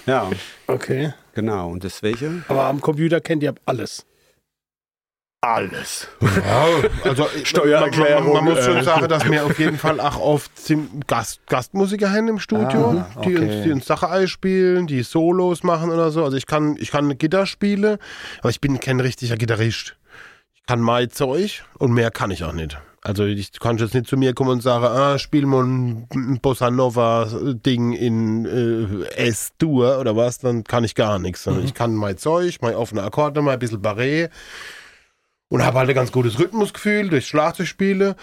ja, 0.05 0.29
Okay. 0.67 1.13
genau. 1.33 1.69
Und 1.71 1.83
deswegen 1.83 2.43
Aber 2.47 2.65
am 2.65 2.79
Computer 2.81 3.21
kennt 3.21 3.41
ihr 3.43 3.55
alles. 3.65 4.05
Alles. 5.41 6.07
Ja, 6.21 6.65
also 7.03 7.27
Steuererklärung, 7.43 8.25
Man, 8.25 8.33
man, 8.33 8.45
man 8.45 8.55
muss 8.55 8.65
schon 8.65 8.77
äh. 8.77 8.83
sagen, 8.83 9.07
dass 9.07 9.23
wir 9.29 9.45
auf 9.45 9.57
jeden 9.57 9.77
Fall 9.77 9.99
auch 10.01 10.19
oft 10.19 10.51
Gast, 11.07 11.39
Gastmusiker 11.47 12.11
haben 12.11 12.27
im 12.27 12.39
Studio, 12.39 12.89
Ah, 12.99 13.07
die, 13.23 13.37
okay. 13.37 13.37
uns, 13.37 13.63
die 13.63 13.71
uns 13.71 13.85
Sache 13.85 14.09
einspielen, 14.09 14.87
die 14.87 15.03
Solos 15.03 15.63
machen 15.63 15.91
oder 15.91 16.11
so. 16.11 16.25
Also 16.25 16.35
ich 16.35 16.45
kann, 16.45 16.75
ich 16.79 16.91
kann 16.91 17.17
Gitarre 17.17 17.47
spielen, 17.47 17.97
aber 18.39 18.49
ich 18.49 18.59
bin 18.59 18.79
kein 18.79 18.99
richtiger 18.99 19.37
Gitarrist. 19.37 19.95
Ich 20.55 20.65
kann 20.65 20.81
mein 20.81 21.09
Zeug 21.09 21.63
und 21.77 21.93
mehr 21.93 22.11
kann 22.11 22.31
ich 22.31 22.43
auch 22.43 22.53
nicht. 22.53 22.77
Also 23.01 23.23
ich 23.23 23.53
kann 23.61 23.77
jetzt 23.77 23.93
nicht 23.93 24.07
zu 24.07 24.17
mir 24.17 24.33
kommen 24.33 24.49
und 24.49 24.61
sagen, 24.61 24.83
ah, 24.83 25.17
spiel 25.17 25.45
mal 25.45 25.63
ein 25.63 26.39
Bossa 26.41 26.69
Nova 26.69 27.29
Ding 27.65 27.93
in 27.93 28.45
äh, 28.45 29.05
S-Dur 29.15 29.99
oder 29.99 30.17
was, 30.17 30.39
dann 30.39 30.65
kann 30.65 30.83
ich 30.83 30.95
gar 30.95 31.17
nichts. 31.17 31.43
Sondern 31.43 31.63
Ich 31.63 31.73
kann 31.73 31.95
mein 31.95 32.17
Zeug, 32.17 32.57
mein 32.61 32.75
offene 32.75 33.03
Akkorde, 33.03 33.41
mal 33.41 33.53
ein 33.53 33.59
bisschen 33.59 33.81
Barré 33.81 34.29
und 35.49 35.65
habe 35.65 35.79
halt 35.79 35.89
ein 35.89 35.95
ganz 35.95 36.11
gutes 36.11 36.39
Rhythmusgefühl 36.39 37.09
durch 37.09 37.27
Schlagzeugspiele. 37.27 38.15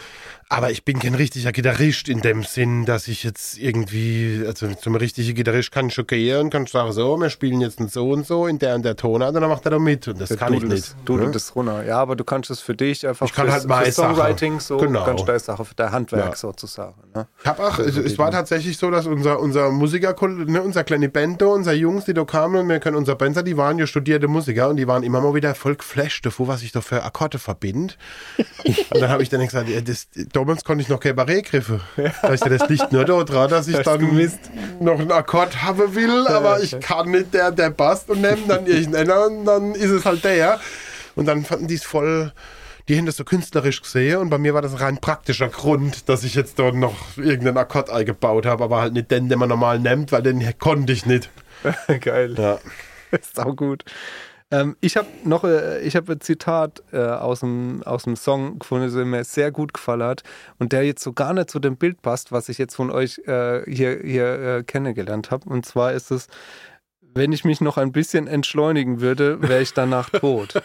Aber 0.49 0.71
ich 0.71 0.85
bin 0.85 1.01
kein 1.01 1.17
richtiger 1.17 1.51
Gitarrist 1.51 2.09
in 2.09 2.21
dem 2.21 2.45
Sinn, 2.45 2.85
dass 2.85 3.09
ich 3.09 3.25
jetzt 3.25 3.59
irgendwie, 3.59 4.45
also 4.47 4.73
zum 4.75 4.95
richtigen 4.95 5.35
Gitarrist 5.35 5.73
kann 5.73 5.89
ich 5.89 5.95
schon 5.95 6.07
gehen 6.07 6.39
und 6.41 6.51
kann 6.51 6.67
sagen, 6.67 6.93
so, 6.93 7.17
wir 7.17 7.31
spielen 7.31 7.61
jetzt 7.61 7.81
ein 7.81 7.89
so 7.89 8.11
und 8.11 8.25
so 8.25 8.47
in 8.47 8.61
der 8.61 8.77
und 8.77 8.85
der 8.85 8.95
Tonart 8.95 9.35
und 9.35 9.41
dann 9.41 9.51
macht 9.51 9.65
er 9.65 9.73
da 9.73 9.79
mit. 9.81 10.07
Und 10.07 10.21
das 10.21 10.37
kann 10.37 10.55
ich 10.55 10.63
nicht. 10.63 10.95
Dudel 11.05 11.27
ne? 11.27 11.33
das 11.33 11.57
runter. 11.57 11.85
Ja, 11.85 11.99
aber 11.99 12.15
du 12.15 12.23
kannst 12.23 12.51
es 12.51 12.61
für 12.61 12.77
dich 12.77 13.05
einfach 13.09 13.27
Ich 13.27 13.33
kann 13.33 13.49
fürs, 13.51 13.67
halt 13.67 13.85
fürs 13.87 13.97
Songwriting 13.97 14.61
Sache. 14.61 14.67
so 14.67 14.77
Genau. 14.77 15.05
ganz 15.05 15.25
deine 15.25 15.41
Sache, 15.41 15.65
für 15.65 15.75
dein 15.75 15.91
Handwerk 15.91 16.31
Ja. 16.31 16.37
sozusagen. 16.37 16.95
Ne? 17.13 17.27
Ich 17.41 17.47
hab 17.47 17.59
auch, 17.59 17.81
es, 17.81 17.97
es 17.97 18.17
war 18.17 18.31
tatsächlich 18.31 18.79
so, 18.79 18.89
dass 18.93 19.07
unser, 19.07 19.41
unser 19.41 19.73
Musiker, 19.73 20.15
ne, 20.29 20.63
unser 20.63 20.85
kleine 20.85 21.09
da, 21.09 21.47
unser 21.47 21.73
Jungs, 21.73 22.05
die 22.05 22.15
da 22.15 22.25
kamen 22.25 22.61
und 22.61 22.69
wir 22.69 22.79
können 22.79 22.97
unser 22.97 23.17
Band, 23.17 23.37
die 23.49 23.57
waren 23.57 23.79
ja 23.81 23.87
studierte 23.89 24.29
Musiker 24.29 24.69
und 24.69 24.77
die 24.77 24.87
waren 24.87 25.03
immer 25.03 25.21
mal 25.21 25.35
wieder 25.35 25.57
voll 25.57 25.75
geflasht 25.75 26.25
davor, 26.25 26.47
was 26.47 26.63
ich 26.63 26.71
da 26.71 26.81
für 26.83 27.03
Akkorde 27.03 27.41
verbinde. 27.41 27.95
und 28.65 29.01
dann 29.01 29.11
habe 29.11 29.25
ich 29.25 29.29
dann 29.29 29.45
gesagt, 29.45 29.69
ja, 29.69 29.81
das, 29.81 30.07
damals 30.37 30.65
konnte 30.65 30.83
ich 30.83 30.89
noch 30.89 31.01
keine 31.01 31.15
Barré-Griffe. 31.15 31.81
Da 31.97 32.29
ist 32.29 32.45
ja 32.45 32.51
das 32.51 32.69
Licht 32.69 32.93
nur 32.93 33.05
da 33.05 33.25
dran, 33.25 33.49
dass 33.51 33.69
ich 33.69 33.77
Hast 33.77 33.87
dann 33.87 34.03
noch 34.81 35.01
einen 35.01 35.11
Akkord 35.11 35.63
haben 35.63 35.95
will, 35.95 36.27
aber 36.29 36.63
ich 36.63 36.79
kann 36.81 37.11
nicht 37.11 37.33
der, 37.33 37.51
der 37.51 37.71
passt 37.71 38.11
und 38.11 38.21
nehme 38.21 38.43
dann 38.47 38.67
irgendeiner 38.67 39.27
und 39.27 39.47
dann 39.47 39.75
ist 39.75 39.91
es 39.91 40.05
halt 40.05 40.25
der. 40.25 40.61
Und 41.15 41.27
dann 41.27 41.45
fanden 41.45 41.67
die 41.69 41.77
es 41.77 41.85
voll, 41.85 42.33
die 42.89 42.99
haben 42.99 43.07
das 43.07 43.17
so 43.17 43.25
künstlerisch 43.25 43.81
gesehen 43.81 44.19
und 44.19 44.29
bei 44.29 44.37
mir 44.37 44.53
war 44.53 44.61
das 44.61 44.73
ein 44.73 44.79
rein 44.79 44.99
praktischer 44.99 45.49
Grund, 45.49 46.09
dass 46.09 46.23
ich 46.23 46.35
jetzt 46.35 46.59
dort 46.59 46.75
noch 46.75 46.95
irgendeinen 47.17 47.57
Akkord 47.57 47.89
eingebaut 47.89 48.45
habe, 48.45 48.65
aber 48.65 48.81
halt 48.83 48.93
nicht 48.93 49.11
den, 49.11 49.31
den 49.31 49.39
man 49.39 49.49
normal 49.49 49.79
nimmt, 49.79 50.13
weil 50.13 50.23
den 50.23 50.47
konnte 50.59 50.93
ich 50.93 51.07
nicht. 51.07 51.31
Geil. 52.01 52.35
Ja. 52.37 52.59
ist 53.11 53.41
auch 53.41 53.57
gut. 53.57 53.85
Ähm, 54.53 54.77
ich 54.81 54.97
habe 54.97 55.09
noch 55.25 55.43
äh, 55.43 55.81
ich 55.81 55.97
hab 55.97 56.09
ein 56.09 56.21
Zitat 56.21 56.83
äh, 56.93 56.99
aus, 56.99 57.41
dem, 57.41 57.83
aus 57.83 58.05
dem 58.05 58.15
Song 58.15 58.61
gefunden, 58.61 58.95
der 58.95 59.05
mir 59.05 59.25
sehr 59.25 59.51
gut 59.51 59.75
gefallen 59.75 60.05
hat 60.05 60.23
und 60.59 60.73
der 60.73 60.85
jetzt 60.85 61.03
so 61.03 61.13
gar 61.13 61.35
nicht 61.35 61.51
zu 61.51 61.59
dem 61.59 61.77
Bild 61.77 62.01
passt, 62.01 62.31
was 62.31 62.49
ich 62.49 62.59
jetzt 62.59 62.77
von 62.77 62.91
euch 62.91 63.19
äh, 63.27 63.69
hier, 63.69 63.99
hier 64.05 64.59
äh, 64.59 64.63
kennengelernt 64.63 65.33
habe. 65.33 65.49
Und 65.49 65.67
zwar 65.67 65.93
ist 65.93 66.13
es, 66.13 66.29
Wenn 67.13 67.33
ich 67.33 67.45
mich 67.45 67.61
noch 67.61 67.77
ein 67.77 67.91
bisschen 67.91 68.29
entschleunigen 68.29 69.01
würde, 69.01 69.41
wäre 69.43 69.63
ich 69.63 69.73
danach 69.73 70.11
tot. 70.11 70.63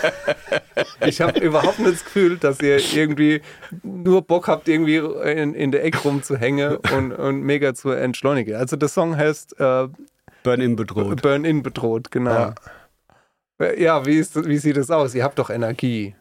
ich 1.06 1.20
habe 1.20 1.38
überhaupt 1.38 1.78
nicht 1.78 1.92
das 1.92 2.04
Gefühl, 2.04 2.38
dass 2.38 2.60
ihr 2.60 2.78
irgendwie 2.94 3.42
nur 3.82 4.22
Bock 4.22 4.48
habt, 4.48 4.68
irgendwie 4.68 4.96
in, 4.96 5.54
in 5.54 5.70
der 5.70 5.84
Ecke 5.84 5.98
rumzuhängen 5.98 6.78
und, 6.96 7.12
und 7.12 7.42
mega 7.42 7.74
zu 7.74 7.90
entschleunigen. 7.90 8.56
Also 8.56 8.76
der 8.76 8.88
Song 8.88 9.16
heißt 9.16 9.60
äh, 9.60 9.88
Burn-in 10.42 10.76
bedroht. 10.76 11.22
Burn-in 11.22 11.62
bedroht, 11.62 12.10
genau. 12.10 12.30
Ja, 12.30 12.54
ja 13.58 14.04
wie, 14.04 14.18
ist, 14.18 14.46
wie 14.46 14.58
sieht 14.58 14.76
das 14.76 14.90
aus? 14.90 15.14
Ihr 15.14 15.24
habt 15.24 15.38
doch 15.38 15.50
Energie. 15.50 16.14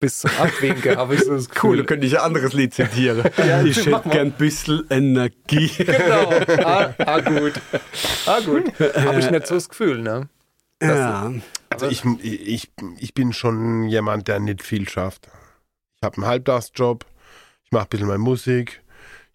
Bis 0.00 0.20
zum 0.20 0.30
Abwinken 0.38 0.96
habe 0.96 1.16
ich 1.16 1.24
so 1.24 1.34
das 1.34 1.48
Gefühl. 1.48 1.70
Cool, 1.70 1.76
da 1.78 1.82
könnte 1.82 2.06
ich 2.06 2.16
ein 2.16 2.24
anderes 2.24 2.52
Lied 2.52 2.72
zitieren. 2.72 3.18
ich 3.64 3.86
mach 3.88 3.98
hätte 3.98 4.08
mal. 4.08 4.12
gern 4.12 4.26
ein 4.28 4.32
bisschen 4.32 4.86
Energie. 4.90 5.70
Genau. 5.78 6.30
Ah, 6.64 6.94
ah, 6.98 7.20
gut. 7.20 7.54
Ah, 8.26 8.40
gut. 8.40 8.72
Habe 8.78 9.18
ich 9.18 9.30
nicht 9.30 9.46
so 9.48 9.56
das 9.56 9.68
Gefühl, 9.68 10.00
ne? 10.00 10.28
ja. 10.80 11.32
Also 11.70 11.88
ich, 11.88 12.04
ich, 12.22 12.70
ich 12.98 13.14
bin 13.14 13.32
schon 13.32 13.88
jemand, 13.88 14.28
der 14.28 14.38
nicht 14.38 14.62
viel 14.62 14.88
schafft. 14.88 15.28
Ich 15.96 16.02
habe 16.02 16.16
einen 16.16 16.26
Halbtagsjob, 16.26 17.04
ich 17.64 17.72
mache 17.72 17.84
ein 17.84 17.88
bisschen 17.88 18.06
meine 18.06 18.18
Musik, 18.18 18.82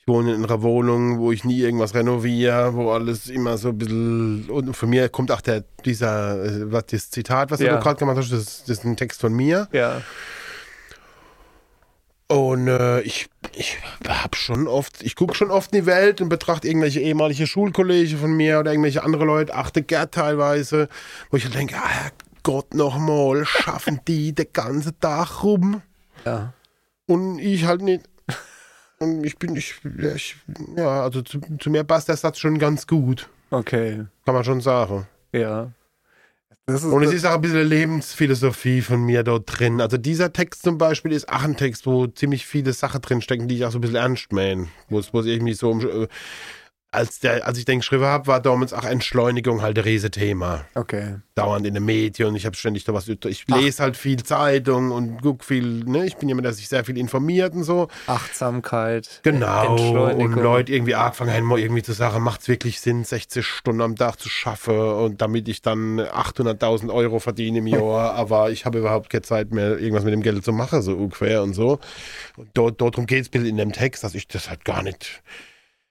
ich 0.06 0.08
wohne 0.14 0.34
in 0.34 0.44
einer 0.44 0.62
Wohnung, 0.62 1.20
wo 1.20 1.32
ich 1.32 1.46
nie 1.46 1.60
irgendwas 1.62 1.94
renoviere, 1.96 2.74
wo 2.76 2.92
alles 2.92 3.30
immer 3.30 3.58
so 3.58 3.70
ein 3.70 3.78
bisschen... 3.78 4.50
Und 4.50 4.76
von 4.76 4.90
mir 4.90 5.08
kommt 5.08 5.32
auch 5.32 5.40
der, 5.42 5.64
dieser, 5.86 6.44
äh, 6.44 6.72
was, 6.72 6.88
das 6.88 7.10
Zitat, 7.10 7.52
was 7.52 7.62
Ja. 7.62 7.76
du 7.78 7.82
gerade 7.82 7.98
gemacht 8.00 8.18
hast, 8.18 8.32
das, 8.32 8.66
das 8.66 8.80
ist 8.80 8.84
ein 8.84 8.98
Text 8.98 9.22
von 9.22 9.32
mir. 9.34 9.70
Ja. 9.72 10.02
Und 12.28 12.68
äh, 12.68 13.00
ich, 13.02 13.28
ich 13.56 13.78
habe 14.08 14.36
schon 14.36 14.68
oft, 14.68 15.02
ich 15.04 15.16
gucke 15.16 15.36
schon 15.36 15.52
oft 15.52 15.72
in 15.74 15.82
die 15.82 15.86
Welt 15.86 16.20
und 16.20 16.28
betrachte 16.30 16.68
irgendwelche 16.68 17.00
ehemalige 17.00 17.48
Schulkollegen 17.48 18.18
von 18.18 18.32
mir 18.36 18.60
oder 18.60 18.72
irgendwelche 18.72 19.04
andere 19.04 19.24
Leute, 19.24 19.54
achte 19.56 19.84
Gerd 19.84 20.14
teilweise, 20.14 20.90
wo 21.30 21.38
ich 21.38 21.50
denke, 21.50 21.76
ah, 21.78 22.10
Gott 22.42 22.74
nochmal, 22.74 23.46
schaffen 23.46 24.02
die 24.08 24.34
den 24.34 24.48
ganzen 24.52 25.00
Tag 25.00 25.44
rum 25.44 25.82
Ja. 26.26 26.52
und 27.06 27.40
ich 27.40 27.66
halt 27.66 27.82
nicht. 27.82 28.04
Und 29.04 29.24
ich 29.26 29.38
bin, 29.38 29.56
ich, 29.56 29.76
ja, 29.98 30.16
ich 30.16 30.36
ja 30.78 31.04
also 31.04 31.22
zu, 31.22 31.40
zu 31.60 31.70
mir 31.70 31.84
passt 31.84 32.08
der 32.08 32.18
Satz 32.18 32.40
schon 32.40 32.58
ganz 32.58 32.88
gut, 32.88 33.30
Okay. 33.52 34.06
kann 34.26 34.34
man 34.36 34.44
schon 34.44 34.62
sagen. 34.62 35.08
Ja. 35.32 35.72
Und 36.66 37.04
es 37.04 37.14
ist 37.14 37.26
auch 37.26 37.34
ein 37.34 37.42
bisschen 37.42 37.68
Lebensphilosophie 37.68 38.82
von 38.82 39.04
mir 39.04 39.24
dort 39.24 39.44
drin. 39.48 39.82
Also 39.82 39.98
dieser 39.98 40.32
Text 40.32 40.64
zum 40.64 40.78
Beispiel 40.78 41.12
ist 41.12 41.28
auch 41.28 41.44
ein 41.44 41.58
Text, 41.58 41.86
wo 41.86 42.08
ziemlich 42.08 42.46
viele 42.46 42.72
Sachen 42.72 43.02
drinstecken, 43.02 43.50
die 43.50 43.56
ich 43.56 43.66
auch 43.66 43.72
so 43.72 43.80
ein 43.80 43.82
bisschen 43.82 43.98
ernst 43.98 44.32
meine. 44.32 44.70
Wo 44.88 45.00
es 45.00 45.12
irgendwie 45.14 45.54
so 45.56 45.72
um, 45.72 45.82
äh, 45.82 46.08
als, 46.94 47.20
der, 47.20 47.46
als 47.48 47.58
ich 47.58 47.66
den 47.66 47.80
geschrieben 47.80 48.06
habe, 48.06 48.28
war 48.28 48.40
damals 48.40 48.74
auch 48.74 48.84
Entschleunigung 48.84 49.62
halt 49.62 49.78
ein 49.78 49.84
Riesenthema. 49.84 50.66
okay. 50.76 51.16
Dauernd 51.36 51.66
in 51.66 51.74
den 51.74 51.84
Medien. 51.84 52.36
Ich 52.36 52.46
habe 52.46 52.56
ständig 52.56 52.84
da 52.84 52.94
was. 52.94 53.08
Ich 53.08 53.48
lese 53.48 53.82
halt 53.82 53.98
viel 53.98 54.22
Zeitung 54.22 54.92
und 54.92 55.24
gucke 55.24 55.44
viel. 55.44 55.84
Ne? 55.84 56.06
Ich 56.06 56.18
bin 56.18 56.30
jemand, 56.30 56.46
der 56.46 56.54
sich 56.54 56.70
sehr 56.70 56.86
viel 56.86 56.96
informiert 56.96 57.56
und 57.56 57.64
so. 57.64 57.88
Achtsamkeit. 58.06 59.20
Genau. 59.24 59.72
Und 59.72 59.80
Entschleunigung. 59.80 60.44
Leute 60.44 60.72
irgendwie 60.72 60.94
angefangen 60.94 61.34
haben, 61.34 61.50
irgendwie 61.58 61.82
zu 61.82 61.94
sagen, 61.94 62.22
macht 62.22 62.42
es 62.42 62.48
wirklich 62.48 62.80
Sinn, 62.82 63.04
60 63.04 63.44
Stunden 63.44 63.82
am 63.82 63.96
Tag 63.96 64.20
zu 64.20 64.30
schaffen 64.30 64.78
und 64.78 65.22
damit 65.22 65.48
ich 65.48 65.64
dann 65.64 66.00
800.000 66.00 66.94
Euro 66.94 67.18
verdiene 67.18 67.60
im 67.60 67.68
Jahr, 67.68 68.14
aber 68.14 68.52
ich 68.52 68.66
habe 68.66 68.78
überhaupt 68.80 69.10
keine 69.10 69.24
Zeit 69.24 69.52
mehr, 69.52 69.80
irgendwas 69.80 70.04
mit 70.04 70.14
dem 70.14 70.22
Geld 70.22 70.46
zu 70.46 70.52
machen, 70.52 70.84
so 70.84 70.96
ungefähr 70.96 71.42
und 71.42 71.54
so. 71.54 71.80
Und 72.38 72.50
dort, 72.54 72.80
dort 72.80 72.96
darum 72.96 73.08
geht 73.08 73.22
es 73.22 73.28
ein 73.30 73.32
bisschen 73.32 73.48
in 73.48 73.58
dem 73.58 73.72
Text, 73.72 74.04
dass 74.04 74.14
ich 74.14 74.28
das 74.28 74.50
halt 74.50 74.66
gar 74.66 74.84
nicht, 74.84 75.24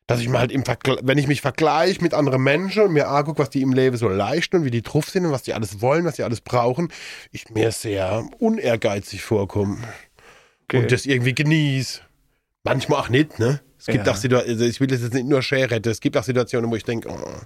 dass 0.07 0.21
ich 0.21 0.29
mal 0.29 0.41
halt 0.41 0.53
im 0.53 0.65
Vergleich, 0.65 0.99
wenn 1.03 1.17
ich 1.19 1.27
mich 1.29 1.41
vergleiche 1.41 2.03
mit 2.03 2.13
anderen 2.13 2.43
Menschen 2.43 2.83
und 2.83 2.93
mir 2.93 3.09
angucke, 3.09 3.39
was 3.39 3.51
die 3.51 3.63
im 3.63 3.73
Leben 3.73 3.97
so 3.97 4.09
leisten 4.09 4.57
und 4.57 4.65
wie 4.65 4.71
die 4.71 4.83
drauf 4.83 5.09
sind 5.09 5.25
und 5.27 5.33
was 5.33 5.43
die 5.43 5.55
alles 5.55 5.81
wollen, 5.81 6.05
was 6.05 6.17
die 6.17 6.23
alles 6.25 6.41
brauchen, 6.41 6.93
ich 7.31 7.49
mir 7.51 7.71
sehr 7.73 8.27
unehrgeizig 8.39 9.23
vorkomme 9.23 9.79
Okay. 10.65 10.79
und 10.79 10.93
das 10.93 11.07
irgendwie 11.07 11.35
genieße. 11.35 12.01
Manchmal 12.65 13.01
auch 13.01 13.09
nicht, 13.09 13.39
ne? 13.39 13.61
Es 13.79 13.87
gibt 13.87 14.07
Ja. 14.07 14.13
auch 14.13 14.17
Situationen, 14.17 14.59
also 14.61 14.65
ich 14.71 14.81
will 14.81 14.87
das 14.87 15.03
jetzt 15.03 15.13
nicht 15.15 15.27
nur 15.27 15.41
retten, 15.43 15.91
es 15.91 16.01
gibt 16.01 16.17
auch 16.17 16.23
Situationen, 16.25 16.71
wo 16.71 16.77
ich 16.77 16.85
denke, 16.85 17.09
oh, 17.09 17.41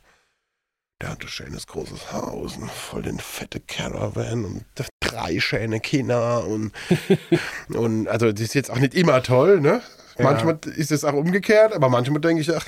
der 1.00 1.10
hat 1.10 1.22
ein 1.22 1.28
schönes 1.28 1.66
großes 1.66 2.12
Haus 2.12 2.56
und 2.56 2.70
voll 2.70 3.02
den 3.02 3.18
fette 3.18 3.60
Caravan 3.60 4.44
und 4.44 4.64
drei 5.00 5.40
schöne 5.40 5.80
Kinder 5.80 6.46
und, 6.46 6.72
und 7.74 8.08
also 8.08 8.32
das 8.32 8.40
ist 8.40 8.54
jetzt 8.54 8.70
auch 8.70 8.78
nicht 8.78 8.94
immer 8.94 9.22
toll, 9.22 9.60
ne? 9.60 9.82
Manchmal 10.18 10.58
ist 10.76 10.92
es 10.92 11.04
auch 11.04 11.14
umgekehrt, 11.14 11.72
aber 11.72 11.88
manchmal 11.88 12.20
denke 12.20 12.42
ich, 12.42 12.54
ach, 12.54 12.66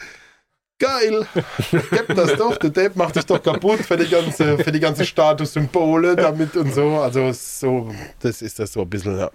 geil, 0.78 1.26
gib 1.70 2.14
das 2.14 2.34
doch, 2.36 2.56
der 2.56 2.70
Depp 2.70 2.96
macht 2.96 3.16
dich 3.16 3.26
doch 3.26 3.42
kaputt 3.42 3.80
für 3.80 3.96
die 3.96 4.08
ganze, 4.08 4.58
für 4.58 4.72
die 4.72 4.80
ganze 4.80 5.04
Statussymbole 5.04 6.16
damit 6.16 6.56
und 6.56 6.72
so, 6.74 6.98
also 6.98 7.32
so, 7.32 7.92
das 8.20 8.42
ist 8.42 8.58
das 8.58 8.72
so 8.72 8.82
ein 8.82 8.90
bisschen, 8.90 9.18
ja. 9.18 9.30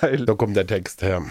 Geil. 0.00 0.24
Da 0.24 0.34
kommt 0.34 0.56
der 0.56 0.66
Text 0.66 1.02
her. 1.02 1.22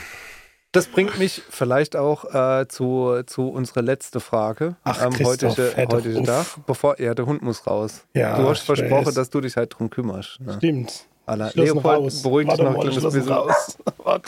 Das 0.72 0.86
bringt 0.86 1.18
mich 1.18 1.42
vielleicht 1.50 1.96
auch 1.96 2.26
äh, 2.36 2.68
zu, 2.68 3.24
zu 3.26 3.48
unserer 3.48 3.82
letzten 3.82 4.20
Frage 4.20 4.76
Ach, 4.84 5.02
am 5.02 5.14
Christoph, 5.14 5.58
heutigen 5.58 5.92
heutigen. 5.92 6.24
Tag. 6.26 6.46
Bevor, 6.68 7.00
ja, 7.02 7.16
der 7.16 7.26
Hund 7.26 7.42
muss 7.42 7.66
raus. 7.66 8.06
Ja, 8.14 8.38
du 8.38 8.48
hast 8.48 8.62
versprochen, 8.62 9.08
weiß. 9.08 9.16
dass 9.16 9.30
du 9.30 9.42
dich 9.42 9.56
halt 9.56 9.74
drum 9.76 9.90
kümmerst. 9.90 10.40
Ne? 10.40 10.54
Stimmt. 10.58 11.06
Alla, 11.26 11.52
Leopold, 11.56 12.00
raus. 12.00 12.22
beruhig 12.22 12.48
dich 12.48 12.58
noch 12.60 12.68
ein 12.68 12.74
mal, 12.74 12.82
kleines 12.82 13.04
bisschen. 13.04 13.32
raus. 13.32 13.78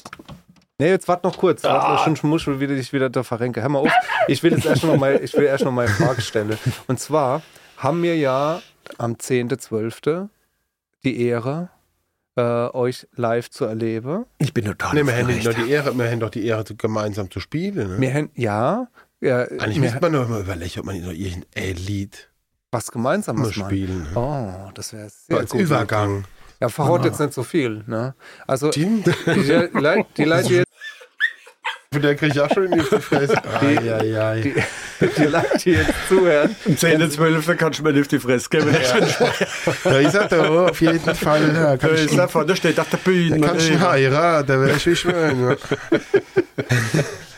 Nee, 0.80 0.90
jetzt 0.90 1.08
warte 1.10 1.28
noch 1.28 1.38
kurz. 1.38 1.66
Ah. 1.66 1.74
Warte, 1.74 2.04
schon 2.06 2.16
Schmuschel 2.16 2.60
wieder 2.60 2.76
dich 2.76 2.94
wieder 2.94 3.10
da 3.10 3.22
verrenke. 3.24 3.62
Hör 3.62 3.70
mal 3.70 3.80
auf. 3.80 3.92
Ich 4.28 4.42
will 4.42 4.54
jetzt 4.54 4.66
erst 4.66 4.84
noch 4.84 4.98
mal, 4.98 5.20
ich 5.22 5.34
will 5.34 5.44
erst 5.44 5.66
noch 5.66 5.72
mal 5.74 5.86
eine 5.86 5.94
Frage 5.94 6.22
stellen. 6.22 6.58
Und 6.88 7.00
zwar 7.00 7.42
haben 7.78 8.02
wir 8.02 8.16
ja 8.16 8.62
am 8.98 9.14
10.12. 9.16 10.30
die 11.04 11.22
Ehre, 11.22 11.70
äh, 12.38 12.42
euch 12.42 13.08
live 13.16 13.50
zu 13.50 13.66
erleben. 13.66 14.26
Ich 14.38 14.54
bin 14.54 14.66
total 14.66 14.96
Nee, 14.96 15.06
wir 15.06 15.18
haben 15.18 15.28
nicht 15.28 15.44
nur 15.44 15.52
aufgeregt. 15.52 15.70
die 15.70 15.74
Ehre, 15.74 15.98
wir 15.98 16.10
haben 16.10 16.20
doch 16.22 16.30
die 16.30 16.46
Ehre, 16.46 16.64
gemeinsam 16.64 17.30
zu 17.30 17.42
spielen. 17.42 17.90
Ne? 17.90 18.00
Wir 18.00 18.14
haben, 18.14 18.30
ja, 18.36 18.88
ja 19.20 19.40
Eigentlich 19.42 19.80
müsste 19.80 20.00
man 20.00 20.14
nur 20.14 20.28
mal 20.28 20.42
überlegen, 20.42 20.80
ob 20.80 20.86
man 20.86 21.02
noch 21.02 21.12
irgendein 21.12 21.76
Lied 21.76 22.30
was 22.72 22.92
Gemeinsames 22.92 23.54
spielen. 23.54 24.04
Ne? 24.04 24.10
Oh, 24.16 24.72
das 24.74 24.94
wäre 24.94 25.10
So 25.10 25.16
sehr 25.28 25.38
als 25.40 25.50
gut. 25.50 25.62
Übergang. 25.62 26.24
Ja, 26.60 26.70
verhaut 26.70 27.06
jetzt 27.06 27.20
nicht 27.20 27.34
so 27.34 27.44
viel. 27.44 27.84
Ne? 27.88 28.14
Also, 28.48 28.70
die, 28.70 28.82
Stimmt. 28.82 29.08
die, 29.26 29.78
Leute, 29.80 30.06
die 30.18 30.24
Leute, 30.26 30.48
die 30.50 30.56
jetzt 30.56 30.70
Von 31.94 32.02
der 32.02 32.16
kriege 32.16 32.34
ich 32.34 32.40
auch 32.42 32.54
schon 32.54 32.66
in 32.66 32.72
die 32.74 32.80
Fresse. 32.82 33.42
Ai, 33.62 33.94
ai, 33.94 34.22
ai. 34.22 34.42
die, 34.42 34.54
die 35.18 35.24
Leute, 35.24 35.58
die 35.64 35.72
jetzt 35.72 35.94
zuhören, 36.08 36.56
Am 36.66 36.78
10. 36.78 37.12
12. 37.12 37.58
kannst 37.58 37.80
du 37.80 37.84
mir 37.84 37.94
nicht 37.94 38.02
auf 38.02 38.08
die 38.10 38.20
Fresse 38.20 38.50
geben. 38.50 38.76
Da 39.84 40.00
ist 40.00 40.14
er 40.16 40.28
da, 40.28 40.66
auf 40.66 40.82
jeden 40.82 41.00
Fall. 41.16 41.48
Ja, 41.48 41.54
Da 41.54 41.78
kann 41.78 41.96
ich, 41.96 42.06
ist 42.06 42.18
er 42.18 42.28
vorne, 42.28 42.48
da 42.48 42.56
steht 42.56 42.80
auf 42.80 42.90
der 42.90 42.98
Bühne. 42.98 43.40
kann 43.40 43.58
ich 43.58 43.80
heiraten, 43.80 44.48
da 44.48 44.60
wäre 44.60 44.76
ich. 44.76 45.04
Ja. 45.04 45.56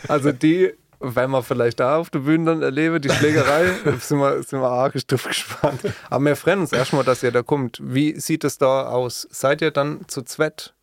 also 0.08 0.32
die, 0.32 0.72
wenn 1.02 1.30
wir 1.30 1.42
vielleicht 1.42 1.80
da 1.80 1.96
auf 1.96 2.10
der 2.10 2.20
Bühne 2.20 2.46
dann 2.46 2.62
erleben, 2.62 3.00
die 3.00 3.10
Schlägerei, 3.10 3.70
sind 4.00 4.18
wir, 4.18 4.42
sind 4.42 4.60
wir 4.60 4.68
arg 4.70 4.94
drauf 5.06 5.24
gespannt. 5.24 5.80
Aber 6.10 6.24
wir 6.24 6.36
freuen 6.36 6.60
uns 6.60 6.72
erstmal, 6.72 7.04
dass 7.04 7.22
ihr 7.22 7.32
da 7.32 7.42
kommt. 7.42 7.78
Wie 7.82 8.18
sieht 8.18 8.44
es 8.44 8.58
da 8.58 8.86
aus? 8.88 9.26
Seid 9.30 9.60
ihr 9.62 9.70
dann 9.70 10.06
zu 10.08 10.22
zweit 10.22 10.74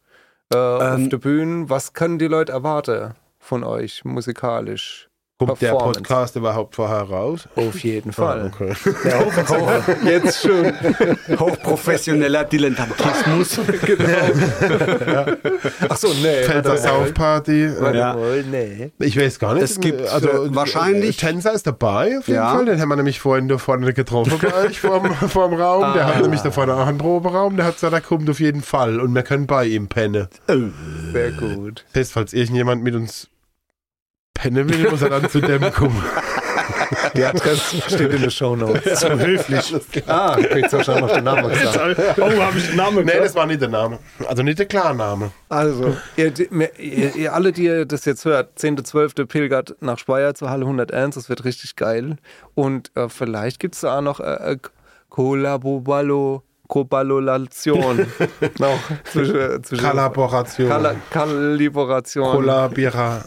äh, 0.53 0.57
auf 0.57 0.97
Ähm, 0.97 1.09
der 1.09 1.17
Bühne? 1.17 1.69
Was 1.69 1.93
können 1.93 2.19
die 2.19 2.27
Leute 2.27 2.51
erwarten 2.51 3.15
von 3.39 3.63
euch 3.63 4.03
musikalisch? 4.05 5.08
Kommt 5.39 5.61
der. 5.61 5.71
Podcast 5.71 6.35
überhaupt 6.35 6.75
vorher 6.75 7.03
raus? 7.03 7.47
Auf 7.55 7.79
jeden 7.79 8.11
Fall. 8.11 8.51
Okay. 8.53 8.73
Ja, 9.05 9.19
hoch, 9.19 9.49
hoch, 9.49 9.83
jetzt 10.05 10.41
schon. 10.41 10.73
Hochprofessioneller 11.39 12.43
Dilettantismus. 12.43 13.57
Ach 15.89 15.95
so, 15.97 16.09
nee. 16.21 16.43
Pfälzer 16.43 16.53
warte 16.53 16.69
mal. 16.69 16.77
Saufparty. 16.77 17.69
Ja. 17.93 18.17
nee. 18.51 18.91
Ich 18.99 19.17
weiß 19.17 19.39
gar 19.39 19.53
nicht. 19.53 19.63
Es 19.63 19.79
gibt, 19.79 20.01
also 20.09 20.27
äh, 20.27 20.53
wahrscheinlich- 20.55 21.15
Tänzer 21.15 21.53
ist 21.53 21.65
dabei 21.67 22.17
auf 22.19 22.27
jeden 22.27 22.37
Ja. 22.39 22.53
Fall. 22.55 22.65
Den 22.65 22.81
haben 22.81 22.89
wir 22.89 22.97
nämlich 22.97 23.21
vorhin 23.21 23.47
da 23.47 23.57
vorne 23.57 23.93
getroffen 23.93 24.37
bei 24.41 24.53
euch 24.65 24.81
vorm, 24.81 25.13
vorm 25.13 25.53
Raum. 25.53 25.93
Der 25.93 26.05
Ah. 26.05 26.15
hat 26.15 26.21
nämlich 26.21 26.41
da 26.41 26.51
vorne 26.51 26.73
auch 26.73 26.85
einen 26.85 26.97
Proberaum. 26.97 27.55
Der 27.55 27.65
hat 27.65 27.75
gesagt, 27.75 27.93
er 27.93 28.01
kommt 28.01 28.29
auf 28.29 28.41
jeden 28.41 28.61
Fall 28.61 28.99
und 28.99 29.13
wir 29.15 29.23
können 29.23 29.47
bei 29.47 29.65
ihm 29.67 29.87
pennen. 29.87 30.27
Sehr 31.13 31.31
gut. 31.31 31.85
Das 31.93 31.99
heißt, 32.01 32.11
falls 32.11 32.33
irgendjemand 32.33 32.83
mit 32.83 32.93
uns 32.95 33.29
pennen 34.41 34.69
will, 34.69 34.89
muss 34.89 35.01
er 35.01 35.09
dann 35.09 35.29
zu 35.29 35.39
dem 35.41 35.61
kommen. 35.71 36.03
Die 37.15 37.23
Adresse 37.23 37.77
steht 37.87 38.11
in 38.13 38.21
den 38.21 38.31
Show 38.31 38.55
Notes. 38.55 38.99
So 39.01 39.09
höflich. 39.09 39.73
Ah, 40.07 40.37
hast 40.37 40.87
du 40.87 40.99
noch 40.99 41.11
den 41.13 41.23
Namen 41.23 41.49
gesagt. 41.49 42.19
Oh, 42.19 42.29
habe 42.41 42.57
ich 42.57 42.67
den 42.67 42.75
Namen 42.77 42.97
Nee, 42.97 43.03
gehört? 43.11 43.25
das 43.25 43.35
war 43.35 43.45
nicht 43.45 43.61
der 43.61 43.69
Name. 43.69 43.99
Also 44.27 44.43
nicht 44.43 44.59
der 44.59 44.65
Klarname. 44.65 45.31
Also, 45.49 45.95
ihr, 46.15 46.31
ihr, 46.77 47.15
ihr 47.15 47.33
alle, 47.33 47.51
die 47.51 47.65
ihr 47.65 47.85
das 47.85 48.05
jetzt 48.05 48.25
hört, 48.25 48.57
10.12. 48.59 49.25
pilgert 49.25 49.75
nach 49.81 49.99
Speyer 49.99 50.33
zur 50.35 50.49
Halle 50.49 50.65
101, 50.65 51.15
das 51.15 51.29
wird 51.29 51.45
richtig 51.45 51.75
geil. 51.75 52.17
Und 52.55 52.91
äh, 52.95 53.09
vielleicht 53.09 53.59
gibt 53.59 53.75
es 53.75 53.81
da 53.81 53.97
auch 53.97 54.01
noch 54.01 54.19
äh, 54.19 54.53
äh, 54.53 54.57
Collabo 55.09 55.81
Ballo 56.69 57.15
Kobalolation. 57.15 58.05
noch 58.59 58.79
zwischen, 59.11 59.63
zwischen 59.63 59.83
Kollaboration. 59.89 60.69
Kala-. 60.69 60.95
Kollabira. 62.15 63.25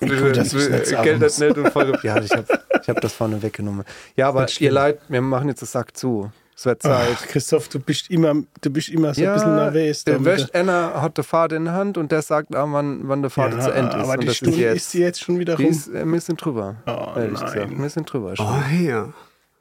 Geld 0.00 1.20
muss. 1.20 1.38
nicht 1.38 1.56
und 1.56 1.70
voll. 1.72 1.98
Ja, 2.02 2.20
ich 2.20 2.30
habe 2.32 2.44
ich 2.82 2.88
hab 2.88 3.00
das 3.00 3.12
vorne 3.12 3.42
weggenommen. 3.42 3.84
Ja, 4.16 4.28
aber 4.28 4.46
ihr 4.58 4.70
Leid, 4.72 5.00
wir 5.08 5.20
machen 5.20 5.48
jetzt 5.48 5.62
das 5.62 5.72
Sack 5.72 5.96
zu. 5.96 6.30
Es 6.58 6.64
wird 6.64 6.80
Zeit. 6.80 7.08
Ach, 7.14 7.26
Christoph, 7.26 7.68
du 7.68 7.78
bist 7.78 8.08
immer, 8.10 8.32
du 8.62 8.70
bist 8.70 8.88
immer 8.88 9.12
so 9.12 9.22
ein 9.22 9.32
bisschen 9.34 9.56
nervös. 9.56 10.04
der 10.04 10.24
wäscht 10.24 10.54
einer 10.54 11.02
hat 11.02 11.18
die 11.18 11.22
Fahrt 11.22 11.52
in 11.52 11.66
der 11.66 11.74
Hand 11.74 11.98
und 11.98 12.10
der 12.10 12.22
sagt, 12.22 12.54
ah, 12.54 12.64
wann, 12.66 13.00
wann 13.02 13.22
die 13.22 13.28
Fahrt 13.28 13.52
Ja, 13.52 13.60
zu 13.60 13.70
Ende 13.72 13.90
ist. 13.90 14.02
aber 14.04 14.12
und 14.14 14.22
die 14.22 14.26
das 14.28 14.36
Stunde 14.36 14.56
ist 14.56 14.62
jetzt. 14.62 14.76
ist 14.76 14.94
jetzt 14.94 15.20
schon 15.22 15.38
wieder 15.38 15.56
Die 15.56 15.64
rum. 15.64 15.72
ist, 15.72 15.88
äh, 15.88 16.06
wir 16.06 16.20
sind 16.20 16.42
drüber. 16.42 16.76
Oh, 16.86 17.18
ehrlich 17.18 17.40
nein. 17.40 17.52
gesagt. 17.52 17.78
Wir 17.78 17.90
sind 17.90 18.10
drüber 18.10 18.36
schon. 18.36 18.46
Oh, 18.46 18.82
ja. 18.82 19.12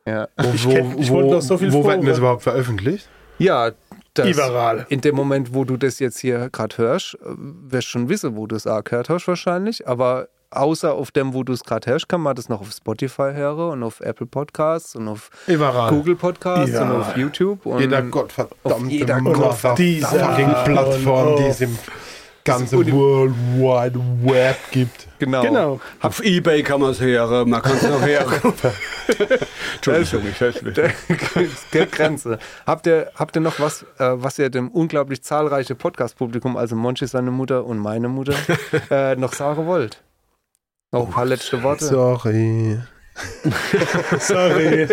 Ja, 0.08 0.28
Wo, 0.38 0.50
Ich 0.54 0.66
wo, 0.66 0.70
kenn- 0.70 0.98
ich 1.00 1.10
wollte 1.12 1.32
noch 1.32 1.42
so 1.42 1.58
viel 1.58 1.74
wo 1.74 1.82
vor, 1.82 1.92
wird 1.92 2.02
denn 2.04 2.10
das 2.10 2.20
überhaupt 2.20 2.44
veröffentlicht? 2.44 3.10
Ja 3.38 3.72
das, 4.14 4.28
Überall. 4.30 4.86
in 4.90 5.02
dem 5.02 5.16
Moment, 5.16 5.54
wo 5.54 5.66
du 5.66 5.76
das 5.78 6.00
jetzt 6.00 6.20
hier 6.20 6.50
gerade 6.50 6.78
hörst, 6.78 7.16
äh, 7.16 7.18
wirst 7.26 7.88
du 7.88 7.92
schon 7.92 8.10
wissen, 8.10 8.36
wo 8.38 8.48
du 8.48 8.56
es 8.56 8.66
auch 8.66 8.84
gehört 8.84 9.10
hast 9.10 9.28
wahrscheinlich. 9.28 9.88
Aber 9.88 10.30
außer 10.52 10.94
auf 10.94 11.12
dem, 11.12 11.34
wo 11.34 11.44
du 11.44 11.52
es 11.52 11.64
gerade 11.66 11.92
hörst, 11.92 12.08
kann 12.08 12.22
man 12.22 12.34
das 12.34 12.48
noch 12.48 12.62
auf 12.62 12.72
Spotify 12.72 13.32
hören 13.34 13.72
und 13.72 13.84
auf 13.84 14.00
Apple 14.00 14.26
Podcasts 14.28 14.96
und 14.96 15.10
auf 15.10 15.30
Überall. 15.48 15.90
Google 15.90 16.16
Podcasts 16.16 16.72
Ja. 16.74 16.84
und 16.84 16.92
auf 17.02 17.18
YouTube. 17.18 17.66
Und 17.66 17.82
Jeder 17.82 18.04
gottverdammte 18.04 18.86
jeder 18.88 19.20
Motherfucking 19.20 19.76
Dieser 19.86 20.64
Plattform, 20.64 21.36
die 21.38 21.44
auf- 21.44 21.50
es 21.50 21.62
im 21.62 21.78
ganzen 22.46 22.78
Uni- 22.80 22.94
World 22.94 23.36
Wide 23.58 24.00
Web 24.24 24.56
gibt. 24.72 25.08
Genau. 25.20 25.42
Genau. 25.42 25.80
Auf 26.02 26.24
Ebay 26.24 26.64
kann 26.64 26.80
man 26.82 26.92
es 26.92 27.00
hören, 27.02 27.50
man 27.50 27.62
kann 27.62 27.78
es 27.78 27.84
noch 27.84 28.02
hören. 28.06 28.54
Entschuldigung, 29.76 30.22
ich 30.30 30.40
helfe 30.40 30.66
mir. 30.66 31.86
Grenze. 31.92 32.40
Habt 32.66 32.88
ihr, 32.88 33.12
habt 33.16 33.36
ihr 33.36 33.42
noch 33.42 33.60
was, 33.60 33.84
äh, 33.98 34.12
was 34.16 34.40
ihr 34.40 34.50
dem 34.50 34.70
unglaublich 34.70 35.24
zahlreiche 35.24 35.76
Podcast-Publikum, 35.76 36.58
also 36.58 36.76
Monchi, 36.76 37.08
seine 37.08 37.32
Mutter 37.32 37.66
und 37.66 37.80
meine 37.80 38.08
Mutter, 38.10 38.36
äh, 38.90 39.16
noch 39.16 39.34
sagen 39.34 39.66
wollt? 39.66 40.02
Noch 40.92 41.08
ein 41.08 41.12
paar 41.12 41.26
letzte 41.26 41.62
Worte. 41.64 41.86
Sorry. 41.86 42.80
Sorry. 44.20 44.88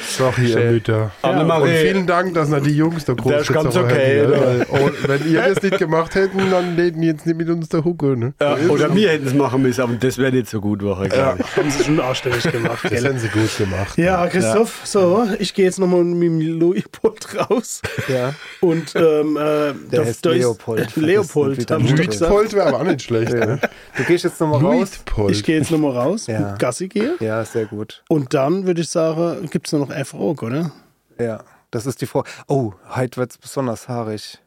Sorry, 0.00 0.50
ihr. 0.50 0.70
Mütter. 0.72 1.10
Und 1.22 1.30
Annemarie, 1.30 1.76
vielen 1.76 2.06
Dank, 2.06 2.34
dass 2.34 2.50
ihr 2.50 2.60
die 2.60 2.76
Jungs 2.76 3.04
da 3.06 3.14
groß 3.14 3.32
Das 3.32 3.42
ist 3.42 3.52
ganz 3.52 3.76
okay, 3.76 4.20
hätten, 4.20 4.30
ne? 4.30 4.66
Wenn 5.06 5.32
ihr 5.32 5.42
das 5.42 5.62
nicht 5.62 5.78
gemacht 5.78 6.14
hätten, 6.14 6.50
dann 6.50 6.76
hätten 6.76 7.00
die 7.00 7.06
jetzt 7.08 7.24
nicht 7.24 7.36
mit 7.36 7.48
uns 7.48 7.68
der 7.68 7.84
Hucke. 7.84 8.16
Ne? 8.16 8.34
ja, 8.40 8.56
oder 8.68 8.94
wir 8.94 9.10
hätten 9.10 9.26
es 9.26 9.34
machen 9.34 9.62
müssen, 9.62 9.80
aber 9.80 9.94
das 9.94 10.18
wäre 10.18 10.32
nicht 10.32 10.48
so 10.48 10.60
gut, 10.60 10.82
Woche, 10.82 11.08
glaube 11.08 11.38
ich. 11.40 11.56
Haben 11.56 11.70
sie 11.70 11.84
schon 11.84 12.00
anständig 12.00 12.42
gemacht. 12.52 12.84
Das 12.84 12.90
gell? 12.90 13.04
haben 13.04 13.18
sie 13.18 13.28
gut 13.28 13.56
gemacht. 13.56 13.96
Ja, 13.98 14.26
Christoph, 14.26 14.80
so, 14.84 15.26
ich 15.38 15.54
gehe 15.54 15.64
jetzt 15.64 15.78
nochmal 15.78 16.04
mit 16.04 16.22
dem 16.28 16.40
Louis-Pult 16.58 17.50
raus. 17.50 17.80
Ja. 18.08 18.34
Und 18.60 18.94
ähm, 18.96 19.36
äh, 19.36 19.72
Der 19.92 20.04
heißt 20.04 20.24
Leopold. 20.26 20.94
Leopold. 20.96 21.70
Luitpold 21.70 22.52
wäre 22.52 22.66
aber 22.66 22.80
auch 22.80 22.84
nicht 22.84 23.02
schlecht. 23.02 23.32
Ne? 23.32 23.58
Du 23.96 24.04
gehst 24.04 24.24
jetzt 24.24 24.40
nochmal 24.40 24.60
raus. 24.60 25.00
Ich 25.30 25.42
gehe 25.42 25.58
jetzt 25.58 25.70
nochmal 25.70 25.92
raus, 25.92 26.26
Ja. 26.26 26.50
und 26.50 26.58
Gassi 26.58 26.88
gehe. 26.88 27.14
Ja, 27.20 27.45
sehr 27.46 27.66
gut. 27.66 28.02
Und 28.08 28.34
dann 28.34 28.66
würde 28.66 28.80
ich 28.80 28.88
sagen, 28.88 29.48
gibt 29.50 29.66
es 29.68 29.72
nur 29.72 29.86
noch 29.86 29.90
F-Rock, 29.94 30.42
oder? 30.42 30.72
Ja, 31.18 31.42
das 31.70 31.86
ist 31.86 32.00
die 32.00 32.06
Frage. 32.06 32.28
Oh, 32.48 32.72
heute 32.94 33.16
wird 33.18 33.30
es 33.32 33.38
besonders 33.38 33.88
haarig. 33.88 34.38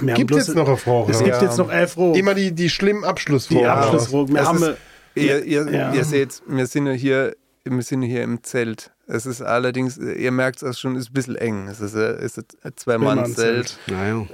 Wir 0.00 0.14
Gibt 0.14 0.30
bloß- 0.30 0.36
jetzt 0.38 0.54
noch 0.54 0.68
eine 0.68 0.76
Frage? 0.76 1.10
Es 1.12 1.18
gibt 1.18 1.30
Ja. 1.36 1.42
jetzt 1.42 1.58
noch 1.58 1.70
F-Rock. 1.70 2.16
Immer 2.16 2.34
die, 2.34 2.52
die 2.52 2.70
schlimmen 2.70 3.04
Abschlussfragen. 3.04 3.62
Die 3.62 3.66
Abschlussfrage. 3.68 4.28
Wir 4.32 4.44
haben 4.46 4.62
ist- 4.62 4.76
Ihr, 5.14 5.42
ihr, 5.44 5.70
Ja. 5.72 5.94
ihr 5.94 6.04
seht, 6.04 6.42
wir 6.46 6.66
sind 6.66 6.86
ja 6.86 6.92
hier, 6.92 7.34
wir 7.64 7.82
sind 7.82 8.02
hier 8.02 8.22
im 8.22 8.42
Zelt. 8.42 8.92
Es 9.08 9.24
ist 9.24 9.40
allerdings, 9.40 9.98
ihr 9.98 10.32
merkt 10.32 10.62
es 10.62 10.80
schon, 10.80 10.96
es 10.96 11.02
ist 11.04 11.10
ein 11.10 11.14
bisschen 11.14 11.36
eng. 11.36 11.68
Es 11.68 11.80
ist 11.80 11.94
ein, 11.94 12.16
es 12.16 12.38
ist 12.38 12.56
ein 12.64 12.72
Zwei-Mann-Zelt. 12.74 13.78
Naja. 13.86 14.26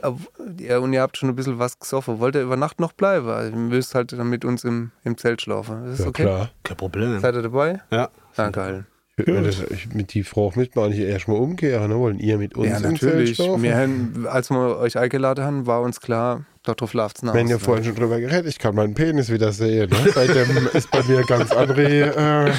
Ja, 0.58 0.78
und 0.78 0.92
ihr 0.94 1.02
habt 1.02 1.18
schon 1.18 1.28
ein 1.28 1.36
bisschen 1.36 1.58
was 1.58 1.78
gesoffen. 1.78 2.20
Wollt 2.20 2.34
ihr 2.36 2.42
über 2.42 2.56
Nacht 2.56 2.80
noch 2.80 2.92
bleiben? 2.92 3.28
Also, 3.28 3.50
Ihr 3.50 3.56
müsst 3.56 3.94
halt 3.94 4.12
dann 4.12 4.30
mit 4.30 4.46
uns 4.46 4.64
im, 4.64 4.90
im 5.04 5.18
Zelt 5.18 5.42
schlafen. 5.42 5.92
Ist 5.92 6.00
Ja, 6.00 6.06
okay. 6.06 6.22
klar. 6.24 6.50
Kein 6.64 6.76
Problem. 6.78 7.20
Seid 7.20 7.34
ihr 7.34 7.42
dabei? 7.42 7.82
Ja. 7.90 8.08
Ah, 8.36 8.48
geil. 8.48 8.86
Ich 9.18 9.26
das, 9.26 9.62
ich, 9.70 9.92
mit 9.92 10.14
die 10.14 10.22
Frage 10.24 10.58
müsste 10.58 10.78
man 10.78 10.86
eigentlich 10.90 11.06
erstmal 11.06 11.36
umkehren. 11.36 11.90
Ne? 11.90 11.98
Wollen 11.98 12.18
ihr 12.18 12.38
mit 12.38 12.56
uns 12.56 12.68
Ja, 12.70 12.80
natürlich. 12.80 13.38
Wir 13.38 13.76
haben, 13.76 14.26
als 14.26 14.48
wir 14.48 14.78
euch 14.78 14.96
eingeladen 14.96 15.44
haben, 15.44 15.66
war 15.66 15.82
uns 15.82 16.00
klar, 16.00 16.46
darauf 16.62 16.94
läuft 16.94 17.18
es 17.18 17.22
nach. 17.22 17.34
Wir 17.34 17.40
haben 17.42 17.48
ja 17.50 17.58
vorhin 17.58 17.84
schon 17.84 17.94
drüber 17.94 18.18
geredet, 18.20 18.46
ich 18.46 18.58
kann 18.58 18.74
meinen 18.74 18.94
Penis 18.94 19.30
wieder 19.30 19.52
sehen. 19.52 19.90
Ne? 19.90 20.12
Seitdem 20.14 20.66
ist 20.72 20.90
bei 20.90 21.02
mir 21.02 21.22
ganz 21.24 21.52
andere. 21.52 21.82
Äh, 21.82 22.52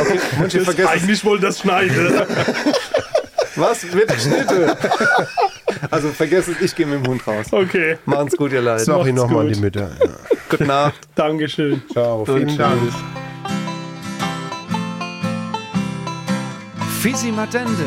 Okay, 0.00 0.18
Mensch, 0.38 0.54
ich 0.54 0.62
vergesse 0.62 0.88
Eigentlich 0.90 1.24
wollte 1.24 1.46
das 1.46 1.60
schneiden. 1.60 1.94
Was? 3.56 3.92
Wird 3.92 4.08
geschnitten? 4.08 4.70
also 5.90 6.08
vergesst 6.08 6.48
es, 6.48 6.60
ich 6.60 6.74
gehe 6.74 6.86
mit 6.86 7.04
dem 7.04 7.10
Hund 7.10 7.26
raus. 7.26 7.46
Okay, 7.52 7.98
Machen's 8.04 8.36
gut, 8.36 8.52
ihr 8.52 8.62
Leute. 8.62 8.84
sorry 8.84 9.12
nochmal 9.12 9.46
an 9.46 9.52
die 9.52 9.60
Mütter. 9.60 9.90
Ja. 10.02 10.10
Gute 10.48 10.64
Nacht. 10.64 10.94
Dankeschön. 11.14 11.82
Ciao, 11.92 12.24
vielen 12.24 12.56
Dank. 12.56 12.80
Fisi 17.02 17.32
Madende. 17.32 17.86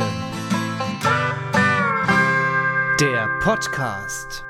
Der 3.00 3.28
Podcast. 3.42 4.44